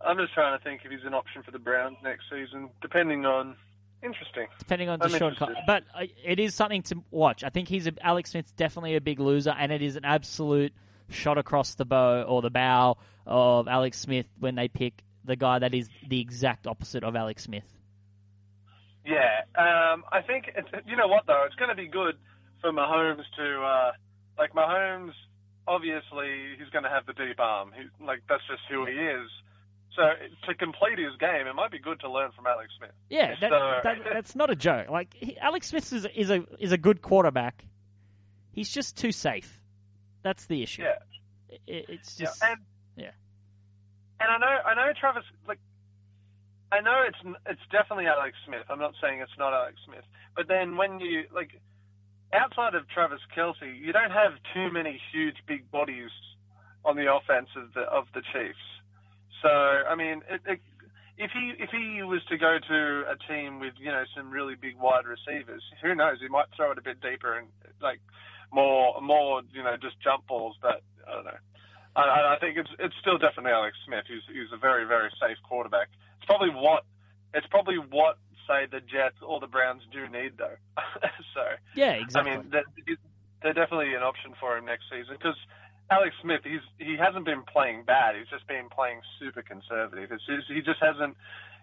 I'm 0.00 0.16
just 0.18 0.34
trying 0.34 0.56
to 0.56 0.62
think 0.62 0.82
if 0.84 0.90
he's 0.90 1.04
an 1.06 1.14
option 1.14 1.42
for 1.42 1.50
the 1.50 1.58
Browns 1.58 1.96
next 2.02 2.24
season, 2.30 2.70
depending 2.82 3.24
on. 3.26 3.56
Interesting. 4.02 4.46
depending 4.58 4.90
on 4.90 5.00
I'm 5.00 5.08
Deshaun. 5.08 5.30
interested. 5.32 5.46
Co- 5.46 5.54
but 5.66 5.82
uh, 5.94 6.04
it 6.22 6.38
is 6.38 6.54
something 6.54 6.82
to 6.82 7.02
watch. 7.10 7.42
I 7.42 7.48
think 7.48 7.66
he's 7.66 7.86
a, 7.86 7.92
Alex 8.02 8.30
Smith's 8.30 8.52
definitely 8.52 8.94
a 8.94 9.00
big 9.00 9.18
loser, 9.20 9.50
and 9.58 9.72
it 9.72 9.80
is 9.80 9.96
an 9.96 10.04
absolute 10.04 10.74
shot 11.08 11.38
across 11.38 11.74
the 11.74 11.86
bow 11.86 12.22
or 12.22 12.42
the 12.42 12.50
bow 12.50 12.98
of 13.26 13.66
Alex 13.68 13.98
Smith 13.98 14.26
when 14.38 14.54
they 14.54 14.68
pick 14.68 15.02
the 15.24 15.34
guy 15.34 15.58
that 15.58 15.74
is 15.74 15.88
the 16.06 16.20
exact 16.20 16.66
opposite 16.66 17.04
of 17.04 17.16
Alex 17.16 17.44
Smith. 17.44 17.64
Yeah, 19.06 19.42
um, 19.56 20.02
I 20.10 20.20
think 20.22 20.50
it's, 20.56 20.68
you 20.86 20.96
know 20.96 21.06
what 21.06 21.26
though, 21.26 21.44
it's 21.46 21.54
going 21.54 21.68
to 21.70 21.76
be 21.76 21.86
good 21.88 22.16
for 22.60 22.72
Mahomes 22.72 23.22
to 23.36 23.62
uh, 23.62 23.92
like 24.38 24.52
Mahomes. 24.52 25.12
Obviously, 25.68 26.56
he's 26.58 26.68
going 26.70 26.84
to 26.84 26.90
have 26.90 27.06
the 27.06 27.12
deep 27.12 27.38
arm. 27.40 27.70
He, 27.76 28.04
like 28.04 28.22
that's 28.28 28.42
just 28.48 28.62
who 28.70 28.84
he 28.86 28.92
is. 28.92 29.28
So 29.94 30.02
to 30.48 30.54
complete 30.54 30.98
his 30.98 31.16
game, 31.18 31.46
it 31.46 31.54
might 31.54 31.70
be 31.70 31.78
good 31.78 32.00
to 32.00 32.10
learn 32.10 32.30
from 32.32 32.46
Alex 32.46 32.68
Smith. 32.78 32.90
Yeah, 33.08 33.34
that, 33.40 33.50
So- 33.50 33.80
that, 33.82 33.96
that's 34.12 34.34
not 34.36 34.50
a 34.50 34.56
joke. 34.56 34.90
Like 34.90 35.14
he, 35.14 35.38
Alex 35.38 35.68
Smith 35.68 35.92
is 35.92 36.04
is 36.14 36.30
a 36.30 36.44
is 36.58 36.72
a 36.72 36.78
good 36.78 37.00
quarterback. 37.00 37.64
He's 38.52 38.70
just 38.70 38.96
too 38.96 39.12
safe. 39.12 39.60
That's 40.22 40.46
the 40.46 40.62
issue. 40.62 40.82
Yeah. 40.82 41.58
It, 41.66 41.86
it's 41.88 42.18
Yeah, 42.18 42.26
just 42.26 42.42
and 42.42 42.58
yeah. 42.96 43.10
and 44.20 44.30
I 44.32 44.38
know 44.38 44.46
I 44.66 44.74
know 44.74 44.92
Travis 44.98 45.22
like 45.46 45.58
I 46.76 46.80
know 46.84 47.00
it's 47.08 47.22
it's 47.48 47.66
definitely 47.72 48.06
Alex 48.06 48.36
Smith. 48.44 48.68
I'm 48.68 48.78
not 48.78 48.92
saying 49.00 49.20
it's 49.20 49.38
not 49.38 49.56
Alex 49.56 49.80
Smith, 49.86 50.04
but 50.36 50.48
then 50.48 50.76
when 50.76 51.00
you 51.00 51.24
like 51.32 51.56
outside 52.32 52.74
of 52.74 52.88
Travis 52.92 53.24
Kelce, 53.32 53.64
you 53.64 53.92
don't 53.92 54.12
have 54.12 54.32
too 54.52 54.68
many 54.70 55.00
huge 55.12 55.36
big 55.48 55.70
bodies 55.70 56.12
on 56.84 56.96
the 56.96 57.08
offense 57.08 57.48
of 57.56 57.72
the 57.72 57.88
of 57.88 58.04
the 58.12 58.20
Chiefs. 58.32 58.66
So 59.40 59.48
I 59.48 59.94
mean, 59.96 60.20
it, 60.28 60.40
it, 60.44 60.60
if 61.16 61.30
he 61.32 61.56
if 61.56 61.70
he 61.72 62.02
was 62.02 62.20
to 62.28 62.36
go 62.36 62.58
to 62.60 62.80
a 63.08 63.16
team 63.24 63.58
with 63.58 63.74
you 63.80 63.90
know 63.90 64.04
some 64.14 64.30
really 64.30 64.54
big 64.54 64.76
wide 64.76 65.08
receivers, 65.08 65.64
who 65.82 65.94
knows? 65.94 66.20
He 66.20 66.28
might 66.28 66.52
throw 66.54 66.72
it 66.72 66.78
a 66.78 66.84
bit 66.84 67.00
deeper 67.00 67.38
and 67.38 67.48
like 67.80 68.00
more 68.52 69.00
more 69.00 69.40
you 69.52 69.62
know 69.62 69.76
just 69.80 69.96
jump 70.04 70.26
balls. 70.26 70.56
But 70.60 70.84
I 71.08 71.12
don't 71.14 71.24
know. 71.24 71.40
I, 71.96 72.36
I 72.36 72.38
think 72.38 72.58
it's 72.58 72.70
it's 72.78 72.94
still 73.00 73.16
definitely 73.16 73.52
Alex 73.52 73.76
Smith. 73.86 74.04
He's 74.06 74.24
he's 74.28 74.52
a 74.52 74.60
very 74.60 74.84
very 74.84 75.08
safe 75.16 75.40
quarterback. 75.48 75.88
Probably 76.26 76.50
what 76.50 76.84
it's 77.34 77.46
probably 77.48 77.76
what 77.76 78.18
say 78.46 78.66
the 78.70 78.80
Jets 78.80 79.16
or 79.22 79.40
the 79.40 79.46
Browns 79.46 79.82
do 79.92 80.08
need 80.08 80.38
though. 80.38 80.56
so 81.34 81.42
yeah, 81.74 81.92
exactly. 81.92 82.32
I 82.32 82.36
mean 82.36 82.50
they're, 82.50 82.96
they're 83.42 83.54
definitely 83.54 83.94
an 83.94 84.02
option 84.02 84.34
for 84.38 84.56
him 84.56 84.66
next 84.66 84.84
season 84.90 85.16
because 85.18 85.36
Alex 85.90 86.14
Smith 86.22 86.42
he's 86.44 86.64
he 86.78 86.96
hasn't 86.96 87.24
been 87.24 87.42
playing 87.42 87.84
bad. 87.84 88.16
He's 88.16 88.28
just 88.28 88.46
been 88.46 88.68
playing 88.68 89.00
super 89.18 89.42
conservative. 89.42 90.10
It's 90.12 90.26
just, 90.26 90.48
he 90.48 90.60
just 90.62 90.80
hasn't 90.80 91.16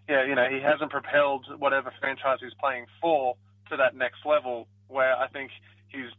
yeah 0.10 0.26
you 0.26 0.36
know 0.36 0.48
he 0.50 0.60
hasn't 0.60 0.92
propelled 0.92 1.46
whatever 1.58 1.94
franchise 2.00 2.40
he's 2.42 2.56
playing 2.60 2.86
for 3.02 3.36
to 3.70 3.78
that 3.78 3.96
next 3.96 4.26
level 4.26 4.68
where 4.88 5.18
I 5.18 5.28
think 5.28 5.52
he's 5.90 6.12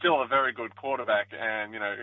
still 0.00 0.22
a 0.22 0.26
very 0.26 0.52
good 0.52 0.74
quarterback, 0.76 1.28
and 1.38 1.72
you 1.72 1.78
know, 1.78 1.96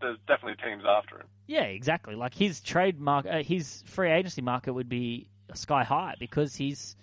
there's 0.00 0.18
definitely 0.26 0.56
teams 0.64 0.82
after 0.88 1.20
him. 1.20 1.26
Yeah, 1.46 1.64
exactly. 1.64 2.14
Like 2.14 2.34
his 2.34 2.60
trade 2.60 2.98
mark, 2.98 3.26
uh, 3.26 3.42
his 3.42 3.82
free 3.86 4.10
agency 4.10 4.42
market 4.42 4.72
would 4.72 4.88
be 4.88 5.28
sky 5.54 5.84
high 5.84 6.14
because 6.18 6.54
he's, 6.54 6.96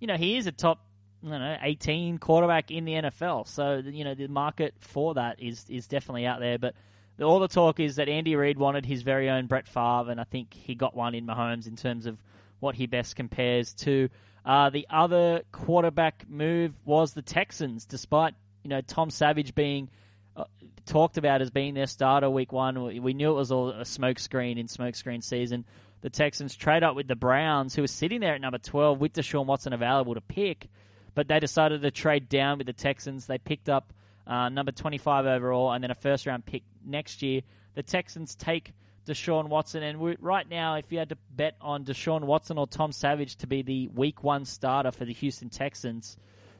you 0.00 0.06
know, 0.06 0.16
he 0.16 0.36
is 0.36 0.46
a 0.46 0.52
top, 0.52 0.84
I 1.26 1.30
don't 1.30 1.40
know, 1.40 1.56
18 1.62 2.18
quarterback 2.18 2.70
in 2.70 2.84
the 2.84 2.92
NFL. 2.92 3.48
So 3.48 3.82
you 3.84 4.04
know, 4.04 4.14
the 4.14 4.28
market 4.28 4.74
for 4.80 5.14
that 5.14 5.42
is 5.42 5.64
is 5.68 5.86
definitely 5.88 6.26
out 6.26 6.40
there. 6.40 6.58
But 6.58 6.74
the, 7.16 7.24
all 7.24 7.40
the 7.40 7.48
talk 7.48 7.80
is 7.80 7.96
that 7.96 8.08
Andy 8.08 8.36
Reid 8.36 8.58
wanted 8.58 8.86
his 8.86 9.02
very 9.02 9.28
own 9.28 9.46
Brett 9.46 9.68
Favre, 9.68 10.10
and 10.10 10.20
I 10.20 10.24
think 10.24 10.54
he 10.54 10.74
got 10.74 10.96
one 10.96 11.14
in 11.14 11.26
Mahomes 11.26 11.66
in 11.66 11.76
terms 11.76 12.06
of 12.06 12.22
what 12.60 12.74
he 12.74 12.86
best 12.86 13.16
compares 13.16 13.74
to. 13.74 14.08
Uh, 14.44 14.70
the 14.70 14.86
other 14.88 15.42
quarterback 15.52 16.24
move 16.28 16.74
was 16.84 17.12
the 17.12 17.22
Texans, 17.22 17.84
despite 17.84 18.34
you 18.62 18.70
know 18.70 18.80
Tom 18.80 19.10
Savage 19.10 19.54
being 19.54 19.90
uh, 20.36 20.44
talked 20.86 21.18
about 21.18 21.42
as 21.42 21.50
being 21.50 21.74
their 21.74 21.86
starter 21.86 22.30
week 22.30 22.52
one. 22.52 22.82
We, 22.82 23.00
we 23.00 23.14
knew 23.14 23.30
it 23.30 23.34
was 23.34 23.52
all 23.52 23.70
a 23.70 23.82
smokescreen 23.82 24.58
in 24.58 24.66
smokescreen 24.66 25.22
season. 25.22 25.64
The 26.00 26.10
Texans 26.10 26.54
trade 26.54 26.82
up 26.82 26.94
with 26.94 27.08
the 27.08 27.16
Browns, 27.16 27.74
who 27.74 27.82
were 27.82 27.88
sitting 27.88 28.20
there 28.20 28.34
at 28.34 28.40
number 28.40 28.58
12 28.58 29.00
with 29.00 29.14
Deshaun 29.14 29.46
Watson 29.46 29.72
available 29.72 30.14
to 30.14 30.20
pick, 30.20 30.68
but 31.14 31.26
they 31.26 31.40
decided 31.40 31.82
to 31.82 31.90
trade 31.90 32.28
down 32.28 32.58
with 32.58 32.66
the 32.66 32.72
Texans. 32.72 33.26
They 33.26 33.38
picked 33.38 33.68
up 33.68 33.92
uh, 34.26 34.48
number 34.48 34.72
25 34.72 35.26
overall 35.26 35.72
and 35.72 35.82
then 35.82 35.90
a 35.90 35.94
first 35.94 36.26
round 36.26 36.46
pick 36.46 36.62
next 36.84 37.22
year. 37.22 37.40
The 37.74 37.82
Texans 37.82 38.36
take 38.36 38.72
Deshaun 39.06 39.48
Watson, 39.48 39.82
and 39.82 40.16
right 40.20 40.48
now, 40.48 40.74
if 40.74 40.92
you 40.92 40.98
had 40.98 41.08
to 41.08 41.18
bet 41.30 41.56
on 41.60 41.84
Deshaun 41.84 42.22
Watson 42.22 42.58
or 42.58 42.66
Tom 42.66 42.92
Savage 42.92 43.36
to 43.36 43.46
be 43.46 43.62
the 43.62 43.88
week 43.88 44.22
one 44.22 44.44
starter 44.44 44.90
for 44.90 45.04
the 45.04 45.14
Houston 45.14 45.48
Texans, 45.48 46.16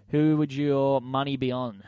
who 0.08 0.36
would 0.38 0.52
your 0.52 1.00
money 1.00 1.36
be 1.36 1.52
on? 1.52 1.82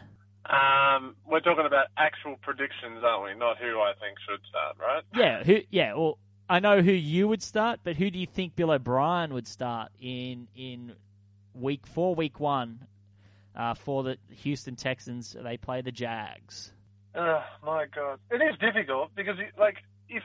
Um, 0.44 1.14
we're 1.26 1.40
talking 1.40 1.66
about 1.66 1.86
actual 1.96 2.36
predictions, 2.42 3.02
aren't 3.04 3.24
we? 3.24 3.38
Not 3.38 3.58
who 3.58 3.80
I 3.80 3.92
think 4.00 4.18
should 4.28 4.40
start, 4.48 4.76
right? 4.78 5.02
Yeah, 5.14 5.44
who? 5.44 5.60
Yeah, 5.70 5.94
well, 5.94 6.18
I 6.50 6.58
know 6.58 6.82
who 6.82 6.90
you 6.90 7.28
would 7.28 7.44
start, 7.44 7.78
but 7.84 7.94
who 7.94 8.10
do 8.10 8.18
you 8.18 8.26
think 8.26 8.56
Bill 8.56 8.72
O'Brien 8.72 9.32
would 9.34 9.46
start 9.46 9.92
in 10.00 10.48
in 10.56 10.94
week 11.54 11.86
four, 11.86 12.16
week 12.16 12.40
one, 12.40 12.88
uh, 13.54 13.74
for 13.74 14.02
the 14.02 14.18
Houston 14.30 14.74
Texans? 14.74 15.36
They 15.40 15.56
play 15.56 15.80
the 15.80 15.92
Jags. 15.92 16.72
Oh 17.14 17.40
my 17.64 17.86
god, 17.94 18.18
it 18.32 18.42
is 18.42 18.58
difficult 18.58 19.14
because, 19.14 19.36
like, 19.56 19.76
if 20.08 20.24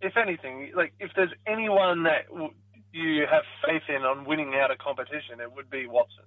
if 0.00 0.16
anything, 0.16 0.72
like, 0.74 0.94
if 0.98 1.10
there's 1.14 1.32
anyone 1.46 2.04
that 2.04 2.24
you 2.94 3.26
have 3.30 3.42
faith 3.62 3.82
in 3.94 4.02
on 4.02 4.24
winning 4.24 4.54
out 4.54 4.70
a 4.70 4.76
competition, 4.76 5.40
it 5.42 5.52
would 5.54 5.68
be 5.68 5.86
Watson. 5.86 6.24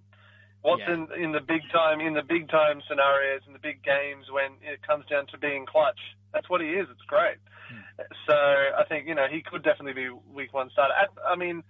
Watson 0.64 1.08
in 1.18 1.32
the 1.32 1.40
big 1.40 1.62
time, 1.72 2.02
in 2.02 2.14
the 2.14 2.22
big 2.22 2.50
time 2.50 2.82
scenarios, 2.88 3.42
in 3.48 3.54
the 3.54 3.60
big 3.64 3.82
games 3.84 4.26
when 4.32 4.60
it 4.62 4.82
comes 4.86 5.06
down 5.08 5.28
to 5.28 5.38
being 5.38 5.66
clutch. 5.66 6.00
That's 6.34 6.50
what 6.50 6.62
he 6.62 6.68
is. 6.76 6.88
It's 6.92 7.02
great. 7.08 7.38
Hmm. 7.72 7.82
So 8.28 8.36
I 8.36 8.84
think 8.90 9.08
you 9.08 9.16
know 9.16 9.28
he 9.32 9.42
could 9.42 9.64
definitely 9.64 9.94
be 9.96 10.10
week 10.34 10.54
one 10.54 10.70
starter. 10.72 10.94
I, 10.94 11.34
I 11.34 11.36
mean, 11.36 11.64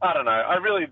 I 0.00 0.12
don't 0.14 0.24
know. 0.24 0.40
I 0.40 0.56
really, 0.56 0.86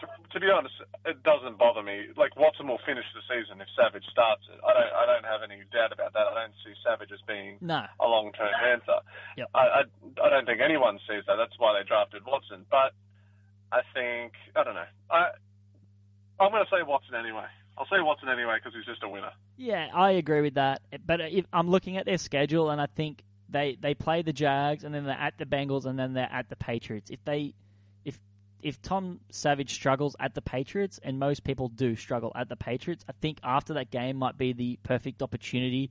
to, 0.00 0.04
to 0.32 0.40
be 0.40 0.50
honest, 0.50 0.74
it 1.06 1.22
doesn't 1.22 1.58
bother 1.58 1.82
me. 1.82 2.08
Like 2.16 2.34
Watson 2.36 2.66
will 2.66 2.82
finish 2.84 3.04
the 3.14 3.22
season 3.30 3.60
if 3.60 3.68
Savage 3.78 4.04
starts 4.10 4.42
it. 4.52 4.58
I 4.66 4.72
don't. 4.74 4.92
I 4.92 5.04
don't 5.06 5.24
have 5.30 5.42
any 5.46 5.62
doubt 5.72 5.92
about 5.92 6.12
that. 6.14 6.26
I 6.26 6.34
don't 6.42 6.58
see 6.66 6.74
Savage 6.82 7.12
as 7.14 7.22
being 7.28 7.58
No. 7.60 7.86
a 8.00 8.06
long 8.06 8.32
term 8.32 8.50
answer. 8.66 8.98
Yep. 9.38 9.48
I, 9.54 9.60
I 9.60 9.80
I 10.24 10.28
don't 10.28 10.44
think 10.46 10.60
anyone 10.60 10.98
sees 11.06 11.22
that. 11.30 11.36
That's 11.38 11.54
why 11.58 11.78
they 11.78 11.86
drafted 11.86 12.26
Watson. 12.26 12.66
But 12.68 12.92
I 13.70 13.80
think 13.94 14.34
I 14.56 14.64
don't 14.64 14.74
know. 14.74 14.90
I 15.10 15.30
I'm 16.40 16.50
going 16.50 16.64
to 16.64 16.70
say 16.70 16.82
Watson 16.82 17.14
anyway. 17.14 17.44
I'll 17.76 17.86
say 17.86 18.00
Watson 18.00 18.28
anyway 18.28 18.56
because 18.58 18.74
he's 18.74 18.86
just 18.86 19.02
a 19.02 19.08
winner. 19.08 19.30
Yeah, 19.56 19.88
I 19.94 20.12
agree 20.12 20.40
with 20.40 20.54
that. 20.54 20.82
But 21.06 21.20
if 21.20 21.44
I'm 21.52 21.68
looking 21.68 21.96
at 21.96 22.06
their 22.06 22.18
schedule, 22.18 22.70
and 22.70 22.80
I 22.80 22.86
think 22.86 23.22
they 23.48 23.76
they 23.80 23.94
play 23.94 24.22
the 24.22 24.32
Jags, 24.32 24.84
and 24.84 24.94
then 24.94 25.04
they're 25.04 25.14
at 25.14 25.38
the 25.38 25.46
Bengals, 25.46 25.86
and 25.86 25.98
then 25.98 26.14
they're 26.14 26.28
at 26.30 26.48
the 26.48 26.56
Patriots. 26.56 27.10
If 27.10 27.24
they 27.24 27.54
if 28.04 28.18
if 28.62 28.80
Tom 28.82 29.20
Savage 29.30 29.72
struggles 29.72 30.16
at 30.18 30.34
the 30.34 30.42
Patriots, 30.42 30.98
and 31.02 31.18
most 31.18 31.44
people 31.44 31.68
do 31.68 31.94
struggle 31.94 32.32
at 32.34 32.48
the 32.48 32.56
Patriots, 32.56 33.04
I 33.08 33.12
think 33.20 33.38
after 33.42 33.74
that 33.74 33.90
game 33.90 34.16
might 34.16 34.36
be 34.36 34.52
the 34.52 34.78
perfect 34.82 35.22
opportunity 35.22 35.90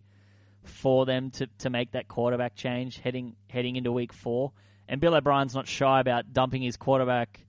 for 0.64 1.06
them 1.06 1.32
to, 1.32 1.48
to 1.60 1.70
make 1.70 1.92
that 1.94 2.08
quarterback 2.08 2.56
change 2.56 3.00
heading 3.00 3.36
heading 3.50 3.76
into 3.76 3.92
week 3.92 4.14
four. 4.14 4.52
And 4.88 5.00
Bill 5.00 5.16
O'Brien's 5.16 5.54
not 5.54 5.68
shy 5.68 6.00
about 6.00 6.34
dumping 6.34 6.62
his 6.64 6.76
quarterback 6.76 7.40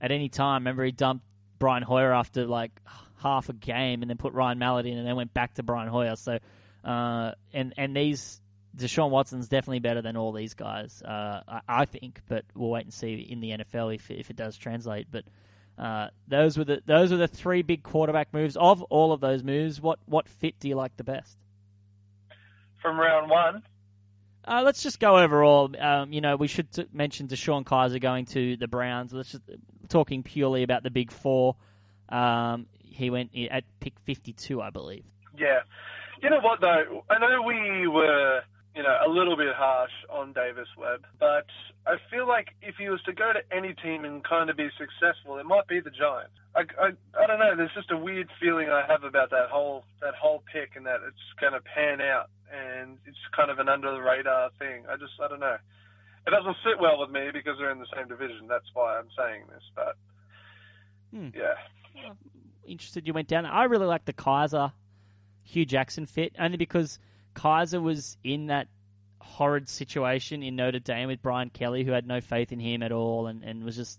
at 0.00 0.12
any 0.12 0.28
time. 0.28 0.62
Remember, 0.62 0.84
he 0.84 0.92
dumped 0.92 1.24
Brian 1.58 1.82
Hoyer 1.82 2.12
after 2.12 2.46
like 2.46 2.72
half 3.16 3.48
a 3.48 3.52
game, 3.52 4.02
and 4.02 4.10
then 4.10 4.16
put 4.16 4.32
Ryan 4.32 4.58
Mallett 4.58 4.86
in, 4.86 4.98
and 4.98 5.06
then 5.06 5.16
went 5.16 5.34
back 5.34 5.54
to 5.54 5.62
Brian 5.62 5.88
Hoyer. 5.88 6.16
So, 6.16 6.38
uh, 6.84 7.32
and 7.52 7.74
and 7.76 7.96
these 7.96 8.40
Deshaun 8.76 9.10
Watson's 9.10 9.48
definitely 9.48 9.80
better 9.80 10.02
than 10.02 10.16
all 10.16 10.32
these 10.32 10.54
guys, 10.54 11.02
uh, 11.02 11.40
I, 11.46 11.60
I 11.68 11.84
think. 11.84 12.20
But 12.28 12.44
we'll 12.54 12.70
wait 12.70 12.84
and 12.84 12.92
see 12.92 13.14
in 13.14 13.40
the 13.40 13.50
NFL 13.50 13.94
if 13.94 14.10
if 14.10 14.30
it 14.30 14.36
does 14.36 14.56
translate. 14.56 15.08
But 15.10 15.24
uh, 15.78 16.08
those 16.28 16.58
were 16.58 16.64
the 16.64 16.82
those 16.86 17.10
were 17.10 17.16
the 17.16 17.28
three 17.28 17.62
big 17.62 17.82
quarterback 17.82 18.32
moves. 18.32 18.56
Of 18.56 18.82
all 18.82 19.12
of 19.12 19.20
those 19.20 19.42
moves, 19.42 19.80
what 19.80 19.98
what 20.06 20.28
fit 20.28 20.58
do 20.60 20.68
you 20.68 20.76
like 20.76 20.96
the 20.96 21.04
best? 21.04 21.36
From 22.80 22.98
round 22.98 23.30
one, 23.30 23.62
Uh, 24.46 24.62
let's 24.62 24.82
just 24.82 25.00
go 25.00 25.18
overall. 25.18 25.70
Um, 25.78 26.12
you 26.12 26.20
know, 26.20 26.36
we 26.36 26.48
should 26.48 26.70
t- 26.70 26.86
mention 26.92 27.28
DeShone 27.28 27.64
Kizer 27.64 28.00
going 28.00 28.26
to 28.26 28.56
the 28.56 28.68
Browns. 28.68 29.12
Let's 29.12 29.32
just 29.32 29.42
talking 29.88 30.22
purely 30.22 30.62
about 30.62 30.82
the 30.82 30.90
big 30.90 31.10
four. 31.10 31.56
Um, 32.10 32.66
he 32.78 33.08
went 33.10 33.30
at 33.50 33.64
pick 33.80 33.94
fifty-two, 34.04 34.60
I 34.60 34.70
believe. 34.70 35.04
Yeah. 35.36 35.60
You 36.22 36.30
know 36.30 36.40
what 36.40 36.60
though? 36.60 37.04
I 37.10 37.18
know 37.18 37.42
we 37.42 37.88
were, 37.88 38.42
you 38.74 38.82
know, 38.82 38.96
a 39.06 39.08
little 39.08 39.36
bit 39.36 39.54
harsh 39.54 39.92
on 40.10 40.32
Davis 40.32 40.68
Webb, 40.76 41.04
but 41.20 41.46
I 41.86 41.96
feel 42.10 42.26
like 42.26 42.48
if 42.60 42.74
he 42.76 42.88
was 42.88 43.00
to 43.02 43.12
go 43.12 43.32
to 43.32 43.40
any 43.56 43.74
team 43.74 44.04
and 44.04 44.24
kind 44.24 44.50
of 44.50 44.56
be 44.56 44.68
successful, 44.78 45.38
it 45.38 45.46
might 45.46 45.68
be 45.68 45.80
the 45.80 45.90
Giants. 45.90 46.34
I, 46.56 46.62
I, 46.80 46.88
I 47.22 47.26
don't 47.26 47.38
know. 47.38 47.54
There's 47.56 47.74
just 47.74 47.90
a 47.90 47.96
weird 47.96 48.28
feeling 48.40 48.68
I 48.70 48.84
have 48.88 49.04
about 49.04 49.30
that 49.30 49.48
whole 49.50 49.84
that 50.00 50.14
whole 50.14 50.42
pick 50.52 50.76
and 50.76 50.86
that 50.86 51.00
it's 51.06 51.22
going 51.40 51.52
to 51.52 51.60
pan 51.60 52.00
out 52.00 52.30
and 52.52 52.98
it's 53.06 53.18
kind 53.36 53.50
of 53.50 53.58
an 53.58 53.68
under 53.68 53.90
the 53.92 54.00
radar 54.00 54.50
thing. 54.58 54.84
I 54.90 54.96
just 54.96 55.12
I 55.22 55.28
don't 55.28 55.40
know. 55.40 55.56
It 56.26 56.30
doesn't 56.30 56.56
sit 56.64 56.80
well 56.80 56.98
with 56.98 57.10
me 57.10 57.30
because 57.32 57.58
they're 57.58 57.70
in 57.70 57.78
the 57.80 57.86
same 57.94 58.08
division. 58.08 58.46
That's 58.48 58.66
why 58.72 58.98
I'm 58.98 59.08
saying 59.16 59.42
this. 59.50 59.62
But 59.74 59.96
Hmm. 61.12 61.28
yeah, 61.34 61.54
Interested, 62.66 63.06
you 63.06 63.12
went 63.12 63.28
down. 63.28 63.46
I 63.46 63.64
really 63.64 63.86
like 63.86 64.04
the 64.04 64.12
Kizer 64.12 64.72
Hue 65.42 65.64
Jackson 65.64 66.06
fit 66.06 66.34
only 66.38 66.56
because 66.56 66.98
Kizer 67.34 67.82
was 67.82 68.16
in 68.24 68.46
that 68.46 68.68
horrid 69.20 69.68
situation 69.68 70.42
in 70.42 70.56
Notre 70.56 70.78
Dame 70.78 71.08
with 71.08 71.22
Brian 71.22 71.50
Kelly, 71.50 71.84
who 71.84 71.92
had 71.92 72.06
no 72.06 72.20
faith 72.20 72.52
in 72.52 72.60
him 72.60 72.82
at 72.82 72.92
all, 72.92 73.26
and, 73.26 73.42
and 73.42 73.64
was 73.64 73.76
just 73.76 73.98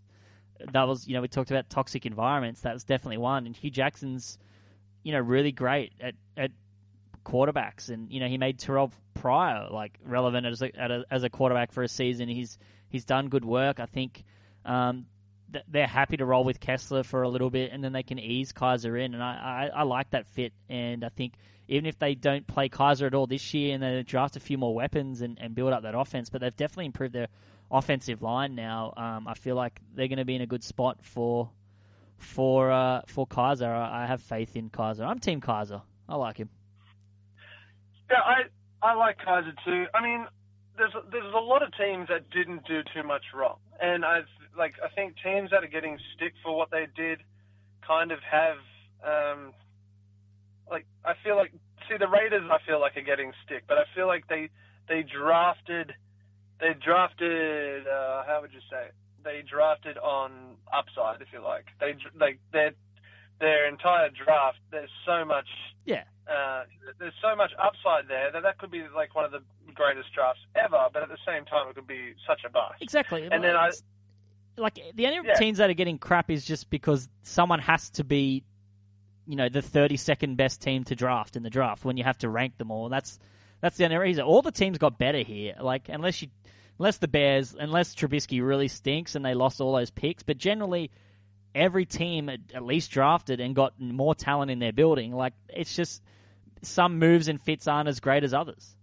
that 0.71 0.87
was 0.87 1.07
you 1.07 1.13
know 1.13 1.21
we 1.21 1.27
talked 1.27 1.51
about 1.51 1.69
toxic 1.69 2.05
environments. 2.05 2.61
That 2.61 2.73
was 2.73 2.83
definitely 2.83 3.17
one. 3.17 3.45
And 3.45 3.55
Hue 3.55 3.69
Jackson's 3.69 4.37
you 5.03 5.11
know 5.11 5.19
really 5.19 5.51
great 5.51 5.93
at 5.99 6.15
at 6.37 6.51
quarterbacks, 7.25 7.89
and 7.89 8.11
you 8.11 8.19
know 8.19 8.27
he 8.27 8.37
made 8.37 8.59
Terrelle 8.59 8.91
Pryor 9.15 9.67
like 9.71 9.97
relevant 10.03 10.45
as 10.45 10.61
a, 10.61 11.03
as 11.09 11.23
a 11.23 11.29
quarterback 11.29 11.71
for 11.71 11.83
a 11.83 11.87
season. 11.87 12.29
He's 12.29 12.57
he's 12.89 13.05
done 13.05 13.29
good 13.29 13.45
work. 13.45 13.79
I 13.79 13.85
think 13.85 14.23
um, 14.63 15.05
they're 15.67 15.87
happy 15.87 16.17
to 16.17 16.25
roll 16.25 16.43
with 16.43 16.59
Kessler 16.59 17.03
for 17.03 17.23
a 17.23 17.29
little 17.29 17.49
bit, 17.49 17.71
and 17.71 17.83
then 17.83 17.93
they 17.93 18.03
can 18.03 18.19
ease 18.19 18.53
Kizer 18.53 18.99
in. 19.03 19.13
And 19.13 19.23
I, 19.23 19.69
I, 19.73 19.79
I 19.79 19.83
like 19.83 20.09
that 20.11 20.27
fit. 20.27 20.53
And 20.69 21.03
I 21.03 21.09
think 21.09 21.33
even 21.67 21.85
if 21.85 21.97
they 21.97 22.15
don't 22.15 22.45
play 22.45 22.69
Kizer 22.69 23.07
at 23.07 23.13
all 23.13 23.27
this 23.27 23.53
year, 23.53 23.73
and 23.73 23.83
they 23.83 24.03
draft 24.03 24.35
a 24.35 24.39
few 24.39 24.57
more 24.57 24.73
weapons 24.73 25.21
and, 25.21 25.37
and 25.39 25.55
build 25.55 25.73
up 25.73 25.83
that 25.83 25.95
offense, 25.95 26.29
but 26.29 26.41
they've 26.41 26.55
definitely 26.55 26.85
improved 26.85 27.13
their 27.13 27.27
offensive 27.71 28.21
line 28.21 28.55
now. 28.55 28.93
Um, 28.95 29.27
I 29.27 29.33
feel 29.33 29.55
like 29.55 29.79
they're 29.93 30.07
going 30.07 30.19
to 30.19 30.25
be 30.25 30.35
in 30.35 30.41
a 30.41 30.47
good 30.47 30.63
spot 30.63 30.99
for 31.01 31.49
for 32.17 32.71
uh, 32.71 33.01
for 33.07 33.27
Kizer. 33.27 33.67
I, 33.67 34.05
have 34.05 34.21
faith 34.21 34.55
in 34.55 34.69
Kizer. 34.69 35.05
I'm 35.05 35.19
Team 35.19 35.41
Kizer. 35.41 35.81
I 36.07 36.15
like 36.15 36.37
him. 36.37 36.49
Yeah, 38.09 38.17
I 38.19 38.43
I 38.81 38.93
like 38.93 39.17
Kizer 39.19 39.53
too. 39.65 39.85
I 39.93 40.01
mean, 40.01 40.25
there's 40.77 40.93
there's 41.11 41.33
a 41.33 41.39
lot 41.39 41.63
of 41.63 41.69
teams 41.77 42.07
that 42.09 42.29
didn't 42.29 42.65
do 42.67 42.81
too 42.93 43.03
much 43.03 43.23
wrong, 43.33 43.57
and 43.81 44.05
I've 44.05 44.29
like 44.57 44.73
I 44.83 44.89
think 44.93 45.15
teams 45.23 45.51
that 45.51 45.63
are 45.63 45.67
getting 45.67 45.97
stick 46.15 46.33
for 46.43 46.55
what 46.55 46.71
they 46.71 46.87
did, 46.95 47.21
kind 47.85 48.11
of 48.11 48.19
have 48.29 48.57
um, 49.03 49.53
like 50.69 50.85
I 51.03 51.13
feel 51.23 51.35
like 51.35 51.51
see 51.89 51.97
the 51.97 52.07
Raiders 52.07 52.49
I 52.51 52.57
feel 52.65 52.79
like 52.79 52.97
are 52.97 53.01
getting 53.01 53.31
stick, 53.45 53.63
but 53.67 53.77
I 53.77 53.83
feel 53.95 54.07
like 54.07 54.27
they 54.27 54.49
they 54.87 55.03
drafted 55.03 55.93
they 56.59 56.73
drafted 56.73 57.87
uh, 57.87 58.23
how 58.25 58.39
would 58.41 58.53
you 58.53 58.61
say 58.71 58.87
it? 58.87 58.95
they 59.25 59.41
drafted 59.41 59.97
on 59.97 60.55
upside 60.71 61.19
if 61.21 61.27
you 61.33 61.43
like 61.43 61.65
they 61.81 61.95
like 62.17 62.39
their 62.53 62.71
their 63.39 63.67
entire 63.67 64.09
draft 64.09 64.57
there's 64.71 64.89
so 65.05 65.25
much 65.25 65.47
Yeah. 65.85 66.03
uh, 66.29 66.63
there's 66.99 67.13
so 67.21 67.35
much 67.35 67.51
upside 67.61 68.07
there 68.07 68.31
that 68.31 68.43
that 68.43 68.57
could 68.57 68.71
be 68.71 68.83
like 68.95 69.13
one 69.15 69.25
of 69.25 69.31
the 69.31 69.41
greatest 69.73 70.13
drafts 70.13 70.39
ever, 70.55 70.87
but 70.93 71.03
at 71.03 71.09
the 71.09 71.17
same 71.27 71.43
time, 71.45 71.67
it 71.67 71.75
could 71.75 71.85
be 71.87 72.13
such 72.25 72.41
a 72.45 72.49
bust. 72.49 72.75
Exactly. 72.81 73.27
And 73.29 73.43
then 73.43 73.55
I, 73.57 73.71
like 74.57 74.79
the 74.95 75.07
only 75.07 75.19
Yeah. 75.27 75.33
teams 75.33 75.57
that 75.57 75.69
are 75.69 75.73
getting 75.73 75.97
crap 75.97 76.31
is 76.31 76.45
just 76.45 76.69
because 76.69 77.09
someone 77.23 77.59
has 77.59 77.89
to 77.91 78.03
be 78.05 78.43
you 79.27 79.35
know 79.35 79.49
the 79.49 79.61
32nd 79.61 80.37
best 80.37 80.61
team 80.61 80.83
to 80.85 80.95
draft 80.95 81.35
in 81.35 81.43
the 81.43 81.49
draft 81.49 81.83
when 81.83 81.97
you 81.97 82.03
have 82.05 82.17
to 82.19 82.29
rank 82.29 82.57
them 82.57 82.71
all. 82.71 82.87
That's 82.89 83.19
that's 83.59 83.75
the 83.77 83.83
only 83.85 83.97
reason. 83.97 84.23
All 84.23 84.41
the 84.41 84.51
teams 84.51 84.77
got 84.77 84.97
better 84.97 85.19
here. 85.19 85.55
Like 85.59 85.89
unless 85.89 86.21
you 86.21 86.29
unless 86.79 86.97
the 86.97 87.07
Bears 87.07 87.55
unless 87.59 87.95
Trubisky 87.95 88.45
really 88.45 88.67
stinks 88.69 89.15
and 89.15 89.25
they 89.25 89.33
lost 89.33 89.59
all 89.61 89.73
those 89.73 89.91
picks, 89.91 90.23
but 90.23 90.37
generally 90.37 90.91
every 91.55 91.85
team 91.85 92.29
at, 92.29 92.63
least 92.63 92.91
drafted 92.91 93.39
and 93.39 93.55
got 93.55 93.79
more 93.79 94.13
talent 94.13 94.51
in 94.51 94.59
their 94.59 94.73
building. 94.73 95.13
Like 95.13 95.33
it's 95.49 95.75
just 95.75 96.03
some 96.61 96.99
moves 96.99 97.29
and 97.29 97.41
fits 97.41 97.67
aren't 97.67 97.87
as 97.87 97.99
great 97.99 98.23
as 98.23 98.33
others. 98.33 98.75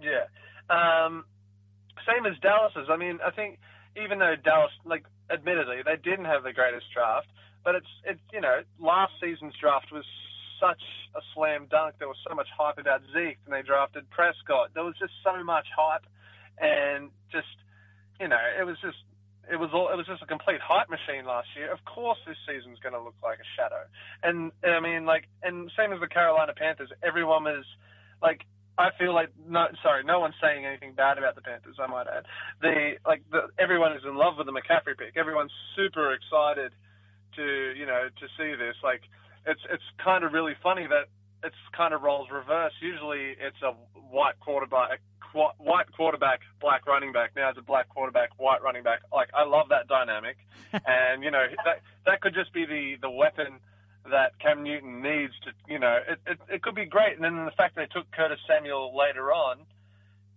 Yeah. 0.00 0.26
Um, 0.70 1.24
same 2.06 2.24
as 2.24 2.38
Dallas's. 2.40 2.88
I 2.88 2.96
mean, 2.96 3.18
I 3.26 3.30
think 3.32 3.58
even 4.02 4.18
though 4.18 4.34
Dallas, 4.42 4.70
like, 4.84 5.04
admittedly, 5.30 5.82
they 5.84 5.96
didn't 5.96 6.26
have 6.26 6.44
the 6.44 6.52
greatest 6.52 6.86
draft, 6.94 7.26
but 7.64 7.74
it's, 7.74 7.86
it's 8.04 8.20
you 8.32 8.40
know, 8.40 8.60
last 8.78 9.12
season's 9.20 9.54
draft 9.60 9.90
was 9.92 10.04
such 10.60 10.82
a 11.16 11.20
slam 11.34 11.66
dunk. 11.70 11.96
There 11.98 12.08
was 12.08 12.18
so 12.28 12.34
much 12.34 12.48
hype 12.56 12.78
about 12.78 13.02
Zeke, 13.12 13.38
and 13.44 13.52
they 13.52 13.62
drafted 13.62 14.08
Prescott. 14.10 14.70
There 14.74 14.84
was 14.84 14.94
just 14.98 15.12
so 15.24 15.42
much 15.42 15.66
hype, 15.76 16.06
and 16.60 17.10
just, 17.32 17.46
you 18.20 18.28
know, 18.28 18.40
it 18.58 18.64
was 18.64 18.76
just. 18.80 18.98
It 19.50 19.56
was 19.56 19.70
all. 19.72 19.88
It 19.92 19.96
was 19.96 20.06
just 20.06 20.22
a 20.22 20.26
complete 20.26 20.60
hype 20.60 20.90
machine 20.90 21.24
last 21.24 21.48
year. 21.56 21.72
Of 21.72 21.80
course, 21.84 22.18
this 22.26 22.36
season's 22.46 22.78
going 22.80 22.92
to 22.92 23.00
look 23.00 23.16
like 23.22 23.38
a 23.40 23.48
shadow. 23.56 23.88
And 24.22 24.52
I 24.62 24.80
mean, 24.80 25.06
like, 25.06 25.24
and 25.42 25.70
same 25.76 25.92
as 25.92 26.00
the 26.00 26.08
Carolina 26.08 26.52
Panthers. 26.56 26.90
Everyone 27.02 27.44
was 27.44 27.64
like, 28.20 28.44
I 28.78 28.90
feel 28.98 29.12
like 29.12 29.30
no, 29.48 29.66
sorry, 29.82 30.04
no 30.04 30.20
one's 30.20 30.38
saying 30.40 30.64
anything 30.64 30.94
bad 30.94 31.18
about 31.18 31.34
the 31.34 31.42
Panthers. 31.42 31.76
I 31.82 31.86
might 31.90 32.06
add, 32.06 32.24
the 32.62 32.94
like 33.04 33.22
the 33.30 33.50
everyone 33.58 33.92
is 33.92 34.02
in 34.06 34.16
love 34.16 34.38
with 34.38 34.46
the 34.46 34.54
McCaffrey 34.54 34.96
pick. 34.96 35.16
Everyone's 35.16 35.52
super 35.74 36.14
excited 36.14 36.72
to 37.36 37.74
you 37.74 37.86
know 37.86 38.06
to 38.06 38.26
see 38.38 38.54
this. 38.54 38.76
Like 38.84 39.02
it's 39.46 39.60
it's 39.72 39.82
kind 40.02 40.22
of 40.22 40.32
really 40.32 40.54
funny 40.62 40.86
that 40.86 41.10
it's 41.42 41.58
kind 41.76 41.92
of 41.92 42.02
roles 42.02 42.28
reverse. 42.30 42.72
Usually 42.80 43.34
it's 43.38 43.60
a 43.66 43.72
white 44.10 44.38
quarterback, 44.40 45.00
qu- 45.32 45.54
white 45.58 45.90
quarterback, 45.96 46.40
black 46.60 46.86
running 46.86 47.12
back. 47.12 47.32
Now 47.36 47.50
it's 47.50 47.58
a 47.58 47.62
black 47.62 47.88
quarterback, 47.88 48.30
white 48.38 48.62
running 48.62 48.82
back. 48.82 49.00
Like 49.12 49.28
I 49.34 49.44
love 49.44 49.68
that 49.70 49.88
dynamic, 49.88 50.36
and 50.86 51.22
you 51.22 51.30
know 51.30 51.44
that 51.64 51.80
that 52.06 52.20
could 52.20 52.34
just 52.34 52.52
be 52.52 52.64
the 52.66 52.96
the 53.00 53.10
weapon 53.10 53.58
that 54.10 54.38
Cam 54.38 54.62
Newton 54.62 55.02
needs 55.02 55.34
to, 55.44 55.50
you 55.70 55.78
know, 55.78 55.98
it, 56.08 56.18
it, 56.26 56.38
it 56.48 56.62
could 56.62 56.74
be 56.74 56.86
great. 56.86 57.14
And 57.16 57.22
then 57.22 57.44
the 57.44 57.50
fact 57.50 57.76
they 57.76 57.84
took 57.86 58.10
Curtis 58.10 58.38
Samuel 58.48 58.96
later 58.96 59.32
on, 59.32 59.58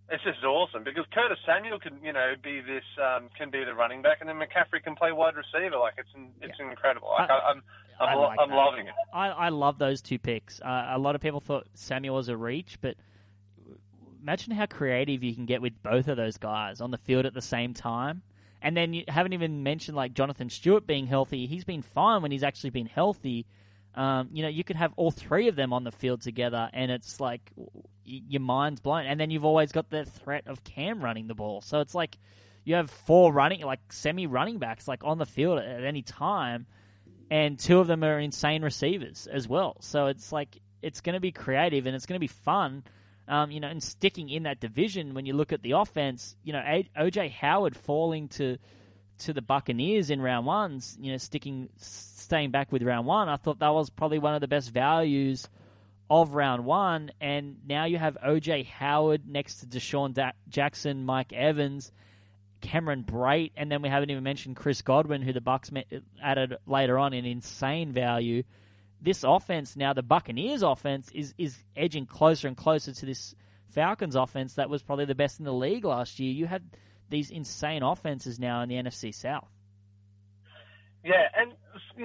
it's 0.10 0.22
just 0.26 0.44
awesome 0.44 0.84
because 0.84 1.06
Curtis 1.14 1.38
Samuel 1.46 1.80
can, 1.80 1.98
you 2.04 2.12
know, 2.12 2.34
be 2.44 2.60
this, 2.60 2.84
um, 3.02 3.30
can 3.38 3.50
be 3.50 3.64
the 3.64 3.74
running 3.74 4.02
back, 4.02 4.18
and 4.20 4.28
then 4.28 4.36
McCaffrey 4.36 4.84
can 4.84 4.94
play 4.98 5.14
wide 5.14 5.36
receiver. 5.38 5.78
Like 5.78 5.94
it's, 5.98 6.10
it's 6.42 6.60
Yeah. 6.60 6.70
incredible. 6.70 7.10
Like 7.18 7.30
I- 7.30 7.34
I, 7.38 7.50
I'm, 7.52 7.64
I'm, 8.02 8.10
I 8.10 8.14
lo- 8.16 8.34
I'm 8.39 8.50
loving 8.50 8.88
it. 8.88 8.94
I, 9.14 9.28
I 9.30 9.50
love 9.50 9.78
those 9.78 10.02
two 10.02 10.20
picks. 10.20 10.60
Uh, 10.60 10.88
a 10.89 10.98
lot 11.00 11.16
of 11.16 11.22
people 11.22 11.39
thought 11.39 11.68
Samuel 11.76 12.16
was 12.16 12.28
a 12.28 12.36
reach, 12.36 12.78
but 12.82 12.98
imagine 14.22 14.53
how 14.53 14.65
creative 14.65 15.24
you 15.24 15.34
can 15.34 15.45
get 15.45 15.61
with 15.61 15.82
both 15.82 16.07
of 16.07 16.17
those 16.17 16.38
guys 16.38 16.82
on 16.82 16.91
the 16.91 16.97
field 16.97 17.26
at 17.26 17.34
the 17.34 17.41
same 17.41 17.74
time. 17.74 18.22
And 18.61 18.78
then 18.78 18.93
you 18.93 19.03
haven't 19.07 19.34
even 19.34 19.63
mentioned 19.63 19.97
like 19.97 20.13
Jonathan 20.13 20.49
Stewart 20.49 20.86
being 20.86 21.07
healthy. 21.07 21.47
He's 21.47 21.63
been 21.63 21.82
fine 21.82 22.22
when 22.22 22.32
he's 22.32 22.43
actually 22.43 22.69
been 22.69 22.86
healthy. 22.86 23.47
Um, 23.95 24.30
you 24.32 24.43
know, 24.43 24.49
you 24.49 24.63
could 24.63 24.76
have 24.76 24.93
all 24.95 25.11
three 25.11 25.47
of 25.47 25.55
them 25.55 25.74
on 25.74 25.84
the 25.84 25.91
field 25.91 26.22
together, 26.22 26.69
and 26.72 26.91
it's 26.91 27.19
like 27.19 27.41
y- 27.57 28.22
your 28.30 28.41
mind's 28.41 28.80
blown. 28.80 29.05
And 29.05 29.19
then 29.19 29.32
you've 29.32 29.45
always 29.45 29.72
got 29.72 29.89
the 29.89 30.05
threat 30.05 30.43
of 30.47 30.63
Cam 30.63 31.03
running 31.03 31.28
the 31.28 31.36
ball, 31.36 31.61
so 31.61 31.80
it's 31.82 31.95
like 31.95 32.17
you 32.63 32.76
have 32.76 32.89
four 32.89 33.34
running, 33.34 33.61
like 33.61 33.80
semi 33.91 34.28
running 34.28 34.59
backs, 34.59 34.88
like 34.88 35.03
on 35.03 35.17
the 35.17 35.26
field 35.26 35.59
at 35.59 35.84
any 35.84 36.03
time 36.03 36.67
and 37.32 37.57
two 37.57 37.80
of 37.80 37.88
them 37.88 38.03
are 38.03 38.19
insane 38.19 38.61
receivers 38.61 39.26
as 39.32 39.47
well. 39.47 39.78
So 39.80 40.07
it's 40.07 40.34
like 40.34 40.59
it's 40.82 40.99
going 40.99 41.13
to 41.13 41.22
be 41.22 41.32
creative 41.32 41.86
and 41.86 41.95
it's 41.95 42.05
going 42.05 42.17
to 42.17 42.19
be 42.19 42.28
fun. 42.28 42.84
Um, 43.28 43.51
you 43.51 43.59
know, 43.59 43.67
and 43.67 43.82
sticking 43.82 44.30
in 44.30 44.43
that 44.43 44.59
division 44.59 45.13
when 45.13 45.26
you 45.26 45.34
look 45.34 45.53
at 45.53 45.61
the 45.61 45.72
offense, 45.72 46.36
you 46.43 46.53
know, 46.53 46.61
OJ 46.97 47.32
Howard 47.32 47.78
falling 47.78 48.28
to 48.30 48.57
to 49.19 49.34
the 49.34 49.41
Buccaneers 49.41 50.09
in 50.09 50.22
round 50.22 50.45
ones, 50.45 50.97
you 50.99 51.11
know, 51.11 51.17
sticking 51.17 51.69
staying 51.78 52.51
back 52.51 52.72
with 52.72 52.82
round 52.82 53.05
one, 53.05 53.30
I 53.30 53.36
thought 53.36 53.59
that 53.59 53.74
was 53.74 53.89
probably 53.89 54.19
one 54.19 54.34
of 54.34 54.41
the 54.41 54.47
best 54.47 54.72
values 54.72 55.47
of 56.09 56.34
round 56.34 56.65
one. 56.65 57.11
And 57.22 57.57
now 57.67 57.86
you 57.86 57.97
have 57.97 58.17
OJ 58.26 58.65
Howard 58.65 59.28
next 59.28 59.59
to 59.59 59.65
DeSean 59.65 60.13
da- 60.13 60.32
Jackson, 60.49 61.05
Mike 61.05 61.34
Evans, 61.34 61.91
Cameron 62.61 63.03
Brate, 63.03 63.51
and 63.55 63.72
then 63.72 63.82
we 63.82 63.89
haven't 63.89 64.09
even 64.11 64.24
mentioned 64.24 64.55
Chris 64.55 64.82
Godwin, 64.82 65.22
who 65.22 65.34
the 65.34 65.41
Bucks 65.41 65.72
added 66.22 66.57
later 66.65 66.97
on 66.97 67.13
in 67.13 67.26
insane 67.26 67.91
value. 67.91 68.43
This 69.02 69.24
offense 69.24 69.76
now, 69.76 69.93
the 69.93 70.04
Buccaneers 70.04 70.62
offense, 70.62 71.10
is 71.14 71.34
is 71.38 71.58
edging 71.76 72.06
closer 72.06 72.47
and 72.47 72.56
closer 72.56 72.93
to 72.93 73.06
this 73.06 73.36
Falcons 73.70 74.16
offense 74.16 74.56
that 74.56 74.70
was 74.70 74.84
probably 74.84 75.06
the 75.06 75.16
best 75.16 75.39
in 75.39 75.45
the 75.45 75.54
league 75.54 75.86
last 75.86 76.20
year. 76.20 76.32
You 76.32 76.45
had 76.45 76.64
these 77.10 77.32
insane 77.32 77.84
offenses 77.84 78.39
now 78.39 78.62
in 78.62 78.70
the 78.70 78.76
NFC 78.76 79.14
South. 79.14 79.49
Yeah, 81.04 81.28
and 81.36 81.54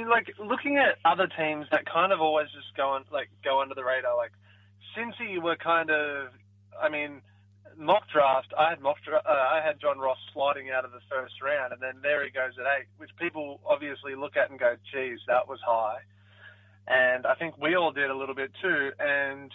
like 0.09 0.32
looking 0.38 0.78
at 0.78 0.97
other 1.05 1.26
teams 1.26 1.66
that 1.70 1.84
kind 1.84 2.12
of 2.12 2.20
always 2.20 2.49
just 2.49 2.74
go 2.76 2.90
on, 2.90 3.05
like 3.12 3.28
go 3.44 3.61
under 3.61 3.74
the 3.74 3.84
radar. 3.84 4.16
Like 4.16 4.32
Cincy 4.97 5.40
were 5.40 5.57
kind 5.57 5.90
of, 5.90 6.28
I 6.80 6.88
mean, 6.88 7.20
mock 7.76 8.09
draft. 8.11 8.55
I 8.59 8.70
had 8.70 8.80
mock 8.80 8.97
dra- 9.05 9.22
uh, 9.24 9.49
I 9.53 9.61
had 9.64 9.80
John 9.80 9.99
Ross 9.99 10.18
sliding 10.32 10.70
out 10.70 10.84
of 10.84 10.92
the 10.92 11.05
first 11.11 11.34
round, 11.42 11.74
and 11.74 11.82
then 11.82 12.01
there 12.03 12.24
he 12.24 12.30
goes 12.30 12.53
at 12.59 12.64
eight, 12.78 12.86
which 12.97 13.11
people 13.20 13.61
obviously 13.66 14.14
look 14.14 14.36
at 14.36 14.51
and 14.51 14.59
go, 14.59 14.76
"Geez, 14.92 15.20
that 15.28 15.47
was 15.47 15.61
high." 15.61 16.01
And 16.87 17.26
I 17.26 17.34
think 17.34 17.59
we 17.59 17.74
all 17.74 17.93
did 17.93 18.11
a 18.11 18.14
little 18.16 18.34
bit 18.34 18.53
too. 18.62 18.91
And 18.99 19.51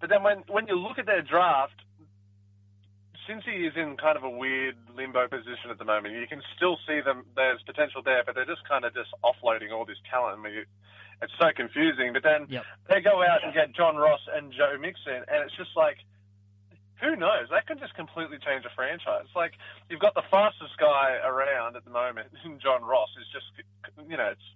but 0.00 0.08
then 0.08 0.22
when 0.22 0.44
when 0.48 0.66
you 0.66 0.76
look 0.76 0.98
at 0.98 1.06
their 1.06 1.22
draft, 1.22 1.76
Cincy 3.28 3.68
is 3.68 3.74
in 3.76 3.96
kind 3.96 4.16
of 4.16 4.24
a 4.24 4.30
weird 4.30 4.76
limbo 4.96 5.28
position 5.28 5.70
at 5.70 5.78
the 5.78 5.84
moment. 5.84 6.14
You 6.14 6.26
can 6.26 6.42
still 6.56 6.78
see 6.88 7.00
them. 7.04 7.24
There's 7.36 7.60
potential 7.62 8.02
there, 8.02 8.22
but 8.24 8.34
they're 8.34 8.48
just 8.48 8.66
kind 8.66 8.84
of 8.84 8.94
just 8.94 9.10
offloading 9.22 9.72
all 9.72 9.84
this 9.84 9.98
talent. 10.10 10.40
I 10.40 10.42
mean, 10.42 10.64
it's 11.22 11.32
so 11.38 11.52
confusing. 11.54 12.12
But 12.12 12.22
then 12.22 12.46
Yep. 12.48 12.64
they 12.88 13.00
go 13.02 13.22
out 13.22 13.44
and 13.44 13.52
get 13.52 13.72
John 13.72 13.96
Ross 13.96 14.20
and 14.32 14.52
Joe 14.52 14.76
Mixon, 14.80 15.22
and 15.28 15.44
it's 15.44 15.54
just 15.56 15.76
like, 15.76 15.98
who 17.00 17.14
knows? 17.16 17.48
That 17.50 17.66
could 17.66 17.78
just 17.78 17.94
completely 17.94 18.38
change 18.38 18.64
a 18.64 18.70
franchise. 18.74 19.28
Like 19.36 19.52
you've 19.88 20.00
got 20.00 20.14
the 20.14 20.24
fastest 20.30 20.76
guy 20.78 21.16
around 21.22 21.76
at 21.76 21.84
the 21.84 21.90
moment, 21.90 22.32
John 22.62 22.82
Ross, 22.82 23.10
is 23.20 23.28
just 23.32 23.46
you 24.08 24.16
know 24.16 24.32
it's 24.32 24.48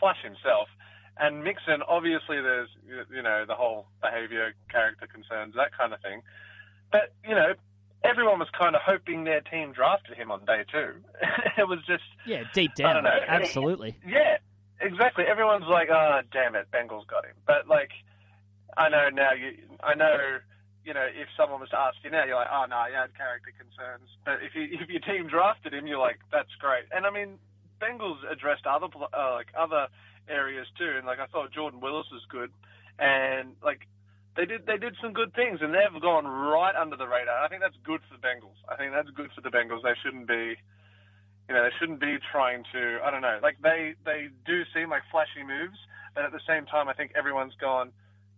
Flash 0.00 0.22
himself. 0.22 0.68
And 1.20 1.42
Mixon, 1.42 1.82
obviously, 1.86 2.40
there's 2.40 2.68
you 3.10 3.22
know 3.22 3.44
the 3.46 3.54
whole 3.54 3.86
behavior, 4.00 4.52
character 4.70 5.06
concerns, 5.06 5.54
that 5.56 5.76
kind 5.76 5.92
of 5.92 6.00
thing. 6.00 6.22
But 6.92 7.12
you 7.26 7.34
know, 7.34 7.54
everyone 8.04 8.38
was 8.38 8.48
kind 8.58 8.76
of 8.76 8.82
hoping 8.84 9.24
their 9.24 9.40
team 9.40 9.72
drafted 9.72 10.16
him 10.16 10.30
on 10.30 10.44
day 10.44 10.64
two. 10.70 10.94
it 11.58 11.66
was 11.68 11.80
just 11.86 12.04
Yeah, 12.26 12.44
deep 12.54 12.74
down, 12.76 12.90
I 12.90 12.92
don't 12.94 13.04
know. 13.04 13.18
absolutely. 13.26 13.98
yeah, 14.06 14.38
exactly. 14.80 15.24
Everyone's 15.24 15.66
like, 15.68 15.88
"Oh, 15.90 16.20
damn 16.32 16.54
it, 16.54 16.68
Bengals 16.70 17.06
got 17.08 17.24
him." 17.24 17.34
But 17.46 17.66
like, 17.66 17.90
I 18.76 18.88
know 18.88 19.08
now. 19.12 19.32
You, 19.32 19.58
I 19.82 19.94
know. 19.94 20.38
You 20.84 20.94
know, 20.94 21.04
if 21.04 21.28
someone 21.36 21.60
was 21.60 21.68
to 21.70 21.78
ask 21.78 21.96
you 22.04 22.10
now, 22.10 22.24
you're 22.24 22.36
like, 22.36 22.48
"Oh 22.50 22.64
no, 22.70 22.86
you 22.86 22.94
had 22.94 23.12
character 23.16 23.50
concerns." 23.58 24.08
But 24.24 24.38
if 24.40 24.54
you 24.54 24.68
if 24.80 24.88
your 24.88 25.00
team 25.02 25.26
drafted 25.28 25.74
him, 25.74 25.86
you're 25.88 25.98
like, 25.98 26.20
"That's 26.30 26.54
great." 26.60 26.84
And 26.94 27.04
I 27.04 27.10
mean, 27.10 27.38
Bengals 27.82 28.18
addressed 28.30 28.66
other 28.66 28.86
uh, 29.12 29.34
like 29.34 29.48
other 29.58 29.88
areas 30.28 30.66
too, 30.78 30.94
and 30.96 31.06
like 31.06 31.18
I 31.18 31.26
thought 31.26 31.52
Jordan 31.52 31.80
Willis 31.80 32.06
was 32.12 32.22
good, 32.28 32.50
and 32.98 33.56
like 33.62 33.86
they 34.36 34.44
did 34.44 34.66
they 34.66 34.78
did 34.78 34.94
some 35.02 35.12
good 35.12 35.34
things, 35.34 35.60
and 35.60 35.74
they've 35.74 36.02
gone 36.02 36.26
right 36.26 36.74
under 36.76 36.96
the 36.96 37.06
radar. 37.06 37.42
I 37.42 37.48
think 37.48 37.62
that's 37.62 37.78
good 37.84 38.00
for 38.08 38.16
the 38.16 38.22
Bengals. 38.22 38.58
I 38.68 38.76
think 38.76 38.92
that's 38.92 39.10
good 39.10 39.30
for 39.34 39.40
the 39.40 39.50
Bengals. 39.50 39.82
They 39.82 39.96
shouldn't 40.02 40.28
be 40.28 40.56
you 41.48 41.54
know, 41.54 41.64
they 41.64 41.72
shouldn't 41.80 42.00
be 42.00 42.20
trying 42.30 42.62
to, 42.72 43.00
I 43.02 43.10
don't 43.10 43.22
know, 43.22 43.40
like 43.42 43.56
they, 43.62 43.96
they 44.04 44.28
do 44.44 44.62
seem 44.76 44.90
like 44.90 45.02
flashy 45.10 45.40
moves, 45.40 45.80
but 46.14 46.24
at 46.24 46.32
the 46.32 46.44
same 46.46 46.66
time, 46.66 46.88
I 46.88 46.92
think 46.92 47.12
everyone's 47.16 47.56
gone, 47.58 47.90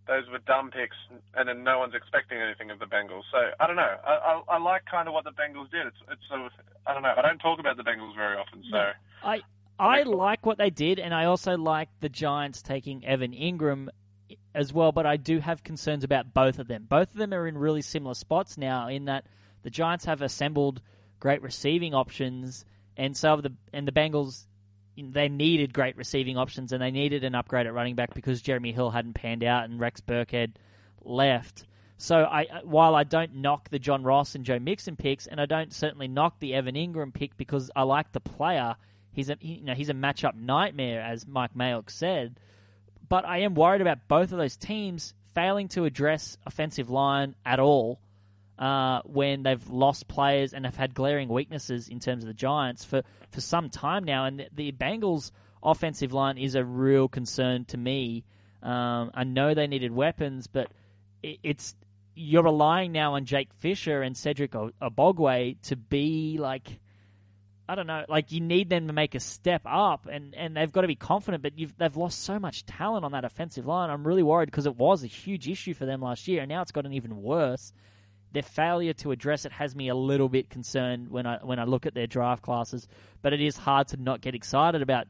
those 0.07 0.23
were 0.31 0.39
dumb 0.47 0.71
picks, 0.71 0.95
and 1.35 1.47
then 1.47 1.63
no 1.63 1.77
one's 1.79 1.93
expecting 1.93 2.39
anything 2.39 2.71
of 2.71 2.79
the 2.79 2.87
Bengals. 2.87 3.27
So 3.29 3.51
I 3.59 3.67
don't 3.67 3.75
know. 3.75 3.95
I, 4.07 4.41
I, 4.47 4.55
I 4.55 4.57
like 4.57 4.87
kind 4.89 5.07
of 5.07 5.13
what 5.13 5.25
the 5.25 5.35
Bengals 5.35 5.69
did. 5.69 5.85
It's, 5.87 6.01
it's 6.09 6.23
sort 6.29 6.41
of, 6.41 6.51
I 6.87 6.93
don't 6.93 7.03
know. 7.03 7.13
I 7.15 7.21
don't 7.21 7.39
talk 7.39 7.59
about 7.59 7.75
the 7.75 7.83
Bengals 7.83 8.15
very 8.15 8.37
often, 8.37 8.63
so 8.71 8.95
I 9.23 9.43
I 9.81 10.03
like 10.03 10.45
what 10.45 10.59
they 10.59 10.69
did, 10.69 10.99
and 10.99 11.11
I 11.11 11.25
also 11.25 11.57
like 11.57 11.89
the 12.01 12.09
Giants 12.09 12.61
taking 12.61 13.03
Evan 13.03 13.31
Engram 13.33 13.87
as 14.53 14.71
well. 14.71 14.91
But 14.91 15.07
I 15.07 15.17
do 15.17 15.39
have 15.39 15.63
concerns 15.63 16.03
about 16.03 16.35
both 16.35 16.59
of 16.59 16.67
them. 16.67 16.85
Both 16.87 17.11
of 17.11 17.17
them 17.17 17.33
are 17.33 17.47
in 17.47 17.57
really 17.57 17.81
similar 17.81 18.13
spots 18.13 18.59
now. 18.59 18.89
In 18.89 19.05
that 19.05 19.25
the 19.63 19.71
Giants 19.71 20.05
have 20.05 20.21
assembled 20.21 20.81
great 21.19 21.41
receiving 21.41 21.95
options, 21.95 22.63
and 22.95 23.17
so 23.17 23.41
the 23.41 23.53
and 23.73 23.87
the 23.87 23.91
Bengals. 23.91 24.45
They 24.97 25.29
needed 25.29 25.73
great 25.73 25.97
receiving 25.97 26.37
options, 26.37 26.73
and 26.73 26.81
they 26.81 26.91
needed 26.91 27.23
an 27.23 27.33
upgrade 27.33 27.65
at 27.65 27.73
running 27.73 27.95
back 27.95 28.13
because 28.13 28.41
Jeremy 28.41 28.73
Hill 28.73 28.91
hadn't 28.91 29.13
panned 29.13 29.43
out 29.43 29.63
and 29.63 29.79
Rex 29.79 30.01
Burkhead 30.01 30.51
left. 31.01 31.65
So 31.97 32.17
I, 32.23 32.45
while 32.63 32.93
I 32.93 33.03
don't 33.03 33.35
knock 33.35 33.69
the 33.69 33.79
John 33.79 34.03
Ross 34.03 34.35
and 34.35 34.45
Joe 34.45 34.59
Mixon 34.59 34.97
picks, 34.97 35.27
and 35.27 35.39
I 35.39 35.45
don't 35.45 35.73
certainly 35.73 36.07
knock 36.07 36.39
the 36.39 36.53
Evan 36.53 36.75
Engram 36.75 37.13
pick 37.13 37.37
because 37.37 37.71
I 37.75 37.83
like 37.83 38.11
the 38.11 38.19
player, 38.19 38.75
he's 39.11 39.29
a 39.29 39.37
you 39.41 39.61
know 39.61 39.73
he's 39.73 39.89
a 39.89 39.93
matchup 39.93 40.35
nightmare 40.35 41.01
as 41.01 41.27
Mike 41.27 41.53
Mayock 41.55 41.89
said. 41.89 42.39
but 43.09 43.25
I 43.25 43.39
am 43.39 43.55
worried 43.55 43.81
about 43.81 44.07
both 44.07 44.31
of 44.31 44.37
those 44.37 44.57
teams 44.57 45.13
failing 45.33 45.67
to 45.69 45.85
address 45.85 46.37
offensive 46.45 46.89
line 46.89 47.35
at 47.45 47.59
all 47.59 47.99
uh, 48.61 49.01
when 49.05 49.43
they've 49.43 49.69
lost 49.69 50.07
players 50.07 50.53
and 50.53 50.65
have 50.65 50.75
had 50.75 50.93
glaring 50.93 51.29
weaknesses 51.29 51.89
in 51.89 51.99
terms 51.99 52.23
of 52.23 52.27
the 52.27 52.33
Giants 52.33 52.85
for, 52.85 53.01
for 53.31 53.41
some 53.41 53.69
time 53.69 54.03
now. 54.03 54.25
And 54.25 54.39
the, 54.39 54.47
the 54.53 54.71
Bengals' 54.71 55.31
offensive 55.63 56.13
line 56.13 56.37
is 56.37 56.55
a 56.55 56.63
real 56.63 57.07
concern 57.07 57.65
to 57.65 57.77
me. 57.77 58.23
Um, 58.61 59.11
I 59.15 59.23
know 59.23 59.53
they 59.53 59.67
needed 59.67 59.91
weapons, 59.91 60.45
but 60.47 60.67
it, 61.23 61.39
it's 61.41 61.75
you're 62.13 62.43
relying 62.43 62.91
now 62.91 63.15
on 63.15 63.25
Jake 63.25 63.51
Fisher 63.55 64.01
and 64.01 64.15
Cedric 64.15 64.51
Ogbuehi 64.51 65.59
to 65.63 65.75
be 65.75 66.37
like 66.39 66.79
I 67.67 67.75
don't 67.75 67.87
know, 67.87 68.03
like 68.09 68.31
you 68.31 68.41
need 68.41 68.69
them 68.69 68.87
to 68.87 68.93
make 68.93 69.15
a 69.15 69.19
step 69.19 69.61
up, 69.65 70.07
and, 70.11 70.35
and 70.35 70.57
they've 70.57 70.71
got 70.71 70.81
to 70.81 70.87
be 70.87 70.95
confident. 70.95 71.43
But 71.43 71.57
you've, 71.57 71.77
they've 71.77 71.95
lost 71.95 72.23
so 72.23 72.39
much 72.39 72.65
talent 72.65 73.05
on 73.05 73.13
that 73.13 73.23
offensive 73.23 73.65
line. 73.65 73.89
I'm 73.89 74.05
really 74.05 74.23
worried 74.23 74.47
because 74.47 74.65
it 74.65 74.75
was 74.75 75.03
a 75.03 75.07
huge 75.07 75.47
issue 75.47 75.73
for 75.73 75.85
them 75.85 76.01
last 76.01 76.27
year, 76.27 76.41
and 76.41 76.49
now 76.49 76.61
it's 76.61 76.71
gotten 76.71 76.93
even 76.93 77.21
worse. 77.21 77.71
Their 78.33 78.43
failure 78.43 78.93
to 78.93 79.11
address 79.11 79.45
it 79.45 79.51
has 79.51 79.75
me 79.75 79.89
a 79.89 79.95
little 79.95 80.29
bit 80.29 80.49
concerned 80.49 81.09
when 81.09 81.25
I 81.25 81.39
when 81.43 81.59
I 81.59 81.65
look 81.65 81.85
at 81.85 81.93
their 81.93 82.07
draft 82.07 82.41
classes. 82.41 82.87
But 83.21 83.33
it 83.33 83.41
is 83.41 83.57
hard 83.57 83.89
to 83.89 83.97
not 83.97 84.21
get 84.21 84.35
excited 84.35 84.81
about 84.81 85.07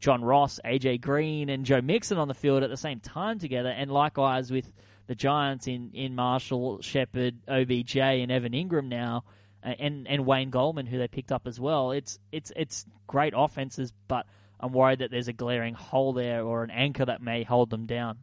John 0.00 0.22
Ross, 0.22 0.60
AJ 0.64 1.00
Green, 1.00 1.48
and 1.48 1.64
Joe 1.64 1.80
Mixon 1.80 2.18
on 2.18 2.28
the 2.28 2.34
field 2.34 2.62
at 2.62 2.70
the 2.70 2.76
same 2.76 3.00
time 3.00 3.38
together, 3.38 3.68
and 3.68 3.90
likewise 3.90 4.50
with 4.50 4.70
the 5.06 5.14
Giants 5.14 5.68
in 5.68 5.90
in 5.94 6.14
Marshall, 6.14 6.82
Shepard, 6.82 7.36
OBJ, 7.48 7.96
and 7.96 8.32
Evan 8.32 8.52
Engram 8.52 8.88
now 8.88 9.24
and 9.64 10.06
and 10.06 10.26
Wayne 10.26 10.50
Gallman, 10.50 10.86
who 10.86 10.98
they 10.98 11.08
picked 11.08 11.32
up 11.32 11.46
as 11.46 11.58
well. 11.58 11.90
It's 11.90 12.18
it's 12.30 12.52
it's 12.54 12.84
great 13.06 13.32
offenses, 13.36 13.92
but 14.08 14.26
I'm 14.60 14.72
worried 14.72 15.00
that 15.00 15.10
there's 15.10 15.28
a 15.28 15.32
glaring 15.32 15.74
hole 15.74 16.12
there 16.12 16.42
or 16.42 16.62
an 16.62 16.70
anchor 16.70 17.04
that 17.04 17.22
may 17.22 17.42
hold 17.42 17.70
them 17.70 17.86
down. 17.86 18.18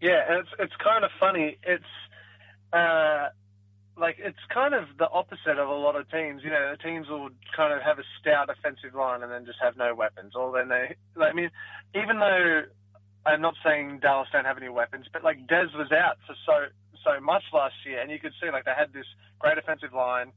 Yeah, 0.00 0.20
and 0.28 0.40
it's 0.40 0.50
it's 0.58 0.76
kind 0.82 1.04
of 1.04 1.10
funny. 1.20 1.58
It's 1.62 1.84
uh, 2.72 3.28
like 3.96 4.16
it's 4.18 4.38
kind 4.52 4.74
of 4.74 4.84
the 4.98 5.08
opposite 5.08 5.58
of 5.58 5.68
a 5.68 5.74
lot 5.74 5.96
of 5.96 6.10
teams. 6.10 6.42
You 6.42 6.50
know, 6.50 6.74
the 6.76 6.82
teams 6.82 7.08
will 7.08 7.30
kind 7.56 7.72
of 7.72 7.82
have 7.82 7.98
a 7.98 8.04
stout 8.20 8.50
offensive 8.50 8.94
line 8.94 9.22
and 9.22 9.30
then 9.30 9.46
just 9.46 9.58
have 9.62 9.76
no 9.76 9.94
weapons. 9.94 10.34
Or 10.34 10.52
then 10.52 10.68
they, 10.68 10.96
I 11.22 11.32
mean, 11.32 11.50
even 11.94 12.18
though 12.18 12.62
I'm 13.26 13.40
not 13.40 13.54
saying 13.64 14.00
Dallas 14.02 14.28
don't 14.32 14.44
have 14.44 14.58
any 14.58 14.68
weapons, 14.68 15.06
but 15.12 15.24
like 15.24 15.46
Dez 15.46 15.74
was 15.76 15.92
out 15.92 16.18
for 16.26 16.34
so 16.44 16.66
so 17.04 17.20
much 17.20 17.42
last 17.52 17.74
year, 17.86 18.00
and 18.00 18.10
you 18.10 18.18
could 18.18 18.32
see 18.42 18.50
like 18.50 18.64
they 18.64 18.74
had 18.76 18.92
this 18.92 19.06
great 19.44 19.58
offensive 19.58 19.92
line, 19.92 20.32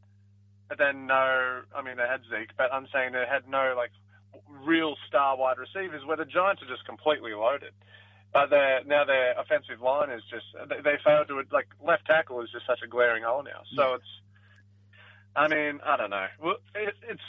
but 0.70 0.78
then 0.78 1.08
no. 1.08 1.62
I 1.76 1.82
mean, 1.82 1.95
they 1.97 2.08
had 2.08 2.22
Zeke, 2.30 2.51
but 2.58 2.74
I'm 2.74 2.88
saying 2.93 3.14
they 3.14 3.26
had 3.30 3.47
no 3.47 3.74
like 3.76 3.91
real 4.66 4.95
star 5.08 5.38
wide 5.38 5.58
receivers. 5.58 6.05
Where 6.05 6.18
the 6.18 6.26
Giants 6.26 6.62
are 6.62 6.68
just 6.68 6.86
completely 6.86 7.34
loaded, 7.34 7.72
but 8.34 8.49
their 8.49 8.84
now 8.84 9.05
their 9.05 9.39
offensive 9.39 9.82
line 9.82 10.12
is 10.12 10.24
just 10.30 10.45
they, 10.70 10.82
they 10.84 10.97
failed 11.03 11.30
to 11.30 11.41
like 11.51 11.68
left 11.82 12.05
tackle 12.05 12.41
is 12.41 12.49
just 12.51 12.66
such 12.68 12.80
a 12.84 12.88
glaring 12.88 13.24
hole 13.24 13.43
now. 13.43 13.64
So 13.76 13.95
it's. 13.95 14.12
I 15.36 15.47
mean, 15.47 15.80
I 15.86 15.97
don't 15.97 16.10
know. 16.10 16.26
Well, 16.41 16.58
it, 16.74 16.95
it's 17.08 17.22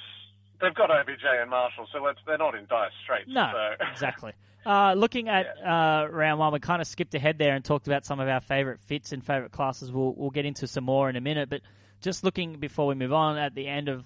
they've 0.60 0.74
got 0.74 0.90
OBJ 0.90 1.24
and 1.40 1.50
Marshall, 1.50 1.86
so 1.92 2.06
they're 2.26 2.38
not 2.38 2.54
in 2.54 2.66
dire 2.66 2.90
straits. 3.02 3.28
No, 3.28 3.50
so. 3.52 3.84
exactly. 3.92 4.32
Uh, 4.66 4.94
looking 4.94 5.28
at 5.28 5.46
yeah. 5.58 6.02
uh, 6.02 6.06
round 6.08 6.38
one, 6.38 6.52
we 6.52 6.60
kind 6.60 6.82
of 6.82 6.88
skipped 6.88 7.14
ahead 7.14 7.38
there 7.38 7.54
and 7.54 7.64
talked 7.64 7.86
about 7.86 8.04
some 8.04 8.20
of 8.20 8.28
our 8.28 8.40
favourite 8.40 8.80
fits 8.80 9.12
and 9.12 9.24
favourite 9.24 9.52
classes. 9.52 9.90
We'll, 9.90 10.12
we'll 10.14 10.30
get 10.30 10.44
into 10.44 10.66
some 10.66 10.84
more 10.84 11.08
in 11.08 11.16
a 11.16 11.20
minute, 11.20 11.48
but 11.48 11.62
just 12.00 12.24
looking 12.24 12.58
before 12.58 12.86
we 12.86 12.94
move 12.94 13.12
on 13.12 13.38
at 13.38 13.54
the 13.54 13.66
end 13.66 13.88
of 13.88 14.04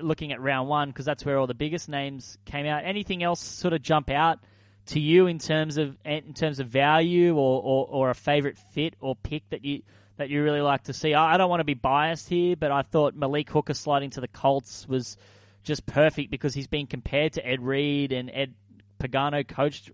looking 0.00 0.32
at 0.32 0.40
round 0.40 0.68
one 0.68 0.88
because 0.88 1.04
that's 1.04 1.24
where 1.24 1.38
all 1.38 1.46
the 1.46 1.54
biggest 1.54 1.88
names 1.88 2.38
came 2.44 2.66
out. 2.66 2.84
Anything 2.84 3.22
else 3.22 3.40
sort 3.40 3.74
of 3.74 3.82
jump 3.82 4.10
out 4.10 4.38
to 4.86 5.00
you 5.00 5.26
in 5.26 5.38
terms 5.38 5.78
of 5.78 5.96
in 6.04 6.34
terms 6.34 6.60
of 6.60 6.68
value 6.68 7.34
or, 7.34 7.62
or, 7.62 7.86
or 7.88 8.10
a 8.10 8.14
favourite 8.14 8.58
fit 8.72 8.94
or 9.00 9.16
pick 9.16 9.48
that 9.50 9.64
you 9.64 9.82
that 10.16 10.30
you 10.30 10.42
really 10.42 10.60
like 10.60 10.84
to 10.84 10.92
see? 10.92 11.14
I, 11.14 11.34
I 11.34 11.36
don't 11.36 11.50
want 11.50 11.60
to 11.60 11.64
be 11.64 11.74
biased 11.74 12.28
here, 12.28 12.56
but 12.56 12.70
I 12.70 12.82
thought 12.82 13.14
Malik 13.14 13.50
Hooker 13.50 13.74
sliding 13.74 14.10
to 14.10 14.20
the 14.20 14.28
Colts 14.28 14.86
was 14.88 15.16
just 15.64 15.86
perfect 15.86 16.30
because 16.30 16.54
he's 16.54 16.66
been 16.66 16.86
compared 16.86 17.34
to 17.34 17.46
Ed 17.46 17.60
Reed 17.60 18.12
and 18.12 18.30
Ed 18.32 18.54
Pagano 19.00 19.46
coached 19.46 19.90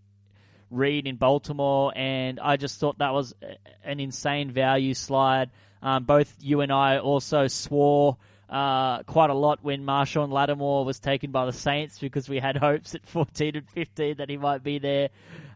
Reed 0.71 1.07
in 1.07 1.17
Baltimore, 1.17 1.93
and 1.97 2.39
I 2.39 2.57
just 2.57 2.79
thought 2.79 2.99
that 2.99 3.13
was 3.13 3.35
an 3.83 3.99
insane 3.99 4.51
value 4.51 4.95
slide. 4.95 5.51
Um, 5.83 6.05
both 6.05 6.33
you 6.41 6.61
and 6.61 6.71
I 6.71 6.99
also 6.99 7.49
swore 7.49 8.19
uh, 8.49 9.03
quite 9.05 9.31
a 9.31 9.35
lot 9.35 9.61
when 9.63 9.85
Marshon 9.85 10.31
Lattimore 10.31 10.85
was 10.85 10.99
taken 10.99 11.31
by 11.31 11.47
the 11.47 11.53
Saints 11.53 11.99
because 11.99 12.29
we 12.29 12.39
had 12.39 12.57
hopes 12.59 12.95
at 12.95 13.07
14 13.07 13.57
and 13.57 13.69
15 13.71 14.17
that 14.19 14.29
he 14.29 14.37
might 14.37 14.63
be 14.63 14.79
there 14.79 15.09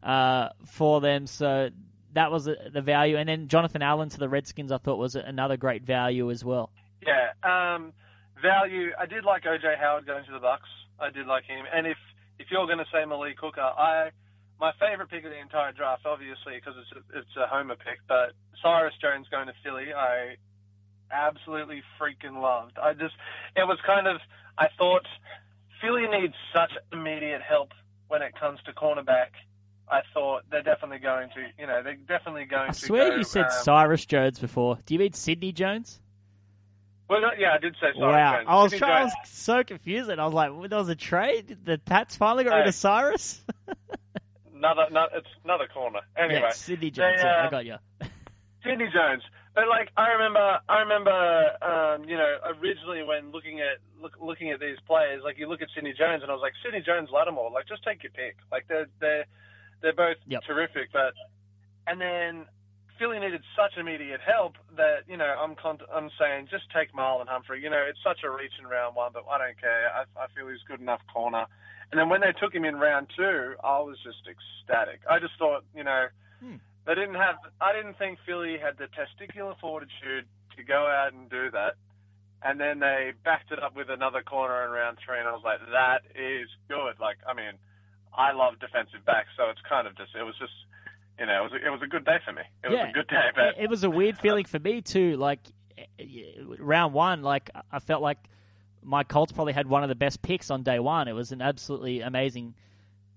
uh, 0.03 0.49
for 0.67 1.01
them. 1.01 1.27
So 1.27 1.71
that 2.15 2.31
was 2.31 2.45
the 2.45 2.83
value. 2.83 3.17
And 3.17 3.29
then 3.29 3.49
Jonathan 3.49 3.83
Allen 3.83 4.09
to 4.11 4.19
the 4.19 4.29
Redskins, 4.29 4.73
I 4.73 4.79
thought 4.79 4.99
was 4.99 5.17
another 5.17 5.57
great 5.57 5.83
value 5.83 6.31
as 6.31 6.45
well. 6.45 6.71
Yeah, 7.07 7.33
um, 7.43 7.93
value. 8.45 8.93
I 9.01 9.07
did 9.07 9.25
like 9.25 9.45
OJ 9.45 9.81
Howard 9.81 10.07
going 10.07 10.25
to 10.27 10.33
the 10.33 10.39
Bucks. 10.39 10.69
I 11.01 11.11
did 11.11 11.27
like 11.27 11.45
him, 11.45 11.65
and 11.73 11.87
if 11.89 11.99
if 12.39 12.51
you're 12.51 12.67
going 12.67 12.79
to 12.79 12.91
say 12.93 13.05
Malik 13.05 13.41
Hooker, 13.41 13.61
I 13.61 14.11
my 14.61 14.73
favorite 14.79 15.11
pick 15.11 15.25
of 15.25 15.31
the 15.31 15.41
entire 15.41 15.73
draft, 15.73 16.07
obviously, 16.07 16.55
because 16.55 16.75
it's 16.79 16.93
a, 16.93 17.19
it's 17.19 17.37
a 17.37 17.47
homer 17.47 17.77
pick, 17.77 17.99
but 18.07 18.33
Cyrus 18.63 18.95
Jones 19.01 19.27
going 19.31 19.47
to 19.47 19.53
Philly, 19.65 19.93
I 19.93 20.37
absolutely 21.11 21.83
freaking 22.01 22.41
loved. 22.41 22.79
I 22.79 22.93
just, 22.93 23.15
it 23.57 23.67
was 23.67 23.79
kind 23.85 24.07
of, 24.07 24.19
I 24.57 24.69
thought 24.79 25.07
Philly 25.81 26.07
needs 26.09 26.35
such 26.55 26.73
immediate 26.93 27.43
help 27.43 27.73
when 28.09 28.23
it 28.23 28.39
comes 28.39 28.61
to 28.67 28.73
cornerback. 28.73 29.31
I 29.89 30.01
thought 30.15 30.45
they're 30.51 30.63
definitely 30.63 31.01
going 31.01 31.29
to, 31.31 31.47
you 31.59 31.67
know, 31.67 31.83
they're 31.83 31.97
definitely 31.97 32.47
going 32.47 32.71
I 32.71 32.73
to. 32.73 32.85
I 32.85 32.87
swear 32.87 33.11
go, 33.11 33.17
you 33.17 33.25
said 33.25 33.47
um, 33.47 33.51
Cyrus 33.65 34.07
Jones 34.07 34.39
before. 34.39 34.79
Do 34.87 34.95
you 34.95 35.01
mean 35.01 35.13
Sidney 35.13 35.53
Jones? 35.53 36.01
Well, 37.09 37.21
no, 37.21 37.29
yeah, 37.39 37.53
I 37.55 37.59
did 37.59 37.75
say 37.75 37.89
Cyrus 37.93 37.99
wow. 37.99 38.43
I 38.47 38.63
was, 38.63 38.73
trying, 38.73 38.93
I 38.93 39.05
was 39.05 39.13
so 39.27 39.63
confused. 39.63 40.09
And 40.09 40.21
I 40.21 40.25
was 40.25 40.35
like, 40.35 40.51
well, 40.53 40.69
there 40.69 40.79
was 40.79 40.89
a 40.89 40.97
trade. 40.97 41.59
The 41.65 41.79
Pats 41.79 42.17
finally 42.17 42.45
got 42.45 42.57
rid 42.57 42.67
of 42.67 42.75
Cyrus. 42.75 43.43
another, 44.55 44.87
no, 44.91 45.07
it's 45.13 45.29
another 45.45 45.67
corner. 45.73 46.01
Anyway, 46.17 46.41
yeah, 46.43 46.51
Sidney 46.51 46.91
Jones. 46.91 47.21
they, 47.21 47.27
yeah, 47.27 47.35
I 47.35 47.47
uh, 47.47 47.51
got 47.51 47.67
you. 47.67 47.77
Sydney 48.65 48.89
Jones. 48.93 49.23
But 49.55 49.69
like 49.69 49.91
I 49.97 50.09
remember, 50.19 50.59
I 50.69 50.79
remember, 50.81 51.13
um, 51.63 52.09
you 52.09 52.17
know, 52.17 52.39
originally 52.59 53.05
when 53.05 53.31
looking 53.31 53.61
at 53.61 53.79
look, 54.03 54.15
looking 54.21 54.51
at 54.51 54.59
these 54.59 54.79
players, 54.87 55.23
like 55.23 55.39
you 55.39 55.49
look 55.49 55.63
at 55.63 55.69
Sydney 55.75 55.95
Jones, 55.97 56.23
and 56.23 56.31
I 56.31 56.35
was 56.35 56.43
like, 56.43 56.55
Sydney 56.65 56.83
Jones, 56.85 57.09
Lattimore, 57.13 57.53
like 57.53 57.69
just 57.69 57.85
take 57.85 58.03
your 58.03 58.11
pick. 58.11 58.37
Like 58.51 58.67
they're 58.67 58.89
they're 59.01 59.27
they're 59.81 59.95
both 59.95 60.17
Yep. 60.27 60.43
terrific, 60.45 60.89
but 60.93 61.15
and 61.87 62.01
then 62.01 62.47
Philly 62.99 63.19
needed 63.19 63.43
such 63.57 63.77
immediate 63.77 64.21
help 64.21 64.55
that 64.77 65.05
you 65.09 65.17
know 65.17 65.27
I'm 65.27 65.55
con- 65.55 65.87
I'm 65.93 66.11
saying 66.19 66.49
just 66.51 66.65
take 66.75 66.93
Marlon 66.95 67.29
Humphrey. 67.29 67.63
You 67.63 67.71
know, 67.71 67.83
it's 67.83 67.99
such 68.05 68.23
a 68.25 68.31
reach 68.31 68.55
in 68.59 68.67
round 68.67 68.97
one, 68.97 69.13
but 69.13 69.25
I 69.31 69.39
don't 69.39 69.61
care. 69.61 69.91
I, 69.91 70.05
I 70.19 70.27
feel 70.35 70.49
he's 70.49 70.63
good 70.69 70.81
enough 70.81 71.01
corner. 71.13 71.47
And 71.91 72.01
then 72.01 72.09
when 72.09 72.23
they 72.23 72.33
took 72.41 72.55
him 72.55 72.65
in 72.65 72.77
round 72.77 73.09
two, 73.17 73.55
I 73.63 73.79
was 73.81 73.99
just 74.03 74.23
ecstatic. 74.27 75.01
I 75.09 75.19
just 75.19 75.35
thought, 75.39 75.65
you 75.75 75.85
know, 75.85 76.07
hmm. 76.41 76.57
they 76.87 76.95
didn't 76.95 77.17
have. 77.17 77.37
I 77.61 77.73
didn't 77.73 77.99
think 77.99 78.19
Philly 78.27 78.57
had 78.59 78.79
the 78.79 78.89
testicular 78.95 79.59
fortitude 79.61 80.27
to 80.57 80.63
go 80.63 80.87
out 80.87 81.13
and 81.13 81.29
do 81.29 81.51
that. 81.51 81.75
And 82.45 82.61
then 82.61 82.79
they 82.79 83.13
backed 83.25 83.53
it 83.53 83.63
up 83.63 83.75
with 83.75 83.89
another 83.89 84.21
corner 84.21 84.65
in 84.65 84.71
round 84.71 84.99
three, 85.01 85.19
and 85.19 85.27
I 85.27 85.33
was 85.33 85.41
like, 85.45 85.65
that 85.73 86.05
is 86.13 86.45
good. 86.69 87.01
Like, 87.01 87.17
I 87.25 87.33
mean, 87.33 87.57
I 88.13 88.37
love 88.37 88.61
defensive 88.61 89.01
backs, 89.07 89.33
so 89.37 89.49
it's 89.49 89.65
kind 89.65 89.89
of 89.89 89.97
just, 89.97 90.13
it 90.13 90.23
was 90.23 90.37
just, 90.37 90.53
you 91.19 91.27
know, 91.27 91.41
it 91.41 91.43
was 91.45 91.53
a, 91.53 91.67
it 91.67 91.71
was 91.71 91.81
a 91.83 91.87
good 91.87 92.05
day 92.05 92.19
for 92.25 92.33
me. 92.33 92.43
It 92.63 92.69
was 92.69 92.77
Yeah. 92.79 92.91
a 92.91 92.93
good 92.93 93.09
day, 93.09 93.29
but 93.35 93.45
it, 93.45 93.55
it 93.65 93.71
was 93.71 93.85
a 93.85 93.91
weird 93.91 94.19
feeling 94.19 94.45
for 94.45 94.59
me 94.59 94.83
too. 94.83 95.17
Like 95.17 95.41
round 96.59 96.95
one, 96.95 97.23
like 97.23 97.51
I 97.71 97.79
felt 97.79 98.03
like 98.03 98.19
my 98.83 99.05
Colts 99.05 99.33
probably 99.33 99.53
had 99.53 99.67
one 99.67 99.83
of 99.83 99.89
the 99.89 99.95
best 99.95 100.23
picks 100.23 100.51
on 100.51 100.63
day 100.63 100.79
one. 100.79 101.09
It 101.09 101.13
was 101.13 101.33
an 101.33 101.41
absolutely 101.41 102.01
amazing, 102.01 102.55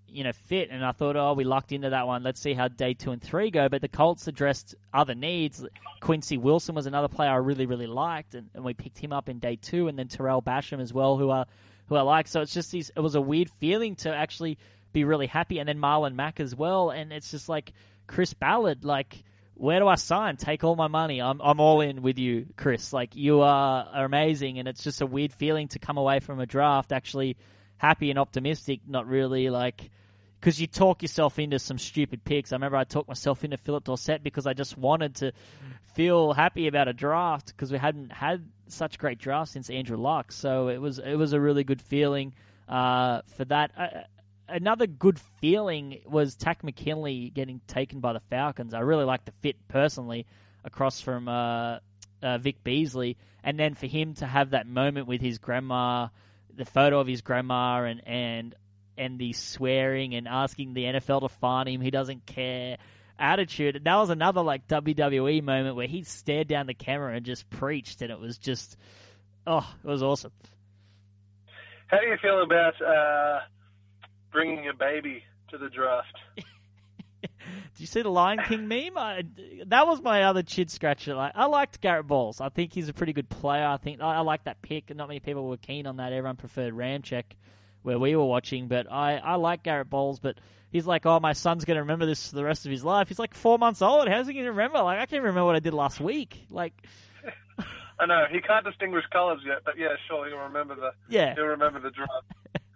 you 0.07 0.23
know, 0.23 0.31
fit, 0.31 0.69
and 0.71 0.83
I 0.85 0.91
thought, 0.91 1.15
oh, 1.15 1.33
we 1.33 1.43
lucked 1.43 1.71
into 1.71 1.89
that 1.89 2.07
one. 2.07 2.23
Let's 2.23 2.39
see 2.39 2.53
how 2.53 2.67
day 2.67 2.93
two 2.93 3.11
and 3.11 3.21
three 3.21 3.51
go. 3.51 3.67
But 3.69 3.81
the 3.81 3.87
Colts 3.89 4.27
addressed 4.27 4.75
other 4.93 5.15
needs. 5.15 5.65
Quincy 5.99 6.37
Wilson 6.37 6.75
was 6.75 6.85
another 6.85 7.07
player 7.09 7.31
I 7.31 7.35
really, 7.35 7.65
really 7.65 7.87
liked, 7.87 8.35
and, 8.35 8.49
and 8.53 8.63
we 8.63 8.73
picked 8.73 8.97
him 8.97 9.11
up 9.11 9.27
in 9.29 9.39
day 9.39 9.57
two, 9.57 9.87
and 9.87 9.97
then 9.99 10.07
Tarell 10.07 10.41
Basham 10.41 10.79
as 10.79 10.93
well, 10.93 11.17
who 11.17 11.29
I 11.29 11.45
who 11.87 11.95
I 11.95 12.01
like. 12.01 12.27
So 12.27 12.41
it's 12.41 12.53
just 12.53 12.71
these. 12.71 12.91
It 12.95 12.99
was 13.01 13.15
a 13.15 13.21
weird 13.21 13.49
feeling 13.59 13.95
to 13.97 14.13
actually 14.15 14.57
be 14.97 15.03
really 15.03 15.27
happy, 15.27 15.59
and 15.59 15.67
then 15.67 15.79
Marlon 15.79 16.15
Mack 16.15 16.39
as 16.39 16.55
well, 16.55 16.89
and 16.89 17.11
it's 17.11 17.31
just 17.31 17.49
like 17.49 17.73
Chris 18.07 18.33
Ballard, 18.33 18.83
like 18.83 19.23
where 19.57 19.79
do 19.79 19.87
I 19.87 19.95
sign? 19.95 20.37
Take 20.37 20.63
all 20.63 20.75
my 20.75 20.87
money. 20.87 21.21
I'm 21.21 21.41
I'm 21.41 21.59
all 21.59 21.81
in 21.81 22.01
with 22.01 22.19
you, 22.19 22.47
Chris. 22.55 22.93
Like 22.93 23.15
you 23.15 23.41
are, 23.41 23.87
amazing, 23.93 24.59
and 24.59 24.67
it's 24.67 24.83
just 24.83 25.01
a 25.01 25.05
weird 25.05 25.33
feeling 25.33 25.67
to 25.69 25.79
come 25.79 25.97
away 25.97 26.19
from 26.19 26.39
a 26.39 26.45
draft 26.45 26.91
actually 26.91 27.37
happy 27.77 28.09
and 28.09 28.19
optimistic, 28.19 28.81
not 28.87 29.07
really 29.07 29.49
like 29.49 29.89
because 30.39 30.61
you 30.61 30.67
talk 30.67 31.01
yourself 31.01 31.39
into 31.39 31.59
some 31.59 31.77
stupid 31.77 32.23
picks. 32.23 32.51
I 32.51 32.55
remember 32.55 32.77
I 32.77 32.83
talked 32.83 33.07
myself 33.07 33.43
into 33.43 33.57
Phillip 33.57 33.83
Dorsett 33.83 34.23
because 34.23 34.45
I 34.45 34.53
just 34.53 34.77
wanted 34.77 35.15
to 35.15 35.31
feel 35.95 36.33
happy 36.33 36.67
about 36.67 36.87
a 36.87 36.93
draft 36.93 37.47
because 37.47 37.71
we 37.71 37.79
hadn't 37.79 38.11
had 38.11 38.47
such 38.67 38.99
great 38.99 39.17
drafts 39.17 39.53
since 39.53 39.69
Andrew 39.69 39.97
Luck. 39.97 40.31
So 40.31 40.67
it 40.67 40.77
was 40.79 40.99
it 40.99 41.15
was 41.15 41.33
a 41.33 41.39
really 41.39 41.63
good 41.63 41.81
feeling 41.81 42.33
uh, 42.69 43.21
for 43.35 43.45
that. 43.45 43.71
Uh, 43.77 43.87
another 44.47 44.87
good 44.87 45.19
feeling 45.39 46.01
was 46.05 46.35
Takk 46.35 46.63
McKinley 46.63 47.29
getting 47.29 47.61
taken 47.67 47.99
by 47.99 48.13
the 48.13 48.19
Falcons. 48.19 48.73
I 48.73 48.79
really 48.79 49.05
like 49.05 49.25
the 49.25 49.33
fit 49.41 49.55
personally 49.67 50.25
across 50.63 51.01
from 51.01 51.27
uh, 51.27 51.79
uh, 52.21 52.37
Vic 52.39 52.63
Beasley, 52.63 53.17
and 53.43 53.59
then 53.59 53.73
for 53.73 53.87
him 53.87 54.13
to 54.15 54.25
have 54.25 54.51
that 54.51 54.67
moment 54.67 55.07
with 55.07 55.21
his 55.21 55.37
grandma, 55.37 56.07
the 56.55 56.65
photo 56.65 56.99
of 56.99 57.07
his 57.07 57.21
grandma, 57.21 57.83
and 57.83 58.01
and 58.07 58.55
and 58.97 59.19
the 59.19 59.33
swearing 59.33 60.15
and 60.15 60.27
asking 60.27 60.73
the 60.73 60.83
NFL 60.83 61.21
to 61.21 61.29
fine 61.29 61.67
him, 61.67 61.81
he 61.81 61.91
doesn't 61.91 62.25
care 62.25 62.77
attitude. 63.19 63.81
That 63.83 63.95
was 63.95 64.09
another 64.09 64.41
like 64.41 64.67
WWE 64.67 65.43
moment 65.43 65.75
where 65.75 65.87
he 65.87 66.03
stared 66.03 66.47
down 66.47 66.67
the 66.67 66.73
camera 66.73 67.15
and 67.15 67.25
just 67.25 67.49
preached, 67.49 68.01
and 68.01 68.11
it 68.11 68.19
was 68.19 68.37
just, 68.37 68.77
oh, 69.45 69.67
it 69.83 69.87
was 69.87 70.03
awesome. 70.03 70.31
How 71.87 71.99
do 71.99 72.07
you 72.07 72.17
feel 72.21 72.43
about 72.43 72.81
uh, 72.81 73.39
bringing 74.31 74.67
a 74.67 74.73
baby 74.73 75.23
to 75.49 75.57
the 75.57 75.69
draft? 75.69 76.15
Did 77.21 77.81
you 77.81 77.85
see 77.85 78.01
the 78.01 78.09
Lion 78.09 78.39
King 78.47 78.67
meme? 78.67 78.97
I, 78.97 79.23
that 79.67 79.87
was 79.87 80.01
my 80.01 80.23
other 80.23 80.43
chin 80.43 80.67
scratcher. 80.67 81.13
Like, 81.13 81.33
I 81.35 81.45
liked 81.45 81.79
Garett 81.79 82.07
Bolles. 82.07 82.41
I 82.41 82.49
think 82.49 82.73
he's 82.73 82.89
a 82.89 82.93
pretty 82.93 83.13
good 83.13 83.29
player. 83.29 83.65
I 83.65 83.77
think 83.77 84.01
I, 84.01 84.15
I 84.15 84.19
like 84.21 84.45
that 84.45 84.61
pick. 84.61 84.93
Not 84.95 85.07
many 85.07 85.19
people 85.19 85.47
were 85.47 85.57
keen 85.57 85.85
on 85.85 85.97
that. 85.97 86.11
Everyone 86.11 86.35
preferred 86.35 86.73
Ramczyk, 86.73 87.23
where 87.83 87.99
we 87.99 88.15
were 88.15 88.25
watching. 88.25 88.67
But 88.67 88.91
I, 88.91 89.17
I 89.17 89.35
like 89.35 89.63
Garett 89.63 89.89
Bolles. 89.89 90.19
But 90.19 90.39
he's 90.71 90.87
like, 90.87 91.05
oh, 91.05 91.19
my 91.19 91.33
son's 91.33 91.65
going 91.65 91.75
to 91.75 91.81
remember 91.81 92.05
this 92.05 92.29
for 92.29 92.35
the 92.35 92.43
rest 92.43 92.65
of 92.65 92.71
his 92.71 92.83
life. 92.83 93.07
He's 93.07 93.19
like 93.19 93.33
four 93.33 93.57
months 93.57 93.81
old. 93.81 94.07
How's 94.07 94.27
he 94.27 94.33
going 94.33 94.45
to 94.45 94.51
remember? 94.51 94.81
Like, 94.81 94.99
I 94.99 95.05
can't 95.05 95.23
remember 95.23 95.45
what 95.45 95.55
I 95.55 95.59
did 95.59 95.73
last 95.73 95.99
week. 95.99 96.45
Like, 96.49 96.73
I 97.99 98.05
know 98.05 98.25
he 98.29 98.41
can't 98.41 98.65
distinguish 98.65 99.05
colours 99.11 99.41
yet, 99.45 99.59
but 99.65 99.77
yeah, 99.77 99.89
sure, 100.07 100.27
he'll 100.27 100.37
remember 100.39 100.75
the 100.75 100.91
yeah. 101.09 101.33
he'll 101.35 101.45
remember 101.45 101.79
the 101.79 101.91
draft. 101.91 102.11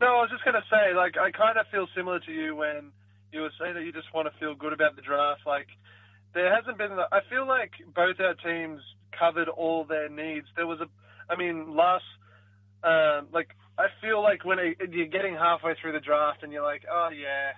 no, 0.00 0.06
I 0.06 0.20
was 0.22 0.30
just 0.30 0.44
going 0.44 0.54
to 0.54 0.68
say, 0.70 0.94
like, 0.94 1.16
I 1.16 1.30
kind 1.30 1.56
of 1.58 1.66
feel 1.72 1.86
similar 1.96 2.20
to 2.20 2.32
you 2.32 2.54
when 2.56 2.92
you 3.32 3.40
were 3.40 3.52
saying 3.60 3.74
that 3.74 3.84
you 3.84 3.92
just 3.92 4.12
want 4.12 4.28
to 4.30 4.38
feel 4.38 4.54
good 4.54 4.72
about 4.72 4.96
the 4.96 5.02
draft. 5.02 5.42
Like, 5.46 5.68
there 6.34 6.54
hasn't 6.54 6.76
been. 6.78 6.92
I 6.92 7.20
feel 7.30 7.46
like 7.46 7.72
both 7.94 8.20
our 8.20 8.34
teams 8.34 8.80
covered 9.18 9.48
all 9.48 9.84
their 9.84 10.08
needs. 10.08 10.46
There 10.54 10.66
was 10.66 10.80
a, 10.80 10.88
I 11.32 11.36
mean, 11.36 11.74
last, 11.74 12.04
um, 12.84 13.28
like, 13.32 13.48
I 13.78 13.86
feel 14.00 14.22
like 14.22 14.44
when 14.44 14.58
it, 14.58 14.76
you're 14.92 15.06
getting 15.06 15.34
halfway 15.34 15.74
through 15.80 15.92
the 15.92 16.00
draft 16.00 16.42
and 16.42 16.52
you're 16.52 16.62
like, 16.64 16.84
oh 16.90 17.08
yeah, 17.08 17.52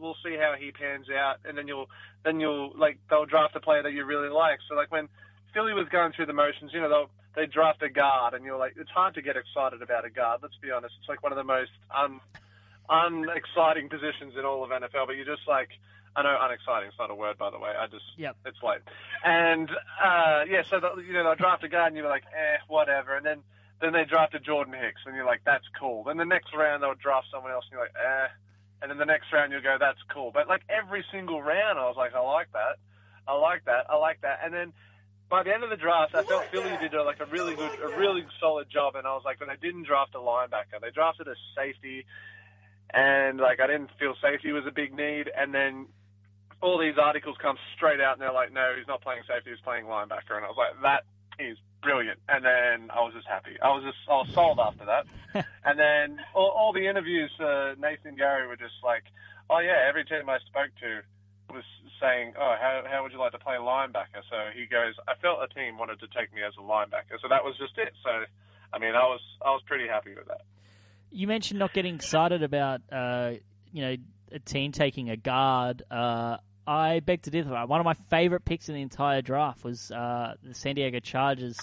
we'll 0.00 0.16
see 0.24 0.36
how 0.36 0.54
he 0.58 0.72
pans 0.72 1.06
out, 1.10 1.36
and 1.44 1.56
then 1.56 1.68
you'll, 1.68 1.88
then 2.24 2.40
you'll 2.40 2.72
like 2.78 2.98
they'll 3.10 3.26
draft 3.26 3.56
a 3.56 3.60
player 3.60 3.82
that 3.82 3.92
you 3.92 4.04
really 4.04 4.28
like. 4.28 4.58
So 4.68 4.74
like 4.74 4.90
when 4.90 5.08
Philly 5.52 5.72
was 5.72 5.86
going 5.92 6.12
through 6.12 6.26
the 6.26 6.32
motions, 6.32 6.70
you 6.72 6.80
know, 6.80 6.88
they'll 6.88 7.10
they 7.36 7.46
draft 7.46 7.82
a 7.82 7.88
guard, 7.88 8.34
and 8.34 8.44
you're 8.44 8.58
like, 8.58 8.74
it's 8.76 8.90
hard 8.90 9.14
to 9.14 9.22
get 9.22 9.36
excited 9.36 9.82
about 9.82 10.04
a 10.04 10.10
guard. 10.10 10.40
Let's 10.42 10.56
be 10.60 10.70
honest, 10.72 10.94
it's 10.98 11.08
like 11.08 11.22
one 11.22 11.30
of 11.32 11.36
the 11.36 11.44
most 11.44 11.70
un 11.94 12.18
unexciting 12.88 13.88
positions 13.88 14.34
in 14.38 14.44
all 14.44 14.64
of 14.64 14.70
NFL. 14.70 15.06
But 15.06 15.16
you're 15.16 15.24
just 15.26 15.46
like, 15.48 15.68
I 16.14 16.22
know 16.22 16.36
unexciting 16.40 16.88
is 16.88 16.94
not 16.98 17.10
a 17.10 17.14
word, 17.14 17.36
by 17.38 17.50
the 17.50 17.58
way. 17.58 17.70
I 17.78 17.86
just, 17.86 18.04
Yep. 18.16 18.36
it's 18.46 18.62
late. 18.62 18.80
And 19.24 19.68
uh, 20.02 20.44
yeah, 20.48 20.62
so 20.68 20.80
the, 20.80 21.02
you 21.02 21.12
know 21.12 21.24
they'll 21.24 21.34
draft 21.34 21.62
a 21.64 21.68
guard, 21.68 21.88
and 21.88 21.96
you're 21.96 22.08
like, 22.08 22.24
eh, 22.26 22.58
whatever. 22.68 23.16
And 23.16 23.24
then 23.26 23.42
then 23.80 23.92
they 23.92 24.04
drafted 24.04 24.42
Jordan 24.42 24.72
Hicks, 24.72 25.02
and 25.04 25.14
you're 25.14 25.26
like, 25.26 25.42
that's 25.44 25.66
cool. 25.78 26.04
Then 26.04 26.16
the 26.16 26.24
next 26.24 26.54
round 26.56 26.82
they'll 26.82 26.94
draft 26.94 27.26
someone 27.30 27.52
else, 27.52 27.64
and 27.66 27.72
you're 27.72 27.82
like, 27.82 27.94
eh. 27.94 28.28
And 28.82 28.90
then 28.90 28.98
the 28.98 29.04
next 29.06 29.32
round 29.32 29.52
you'll 29.52 29.62
go, 29.62 29.76
that's 29.80 29.98
cool. 30.12 30.30
But 30.32 30.48
like 30.48 30.62
every 30.68 31.04
single 31.10 31.42
round, 31.42 31.78
I 31.78 31.86
was 31.88 31.96
like, 31.96 32.14
I 32.14 32.20
like 32.20 32.52
that, 32.52 32.76
I 33.26 33.32
like 33.34 33.64
that, 33.64 33.86
I 33.90 33.96
like 33.96 34.20
that. 34.20 34.40
And 34.44 34.52
then 34.54 34.72
by 35.28 35.42
the 35.42 35.52
end 35.52 35.64
of 35.64 35.70
the 35.70 35.76
draft, 35.76 36.14
I 36.14 36.22
felt 36.22 36.44
Philly 36.50 36.76
did 36.80 36.94
a, 36.94 37.02
like 37.02 37.20
a 37.20 37.26
really 37.26 37.54
good, 37.54 37.70
a 37.82 37.96
really 37.96 38.24
solid 38.40 38.68
job. 38.70 38.94
And 38.94 39.06
I 39.06 39.14
was 39.14 39.22
like, 39.24 39.38
but 39.38 39.48
they 39.48 39.56
didn't 39.60 39.84
draft 39.84 40.14
a 40.14 40.18
linebacker. 40.18 40.80
They 40.80 40.90
drafted 40.90 41.26
a 41.26 41.34
safety, 41.56 42.06
and 42.92 43.38
like 43.38 43.60
I 43.60 43.66
didn't 43.66 43.90
feel 43.98 44.14
safety 44.22 44.52
was 44.52 44.64
a 44.66 44.70
big 44.72 44.94
need. 44.94 45.30
And 45.36 45.52
then 45.52 45.86
all 46.62 46.78
these 46.78 46.98
articles 46.98 47.36
come 47.42 47.56
straight 47.76 48.00
out, 48.00 48.14
and 48.14 48.22
they're 48.22 48.32
like, 48.32 48.52
no, 48.52 48.74
he's 48.76 48.86
not 48.86 49.02
playing 49.02 49.22
safety, 49.26 49.50
he's 49.50 49.60
playing 49.60 49.86
linebacker. 49.86 50.36
And 50.36 50.44
I 50.44 50.48
was 50.48 50.56
like, 50.56 50.80
that 50.82 51.04
is 51.38 51.58
brilliant. 51.82 52.20
And 52.28 52.44
then 52.44 52.90
I 52.90 53.00
was 53.02 53.12
just 53.14 53.26
happy. 53.26 53.58
I 53.60 53.68
was 53.68 53.82
just, 53.82 53.98
I 54.08 54.14
was 54.14 54.28
sold 54.32 54.58
after 54.60 54.86
that. 54.86 55.06
and 55.64 55.78
then 55.78 56.18
all, 56.34 56.50
all 56.50 56.72
the 56.72 56.86
interviews, 56.86 57.30
uh, 57.40 57.74
Nathan 57.78 58.16
Gerry 58.16 58.46
were 58.46 58.56
just 58.56 58.78
like, 58.84 59.04
oh 59.50 59.58
yeah, 59.58 59.86
every 59.88 60.04
team 60.04 60.28
I 60.28 60.38
spoke 60.46 60.70
to 60.80 61.02
was 61.50 61.64
saying, 62.00 62.34
"Oh, 62.38 62.54
how 62.60 62.82
how 62.90 63.02
would 63.02 63.12
you 63.12 63.18
like 63.18 63.32
to 63.32 63.38
play 63.38 63.56
linebacker?" 63.56 64.22
So 64.30 64.36
he 64.54 64.66
goes, 64.66 64.94
"I 65.08 65.14
felt 65.20 65.38
a 65.42 65.52
team 65.52 65.78
wanted 65.78 66.00
to 66.00 66.08
take 66.08 66.32
me 66.34 66.42
as 66.42 66.54
a 66.58 66.62
linebacker." 66.62 67.20
So 67.20 67.28
that 67.28 67.44
was 67.44 67.56
just 67.58 67.78
it. 67.78 67.92
So, 68.02 68.24
I 68.72 68.78
mean, 68.78 68.94
I 68.94 69.04
was 69.04 69.20
I 69.44 69.50
was 69.50 69.62
pretty 69.66 69.88
happy 69.88 70.14
with 70.14 70.26
that. 70.28 70.42
You 71.10 71.26
mentioned 71.26 71.58
not 71.58 71.72
getting 71.72 71.94
excited 71.94 72.42
about, 72.42 72.82
uh, 72.90 73.32
you 73.72 73.82
know, 73.82 73.96
a 74.32 74.38
team 74.38 74.72
taking 74.72 75.10
a 75.10 75.16
guard. 75.16 75.82
Uh, 75.90 76.38
I 76.66 77.00
beg 77.00 77.22
to 77.22 77.30
differ. 77.30 77.64
One 77.66 77.80
of 77.80 77.84
my 77.84 77.94
favorite 78.10 78.44
picks 78.44 78.68
in 78.68 78.74
the 78.74 78.82
entire 78.82 79.22
draft 79.22 79.62
was 79.62 79.90
uh, 79.90 80.34
the 80.42 80.52
San 80.52 80.74
Diego 80.74 80.98
Chargers 80.98 81.58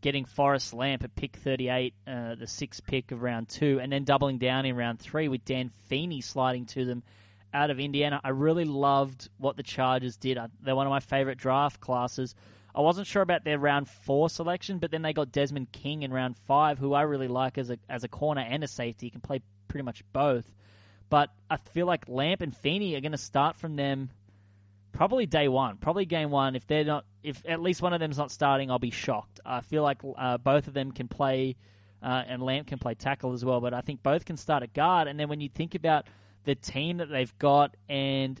getting 0.00 0.24
Forrest 0.24 0.74
Lamp 0.74 1.04
at 1.04 1.14
pick 1.14 1.36
38, 1.36 1.94
uh, 2.06 2.34
the 2.34 2.48
sixth 2.48 2.84
pick 2.84 3.12
of 3.12 3.22
round 3.22 3.48
two, 3.48 3.78
and 3.80 3.92
then 3.92 4.02
doubling 4.02 4.38
down 4.38 4.66
in 4.66 4.74
round 4.74 4.98
three 4.98 5.28
with 5.28 5.44
Dan 5.44 5.70
Feeney 5.88 6.20
sliding 6.20 6.66
to 6.66 6.84
them 6.84 7.04
out 7.52 7.70
of 7.70 7.80
Indiana. 7.80 8.20
I 8.22 8.30
really 8.30 8.64
loved 8.64 9.28
what 9.38 9.56
the 9.56 9.62
Chargers 9.62 10.16
did. 10.16 10.38
They're 10.60 10.76
one 10.76 10.86
of 10.86 10.90
my 10.90 11.00
favorite 11.00 11.38
draft 11.38 11.80
classes. 11.80 12.34
I 12.74 12.80
wasn't 12.80 13.06
sure 13.06 13.22
about 13.22 13.44
their 13.44 13.58
round 13.58 13.88
four 13.88 14.30
selection, 14.30 14.78
but 14.78 14.90
then 14.90 15.02
they 15.02 15.12
got 15.12 15.30
Desmond 15.30 15.72
King 15.72 16.02
in 16.02 16.12
round 16.12 16.36
five, 16.36 16.78
who 16.78 16.94
I 16.94 17.02
really 17.02 17.28
like 17.28 17.58
as 17.58 17.70
a 17.70 17.78
as 17.88 18.04
a 18.04 18.08
corner 18.08 18.40
and 18.40 18.64
a 18.64 18.68
safety. 18.68 19.06
He 19.06 19.10
can 19.10 19.20
play 19.20 19.42
pretty 19.68 19.84
much 19.84 20.02
both. 20.12 20.50
But 21.10 21.28
I 21.50 21.58
feel 21.58 21.86
like 21.86 22.08
Lamp 22.08 22.40
and 22.40 22.56
Feeney 22.56 22.94
are 22.94 23.02
going 23.02 23.12
to 23.12 23.18
start 23.18 23.56
from 23.56 23.76
them 23.76 24.10
probably 24.92 25.26
day 25.26 25.48
one, 25.48 25.76
probably 25.76 26.06
game 26.06 26.30
one. 26.30 26.56
If 26.56 26.66
they're 26.66 26.84
not, 26.84 27.04
if 27.22 27.42
at 27.46 27.60
least 27.60 27.82
one 27.82 27.92
of 27.92 28.00
them's 28.00 28.16
not 28.16 28.30
starting, 28.30 28.70
I'll 28.70 28.78
be 28.78 28.90
shocked. 28.90 29.40
I 29.44 29.60
feel 29.60 29.82
like 29.82 29.98
uh, 30.16 30.38
both 30.38 30.68
of 30.68 30.74
them 30.74 30.92
can 30.92 31.08
play, 31.08 31.56
uh, 32.02 32.22
and 32.26 32.42
Lamp 32.42 32.68
can 32.68 32.78
play 32.78 32.94
tackle 32.94 33.34
as 33.34 33.44
well. 33.44 33.60
But 33.60 33.74
I 33.74 33.82
think 33.82 34.02
both 34.02 34.24
can 34.24 34.38
start 34.38 34.62
at 34.62 34.72
guard. 34.72 35.08
And 35.08 35.20
then 35.20 35.28
when 35.28 35.42
you 35.42 35.50
think 35.50 35.74
about 35.74 36.06
the 36.44 36.54
team 36.54 36.98
that 36.98 37.08
they've 37.10 37.38
got, 37.38 37.76
and 37.88 38.40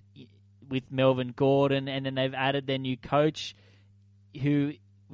with 0.68 0.90
Melvin 0.90 1.32
Gordon, 1.36 1.88
and 1.88 2.06
then 2.06 2.14
they've 2.14 2.34
added 2.34 2.66
their 2.66 2.78
new 2.78 2.96
coach, 2.96 3.54
who 4.40 4.72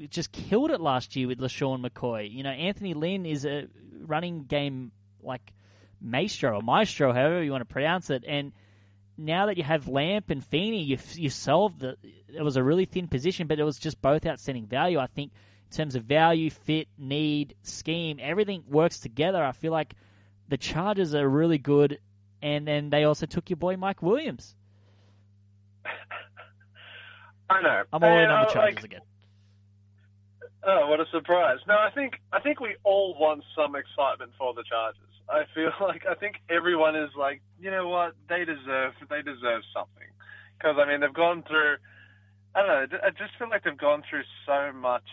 just 0.08 0.30
killed 0.30 0.70
it 0.70 0.80
last 0.80 1.16
year 1.16 1.26
with 1.26 1.40
LeSean 1.40 1.84
McCoy. 1.84 2.32
You 2.32 2.42
know, 2.42 2.50
Anthony 2.50 2.94
Lynn 2.94 3.26
is 3.26 3.44
a 3.44 3.66
running 4.00 4.44
game 4.44 4.92
like 5.22 5.52
maestro 6.00 6.58
or 6.58 6.62
maestro, 6.62 7.12
however 7.12 7.42
you 7.42 7.50
want 7.50 7.62
to 7.62 7.72
pronounce 7.72 8.10
it, 8.10 8.24
and 8.26 8.52
now 9.18 9.46
that 9.46 9.58
you 9.58 9.64
have 9.64 9.88
Lamp 9.88 10.30
and 10.30 10.44
Feeney, 10.44 10.84
you 10.84 10.98
you 11.14 11.28
solved 11.28 11.80
the. 11.80 11.96
It 12.28 12.42
was 12.42 12.56
a 12.56 12.62
really 12.62 12.84
thin 12.84 13.08
position, 13.08 13.48
but 13.48 13.58
it 13.58 13.64
was 13.64 13.78
just 13.78 14.00
both 14.00 14.24
outstanding 14.24 14.66
value. 14.66 14.98
I 14.98 15.08
think 15.08 15.32
in 15.70 15.76
terms 15.76 15.96
of 15.96 16.04
value, 16.04 16.50
fit, 16.50 16.88
need, 16.96 17.54
scheme, 17.62 18.18
everything 18.22 18.62
works 18.68 19.00
together. 19.00 19.42
I 19.42 19.52
feel 19.52 19.72
like 19.72 19.94
the 20.48 20.56
Chargers 20.56 21.14
are 21.14 21.28
really 21.28 21.58
good, 21.58 21.98
and 22.42 22.66
then 22.66 22.90
they 22.90 23.04
also 23.04 23.26
took 23.26 23.50
your 23.50 23.56
boy 23.56 23.76
Mike 23.76 24.02
Williams. 24.02 24.54
I 27.50 27.62
know. 27.62 27.82
I'm 27.92 28.04
all 28.04 28.18
in 28.18 28.30
on 28.30 28.42
the 28.44 28.48
uh, 28.50 28.52
Chargers 28.52 28.76
like, 28.76 28.84
again. 28.84 29.00
Oh, 30.64 30.88
what 30.88 31.00
a 31.00 31.06
surprise! 31.12 31.58
No, 31.66 31.74
I 31.74 31.90
think 31.94 32.14
I 32.32 32.40
think 32.40 32.60
we 32.60 32.76
all 32.84 33.16
want 33.18 33.42
some 33.56 33.74
excitement 33.74 34.32
for 34.38 34.52
the 34.54 34.64
Chargers. 34.68 35.02
I 35.28 35.44
feel 35.54 35.70
like 35.80 36.04
I 36.08 36.14
think 36.14 36.36
everyone 36.50 36.96
is 36.96 37.10
like, 37.18 37.40
you 37.60 37.70
know 37.70 37.88
what, 37.88 38.14
they 38.28 38.44
deserve 38.44 38.94
they 39.08 39.22
deserve 39.22 39.62
something 39.72 40.08
because 40.58 40.76
I 40.78 40.86
mean 40.86 41.00
they've 41.00 41.12
gone 41.12 41.42
through. 41.46 41.76
I 42.54 42.62
don't 42.62 42.92
know. 42.92 42.98
I 43.04 43.10
just 43.10 43.38
feel 43.38 43.48
like 43.48 43.64
they've 43.64 43.76
gone 43.76 44.02
through 44.08 44.22
so 44.46 44.72
much 44.72 45.06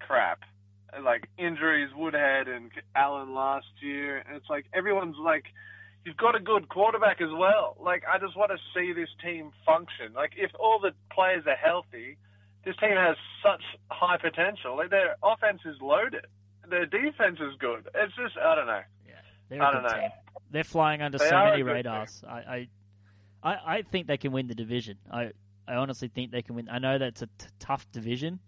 crap, 0.00 0.40
like 1.02 1.28
injuries, 1.38 1.90
Woodhead 1.94 2.48
and 2.48 2.70
Allen 2.94 3.34
last 3.34 3.66
year, 3.80 4.18
and 4.18 4.36
it's 4.36 4.50
like 4.50 4.66
everyone's 4.74 5.16
like, 5.22 5.44
you've 6.04 6.16
got 6.16 6.34
a 6.34 6.40
good 6.40 6.68
quarterback 6.68 7.20
as 7.20 7.30
well. 7.32 7.76
Like 7.80 8.04
I 8.12 8.18
just 8.18 8.36
want 8.36 8.50
to 8.52 8.58
see 8.74 8.92
this 8.92 9.08
team 9.22 9.50
function. 9.66 10.12
Like 10.14 10.32
if 10.36 10.50
all 10.58 10.78
the 10.80 10.92
players 11.12 11.44
are 11.46 11.56
healthy, 11.56 12.16
this 12.64 12.76
team 12.76 12.96
has 12.96 13.16
such 13.42 13.62
high 13.90 14.18
potential. 14.18 14.76
Like 14.76 14.90
their 14.90 15.16
offense 15.22 15.60
is 15.64 15.76
loaded. 15.80 16.26
Their 16.68 16.86
defense 16.86 17.38
is 17.40 17.54
good. 17.58 17.88
It's 17.94 18.14
just 18.16 18.36
I 18.36 18.54
don't 18.54 18.66
know. 18.66 18.82
They're 19.48 19.62
I 19.62 19.72
don't 19.72 19.82
know. 19.82 19.88
team. 19.88 20.10
They're 20.50 20.64
flying 20.64 21.02
under 21.02 21.18
They 21.18 21.28
so 21.28 21.44
many 21.44 21.62
radars. 21.62 22.22
I, 22.26 22.32
I, 22.32 22.68
I, 23.42 23.56
I 23.76 23.82
think 23.82 24.06
they 24.06 24.16
can 24.16 24.32
win 24.32 24.46
the 24.46 24.54
division. 24.54 24.98
I, 25.10 25.30
I 25.66 25.74
honestly 25.74 26.08
think 26.08 26.32
they 26.32 26.42
can 26.42 26.54
win. 26.54 26.68
I 26.70 26.78
know 26.78 26.98
that's 26.98 27.22
a 27.22 27.26
t- 27.26 27.46
tough 27.58 27.90
division, 27.92 28.40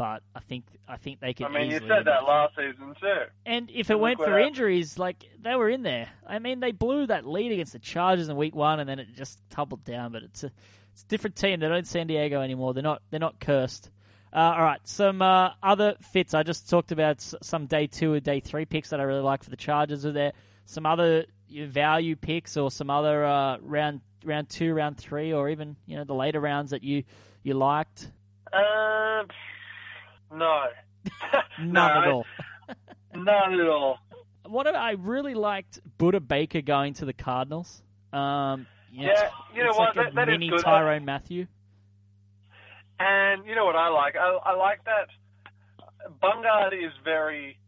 but 0.00 0.22
I 0.34 0.40
think 0.40 0.64
I 0.88 0.96
think 0.96 1.20
they 1.20 1.34
can. 1.34 1.44
I 1.44 1.50
mean, 1.50 1.70
you 1.70 1.78
said 1.80 2.06
that 2.06 2.24
last 2.24 2.56
season 2.56 2.94
too. 2.98 3.20
And 3.44 3.70
if 3.70 3.90
it 3.90 3.96
Look 3.96 4.02
weren't 4.02 4.16
for 4.16 4.30
happened. 4.30 4.46
injuries, 4.46 4.98
like 4.98 5.28
they 5.42 5.54
were 5.54 5.68
in 5.68 5.82
there. 5.82 6.08
I 6.26 6.38
mean, 6.38 6.60
they 6.60 6.72
blew 6.72 7.06
that 7.08 7.26
lead 7.26 7.52
against 7.52 7.74
the 7.74 7.80
Chargers 7.80 8.30
in 8.30 8.36
week 8.36 8.54
one, 8.54 8.80
and 8.80 8.88
then 8.88 8.98
it 8.98 9.08
just 9.14 9.38
tumbled 9.50 9.84
down. 9.84 10.12
But 10.12 10.22
it's 10.22 10.42
a 10.42 10.50
it's 10.94 11.02
a 11.02 11.06
different 11.08 11.36
team. 11.36 11.60
They're 11.60 11.68
not 11.68 11.80
in 11.80 11.84
San 11.84 12.06
Diego 12.06 12.40
anymore. 12.40 12.72
They're 12.72 12.82
not 12.82 13.02
they're 13.10 13.20
not 13.20 13.40
cursed. 13.40 13.90
Uh, 14.32 14.38
all 14.38 14.62
right, 14.62 14.80
some 14.84 15.20
uh, 15.20 15.50
other 15.62 15.96
fits. 16.12 16.32
I 16.32 16.44
just 16.44 16.70
talked 16.70 16.92
about 16.92 17.20
some 17.20 17.66
day 17.66 17.86
two 17.86 18.14
or 18.14 18.20
day 18.20 18.40
three 18.40 18.64
picks 18.64 18.88
that 18.90 19.00
I 19.00 19.02
really 19.02 19.20
like 19.20 19.44
for 19.44 19.50
the 19.50 19.58
Chargers. 19.58 20.06
Are 20.06 20.12
there 20.12 20.32
some 20.64 20.86
other 20.86 21.26
value 21.50 22.16
picks 22.16 22.56
or 22.56 22.70
some 22.70 22.88
other 22.88 23.22
uh, 23.22 23.58
round 23.60 24.00
round 24.24 24.48
two, 24.48 24.72
round 24.72 24.96
three, 24.96 25.34
or 25.34 25.50
even 25.50 25.76
you 25.84 25.98
know 25.98 26.04
the 26.04 26.14
later 26.14 26.40
rounds 26.40 26.70
that 26.70 26.82
you 26.82 27.04
you 27.42 27.52
liked? 27.52 28.10
Um, 28.50 29.26
no. 30.32 30.64
None 31.60 31.72
No, 31.72 31.80
at 31.86 32.08
all. 32.08 32.26
None 33.14 33.60
at 33.60 33.68
all. 33.68 33.98
What 34.46 34.66
I 34.66 34.70
I 34.70 34.90
really 34.92 35.34
liked 35.34 35.80
Budda 35.98 36.26
Baker 36.26 36.60
going 36.60 36.94
to 36.94 37.04
the 37.04 37.12
Cardinals. 37.12 37.82
Um, 38.12 38.66
you 38.92 39.06
know, 39.06 39.12
Yeah, 39.12 39.12
it's- 39.12 39.32
you 39.54 39.62
know 39.64 39.70
it's 39.70 39.78
what, 39.78 39.96
Like 39.96 40.06
a 40.08 40.08
that- 40.10 40.14
that 40.16 40.28
is 40.28 40.32
mini 40.38 40.48
good. 40.50 40.64
Tyrann 40.64 41.04
Mathieu. 41.04 41.46
And 42.98 43.46
you 43.46 43.54
know 43.54 43.64
what 43.64 43.76
I 43.76 43.88
like? 43.88 44.14
I, 44.16 44.28
I 44.44 44.54
like 44.54 44.84
that 44.84 45.08
Bungard 46.22 46.72
is 46.74 46.92
very, 47.04 47.58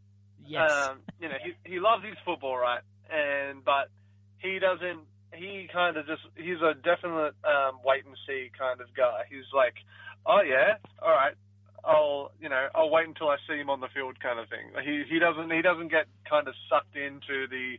Yes. 0.45 0.71
um, 0.71 0.99
you 1.19 1.29
know, 1.29 1.35
he 1.43 1.53
he 1.71 1.79
loves 1.79 2.03
his 2.03 2.15
football, 2.25 2.57
right? 2.57 2.81
And 3.09 3.63
but 3.63 3.89
he 4.37 4.59
doesn't. 4.59 4.99
He 5.33 5.67
kind 5.73 5.97
of 5.97 6.05
just 6.05 6.21
he's 6.35 6.61
a 6.61 6.73
definite 6.75 7.33
um, 7.43 7.79
wait 7.83 8.05
and 8.05 8.15
see 8.27 8.49
kind 8.57 8.79
of 8.81 8.93
guy. 8.95 9.23
He's 9.29 9.49
like, 9.55 9.73
oh 10.25 10.41
yeah, 10.41 10.75
all 11.01 11.09
right. 11.11 11.33
I'll 11.83 12.31
you 12.39 12.49
know 12.49 12.67
I'll 12.73 12.89
wait 12.89 13.07
until 13.07 13.29
I 13.29 13.37
see 13.47 13.57
him 13.57 13.69
on 13.69 13.79
the 13.79 13.91
field 13.93 14.19
kind 14.19 14.39
of 14.39 14.47
thing. 14.49 14.71
He 14.83 15.03
he 15.09 15.19
doesn't 15.19 15.51
he 15.51 15.61
doesn't 15.61 15.89
get 15.89 16.07
kind 16.29 16.47
of 16.47 16.55
sucked 16.69 16.95
into 16.95 17.47
the 17.47 17.77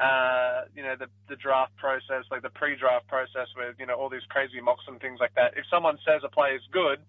uh, 0.00 0.64
you 0.74 0.82
know 0.82 0.96
the 0.98 1.06
the 1.28 1.36
draft 1.36 1.76
process 1.76 2.24
like 2.30 2.42
the 2.42 2.50
pre-draft 2.50 3.06
process 3.06 3.48
with 3.56 3.76
you 3.78 3.86
know 3.86 3.94
all 3.94 4.08
these 4.08 4.26
crazy 4.28 4.60
mocks 4.60 4.84
and 4.88 5.00
things 5.00 5.20
like 5.20 5.34
that. 5.34 5.54
If 5.56 5.66
someone 5.70 5.98
says 6.04 6.22
a 6.24 6.32
play 6.32 6.56
is 6.56 6.64
good, 6.72 7.04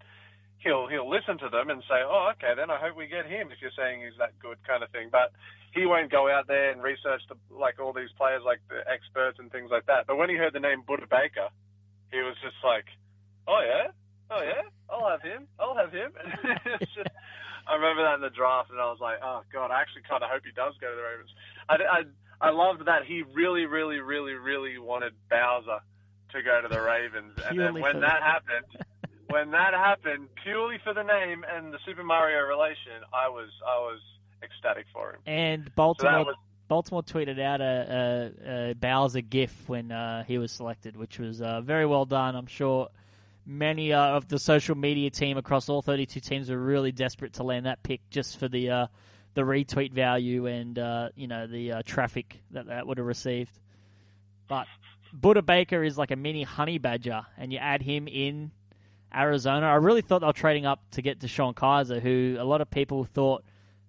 he'll 0.58 0.86
he'll 0.86 1.08
listen 1.08 1.38
to 1.38 1.48
them 1.48 1.70
and 1.70 1.82
say, 1.88 2.04
oh 2.04 2.32
okay, 2.36 2.52
then 2.54 2.70
I 2.70 2.78
hope 2.78 2.96
we 2.96 3.08
get 3.08 3.26
him 3.26 3.50
if 3.50 3.58
you're 3.60 3.74
saying 3.76 4.04
he's 4.04 4.18
that 4.18 4.38
good 4.38 4.58
kind 4.68 4.84
of 4.84 4.90
thing. 4.90 5.08
But 5.10 5.32
he 5.72 5.84
won't 5.84 6.12
go 6.12 6.28
out 6.28 6.46
there 6.46 6.70
and 6.70 6.82
research 6.82 7.22
the, 7.28 7.36
like 7.50 7.80
all 7.80 7.92
these 7.92 8.12
players 8.16 8.42
like 8.44 8.60
the 8.68 8.84
experts 8.86 9.38
and 9.40 9.50
things 9.50 9.70
like 9.72 9.86
that. 9.86 10.06
But 10.06 10.16
when 10.16 10.30
he 10.30 10.36
heard 10.36 10.52
the 10.52 10.60
name 10.60 10.84
Budda 10.86 11.08
Baker, 11.08 11.48
he 12.12 12.20
was 12.20 12.36
just 12.44 12.56
like, 12.62 12.86
oh 13.48 13.60
yeah, 13.64 13.90
oh 14.30 14.42
yeah, 14.42 14.62
I'll 14.90 15.08
have 15.08 15.22
him, 15.22 15.46
I'll 15.58 15.76
have 15.76 15.92
him. 15.92 16.12
just, 16.80 17.08
I 17.66 17.74
remember 17.74 18.02
that 18.02 18.14
in 18.16 18.20
the 18.20 18.30
draft, 18.30 18.70
and 18.70 18.80
I 18.80 18.86
was 18.86 18.98
like, 19.00 19.18
oh 19.22 19.42
god, 19.52 19.70
I 19.70 19.80
actually 19.80 20.02
kind 20.08 20.22
of 20.22 20.30
hope 20.30 20.42
he 20.44 20.52
does 20.52 20.74
go 20.80 20.90
to 20.90 20.96
the 20.96 21.02
Ravens. 21.02 21.30
I, 21.68 21.74
I, 21.74 22.48
I 22.48 22.50
loved 22.50 22.86
that 22.86 23.04
he 23.06 23.22
really, 23.34 23.66
really, 23.66 23.98
really, 23.98 24.34
really 24.34 24.78
wanted 24.78 25.12
Bowser 25.30 25.80
to 26.32 26.42
go 26.42 26.60
to 26.62 26.68
the 26.68 26.80
Ravens, 26.80 27.38
and 27.48 27.58
then 27.58 27.74
when 27.74 28.00
that 28.00 28.22
happened, 28.22 28.84
when 29.28 29.50
that 29.50 29.74
happened, 29.74 30.28
purely 30.42 30.78
for 30.84 30.94
the 30.94 31.02
name 31.02 31.44
and 31.48 31.72
the 31.72 31.78
Super 31.84 32.04
Mario 32.04 32.46
relation, 32.46 33.02
I 33.12 33.28
was, 33.28 33.48
I 33.66 33.78
was 33.78 34.00
ecstatic 34.42 34.86
for 34.92 35.14
him. 35.14 35.20
And 35.26 35.74
Baltimore 35.74 36.24
was 36.24 36.36
Baltimore 36.68 37.02
tweeted 37.02 37.40
out 37.40 37.60
a, 37.60 38.32
a, 38.44 38.70
a 38.70 38.74
Bowser 38.74 39.20
GIF 39.20 39.68
when 39.68 39.92
uh, 39.92 40.24
he 40.24 40.38
was 40.38 40.50
selected, 40.50 40.96
which 40.96 41.18
was 41.18 41.40
uh, 41.40 41.60
very 41.60 41.86
well 41.86 42.04
done. 42.04 42.34
I'm 42.34 42.46
sure 42.46 42.88
many 43.46 43.92
uh, 43.92 44.16
of 44.16 44.28
the 44.28 44.38
social 44.38 44.74
media 44.74 45.10
team 45.10 45.38
across 45.38 45.68
all 45.68 45.80
32 45.80 46.20
teams 46.20 46.50
were 46.50 46.58
really 46.58 46.92
desperate 46.92 47.34
to 47.34 47.44
land 47.44 47.66
that 47.66 47.82
pick 47.82 48.00
just 48.10 48.38
for 48.38 48.48
the 48.48 48.70
uh, 48.70 48.86
the 49.34 49.42
retweet 49.42 49.92
value 49.92 50.46
and 50.46 50.78
uh, 50.78 51.10
you 51.14 51.28
know 51.28 51.46
the 51.46 51.72
uh, 51.72 51.82
traffic 51.84 52.40
that 52.50 52.66
that 52.66 52.86
would 52.86 52.98
have 52.98 53.06
received. 53.06 53.56
But 54.48 54.66
Budda 55.18 55.44
Baker 55.44 55.82
is 55.82 55.96
like 55.96 56.10
a 56.10 56.16
mini 56.16 56.42
honey 56.42 56.78
badger, 56.78 57.26
and 57.38 57.52
you 57.52 57.58
add 57.58 57.82
him 57.82 58.08
in 58.08 58.50
Arizona. 59.14 59.66
I 59.66 59.74
really 59.74 60.02
thought 60.02 60.20
they 60.20 60.26
were 60.26 60.32
trading 60.32 60.66
up 60.66 60.80
to 60.92 61.02
get 61.02 61.22
Sean 61.28 61.54
Kizer, 61.54 62.00
who 62.00 62.36
a 62.38 62.44
lot 62.44 62.60
of 62.60 62.70
people 62.70 63.04
thought, 63.04 63.44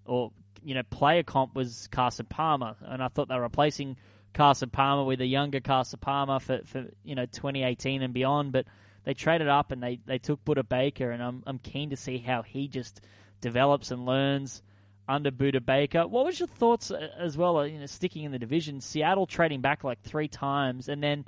or 0.05 0.31
you 0.63 0.75
know, 0.75 0.83
player 0.83 1.23
comp 1.23 1.55
was 1.55 1.87
Carson 1.91 2.25
Palmer, 2.25 2.75
and 2.81 3.01
I 3.01 3.07
thought 3.07 3.29
they 3.29 3.35
were 3.35 3.41
replacing 3.41 3.97
Carson 4.33 4.69
Palmer 4.69 5.05
with 5.05 5.21
a 5.21 5.25
younger 5.25 5.59
Carson 5.59 5.99
Palmer 5.99 6.39
for, 6.39 6.59
for 6.65 6.85
you 7.03 7.15
know 7.15 7.25
2018 7.25 8.01
and 8.03 8.13
beyond. 8.13 8.51
But 8.51 8.65
they 9.07 9.13
traded 9.13 9.47
up 9.47 9.71
and 9.71 9.81
they, 9.81 10.01
they 10.05 10.17
took 10.17 10.43
Budda 10.43 10.67
Baker, 10.67 11.11
and 11.11 11.23
I'm 11.23 11.41
I'm 11.47 11.59
keen 11.59 11.91
to 11.91 11.95
see 11.95 12.17
how 12.17 12.41
he 12.41 12.67
just 12.67 12.99
develops 13.39 13.91
and 13.91 14.05
learns 14.05 14.61
under 15.07 15.31
Budda 15.31 15.65
Baker. 15.65 16.05
What 16.05 16.25
was 16.25 16.37
your 16.37 16.47
thoughts 16.47 16.91
uh, 16.91 17.07
as 17.17 17.37
well? 17.37 17.59
uh, 17.59 17.63
You 17.63 17.79
know, 17.79 17.85
sticking 17.85 18.25
in 18.25 18.33
the 18.33 18.37
division, 18.37 18.81
Seattle 18.81 19.25
trading 19.25 19.61
back 19.61 19.85
like 19.85 20.01
three 20.01 20.27
times, 20.27 20.89
and 20.89 21.01
then 21.01 21.23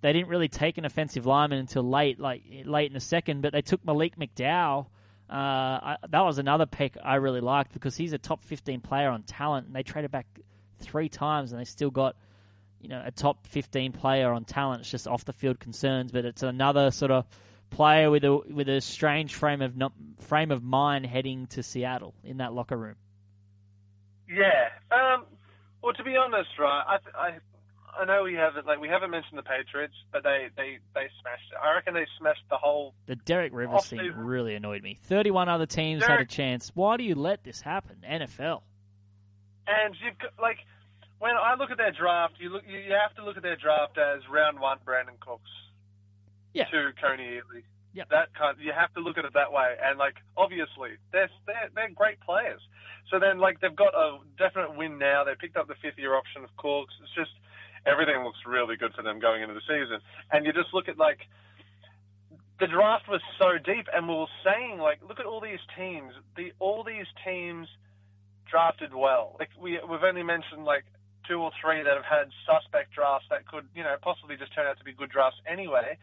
they 0.00 0.14
didn't 0.14 0.28
really 0.28 0.48
take 0.48 0.78
an 0.78 0.86
offensive 0.86 1.26
lineman 1.26 1.58
until 1.58 1.82
late, 1.82 2.18
like 2.18 2.42
late 2.64 2.86
in 2.86 2.94
the 2.94 3.00
second. 3.00 3.42
But 3.42 3.52
they 3.52 3.60
took 3.60 3.84
Malik 3.84 4.16
McDowell. 4.16 4.86
Uh, 5.28 5.34
I, 5.34 5.96
that 6.08 6.22
was 6.22 6.38
another 6.38 6.64
pick 6.64 6.96
I 7.04 7.16
really 7.16 7.42
liked 7.42 7.74
because 7.74 7.98
he's 7.98 8.14
a 8.14 8.18
top 8.18 8.42
15 8.44 8.80
player 8.80 9.10
on 9.10 9.24
talent, 9.24 9.66
and 9.66 9.76
they 9.76 9.82
traded 9.82 10.10
back 10.10 10.26
three 10.78 11.10
times, 11.10 11.52
and 11.52 11.60
they 11.60 11.66
still 11.66 11.90
got 11.90 12.16
you 12.80 12.88
know 12.88 13.02
a 13.04 13.10
top 13.10 13.46
15 13.46 13.92
player 13.92 14.32
on 14.32 14.44
talent. 14.44 14.80
It's 14.80 14.90
just 14.90 15.06
off 15.06 15.24
the 15.24 15.32
field 15.32 15.60
concerns, 15.60 16.12
but 16.12 16.24
it's 16.24 16.42
another 16.42 16.90
sort 16.90 17.10
of 17.10 17.26
player 17.70 18.10
with 18.10 18.24
a 18.24 18.36
with 18.36 18.68
a 18.68 18.80
strange 18.80 19.34
frame 19.34 19.62
of 19.62 19.76
no, 19.76 19.90
frame 20.20 20.50
of 20.50 20.62
mind 20.62 21.06
heading 21.06 21.46
to 21.48 21.62
Seattle 21.62 22.14
in 22.24 22.38
that 22.38 22.52
locker 22.52 22.76
room. 22.76 22.96
Yeah. 24.28 24.68
Um, 24.90 25.24
well, 25.82 25.94
to 25.94 26.04
be 26.04 26.16
honest, 26.16 26.50
right, 26.58 26.84
I, 26.86 27.18
I, 27.18 27.38
I 28.00 28.04
know 28.04 28.22
we 28.24 28.34
haven't 28.34 28.66
like 28.66 28.80
we 28.80 28.88
haven't 28.88 29.10
mentioned 29.10 29.38
the 29.38 29.42
Patriots, 29.42 29.94
but 30.12 30.22
they 30.22 30.48
they 30.56 30.78
they 30.94 31.08
smashed 31.20 31.50
it. 31.52 31.58
I 31.62 31.74
reckon 31.74 31.94
they 31.94 32.06
smashed 32.18 32.44
the 32.50 32.56
whole. 32.56 32.94
The 33.06 33.16
Derek 33.16 33.52
Rivers 33.52 33.86
thing 33.86 34.12
really 34.16 34.54
annoyed 34.54 34.82
me. 34.82 34.94
31 34.94 35.48
other 35.48 35.66
teams 35.66 36.04
had 36.04 36.20
a 36.20 36.26
chance. 36.26 36.70
Why 36.74 36.96
do 36.96 37.04
you 37.04 37.14
let 37.14 37.44
this 37.44 37.60
happen? 37.60 37.96
NFL. 38.08 38.62
And 39.66 39.94
you've 40.04 40.18
got 40.18 40.32
like 40.40 40.58
when 41.20 41.36
I 41.36 41.54
look 41.54 41.70
at 41.70 41.76
their 41.76 41.92
draft, 41.92 42.34
you 42.40 42.48
look 42.50 42.64
you, 42.66 42.92
have 42.92 43.14
to 43.16 43.24
look 43.24 43.36
at 43.36 43.42
their 43.44 43.56
draft 43.56 43.96
as 43.98 44.22
round 44.28 44.58
one 44.58 44.78
Brandin 44.84 45.20
Cooks, 45.20 45.50
Yeah. 46.52 46.64
to 46.72 46.90
Kony 47.00 47.38
Ealy. 47.38 47.62
Yep. 47.92 48.08
That 48.10 48.34
kind 48.34 48.56
you 48.60 48.72
have 48.72 48.92
to 48.94 49.00
look 49.00 49.18
at 49.18 49.24
it 49.24 49.34
that 49.34 49.52
way, 49.52 49.76
and 49.82 49.98
like 49.98 50.14
obviously 50.36 50.96
they're 51.12 51.30
they're 51.46 51.70
they're 51.74 51.90
great 51.90 52.20
players. 52.20 52.60
So 53.10 53.18
then 53.18 53.38
like 53.38 53.60
they've 53.60 53.74
got 53.76 53.94
a 53.94 54.18
definite 54.38 54.76
win 54.76 54.98
now. 54.98 55.24
They 55.24 55.34
picked 55.38 55.56
up 55.56 55.68
the 55.68 55.74
fifth 55.82 55.98
year 55.98 56.14
option 56.14 56.42
of 56.44 56.50
Cooks. 56.56 56.94
It's 57.02 57.14
just 57.14 57.32
everything 57.86 58.22
looks 58.24 58.38
really 58.46 58.76
good 58.76 58.94
for 58.94 59.02
them 59.02 59.18
going 59.20 59.42
into 59.42 59.54
the 59.54 59.66
season. 59.68 60.00
And 60.32 60.46
you 60.46 60.52
just 60.52 60.72
look 60.72 60.88
at 60.88 60.98
like 60.98 61.20
the 62.60 62.66
draft 62.68 63.08
was 63.08 63.20
so 63.38 63.58
deep, 63.58 63.88
and 63.92 64.08
we 64.08 64.14
were 64.14 64.26
saying 64.44 64.78
like 64.78 65.00
look 65.06 65.18
at 65.20 65.26
all 65.26 65.40
these 65.40 65.60
teams. 65.76 66.12
The 66.36 66.52
all 66.60 66.84
these 66.84 67.06
teams 67.26 67.66
drafted 68.48 68.94
well. 68.94 69.36
Like 69.38 69.50
we 69.60 69.80
we've 69.88 70.02
only 70.04 70.22
mentioned 70.22 70.64
like 70.64 70.84
two 71.28 71.40
or 71.40 71.50
three 71.60 71.82
that 71.82 71.94
have 71.94 72.04
had 72.04 72.30
suspect 72.46 72.92
drafts 72.92 73.26
that 73.30 73.46
could 73.46 73.66
you 73.74 73.82
know 73.82 73.96
possibly 74.02 74.36
just 74.36 74.54
turn 74.54 74.66
out 74.66 74.78
to 74.78 74.84
be 74.84 74.92
good 74.92 75.10
drafts 75.10 75.38
anyway. 75.46 75.96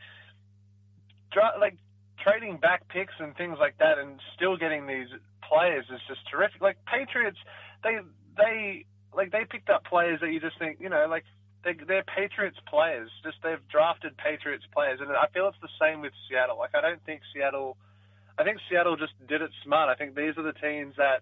Dra- 1.32 1.58
like 1.60 1.78
trading 2.20 2.58
back 2.58 2.88
picks 2.90 3.14
and 3.20 3.36
things 3.36 3.58
like 3.60 3.78
that, 3.80 3.98
and 3.98 4.20
still 4.36 4.58
getting 4.58 4.88
these 4.88 5.08
players 5.48 5.86
is 5.94 6.02
just 6.08 6.22
terrific. 6.30 6.62
Like 6.62 6.78
Patriots, 6.86 7.38
they 7.84 8.00
they 8.38 8.86
like 9.16 9.32
they 9.32 9.46
picked 9.50 9.70
up 9.70 9.86
players 9.86 10.20
that 10.22 10.32
you 10.32 10.40
just 10.40 10.58
think 10.60 10.78
you 10.80 10.90
know 10.90 11.08
like 11.10 11.26
they, 11.64 11.74
they're 11.88 12.04
Patriots 12.04 12.58
players. 12.68 13.10
Just 13.24 13.38
they've 13.44 13.66
drafted 13.70 14.18
Patriots 14.18 14.66
players, 14.74 15.00
and 15.02 15.12
I 15.12 15.28
feel 15.34 15.48
it's 15.48 15.58
the 15.62 15.74
same 15.82 16.02
with 16.02 16.14
Seattle. 16.30 16.58
Like 16.58 16.76
I 16.76 16.82
don't 16.82 17.04
think 17.06 17.22
Seattle. 17.34 17.78
I 18.38 18.44
think 18.44 18.60
Seattle 18.70 18.96
just 18.96 19.14
did 19.28 19.42
it 19.42 19.52
smart. 19.64 19.90
I 19.90 19.96
think 19.96 20.16
these 20.16 20.38
are 20.38 20.44
the 20.44 20.54
teams 20.54 20.96
that 20.98 21.22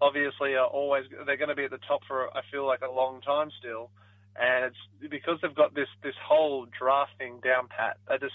obviously 0.00 0.54
are 0.54 0.66
always 0.66 1.04
they're 1.26 1.36
going 1.36 1.48
to 1.48 1.54
be 1.54 1.64
at 1.64 1.70
the 1.70 1.78
top 1.86 2.00
for 2.06 2.34
I 2.36 2.42
feel 2.50 2.66
like 2.66 2.80
a 2.82 2.90
long 2.90 3.20
time 3.20 3.50
still, 3.58 3.90
and 4.36 4.66
it's 4.66 5.10
because 5.10 5.38
they've 5.42 5.54
got 5.54 5.74
this 5.74 5.88
this 6.02 6.14
whole 6.24 6.66
drafting 6.66 7.40
down 7.40 7.68
pat. 7.68 7.98
They 8.08 8.18
just 8.18 8.34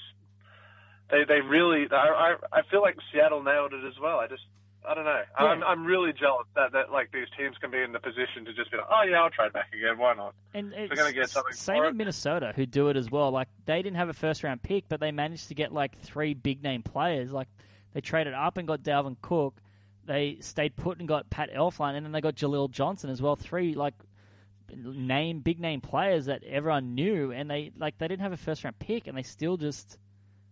they 1.10 1.24
they 1.28 1.41
really 1.41 1.88
I 1.91 2.36
I, 2.53 2.60
I 2.60 2.62
feel 2.70 2.82
like 2.82 2.97
Seattle 3.12 3.43
nailed 3.43 3.74
it 3.74 3.86
as 3.86 3.99
well. 4.01 4.20
I 4.20 4.28
just 4.28 4.43
I 4.88 4.93
don't 4.93 5.03
know. 5.03 5.22
I'm 5.38 5.64
I'm 5.64 5.86
really 5.86 6.14
jealous 6.14 6.47
that 6.55 6.72
that 6.72 6.91
like 6.91 7.12
these 7.12 7.28
teams 7.38 7.58
can 7.60 7.72
be 7.72 7.82
in 7.82 7.91
the 7.91 7.99
position 7.99 8.45
to 8.45 8.53
just 8.53 8.72
be 8.72 8.78
like, 8.78 8.88
oh 8.89 9.03
yeah, 9.03 9.22
I'll 9.22 9.30
trade 9.30 9.51
back 9.51 9.74
again. 9.74 9.97
Why 9.97 10.14
not? 10.14 10.34
And 10.53 10.72
it's 10.74 10.93
gonna 10.93 11.12
get 11.12 11.30
something 11.30 11.53
same 11.53 11.84
in. 11.84 11.97
Minnesota, 11.97 12.53
who 12.55 12.66
do 12.66 12.88
it 12.88 12.95
as 12.95 13.12
well. 13.12 13.32
Like 13.32 13.49
they 13.66 13.82
didn't 13.82 13.97
have 13.97 14.08
a 14.08 14.14
first 14.14 14.43
round 14.43 14.62
pick, 14.62 14.88
but 14.88 15.01
they 15.01 15.12
managed 15.12 15.49
to 15.49 15.55
get 15.55 15.74
like 15.74 15.99
three 15.99 16.34
big 16.34 16.64
name 16.64 16.84
players. 16.84 17.34
Like 17.34 17.49
they 17.93 18.01
traded 18.01 18.34
up 18.34 18.58
and 18.58 18.68
got 18.68 18.82
Dalvin 18.82 19.18
Cook. 19.22 19.55
They 20.08 20.38
stayed 20.39 20.76
put 20.76 20.99
and 20.99 21.08
got 21.08 21.30
Pat 21.30 21.53
Elflein, 21.53 21.95
and 21.95 22.05
then 22.05 22.12
they 22.12 22.22
got 22.22 22.36
Jaleel 22.36 22.72
Johnson 22.72 23.10
as 23.10 23.22
well. 23.22 23.36
Three 23.36 23.76
like 23.76 23.93
name 24.74 25.39
big 25.39 25.60
name 25.60 25.82
players 25.82 26.26
that 26.26 26.43
everyone 26.43 26.95
knew, 26.95 27.32
and 27.32 27.49
they 27.49 27.72
like 27.78 27.97
they 27.97 28.08
didn't 28.08 28.22
have 28.24 28.34
a 28.34 28.38
first 28.38 28.64
round 28.64 28.80
pick, 28.80 29.08
and 29.08 29.18
they 29.18 29.24
still 29.24 29.58
just 29.58 29.97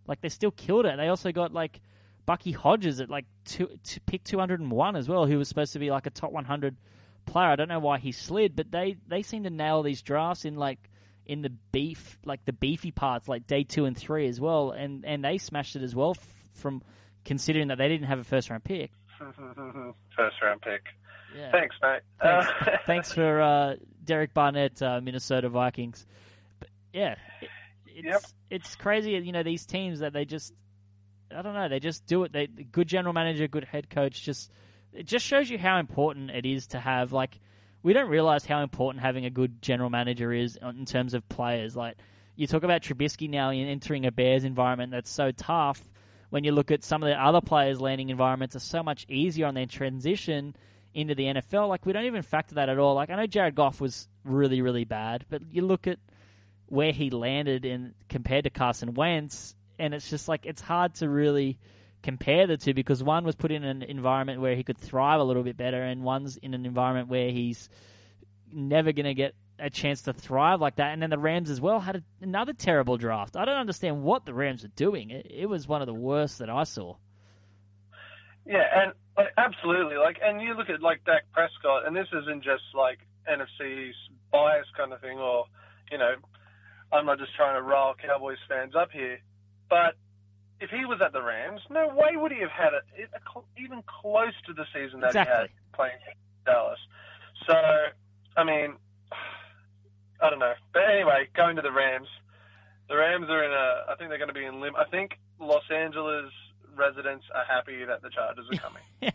like 0.07 0.21
they 0.21 0.29
still 0.29 0.51
killed 0.51 0.85
it. 0.85 0.97
They 0.97 1.07
also 1.07 1.31
got 1.31 1.53
like 1.53 1.79
Bucky 2.25 2.51
Hodges 2.51 2.99
at 3.01 3.09
like 3.09 3.25
two, 3.45 3.69
pick 4.05 4.23
201 4.23 4.95
as 4.95 5.07
well, 5.07 5.25
who 5.25 5.37
was 5.37 5.47
supposed 5.47 5.73
to 5.73 5.79
be 5.79 5.91
like 5.91 6.05
a 6.05 6.11
top 6.11 6.31
100 6.31 6.75
player. 7.25 7.47
I 7.47 7.55
don't 7.55 7.69
know 7.69 7.79
why 7.79 7.99
he 7.99 8.11
slid, 8.11 8.55
but 8.55 8.71
they 8.71 8.97
they 9.07 9.21
seem 9.21 9.43
to 9.43 9.49
nail 9.49 9.83
these 9.83 10.01
drafts 10.01 10.45
in 10.45 10.55
like 10.55 10.79
in 11.25 11.41
the 11.41 11.49
beef, 11.71 12.19
like 12.25 12.45
the 12.45 12.53
beefy 12.53 12.91
parts, 12.91 13.27
like 13.27 13.47
day 13.47 13.63
two 13.63 13.85
and 13.85 13.97
three 13.97 14.27
as 14.27 14.39
well, 14.39 14.71
and 14.71 15.05
and 15.05 15.23
they 15.23 15.37
smashed 15.37 15.75
it 15.75 15.83
as 15.83 15.95
well 15.95 16.11
f- 16.11 16.27
from 16.61 16.81
considering 17.23 17.69
that 17.69 17.77
they 17.77 17.87
didn't 17.87 18.07
have 18.07 18.19
a 18.19 18.23
first 18.23 18.49
round 18.49 18.63
pick. 18.63 18.91
First 19.17 20.35
round 20.41 20.61
pick. 20.61 20.83
Yeah. 21.35 21.51
Thanks, 21.51 21.75
mate. 21.81 22.01
Thanks, 22.21 22.47
Uh, 22.61 22.77
thanks 22.85 23.11
for 23.11 23.41
uh, 23.41 23.75
Derek 24.03 24.33
Barnett, 24.33 24.81
uh, 24.81 25.01
Minnesota 25.01 25.49
Vikings. 25.49 26.05
But 26.59 26.69
yeah, 26.93 27.15
it, 27.41 27.49
it's 27.87 28.05
Yep. 28.05 28.21
it's 28.51 28.75
crazy. 28.75 29.11
You 29.11 29.31
know 29.31 29.43
these 29.43 29.65
teams 29.65 29.99
that 29.99 30.13
they 30.13 30.25
just 30.25 30.53
I 31.35 31.41
don't 31.41 31.53
know 31.53 31.67
they 31.67 31.79
just 31.79 32.05
do 32.05 32.23
it. 32.23 32.31
They 32.33 32.47
good 32.47 32.87
general 32.87 33.13
manager, 33.13 33.47
good 33.47 33.65
head 33.65 33.89
coach. 33.89 34.23
Just 34.23 34.51
it 34.93 35.05
just 35.07 35.25
shows 35.25 35.49
you 35.49 35.57
how 35.57 35.77
important 35.79 36.29
it 36.31 36.45
is 36.45 36.67
to 36.67 36.79
have 36.79 37.11
like 37.11 37.39
we 37.83 37.93
don't 37.93 38.09
realize 38.09 38.45
how 38.45 38.61
important 38.63 39.03
having 39.03 39.25
a 39.25 39.29
good 39.29 39.61
general 39.61 39.89
manager 39.89 40.31
is 40.31 40.57
in 40.61 40.85
terms 40.85 41.13
of 41.13 41.27
players. 41.29 41.75
Like 41.75 41.97
you 42.35 42.47
talk 42.47 42.63
about 42.63 42.81
Trubisky 42.81 43.29
now 43.29 43.49
in 43.51 43.67
entering 43.67 44.05
a 44.05 44.11
Bears 44.11 44.43
environment 44.43 44.91
that's 44.91 45.09
so 45.11 45.31
tough. 45.31 45.81
When 46.35 46.43
you 46.43 46.51
look 46.51 46.69
at 46.69 46.83
some 46.83 47.01
of 47.01 47.07
the 47.07 47.15
other 47.15 47.39
players 47.39 47.79
landing 47.79 48.09
environments 48.09 48.57
are 48.57 48.59
so 48.59 48.83
much 48.83 49.05
easier 49.07 49.45
on 49.45 49.53
their 49.53 49.67
transition 49.67 50.53
into 50.93 51.15
the 51.15 51.23
NFL. 51.23 51.69
Like 51.69 51.85
we 51.85 51.93
don't 51.93 52.03
even 52.03 52.23
factor 52.23 52.55
that 52.55 52.67
at 52.67 52.77
all. 52.77 52.93
Like 52.93 53.09
I 53.09 53.15
know 53.15 53.25
Jared 53.25 53.55
Goff 53.55 53.79
was 53.79 54.09
really 54.25 54.61
really 54.61 54.83
bad, 54.83 55.23
but 55.29 55.43
you 55.49 55.61
look 55.61 55.87
at 55.87 55.97
where 56.65 56.91
he 56.91 57.09
landed 57.09 57.63
in 57.63 57.93
compared 58.09 58.43
to 58.43 58.49
Carson 58.49 58.95
Wentz, 58.95 59.55
and 59.79 59.93
it's 59.93 60.09
just 60.09 60.27
like 60.27 60.45
it's 60.45 60.59
hard 60.59 60.95
to 60.95 61.07
really 61.07 61.57
compare 62.03 62.47
the 62.47 62.57
two 62.57 62.73
because 62.73 63.01
one 63.01 63.23
was 63.23 63.37
put 63.37 63.53
in 63.53 63.63
an 63.63 63.81
environment 63.81 64.41
where 64.41 64.57
he 64.57 64.63
could 64.65 64.77
thrive 64.77 65.21
a 65.21 65.23
little 65.23 65.43
bit 65.43 65.55
better, 65.55 65.81
and 65.81 66.03
one's 66.03 66.35
in 66.35 66.53
an 66.53 66.65
environment 66.65 67.07
where 67.07 67.31
he's 67.31 67.69
never 68.51 68.91
going 68.91 69.05
to 69.05 69.13
get 69.13 69.35
a 69.59 69.69
chance 69.69 70.03
to 70.03 70.13
thrive 70.13 70.61
like 70.61 70.77
that. 70.77 70.93
And 70.93 71.01
then 71.01 71.09
the 71.09 71.17
Rams 71.17 71.49
as 71.49 71.61
well 71.61 71.79
had 71.79 71.97
a, 71.97 72.03
another 72.21 72.53
terrible 72.53 72.97
draft. 72.97 73.35
I 73.35 73.45
don't 73.45 73.57
understand 73.57 74.03
what 74.03 74.25
the 74.25 74.33
Rams 74.33 74.63
are 74.63 74.69
doing. 74.69 75.09
It, 75.09 75.27
it 75.29 75.45
was 75.45 75.67
one 75.67 75.81
of 75.81 75.87
the 75.87 75.93
worst 75.93 76.39
that 76.39 76.49
I 76.49 76.63
saw. 76.63 76.95
Yeah, 78.45 78.63
and 78.75 78.93
like, 79.17 79.33
absolutely. 79.37 79.97
Like, 79.97 80.19
and 80.21 80.41
you 80.41 80.53
look 80.53 80.69
at 80.69 80.81
like 80.81 81.03
Dak 81.05 81.23
Prescott, 81.31 81.87
and 81.87 81.95
this 81.95 82.07
isn't 82.13 82.43
just 82.43 82.63
like 82.73 82.99
NFC's 83.29 83.95
bias 84.31 84.67
kind 84.77 84.93
of 84.93 85.01
thing, 85.01 85.17
or 85.17 85.45
you 85.91 85.97
know, 85.97 86.15
I'm 86.91 87.05
not 87.05 87.17
just 87.19 87.35
trying 87.35 87.55
to 87.55 87.61
rile 87.61 87.95
Cowboys 87.95 88.37
fans 88.47 88.75
up 88.75 88.91
here, 88.91 89.19
but 89.69 89.95
if 90.59 90.69
he 90.69 90.85
was 90.85 90.99
at 91.03 91.11
the 91.11 91.21
Rams, 91.21 91.61
no 91.69 91.87
way 91.87 92.15
would 92.15 92.31
he 92.31 92.39
have 92.39 92.51
had 92.51 92.73
it 92.73 93.09
even 93.57 93.83
close 94.01 94.33
to 94.47 94.53
the 94.53 94.65
season 94.73 95.01
that 95.01 95.11
he 95.13 95.19
had 95.19 95.49
playing 95.73 95.97
Dallas. 96.45 96.79
So, 97.47 97.55
I 98.37 98.43
mean, 98.43 98.75
I 100.25 100.29
don't 100.29 100.39
know. 100.39 100.53
But 100.73 100.83
anyway, 100.91 101.29
going 101.35 101.55
to 101.57 101.61
the 101.61 101.71
Rams, 101.71 102.07
the 102.89 102.95
Rams 102.95 103.29
are 103.29 103.43
in 103.43 103.51
a. 103.51 103.91
I 103.91 103.95
think 103.95 104.09
they're 104.09 104.17
going 104.17 104.29
to 104.29 104.33
be 104.33 104.45
in 104.45 104.59
lim. 104.59 104.75
I 104.75 104.85
think 104.85 105.11
Los 105.39 105.63
Angeles 105.69 106.31
residents 106.75 107.25
are 107.33 107.45
happy 107.45 107.85
that 107.85 108.01
the 108.01 108.09
Chargers 108.09 108.45
are 108.51 108.57
coming. 108.57 108.83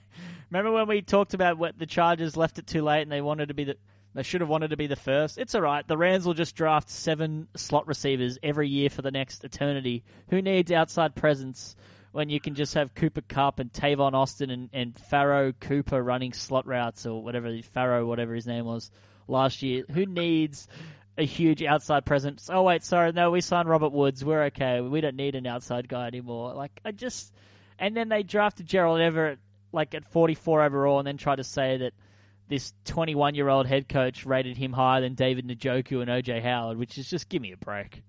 Remember 0.51 0.73
when 0.73 0.89
we 0.89 1.03
talked 1.03 1.35
about 1.35 1.59
what 1.59 1.79
the 1.79 1.87
Chargers 1.87 2.37
left 2.37 2.59
it 2.59 2.67
too 2.67 2.83
late 2.83 3.03
and 3.03 3.13
they 3.13 3.21
wanted 3.21 3.49
to 3.49 3.55
be 3.55 3.65
the 3.65 3.77
they 4.15 4.25
should 4.25 4.41
have 4.41 4.51
wanted 4.51 4.71
to 4.71 4.77
be 4.77 4.89
the 4.89 4.97
first. 4.97 5.39
It's 5.39 5.55
all 5.55 5.61
right. 5.61 5.87
The 5.87 5.97
Rams 5.97 6.27
will 6.27 6.35
just 6.35 6.57
draft 6.57 6.91
seven 6.91 7.47
slot 7.55 7.87
receivers 7.87 8.39
every 8.43 8.69
year 8.69 8.91
for 8.91 9.03
the 9.03 9.13
next 9.13 9.45
eternity. 9.45 10.03
Who 10.31 10.43
needs 10.43 10.73
outside 10.73 11.15
presence 11.15 11.77
when 12.11 12.29
you 12.29 12.41
can 12.41 12.57
just 12.57 12.75
have 12.75 12.95
Cooper 12.95 13.21
Kupp 13.21 13.61
and 13.61 13.73
Tavon 13.73 14.15
Austin 14.15 14.51
and, 14.51 14.69
and 14.73 14.99
Pharoh 14.99 15.53
Cooper 15.53 16.03
running 16.03 16.33
slot 16.33 16.67
routes 16.67 17.07
or 17.07 17.23
whatever 17.23 17.57
Pharoh 17.63 18.05
whatever 18.05 18.35
his 18.35 18.49
name 18.49 18.65
was 18.65 18.91
last 19.29 19.63
year? 19.63 19.85
Who 19.93 20.07
needs 20.07 20.67
a 21.21 21.27
huge 21.27 21.63
outside 21.63 22.05
presence? 22.05 22.51
Oh 22.53 22.63
wait, 22.63 22.83
sorry, 22.83 23.13
no, 23.13 23.31
we 23.31 23.41
signed 23.41 23.69
Robert 23.69 23.93
Woods. 23.93 24.25
We're 24.25 24.45
okay. 24.45 24.81
We 24.81 25.01
don't 25.01 25.17
need 25.17 25.35
an 25.35 25.47
outside 25.47 25.89
guy 25.89 26.07
anymore. 26.07 26.55
Like 26.55 26.81
I 26.85 26.91
just 26.91 27.33
and 27.79 27.97
then 27.97 28.09
they 28.09 28.23
drafted 28.23 28.67
Gerald 28.67 29.01
Everett 29.01 29.39
like 29.73 29.95
at 29.95 30.05
44 30.05 30.65
overall, 30.65 30.99
and 30.99 31.07
then 31.07 31.17
tried 31.17 31.37
to 31.37 31.45
say 31.45 31.77
that 31.79 31.93
this 32.49 32.73
21 32.85 33.35
year 33.35 33.49
old 33.49 33.67
head 33.67 33.89
coach 33.89 34.27
rated 34.27 34.57
him 34.57 34.73
higher 34.73 35.01
than 35.01 35.15
David 35.15 35.47
Njoku 35.47 36.03
and 36.03 36.11
OJ 36.11 36.43
Howard, 36.43 36.79
which 36.79 36.99
is 36.99 37.09
just 37.09 37.29
give 37.29 37.41
me 37.41 37.53
a 37.53 37.57
break. 37.57 38.03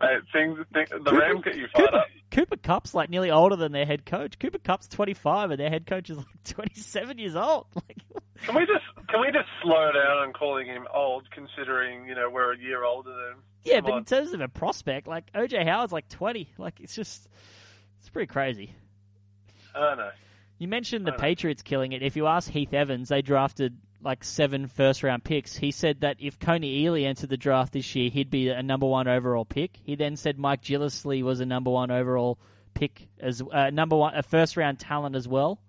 Mate, 0.00 0.20
things, 0.32 0.58
things, 0.72 0.88
the 0.90 1.12
Rams 1.12 1.42
get 1.44 1.56
you 1.56 1.66
fired 1.74 1.86
Cooper, 1.90 1.96
up. 1.98 2.06
Cooper 2.30 2.56
Kupp's 2.56 2.94
like 2.94 3.10
nearly 3.10 3.30
older 3.32 3.56
than 3.56 3.72
their 3.72 3.84
head 3.86 4.06
coach. 4.06 4.38
Cooper 4.38 4.58
Kupp's 4.58 4.86
25, 4.88 5.50
and 5.50 5.58
their 5.58 5.70
head 5.70 5.86
coach 5.86 6.08
is 6.08 6.16
like 6.18 6.26
27 6.44 7.18
years 7.18 7.34
old. 7.36 7.66
Like, 7.74 7.98
Can 8.46 8.54
we 8.54 8.60
just 8.66 8.84
can 9.08 9.20
we 9.20 9.26
just 9.32 9.48
slow 9.62 9.90
down 9.92 10.18
on 10.18 10.32
calling 10.32 10.68
him 10.68 10.86
old, 10.94 11.28
considering 11.32 12.06
you 12.06 12.14
know 12.14 12.30
we're 12.30 12.52
a 12.52 12.58
year 12.58 12.84
older 12.84 13.10
than 13.10 13.32
him? 13.32 13.38
yeah, 13.64 13.74
Come 13.76 13.84
but 13.84 13.92
on. 13.92 13.98
in 13.98 14.04
terms 14.04 14.32
of 14.32 14.40
a 14.40 14.46
prospect, 14.48 15.08
like 15.08 15.32
OJ 15.32 15.64
Howard's 15.66 15.92
like 15.92 16.08
20. 16.08 16.48
Like 16.56 16.78
it's 16.78 16.94
just, 16.94 17.26
it's 17.98 18.08
pretty 18.10 18.28
crazy. 18.28 18.72
I 19.74 19.80
don't 19.80 19.98
know. 19.98 20.10
You 20.58 20.68
mentioned 20.68 21.04
the 21.06 21.12
Patriots 21.12 21.62
killing 21.62 21.90
it. 21.92 22.02
If 22.04 22.14
you 22.16 22.26
ask 22.28 22.48
Heath 22.48 22.72
Evans, 22.72 23.08
they 23.08 23.22
drafted 23.22 23.76
like 24.02 24.24
seven 24.24 24.66
first 24.66 25.02
round 25.02 25.24
picks. 25.24 25.56
He 25.56 25.70
said 25.70 26.02
that 26.02 26.16
if 26.20 26.38
Kony 26.38 26.84
Ealy 26.84 27.04
entered 27.04 27.30
the 27.30 27.36
draft 27.36 27.72
this 27.72 27.94
year, 27.94 28.10
he'd 28.10 28.30
be 28.30 28.48
a 28.48 28.62
number 28.62 28.86
one 28.86 29.08
overall 29.08 29.44
pick. 29.44 29.78
He 29.82 29.96
then 29.96 30.16
said 30.16 30.38
Mike 30.38 30.62
Gillislee 30.62 31.22
was 31.22 31.40
a 31.40 31.46
number 31.46 31.70
one 31.70 31.90
overall 31.90 32.38
pick 32.74 33.08
as 33.18 33.42
uh, 33.42 33.70
number 33.70 33.96
one, 33.96 34.14
a 34.14 34.22
first 34.22 34.56
round 34.56 34.78
talent 34.78 35.16
as 35.16 35.26
well. 35.26 35.60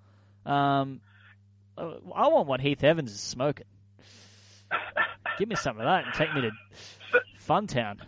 Um, 0.45 1.01
I 1.77 2.27
want 2.27 2.47
what 2.47 2.61
Heath 2.61 2.83
Evans 2.83 3.11
is 3.11 3.19
smoking. 3.19 3.65
Give 5.37 5.47
me 5.47 5.55
some 5.55 5.79
of 5.79 5.85
that 5.85 6.05
and 6.05 6.13
take 6.13 6.33
me 6.33 6.41
to 6.41 6.51
Funtown. 7.47 7.99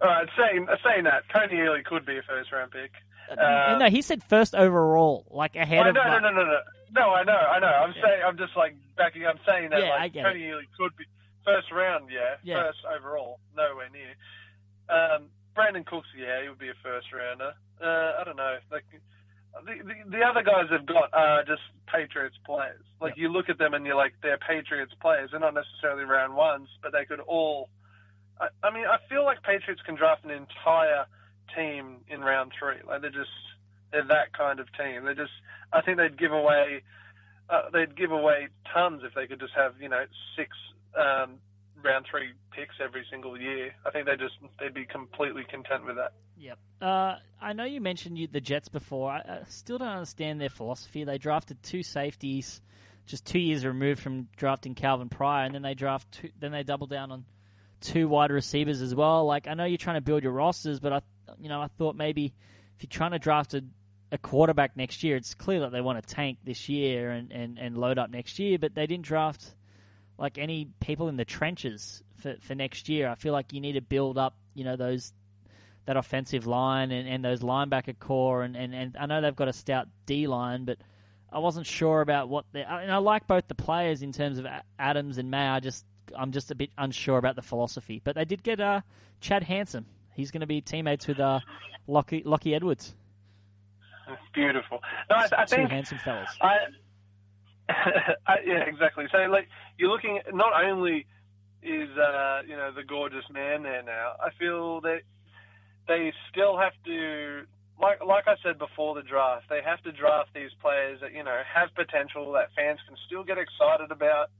All 0.00 0.08
right, 0.08 0.28
saying 0.36 0.66
saying 0.84 1.04
that, 1.04 1.28
Kony 1.34 1.54
Ealy 1.54 1.84
could 1.84 2.04
be 2.04 2.18
a 2.18 2.22
first 2.22 2.52
round 2.52 2.72
pick. 2.72 2.90
Uh, 3.30 3.76
no, 3.78 3.88
he 3.90 4.02
said 4.02 4.22
first 4.24 4.54
overall, 4.54 5.26
like 5.30 5.56
ahead 5.56 5.86
Oh, 5.86 5.90
of. 5.90 5.94
no, 5.94 6.02
no, 6.04 6.18
no, 6.18 6.30
no, 6.30 6.44
no. 6.44 6.58
No, 6.92 7.10
I 7.14 7.24
know, 7.24 7.32
I 7.36 7.58
know. 7.58 7.66
I'm 7.66 7.92
Yeah. 7.96 8.02
saying, 8.02 8.22
I'm 8.24 8.38
just 8.38 8.56
like 8.56 8.74
backing. 8.96 9.26
I'm 9.26 9.40
saying 9.44 9.70
that 9.70 9.80
Yeah, 9.80 9.90
like 9.90 10.12
Kony 10.12 10.42
Ealy 10.48 10.66
could 10.78 10.96
be 10.96 11.04
first 11.44 11.70
round, 11.72 12.10
yeah, 12.10 12.36
Yeah. 12.42 12.62
first 12.62 12.78
overall, 12.84 13.40
nowhere 13.56 13.88
near. 13.90 14.14
Um, 14.88 15.30
Brandin 15.56 15.84
Cooks, 15.86 16.08
yeah, 16.16 16.42
he 16.42 16.48
would 16.48 16.58
be 16.58 16.68
a 16.68 16.74
first 16.82 17.12
rounder. 17.12 17.54
Uh, 17.82 18.12
I 18.20 18.24
don't 18.24 18.36
know, 18.36 18.58
like 18.70 18.84
the, 19.64 19.74
the 19.82 19.94
the 20.18 20.22
other 20.22 20.42
guys 20.42 20.66
they've 20.70 20.84
got 20.86 21.12
are 21.12 21.42
just 21.44 21.62
Patriots 21.86 22.36
players. 22.44 22.82
Like 23.00 23.16
you 23.16 23.28
look 23.28 23.48
at 23.48 23.58
them 23.58 23.74
and 23.74 23.84
you're 23.86 23.96
like, 23.96 24.14
they're 24.22 24.38
Patriots 24.38 24.92
players. 25.00 25.30
They're 25.30 25.40
not 25.40 25.54
necessarily 25.54 26.04
round 26.04 26.34
ones, 26.36 26.68
but 26.82 26.92
they 26.92 27.04
could 27.04 27.20
all. 27.20 27.68
I, 28.40 28.48
I 28.62 28.70
mean, 28.70 28.84
I 28.86 28.98
feel 29.08 29.24
like 29.24 29.42
Patriots 29.42 29.82
can 29.82 29.94
draft 29.96 30.24
an 30.24 30.30
entire 30.30 31.06
team 31.54 31.98
in 32.08 32.20
round 32.20 32.52
three. 32.58 32.76
Like 32.86 33.02
they're 33.02 33.10
just 33.10 33.30
they're 33.92 34.06
that 34.06 34.32
kind 34.36 34.60
of 34.60 34.66
team. 34.72 35.04
They 35.04 35.14
just 35.14 35.32
I 35.72 35.82
think 35.82 35.98
they'd 35.98 36.18
give 36.18 36.32
away 36.32 36.82
uh, 37.48 37.70
they'd 37.72 37.96
give 37.96 38.12
away 38.12 38.48
tons 38.72 39.02
if 39.04 39.14
they 39.14 39.26
could 39.26 39.40
just 39.40 39.52
have 39.54 39.74
you 39.80 39.88
know 39.88 40.04
six 40.36 40.50
um, 40.96 41.34
round 41.82 42.06
three 42.10 42.32
picks 42.50 42.74
every 42.82 43.04
single 43.10 43.40
year. 43.40 43.72
I 43.84 43.90
think 43.90 44.06
they 44.06 44.16
just 44.16 44.34
they'd 44.58 44.74
be 44.74 44.86
completely 44.86 45.44
content 45.44 45.86
with 45.86 45.96
that. 45.96 46.12
Yep. 46.38 46.58
Uh, 46.80 47.14
I 47.40 47.52
know 47.52 47.64
you 47.64 47.80
mentioned 47.80 48.18
you, 48.18 48.26
the 48.26 48.40
Jets 48.40 48.68
before. 48.68 49.10
I, 49.10 49.18
I 49.18 49.40
still 49.48 49.78
don't 49.78 49.88
understand 49.88 50.40
their 50.40 50.50
philosophy. 50.50 51.04
They 51.04 51.18
drafted 51.18 51.62
two 51.62 51.82
safeties, 51.82 52.60
just 53.06 53.24
two 53.24 53.38
years 53.38 53.64
removed 53.64 54.00
from 54.00 54.28
drafting 54.36 54.74
Calvin 54.74 55.08
Pryor, 55.08 55.46
and 55.46 55.54
then 55.54 55.62
they 55.62 55.74
draft 55.74 56.10
two, 56.12 56.30
then 56.38 56.52
they 56.52 56.62
double 56.62 56.86
down 56.86 57.12
on 57.12 57.24
two 57.80 58.08
wide 58.08 58.30
receivers 58.30 58.82
as 58.82 58.94
well. 58.94 59.26
Like 59.26 59.46
I 59.46 59.54
know 59.54 59.64
you're 59.64 59.78
trying 59.78 59.96
to 59.96 60.02
build 60.02 60.22
your 60.22 60.32
rosters, 60.32 60.80
but 60.80 60.92
I, 60.92 61.00
you 61.38 61.48
know, 61.48 61.60
I 61.60 61.68
thought 61.78 61.96
maybe 61.96 62.32
if 62.76 62.82
you're 62.82 62.88
trying 62.88 63.12
to 63.12 63.18
draft 63.18 63.54
a, 63.54 63.64
a 64.12 64.18
quarterback 64.18 64.76
next 64.76 65.02
year, 65.02 65.16
it's 65.16 65.34
clear 65.34 65.60
that 65.60 65.72
they 65.72 65.80
want 65.80 66.04
to 66.04 66.14
tank 66.14 66.38
this 66.44 66.68
year 66.68 67.10
and, 67.10 67.32
and, 67.32 67.58
and 67.58 67.76
load 67.76 67.98
up 67.98 68.10
next 68.10 68.38
year, 68.38 68.58
but 68.58 68.74
they 68.74 68.86
didn't 68.86 69.04
draft 69.04 69.44
like 70.18 70.38
any 70.38 70.68
people 70.80 71.08
in 71.08 71.16
the 71.16 71.24
trenches 71.24 72.02
for, 72.16 72.36
for 72.40 72.54
next 72.54 72.88
year. 72.88 73.08
I 73.08 73.14
feel 73.14 73.32
like 73.32 73.52
you 73.52 73.60
need 73.60 73.74
to 73.74 73.82
build 73.82 74.18
up, 74.18 74.36
you 74.54 74.64
know, 74.64 74.76
those 74.76 75.12
that 75.86 75.96
offensive 75.96 76.46
line 76.48 76.90
and, 76.90 77.08
and 77.08 77.24
those 77.24 77.40
linebacker 77.42 77.96
core 77.96 78.42
and, 78.42 78.56
and, 78.56 78.74
and 78.74 78.96
I 78.98 79.06
know 79.06 79.20
they've 79.20 79.36
got 79.36 79.46
a 79.46 79.52
stout 79.52 79.86
D 80.04 80.26
line, 80.26 80.64
but 80.64 80.78
I 81.32 81.38
wasn't 81.38 81.66
sure 81.66 82.00
about 82.00 82.28
what 82.28 82.44
they 82.52 82.62
and 82.62 82.90
I 82.90 82.98
like 82.98 83.26
both 83.26 83.46
the 83.46 83.54
players 83.54 84.02
in 84.02 84.12
terms 84.12 84.38
of 84.38 84.46
Adams 84.78 85.18
and 85.18 85.30
Maye. 85.30 85.48
I 85.48 85.60
just 85.60 85.84
I'm 86.16 86.32
just 86.32 86.50
a 86.50 86.54
bit 86.54 86.70
unsure 86.78 87.18
about 87.18 87.36
the 87.36 87.42
philosophy. 87.42 88.00
But 88.02 88.14
they 88.14 88.24
did 88.24 88.42
get 88.42 88.60
uh, 88.60 88.82
Chad 89.20 89.42
Handsome. 89.42 89.86
He's 90.16 90.30
going 90.30 90.40
to 90.40 90.46
be 90.46 90.62
teammates 90.62 91.06
with 91.06 91.20
uh, 91.20 91.40
Lockie, 91.86 92.22
Lockie 92.24 92.54
Edwards. 92.54 92.94
Beautiful. 94.32 94.80
No, 95.10 95.16
I, 95.16 95.28
I 95.36 95.44
Two 95.44 95.56
think 95.56 95.70
handsome 95.70 95.98
fellas. 95.98 96.30
I, 96.40 96.56
I, 97.68 98.34
yeah, 98.44 98.64
exactly. 98.66 99.06
So, 99.12 99.18
like, 99.30 99.48
you're 99.78 99.90
looking. 99.90 100.20
Not 100.32 100.52
only 100.64 101.06
is 101.62 101.90
uh, 101.98 102.42
you 102.46 102.56
know 102.56 102.72
the 102.74 102.84
gorgeous 102.84 103.24
man 103.30 103.62
there 103.62 103.82
now, 103.82 104.12
I 104.20 104.30
feel 104.38 104.80
that 104.82 105.00
they 105.88 106.12
still 106.30 106.56
have 106.56 106.72
to, 106.84 107.42
like, 107.80 108.04
like 108.04 108.28
I 108.28 108.34
said 108.42 108.58
before 108.58 108.94
the 108.94 109.02
draft, 109.02 109.46
they 109.48 109.60
have 109.64 109.82
to 109.82 109.92
draft 109.92 110.30
these 110.34 110.50
players 110.62 111.00
that 111.00 111.12
you 111.12 111.24
know 111.24 111.40
have 111.54 111.74
potential 111.74 112.32
that 112.32 112.48
fans 112.56 112.78
can 112.86 112.96
still 113.06 113.24
get 113.24 113.38
excited 113.38 113.90
about. 113.90 114.30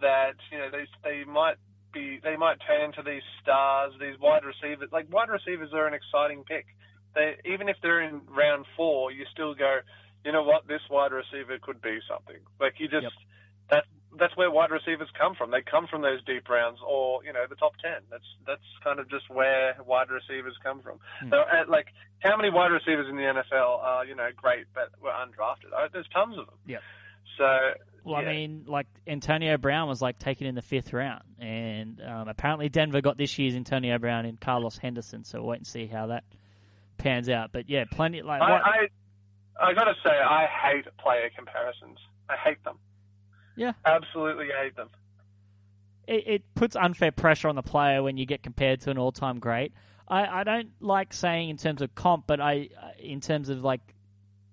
That 0.00 0.34
you 0.52 0.58
know 0.58 0.70
they 0.70 0.86
they 1.02 1.24
might 1.24 1.56
be 1.94 2.20
they 2.22 2.36
might 2.36 2.58
turn 2.66 2.82
into 2.82 3.02
these 3.02 3.22
stars, 3.42 3.92
these 4.00 4.18
wide 4.20 4.42
receivers. 4.44 4.90
Like 4.92 5.10
wide 5.12 5.30
receivers 5.30 5.70
are 5.72 5.86
an 5.86 5.94
exciting 5.94 6.44
pick. 6.44 6.66
They 7.14 7.36
even 7.46 7.68
if 7.68 7.76
they're 7.80 8.02
in 8.02 8.22
round 8.28 8.66
four, 8.76 9.12
you 9.12 9.24
still 9.32 9.54
go, 9.54 9.78
you 10.24 10.32
know 10.32 10.42
what, 10.42 10.66
this 10.66 10.82
wide 10.90 11.12
receiver 11.12 11.58
could 11.62 11.80
be 11.80 11.98
something. 12.10 12.42
Like 12.60 12.74
you 12.78 12.88
just 12.88 13.04
Yep. 13.04 13.12
that 13.70 13.84
that's 14.18 14.36
where 14.36 14.50
wide 14.50 14.70
receivers 14.70 15.08
come 15.18 15.34
from. 15.34 15.50
They 15.50 15.62
come 15.62 15.86
from 15.86 16.02
those 16.02 16.22
deep 16.24 16.48
rounds, 16.48 16.78
or 16.86 17.24
you 17.24 17.32
know, 17.32 17.44
the 17.48 17.56
top 17.56 17.74
ten. 17.82 18.02
That's 18.10 18.26
that's 18.46 18.62
kind 18.82 19.00
of 19.00 19.10
just 19.10 19.28
where 19.28 19.76
wide 19.84 20.10
receivers 20.10 20.54
come 20.62 20.82
from. 20.82 20.98
So, 21.30 21.36
uh, 21.38 21.64
like, 21.68 21.86
how 22.20 22.36
many 22.36 22.50
wide 22.50 22.70
receivers 22.70 23.08
in 23.08 23.16
the 23.16 23.22
NFL 23.22 23.78
are 23.82 24.04
you 24.04 24.14
know 24.14 24.28
great 24.36 24.66
but 24.74 24.90
were 25.00 25.10
undrafted? 25.10 25.72
Uh, 25.74 25.88
there's 25.92 26.08
tons 26.12 26.38
of 26.38 26.46
them. 26.46 26.58
Yeah. 26.66 26.78
So, 27.38 27.44
Well, 28.04 28.22
yeah. 28.22 28.28
I 28.28 28.32
mean, 28.32 28.64
like 28.68 28.86
Antonio 29.06 29.56
Brown 29.56 29.88
was 29.88 30.02
like 30.02 30.18
taken 30.18 30.46
in 30.46 30.54
the 30.54 30.62
fifth 30.62 30.92
round, 30.92 31.22
and 31.38 32.00
um, 32.06 32.28
apparently 32.28 32.68
Denver 32.68 33.00
got 33.00 33.16
this 33.16 33.38
year's 33.38 33.54
Antonio 33.54 33.98
Brown 33.98 34.26
in 34.26 34.36
Carlos 34.36 34.76
Henderson. 34.76 35.24
So 35.24 35.40
we'll 35.40 35.48
wait 35.48 35.58
and 35.58 35.66
see 35.66 35.86
how 35.86 36.08
that 36.08 36.24
pans 36.98 37.28
out. 37.28 37.50
But 37.52 37.70
yeah, 37.70 37.84
plenty 37.90 38.22
like 38.22 38.42
I, 38.42 38.50
what, 38.50 38.62
I 38.62 39.68
I 39.70 39.74
gotta 39.74 39.94
say, 40.04 40.10
I 40.10 40.46
hate 40.46 40.84
player 40.98 41.30
comparisons. 41.34 41.98
I 42.28 42.36
hate 42.36 42.62
them. 42.64 42.78
Yeah. 43.56 43.72
absolutely 43.86 44.48
hate 44.48 44.76
them. 44.76 44.90
it, 46.06 46.26
it 46.26 46.54
puts 46.54 46.76
unfair 46.76 47.12
pressure 47.12 47.48
on 47.48 47.54
the 47.54 47.62
player 47.62 48.02
when 48.02 48.16
you 48.16 48.26
get 48.26 48.42
compared 48.42 48.80
to 48.82 48.90
an 48.90 48.98
all-time 48.98 49.38
great. 49.38 49.72
I, 50.08 50.40
I 50.40 50.44
don't 50.44 50.70
like 50.80 51.12
saying 51.12 51.48
in 51.50 51.56
terms 51.56 51.80
of 51.80 51.94
comp, 51.94 52.26
but 52.26 52.40
I 52.40 52.68
in 52.98 53.20
terms 53.20 53.48
of 53.48 53.64
like 53.64 53.80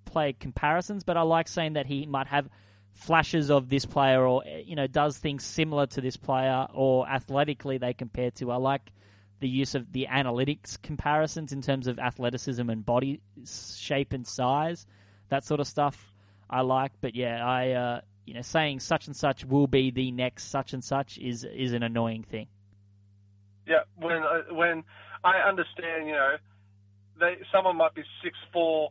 play 0.05 0.33
comparisons, 0.33 1.03
but 1.03 1.17
I 1.17 1.23
like 1.23 1.47
saying 1.47 1.73
that 1.73 1.85
he 1.85 2.05
might 2.05 2.27
have 2.27 2.47
flashes 2.93 3.49
of 3.49 3.69
this 3.69 3.85
player 3.85 4.25
or 4.25 4.43
you 4.45 4.75
know 4.75 4.87
does 4.87 5.17
things 5.17 5.43
similar 5.43 5.87
to 5.87 6.01
this 6.01 6.17
player 6.17 6.67
or 6.73 7.07
athletically 7.07 7.77
they 7.77 7.93
compare 7.93 8.31
to. 8.31 8.51
I 8.51 8.57
like 8.57 8.91
the 9.39 9.49
use 9.49 9.75
of 9.75 9.91
the 9.91 10.07
analytics 10.09 10.81
comparisons 10.81 11.51
in 11.51 11.61
terms 11.61 11.87
of 11.87 11.99
athleticism 11.99 12.69
and 12.69 12.85
body 12.85 13.21
shape 13.45 14.13
and 14.13 14.25
size, 14.25 14.85
that 15.29 15.43
sort 15.43 15.59
of 15.59 15.67
stuff. 15.67 16.13
I 16.49 16.61
like, 16.61 16.91
but 17.01 17.15
yeah, 17.15 17.45
I 17.45 17.71
uh, 17.71 18.01
you 18.25 18.33
know 18.33 18.41
saying 18.41 18.81
such 18.81 19.07
and 19.07 19.15
such 19.15 19.45
will 19.45 19.67
be 19.67 19.91
the 19.91 20.11
next 20.11 20.49
such 20.49 20.73
and 20.73 20.83
such 20.83 21.17
is 21.17 21.43
is 21.43 21.73
an 21.73 21.83
annoying 21.83 22.23
thing. 22.23 22.47
Yeah, 23.67 23.83
when 23.97 24.23
uh, 24.23 24.53
when 24.53 24.83
I 25.23 25.37
understand, 25.47 26.07
you 26.07 26.13
know, 26.13 26.35
they 27.19 27.37
someone 27.51 27.77
might 27.77 27.95
be 27.95 28.03
six 28.23 28.37
four, 28.51 28.89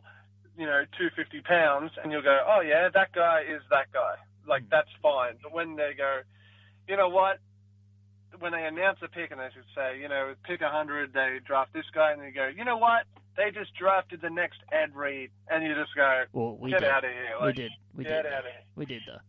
you 0.57 0.65
know, 0.65 0.83
two 0.97 1.09
fifty 1.15 1.41
pounds, 1.41 1.91
and 2.01 2.11
you'll 2.11 2.21
go, 2.21 2.39
oh 2.47 2.61
yeah, 2.61 2.89
that 2.93 3.11
guy 3.13 3.41
is 3.41 3.61
that 3.69 3.91
guy. 3.93 4.15
Like 4.47 4.63
that's 4.69 4.89
fine. 5.01 5.33
But 5.41 5.53
when 5.53 5.75
they 5.75 5.91
go, 5.97 6.21
you 6.87 6.97
know 6.97 7.09
what? 7.09 7.39
When 8.39 8.51
they 8.53 8.65
announce 8.65 8.99
a 9.03 9.07
pick 9.07 9.31
and 9.31 9.39
they 9.39 9.49
should 9.53 9.65
say, 9.75 9.99
you 9.99 10.07
know, 10.07 10.33
pick 10.45 10.61
a 10.61 10.69
hundred, 10.69 11.13
they 11.13 11.39
draft 11.45 11.73
this 11.73 11.85
guy, 11.93 12.11
and 12.13 12.21
they 12.21 12.31
go, 12.31 12.47
you 12.55 12.65
know 12.65 12.77
what? 12.77 13.03
They 13.37 13.51
just 13.51 13.73
drafted 13.75 14.21
the 14.21 14.29
next 14.29 14.59
Ed 14.71 14.95
Reed, 14.95 15.31
and 15.49 15.63
you 15.63 15.73
just 15.75 15.95
go, 15.95 16.23
Well, 16.33 16.57
we 16.59 16.69
get 16.71 16.81
did. 16.81 16.89
out 16.89 17.03
of 17.05 17.11
here. 17.11 17.45
we 17.45 17.53
did. 17.53 17.71
We 17.95 18.03
get 18.03 18.23
did. 18.23 18.33
out 18.33 18.39
of 18.39 18.45
here. 18.45 18.61
We 18.75 18.85
did 18.85 19.01
though. 19.07 19.19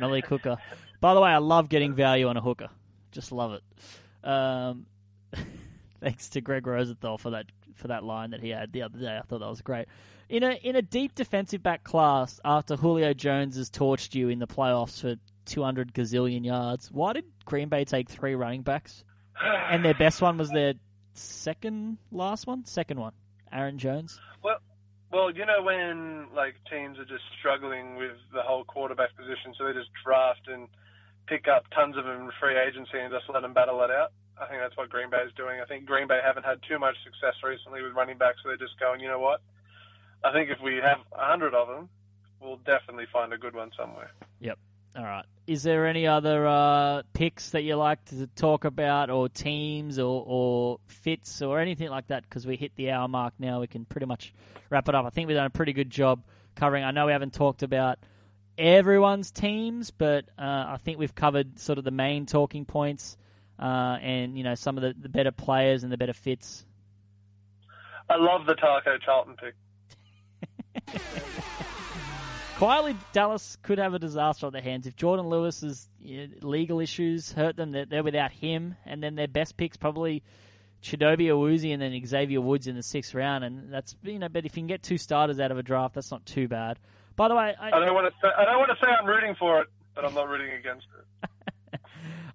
Malik 0.00 0.26
Hooker. 0.26 0.56
By 1.00 1.14
the 1.14 1.20
way, 1.20 1.30
I 1.30 1.38
love 1.38 1.68
getting 1.68 1.94
value 1.94 2.28
on 2.28 2.36
a 2.36 2.40
hooker. 2.40 2.68
Just 3.12 3.30
love 3.32 3.52
it. 3.52 4.28
Um, 4.28 4.86
thanks 6.04 6.28
to 6.28 6.40
Greg 6.42 6.66
Rosenthal 6.66 7.16
for 7.16 7.30
that 7.30 7.46
for 7.76 7.88
that 7.88 8.04
line 8.04 8.30
that 8.30 8.40
he 8.40 8.50
had 8.50 8.72
the 8.72 8.82
other 8.82 8.98
day. 8.98 9.16
I 9.16 9.22
thought 9.22 9.40
that 9.40 9.48
was 9.48 9.62
great. 9.62 9.86
In 10.28 10.42
a 10.42 10.52
in 10.62 10.76
a 10.76 10.82
deep 10.82 11.14
defensive 11.14 11.62
back 11.62 11.82
class, 11.82 12.40
after 12.44 12.76
Julio 12.76 13.14
Jones 13.14 13.56
has 13.56 13.70
torched 13.70 14.14
you 14.14 14.28
in 14.28 14.38
the 14.38 14.46
playoffs 14.46 15.00
for 15.00 15.16
200 15.46 15.94
gazillion 15.94 16.44
yards, 16.44 16.90
why 16.92 17.14
did 17.14 17.24
Green 17.44 17.68
Bay 17.68 17.84
take 17.84 18.08
three 18.08 18.34
running 18.34 18.62
backs? 18.62 19.04
And 19.42 19.84
their 19.84 19.94
best 19.94 20.22
one 20.22 20.38
was 20.38 20.50
their 20.50 20.74
second 21.14 21.98
last 22.12 22.46
one, 22.46 22.64
second 22.66 23.00
one, 23.00 23.12
Aaron 23.52 23.78
Jones. 23.78 24.18
Well, 24.42 24.58
well, 25.10 25.30
you 25.30 25.44
know 25.46 25.62
when 25.62 26.28
like 26.34 26.54
teams 26.70 26.98
are 26.98 27.04
just 27.04 27.24
struggling 27.38 27.96
with 27.96 28.16
the 28.32 28.42
whole 28.42 28.64
quarterback 28.64 29.16
position, 29.16 29.54
so 29.56 29.64
they 29.64 29.72
just 29.72 29.90
draft 30.04 30.48
and 30.48 30.68
pick 31.26 31.48
up 31.48 31.64
tons 31.74 31.96
of 31.96 32.04
them 32.04 32.22
in 32.22 32.30
free 32.38 32.56
agency 32.58 32.98
and 32.98 33.10
just 33.10 33.24
let 33.32 33.40
them 33.40 33.54
battle 33.54 33.82
it 33.82 33.90
out. 33.90 34.12
I 34.40 34.46
think 34.46 34.60
that's 34.60 34.76
what 34.76 34.90
Green 34.90 35.10
Bay 35.10 35.22
is 35.26 35.32
doing. 35.36 35.60
I 35.60 35.64
think 35.64 35.86
Green 35.86 36.08
Bay 36.08 36.20
haven't 36.24 36.44
had 36.44 36.58
too 36.68 36.78
much 36.78 36.96
success 37.04 37.34
recently 37.42 37.82
with 37.82 37.92
running 37.92 38.18
backs, 38.18 38.38
so 38.42 38.48
they're 38.48 38.56
just 38.56 38.78
going, 38.80 39.00
you 39.00 39.08
know 39.08 39.20
what? 39.20 39.40
I 40.24 40.32
think 40.32 40.50
if 40.50 40.60
we 40.60 40.76
have 40.76 40.98
a 41.12 41.24
hundred 41.24 41.54
of 41.54 41.68
them, 41.68 41.88
we'll 42.40 42.56
definitely 42.58 43.06
find 43.12 43.32
a 43.32 43.38
good 43.38 43.54
one 43.54 43.70
somewhere. 43.76 44.10
Yep. 44.40 44.58
All 44.96 45.04
right. 45.04 45.24
Is 45.46 45.62
there 45.62 45.86
any 45.86 46.06
other 46.06 46.46
uh, 46.46 47.02
picks 47.12 47.50
that 47.50 47.62
you 47.62 47.76
like 47.76 48.04
to 48.06 48.26
talk 48.28 48.64
about, 48.64 49.10
or 49.10 49.28
teams, 49.28 49.98
or, 49.98 50.24
or 50.26 50.78
fits, 50.86 51.42
or 51.42 51.60
anything 51.60 51.88
like 51.90 52.06
that? 52.08 52.22
Because 52.22 52.46
we 52.46 52.56
hit 52.56 52.72
the 52.76 52.90
hour 52.90 53.08
mark 53.08 53.34
now, 53.38 53.60
we 53.60 53.66
can 53.66 53.84
pretty 53.84 54.06
much 54.06 54.32
wrap 54.70 54.88
it 54.88 54.94
up. 54.94 55.04
I 55.04 55.10
think 55.10 55.28
we've 55.28 55.36
done 55.36 55.46
a 55.46 55.50
pretty 55.50 55.72
good 55.72 55.90
job 55.90 56.22
covering. 56.54 56.84
I 56.84 56.92
know 56.92 57.06
we 57.06 57.12
haven't 57.12 57.34
talked 57.34 57.62
about 57.62 57.98
everyone's 58.56 59.32
teams, 59.32 59.90
but 59.90 60.26
uh, 60.38 60.42
I 60.68 60.78
think 60.82 60.98
we've 60.98 61.14
covered 61.14 61.58
sort 61.58 61.78
of 61.78 61.84
the 61.84 61.90
main 61.90 62.26
talking 62.26 62.64
points, 62.64 63.16
uh, 63.58 63.98
and 64.00 64.36
you 64.36 64.44
know 64.44 64.54
some 64.54 64.76
of 64.76 64.82
the, 64.82 64.94
the 65.00 65.08
better 65.08 65.30
players 65.30 65.84
and 65.84 65.92
the 65.92 65.96
better 65.96 66.12
fits. 66.12 66.64
I 68.08 68.16
love 68.16 68.46
the 68.46 68.54
Taco 68.54 68.98
Charlton 68.98 69.36
pick. 69.36 69.54
Quietly, 72.56 72.96
Dallas 73.12 73.56
could 73.62 73.78
have 73.78 73.94
a 73.94 73.98
disaster 73.98 74.46
on 74.46 74.52
their 74.52 74.62
hands 74.62 74.86
if 74.86 74.94
Jourdan 74.94 75.28
Lewis's 75.28 75.88
legal 76.40 76.78
issues 76.78 77.32
hurt 77.32 77.56
them. 77.56 77.72
They're, 77.72 77.86
they're 77.86 78.02
without 78.04 78.30
him, 78.30 78.76
and 78.86 79.02
then 79.02 79.16
their 79.16 79.26
best 79.26 79.56
picks 79.56 79.76
probably 79.76 80.22
Chidobe 80.84 81.26
Awuzie 81.26 81.72
and 81.72 81.82
then 81.82 82.00
Xavier 82.06 82.40
Woods 82.40 82.66
in 82.66 82.76
the 82.76 82.82
sixth 82.82 83.14
round, 83.14 83.42
and 83.42 83.72
that's 83.72 83.96
you 84.02 84.18
know. 84.18 84.28
But 84.28 84.44
if 84.44 84.56
you 84.56 84.60
can 84.60 84.66
get 84.68 84.82
two 84.82 84.98
starters 84.98 85.40
out 85.40 85.50
of 85.50 85.58
a 85.58 85.62
draft, 85.62 85.94
that's 85.94 86.10
not 86.10 86.24
too 86.26 86.46
bad. 86.46 86.78
By 87.16 87.28
the 87.28 87.34
way, 87.34 87.54
I, 87.58 87.68
I 87.68 87.80
don't 87.80 87.94
want 87.94 88.12
to 88.12 88.20
say 88.20 88.32
I 88.36 88.44
don't 88.44 88.58
want 88.58 88.70
to 88.70 88.76
say 88.84 88.90
I'm 88.90 89.06
rooting 89.06 89.34
for 89.36 89.62
it, 89.62 89.68
but 89.94 90.04
I'm 90.04 90.14
not 90.14 90.28
rooting 90.28 90.52
against 90.52 90.86
it. 90.98 91.30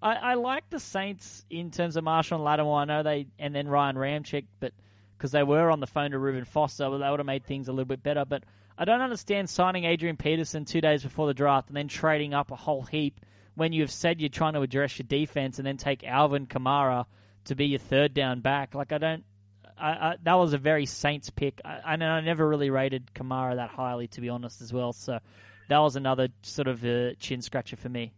I, 0.02 0.14
I 0.16 0.34
like 0.36 0.70
the 0.70 0.80
Saints 0.80 1.46
in 1.50 1.72
terms 1.72 1.96
of 1.98 2.04
Marshall 2.04 2.38
and 2.38 2.46
Lattimore. 2.46 2.80
I 2.80 2.86
know 2.86 3.04
they 3.04 3.28
and 3.38 3.54
then 3.54 3.68
Ryan 3.68 3.96
Ramczyk, 3.96 4.46
but 4.60 4.74
because 5.18 5.32
they 5.32 5.44
were 5.44 5.70
on 5.70 5.82
the 5.82 5.88
phone 5.88 6.12
to 6.12 6.20
Reuben 6.20 6.46
Foster, 6.46 6.90
well, 6.90 7.00
they 7.00 7.10
would 7.10 7.20
have 7.20 7.26
made 7.26 7.46
things 7.46 7.68
a 7.68 7.72
little 7.72 7.86
bit 7.86 8.02
better. 8.02 8.24
But 8.24 8.44
I 8.78 8.86
don't 8.86 9.02
understand 9.02 9.50
signing 9.50 9.84
Adrian 9.84 10.16
Peterson 10.16 10.64
two 10.64 10.80
days 10.80 11.04
before 11.04 11.28
the 11.28 11.34
draft 11.34 11.68
and 11.68 11.76
then 11.76 11.90
trading 11.90 12.34
up 12.34 12.52
a 12.52 12.56
whole 12.56 12.84
heap 12.84 13.20
when 13.56 13.74
you've 13.74 13.92
said 13.92 14.22
you're 14.22 14.30
trying 14.30 14.54
to 14.54 14.62
address 14.62 14.98
your 14.98 15.06
defense 15.06 15.58
and 15.60 15.68
then 15.68 15.76
take 15.76 16.06
Alvin 16.06 16.48
Kamara 16.48 17.06
to 17.46 17.56
be 17.56 17.66
your 17.66 17.80
third 17.80 18.14
down 18.14 18.40
back. 18.40 18.74
Like 18.74 18.94
I 18.94 18.98
don't. 18.98 19.24
I, 19.78 19.90
I, 19.92 20.16
that 20.24 20.34
was 20.34 20.54
a 20.54 20.58
very 20.58 20.86
Saints 20.86 21.30
pick. 21.30 21.62
I, 21.66 21.80
I, 21.86 21.94
I 21.94 22.22
never 22.22 22.48
really 22.48 22.70
rated 22.70 23.12
Kamara 23.14 23.56
that 23.58 23.70
highly, 23.70 24.08
to 24.10 24.22
be 24.22 24.30
honest, 24.30 24.62
as 24.62 24.72
well. 24.72 24.94
So 24.94 25.20
that 25.68 25.78
was 25.80 25.96
another 25.96 26.30
sort 26.42 26.68
of 26.68 26.84
uh, 26.84 27.14
chin 27.20 27.42
scratcher 27.42 27.76
for 27.76 27.90
me. 27.90 28.14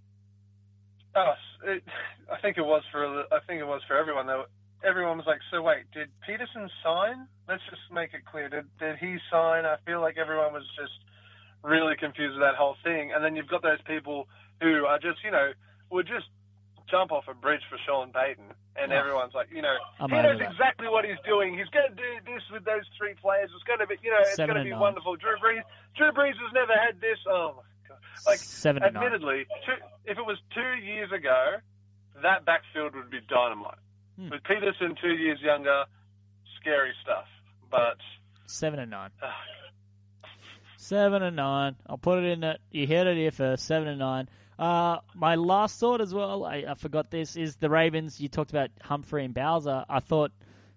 Oh, 1.15 1.33
it, 1.65 1.83
I 2.31 2.39
think 2.41 2.57
it 2.57 2.65
was 2.65 2.83
for 2.91 3.03
I 3.31 3.39
think 3.47 3.59
it 3.61 3.67
was 3.67 3.81
for 3.87 3.97
everyone 3.97 4.27
though. 4.27 4.45
Everyone 4.83 5.17
was 5.17 5.27
like, 5.27 5.41
"So 5.51 5.61
wait, 5.61 5.85
did 5.93 6.09
Peterson 6.25 6.69
sign?" 6.83 7.27
Let's 7.47 7.61
just 7.69 7.81
make 7.91 8.13
it 8.13 8.25
clear. 8.25 8.49
Did 8.49 8.65
did 8.79 8.97
he 8.97 9.17
sign? 9.29 9.65
I 9.65 9.75
feel 9.85 10.01
like 10.01 10.17
everyone 10.17 10.53
was 10.53 10.65
just 10.79 10.93
really 11.63 11.95
confused 11.95 12.33
with 12.39 12.41
that 12.41 12.55
whole 12.55 12.75
thing. 12.83 13.11
And 13.13 13.23
then 13.23 13.35
you've 13.35 13.47
got 13.49 13.61
those 13.61 13.81
people 13.85 14.27
who 14.61 14.85
are 14.85 14.97
just, 14.97 15.23
you 15.23 15.29
know, 15.29 15.51
would 15.91 16.07
just 16.07 16.25
jump 16.89 17.11
off 17.11 17.25
a 17.29 17.35
bridge 17.35 17.61
for 17.69 17.77
Sean 17.85 18.11
Payton, 18.11 18.49
and 18.75 18.91
Yeah. 18.91 18.99
everyone's 18.99 19.33
like, 19.35 19.47
you 19.53 19.61
know, 19.61 19.77
I'm 19.99 20.09
he 20.09 20.17
knows 20.21 20.41
exactly 20.41 20.87
what 20.89 21.05
he's 21.05 21.19
doing. 21.23 21.55
He's 21.57 21.69
going 21.69 21.87
to 21.87 21.95
do 21.95 22.11
this 22.25 22.41
with 22.51 22.65
those 22.65 22.83
three 22.97 23.13
players. 23.21 23.51
It's 23.53 23.63
going 23.63 23.79
to 23.79 23.87
be, 23.87 23.95
you 24.01 24.09
know, 24.11 24.19
it's 24.25 24.35
Seven 24.35 24.55
going 24.55 24.65
to 24.65 24.69
be 24.69 24.71
nine. 24.73 24.79
wonderful. 24.79 25.15
Drew 25.15 25.37
Brees, 25.37 25.61
Drew 25.95 26.11
Brees 26.11 26.33
has 26.35 26.51
never 26.53 26.73
had 26.73 26.99
this. 26.99 27.19
Oh 27.29 27.61
my! 27.61 27.63
Like 28.25 28.37
Seven 28.39 28.83
admittedly, 28.83 29.45
two, 29.65 29.73
if 30.05 30.17
it 30.17 30.25
was 30.25 30.37
two 30.53 30.83
years 30.85 31.11
ago, 31.11 31.55
that 32.21 32.45
backfield 32.45 32.95
would 32.95 33.09
be 33.09 33.19
dynamite. 33.27 33.79
Hmm. 34.19 34.29
With 34.29 34.43
Peterson 34.43 34.95
two 35.01 35.13
years 35.13 35.39
younger, 35.41 35.85
scary 36.59 36.91
stuff. 37.01 37.25
But 37.69 37.97
Seven 38.45 38.79
and 38.79 38.91
nine. 38.91 39.11
uh, 39.21 39.27
Seven 40.77 41.23
and 41.23 41.35
nine. 41.35 41.75
I'll 41.87 41.97
put 41.97 42.19
it 42.19 42.25
in 42.25 42.43
it. 42.43 42.59
You 42.71 42.87
heard 42.87 43.07
it 43.07 43.17
here 43.17 43.31
first. 43.31 43.65
Seven 43.65 43.87
and 43.87 43.99
nine. 43.99 44.29
Uh, 44.57 44.97
my 45.15 45.35
last 45.35 45.79
thought 45.79 46.01
as 46.01 46.13
well. 46.13 46.43
I, 46.43 46.65
I 46.67 46.73
forgot 46.75 47.09
this 47.09 47.35
is 47.35 47.55
the 47.55 47.69
Ravens. 47.69 48.19
You 48.19 48.29
talked 48.29 48.51
about 48.51 48.69
Humphrey 48.81 49.25
and 49.25 49.33
Bowser. 49.33 49.85
I 49.89 49.99
thought 49.99 50.31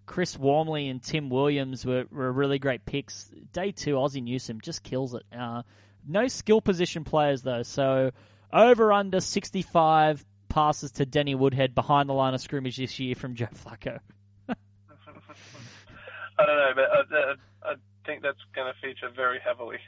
Chris 0.06 0.38
Wormley 0.38 0.88
and 0.88 1.02
Tim 1.02 1.30
Williams 1.30 1.84
were, 1.84 2.04
were 2.10 2.32
really 2.32 2.58
great 2.58 2.84
picks. 2.86 3.30
Day 3.52 3.72
two, 3.72 3.98
Ozzie 3.98 4.20
Newsome 4.20 4.60
just 4.60 4.82
kills 4.82 5.14
it. 5.14 5.24
Uh, 5.36 5.62
no 6.06 6.28
skill 6.28 6.60
position 6.60 7.04
players 7.04 7.42
though. 7.42 7.62
So 7.62 8.10
over 8.52 8.92
under 8.92 9.20
sixty 9.20 9.62
five 9.62 10.24
passes 10.48 10.92
to 10.92 11.06
Danny 11.06 11.34
Woodhead 11.34 11.74
behind 11.74 12.08
the 12.08 12.12
line 12.12 12.32
of 12.34 12.40
scrimmage 12.40 12.76
this 12.76 12.98
year 13.00 13.14
from 13.14 13.34
Joe 13.34 13.46
Flacco. 13.46 13.98
I 14.48 16.46
don't 16.46 16.56
know, 16.56 16.72
but 16.74 16.84
I, 16.84 17.30
uh, 17.30 17.34
I 17.64 17.74
think 18.06 18.22
that's 18.22 18.38
going 18.54 18.72
to 18.72 18.80
feature 18.80 19.08
very 19.14 19.40
heavily. 19.44 19.78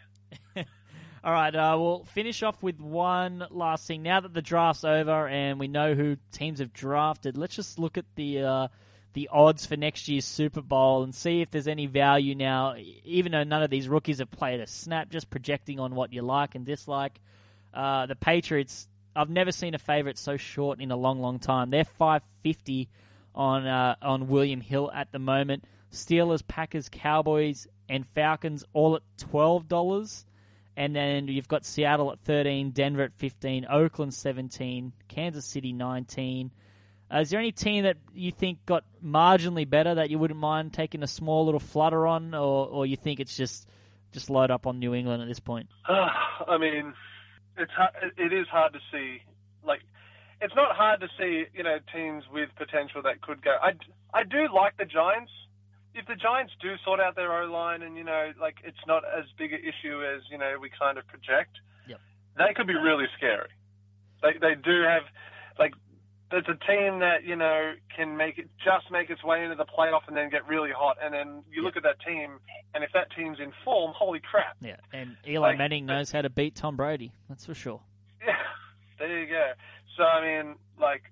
All 1.25 1.33
right, 1.33 1.55
uh, 1.55 1.77
we'll 1.79 2.05
finish 2.05 2.43
off 2.43 2.63
with 2.63 2.81
one 2.81 3.45
last 3.51 3.87
thing. 3.87 4.03
Now 4.03 4.21
that 4.21 4.33
the 4.33 4.43
draft's 4.43 4.85
over 4.85 5.27
and 5.27 5.59
we 5.59 5.67
know 5.69 5.95
who 5.95 6.17
teams 6.33 6.61
have 6.61 6.73
drafted, 6.73 7.37
let's 7.37 7.57
just 7.57 7.79
look 7.79 7.99
at 7.99 8.05
the 8.15 8.43
uh, 8.43 8.69
the 9.17 9.31
odds 9.33 9.65
for 9.65 9.79
next 9.79 10.09
year's 10.09 10.27
Super 10.27 10.61
Bowl 10.61 11.03
and 11.03 11.15
see 11.15 11.41
if 11.41 11.51
there's 11.51 11.67
any 11.67 11.87
value 11.87 12.35
now. 12.35 12.75
Even 13.03 13.33
though 13.33 13.45
none 13.45 13.63
of 13.63 13.71
these 13.71 13.89
rookies 13.89 14.19
have 14.19 14.31
played 14.31 14.61
a 14.61 14.67
snap, 14.67 15.09
just 15.09 15.31
projecting 15.31 15.81
on 15.81 15.95
what 15.95 16.13
you 16.13 16.21
like 16.21 16.55
and 16.55 16.67
dislike. 16.67 17.19
Uh, 17.73 18.05
the 18.05 18.15
Patriots 18.15 18.87
I've 19.17 19.31
never 19.31 19.53
seen 19.53 19.75
a 19.75 19.79
favourite 19.79 20.19
so 20.19 20.37
short 20.37 20.83
in 20.83 20.91
a 20.91 20.97
long, 20.97 21.21
long 21.21 21.39
time. 21.39 21.71
They're 21.71 21.87
five 21.87 22.21
fifty 22.43 22.91
on 23.35 23.67
uh, 23.67 23.97
on 24.03 24.29
William 24.29 24.61
Hill 24.61 24.93
at 24.95 25.11
the 25.13 25.19
moment. 25.19 25.65
Steelers, 25.91 26.47
Packers, 26.47 26.91
Cowboys, 26.91 27.67
and 27.89 28.07
Falcons 28.07 28.65
all 28.75 28.97
at 28.97 29.03
twelve 29.17 29.67
dollars. 29.67 30.27
And 30.77 30.95
then 30.95 31.29
you've 31.29 31.49
got 31.49 31.65
Seattle 31.65 32.13
at 32.13 32.21
13, 32.21 32.73
Denver 32.73 33.05
at 33.05 33.15
15, 33.15 33.65
Oakland 33.65 34.13
17, 34.13 34.93
Kansas 35.09 35.47
City 35.47 35.73
19. 35.73 36.51
Uh, 37.13 37.19
is 37.21 37.31
there 37.31 37.39
any 37.39 37.53
team 37.53 37.85
that 37.85 37.97
you 38.15 38.33
think 38.33 38.65
got 38.67 38.85
marginally 39.05 39.69
better 39.69 39.95
that 39.95 40.11
you 40.11 40.19
wouldn't 40.19 40.41
mind 40.41 40.73
taking 40.73 41.03
a 41.03 41.07
small 41.07 41.45
little 41.45 41.61
flutter 41.61 42.07
on, 42.07 42.35
or, 42.35 42.67
or 42.67 42.87
you 42.87 42.97
think 42.97 43.21
it's 43.21 43.37
just 43.37 43.69
just 44.13 44.31
load 44.31 44.51
up 44.51 44.67
on 44.67 44.79
New 44.79 44.95
England 44.95 45.23
at 45.23 45.29
this 45.29 45.41
point? 45.41 45.69
I 45.89 46.59
mean, 46.59 46.95
it's 47.57 47.73
it 48.17 48.33
is 48.33 48.47
hard 48.49 48.73
to 48.73 48.81
see. 48.91 49.23
Like, 49.65 49.83
it's 50.41 50.55
not 50.55 50.75
hard 50.77 51.01
to 51.01 51.09
see, 51.19 51.45
you 51.55 51.63
know, 51.63 51.79
teams 51.95 52.25
with 52.33 52.49
potential 52.57 53.03
that 53.03 53.21
could 53.21 53.43
go. 53.43 53.57
I, 53.63 53.73
I 54.13 54.25
do 54.25 54.49
like 54.55 54.77
the 54.77 54.85
Giants. 54.85 55.31
If 55.95 56.07
the 56.07 56.15
Giants 56.17 56.53
do 56.61 56.75
sort 56.85 57.01
out 57.01 57.17
their 57.17 57.33
O 57.43 57.47
line, 57.51 57.83
and 57.83 57.97
you 57.97 58.05
know, 58.05 58.33
like 58.41 58.57
it's 58.65 58.85
not 58.87 59.03
as 59.05 59.25
big 59.39 59.53
an 59.53 59.61
issue 59.61 60.03
as 60.05 60.23
you 60.31 60.39
know 60.39 60.57
we 60.61 60.71
kind 60.71 60.99
of 60.99 61.07
project, 61.07 61.57
Yep. 61.87 62.01
they 62.37 62.53
could 62.55 62.67
be 62.67 62.75
really 62.75 63.07
scary. 63.17 63.49
They 64.23 64.33
they 64.41 64.55
do 64.57 64.83
have 64.83 65.03
like 65.59 65.73
there's 66.37 66.57
a 66.59 66.67
team 66.67 66.99
that 67.01 67.25
you 67.25 67.35
know 67.35 67.73
can 67.97 68.17
make 68.17 68.37
it 68.37 68.49
just 68.63 68.91
make 68.91 69.09
its 69.09 69.25
way 69.25 69.43
into 69.43 69.57
the 69.57 69.65
playoff 69.65 70.03
and 70.07 70.15
then 70.17 70.29
get 70.29 70.47
really 70.47 70.71
hot, 70.71 70.99
and 71.03 71.15
then 71.15 71.43
you 71.51 71.63
look 71.63 71.77
at 71.79 71.83
that 71.85 71.99
team, 72.07 72.39
and 72.75 72.85
if 72.85 72.91
that 72.93 73.09
team's 73.17 73.39
in 73.41 73.53
form, 73.65 73.93
holy 73.97 74.21
crap! 74.21 74.55
Yeah, 74.61 74.77
and 74.93 75.17
Eli 75.27 75.49
Like- 75.51 75.59
Manning 75.59 75.87
knows 75.87 76.11
how 76.13 76.21
to 76.23 76.29
beat 76.29 76.55
Tom 76.55 76.77
Brady. 76.77 77.13
That's 77.29 77.47
for 77.47 77.55
sure. 77.55 77.81
Yeah, 78.27 78.35
there 78.99 79.21
you 79.21 79.27
go. 79.27 79.53
So 79.97 80.03
I 80.03 80.21
mean, 80.43 80.57
like 80.81 81.03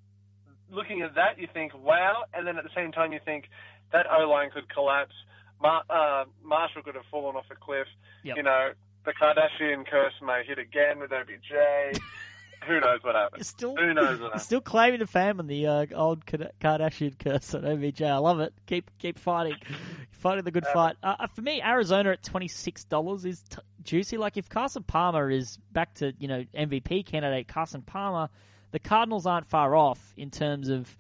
looking 0.71 1.03
at 1.03 1.15
that, 1.15 1.39
you 1.39 1.47
think, 1.53 1.73
wow, 1.75 2.25
and 2.35 2.47
then 2.47 2.57
at 2.59 2.65
the 2.65 2.71
same 2.75 2.93
time, 2.93 3.13
you 3.13 3.21
think 3.25 3.45
that 3.93 4.07
O 4.11 4.29
line 4.29 4.51
could 4.53 4.69
collapse. 4.69 5.15
Mar- 5.63 5.85
uh, 5.89 6.25
Marshall 6.43 6.83
could 6.83 6.95
have 6.97 7.05
fallen 7.11 7.37
off 7.37 7.45
a 7.51 7.55
cliff. 7.55 7.87
Yep. 8.25 8.37
You 8.37 8.43
know, 8.43 8.71
the 9.05 9.13
Kardashian 9.13 9.87
curse 9.87 10.15
may 10.23 10.43
hit 10.47 10.59
again 10.59 10.99
with 10.99 11.13
OBJ. 11.13 12.01
Who 12.67 12.81
knows 12.81 13.01
what 13.03 13.15
happens? 13.15 13.49
Still, 13.49 13.77
Who 13.77 13.95
knows 13.95 14.19
what 14.21 14.27
happens? 14.33 14.43
still 14.45 14.61
claiming 14.61 15.01
the 15.01 15.07
fame 15.07 15.39
on 15.41 15.47
the 15.47 15.67
uh, 15.67 15.87
old 15.95 16.25
Kardashian 16.27 17.19
curse 17.19 17.55
on 17.55 17.65
OBJ. 17.65 18.03
I 18.03 18.17
love 18.19 18.41
it. 18.41 18.53
Keep 18.67 18.91
keep 18.99 19.19
fighting, 19.19 19.55
fighting 20.11 20.45
the 20.45 20.51
good 20.51 20.67
fight. 20.67 20.97
Uh, 21.03 21.17
uh, 21.21 21.27
for 21.27 21.43
me, 21.43 21.63
Arizona 21.63 22.11
at 22.11 22.23
twenty 22.23 22.49
six 22.49 22.85
dollars 22.85 23.25
is 23.25 23.43
t- 23.43 23.59
juicy. 23.83 24.17
Like 24.17 24.37
if 24.37 24.49
Carson 24.49 24.83
Palmer 24.83 25.31
is 25.31 25.59
back 25.73 25.95
to 25.95 26.13
you 26.19 26.29
know 26.29 26.45
MVP 26.55 27.07
candidate 27.07 27.49
Carson 27.49 27.83
Palmer, 27.83 28.29
the 28.73 28.79
Cardinals 28.79 29.27
aren't 29.27 29.47
far 29.47 29.75
off 29.75 30.01
in 30.17 30.31
terms 30.31 30.69
of 30.69 30.97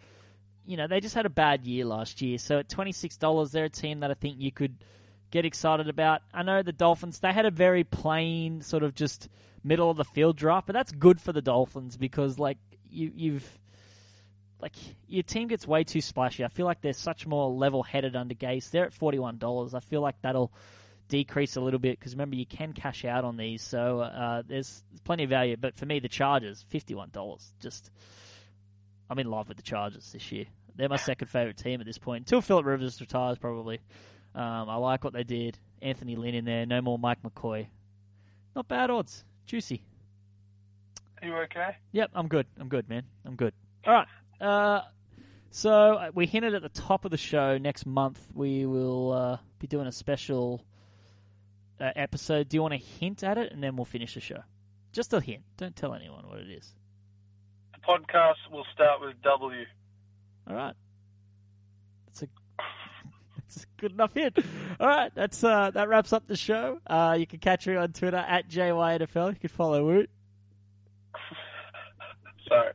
you 0.67 0.77
know 0.77 0.87
they 0.87 1.01
just 1.01 1.15
had 1.15 1.27
a 1.27 1.31
bad 1.31 1.65
year 1.65 1.85
last 1.85 2.21
year. 2.23 2.39
So 2.39 2.59
at 2.59 2.69
twenty 2.69 2.93
six 2.93 3.17
dollars, 3.17 3.53
they're 3.53 3.65
a 3.65 3.71
team 3.71 4.01
that 4.01 4.11
I 4.11 4.15
think 4.15 4.37
you 4.39 4.53
could 4.53 4.77
get 5.35 5.45
excited 5.45 5.89
about. 5.89 6.23
I 6.33 6.45
know 6.45 6.63
the 6.63 6.73
Dolphins, 6.73 7.19
they 7.19 7.33
had 7.33 7.45
a 7.45 7.51
very 7.51 7.83
plain 7.83 8.63
sort 8.63 8.85
of 8.85 8.95
just 8.95 9.29
middle 9.65 9.91
of 9.91 9.97
the 9.97 10.05
field 10.05 10.37
draft, 10.37 10.69
but 10.69 10.75
that's 10.75 10.93
good 10.93 11.21
for 11.21 11.33
the 11.33 11.43
Dolphins 11.43 11.97
because 11.97 12.39
like 12.39 12.57
you 12.89 13.11
you've 13.13 13.59
like 14.61 14.75
your 15.09 15.25
team 15.25 15.49
gets 15.49 15.67
way 15.67 15.83
too 15.83 16.01
splashy. 16.01 16.45
I 16.45 16.49
feel 16.49 16.67
like 16.67 16.81
they're 16.83 16.93
such 16.93 17.27
more 17.27 17.51
level 17.51 17.83
headed 17.83 18.15
under 18.15 18.37
Gase. 18.37 18.71
They're 18.71 18.85
at 18.85 18.93
forty 18.93 19.19
one 19.19 19.39
dollars. 19.39 19.75
I 19.75 19.81
feel 19.81 20.01
like 20.01 20.15
that'll 20.23 20.53
decrease 21.09 21.57
a 21.57 21.61
little 21.61 21.81
bit 21.81 21.99
because 21.99 22.15
remember 22.15 22.37
you 22.37 22.47
can 22.47 22.73
cash 22.73 23.05
out 23.05 23.25
on 23.25 23.37
these, 23.37 23.61
so 23.61 24.01
uh, 24.01 24.43
there's 24.47 24.85
plenty 25.03 25.25
of 25.25 25.31
value. 25.31 25.57
But 25.57 25.75
for 25.75 25.85
me, 25.85 25.99
the 25.99 26.09
Chargers 26.09 26.65
fifty 26.69 26.95
one 26.95 27.11
dollars. 27.11 27.53
Just 27.61 27.91
I'm 29.11 29.19
in 29.19 29.29
love 29.29 29.49
with 29.49 29.57
the 29.57 29.65
Chargers 29.65 30.13
this 30.13 30.31
year. 30.31 30.45
They're 30.77 30.89
my 30.89 30.97
second 30.97 31.27
favorite 31.27 31.57
team 31.57 31.81
at 31.81 31.87
this 31.87 31.99
point 31.99 32.23
until 32.23 32.41
Philip 32.41 32.67
Rivers 32.67 33.01
retires, 33.01 33.37
probably. 33.39 33.81
Um, 34.35 34.69
I 34.69 34.77
like 34.77 35.05
what 35.05 35.13
they 35.13 35.25
did. 35.25 35.59
Anthony 35.81 36.17
Lynn 36.17 36.35
in 36.35 36.45
there. 36.45 36.67
No 36.67 36.81
more 36.81 36.99
Mike 36.99 37.23
McCoy. 37.23 37.67
Not 38.57 38.69
bad 38.69 38.91
odds. 38.91 39.25
Juicy. 39.47 39.85
Are 41.23 41.29
you 41.29 41.37
okay? 41.37 41.77
Yep, 41.93 42.11
I'm 42.15 42.29
good. 42.29 42.47
I'm 42.59 42.69
good, 42.69 42.89
man. 42.89 43.05
I'm 43.25 43.37
good. 43.37 43.55
All 43.87 43.93
right. 43.93 44.09
Uh, 44.41 44.83
so 45.51 45.71
uh, 45.71 46.11
we 46.15 46.27
hinted 46.27 46.55
at 46.55 46.63
the 46.63 46.69
top 46.69 47.05
of 47.05 47.11
the 47.11 47.17
show 47.17 47.59
next 47.59 47.87
month 47.87 48.21
we 48.35 48.67
will 48.67 49.13
uh, 49.13 49.37
be 49.59 49.67
doing 49.67 49.87
a 49.87 49.93
special 49.93 50.65
uh, 51.81 51.91
episode. 51.97 52.49
Do 52.49 52.57
you 52.57 52.63
want 52.63 52.75
to 52.75 52.79
hint 52.79 53.23
at 53.23 53.39
it, 53.39 53.53
and 53.53 53.63
then 53.63 53.77
we'll 53.77 53.85
finish 53.85 54.15
the 54.15 54.21
show? 54.21 54.43
Just 54.93 55.13
a 55.13 55.21
hint. 55.21 55.43
Don't 55.57 55.75
tell 55.75 55.95
anyone 55.95 56.29
what 56.29 56.39
it 56.39 56.51
is. 56.51 56.75
The 57.73 57.81
podcast 57.81 58.51
will 58.51 58.67
start 58.73 59.01
with 59.01 59.15
W. 59.23 59.65
All 60.49 60.57
right. 60.57 60.75
It's 62.09 62.23
a 62.23 62.29
that's 63.55 63.67
good 63.79 63.93
enough 63.93 64.13
hint. 64.15 64.39
All 64.81 64.87
right, 64.89 65.13
that's 65.15 65.43
uh, 65.45 65.71
that 65.73 65.89
wraps 65.89 66.13
up 66.13 66.27
the 66.27 66.37
show. 66.37 66.79
Uh, 66.87 67.17
you 67.19 67.27
can 67.27 67.39
catch 67.39 67.67
me 67.67 67.77
on 67.77 67.93
Twitter 67.93 68.17
at 68.17 68.49
JYNFL. 68.49 69.35
You 69.35 69.41
can 69.41 69.49
follow 69.51 69.85
Woot. 69.85 70.11
Sorry. 72.49 72.73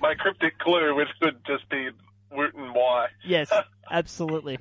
My 0.00 0.14
cryptic 0.14 0.58
clue, 0.58 0.94
which 0.94 1.08
could 1.20 1.36
just 1.46 1.68
be 1.68 1.88
Woot 2.32 2.54
and 2.54 2.74
Wye. 2.74 3.08
Yes, 3.24 3.52
absolutely. 3.90 4.58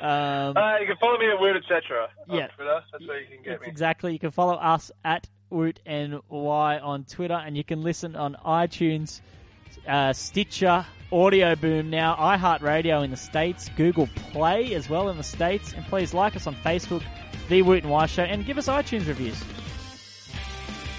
Um, 0.00 0.56
Uh, 0.56 0.78
you 0.80 0.86
can 0.86 0.96
follow 1.00 1.18
me 1.18 1.28
at 1.30 1.40
Woot, 1.40 1.56
etc. 1.56 2.08
on 2.28 2.36
Yeah. 2.38 2.46
Twitter. 2.48 2.80
That's 2.90 3.06
where 3.06 3.20
you 3.20 3.26
can 3.28 3.42
get 3.44 3.60
me. 3.60 3.66
exactly. 3.68 4.12
You 4.12 4.18
can 4.18 4.30
follow 4.32 4.54
us 4.54 4.90
at 5.04 5.28
Woot 5.50 5.80
and 5.86 6.20
Wye 6.28 6.78
on 6.78 7.04
Twitter, 7.04 7.34
and 7.34 7.56
you 7.56 7.62
can 7.64 7.82
listen 7.82 8.16
on 8.16 8.36
iTunes, 8.44 9.20
uh, 9.86 10.12
Stitcher, 10.12 10.86
Audio 11.12 11.54
Boom 11.54 11.90
now, 11.90 12.14
iHeartRadio 12.16 13.04
in 13.04 13.10
the 13.10 13.16
States, 13.16 13.68
Google 13.76 14.08
Play 14.32 14.74
as 14.74 14.88
well 14.88 15.08
in 15.08 15.16
the 15.16 15.22
States, 15.22 15.72
and 15.72 15.84
please 15.86 16.14
like 16.14 16.36
us 16.36 16.46
on 16.46 16.54
Facebook, 16.56 17.02
The 17.48 17.62
Woot 17.62 17.82
and 17.82 17.92
Wye 17.92 18.06
Show, 18.06 18.22
and 18.22 18.46
give 18.46 18.58
us 18.58 18.68
iTunes 18.68 19.06
reviews. 19.06 19.42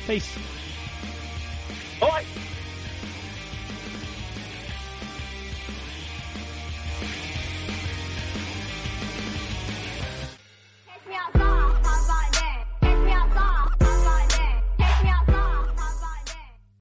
Peace. 0.06 0.38
Bye. 2.00 2.26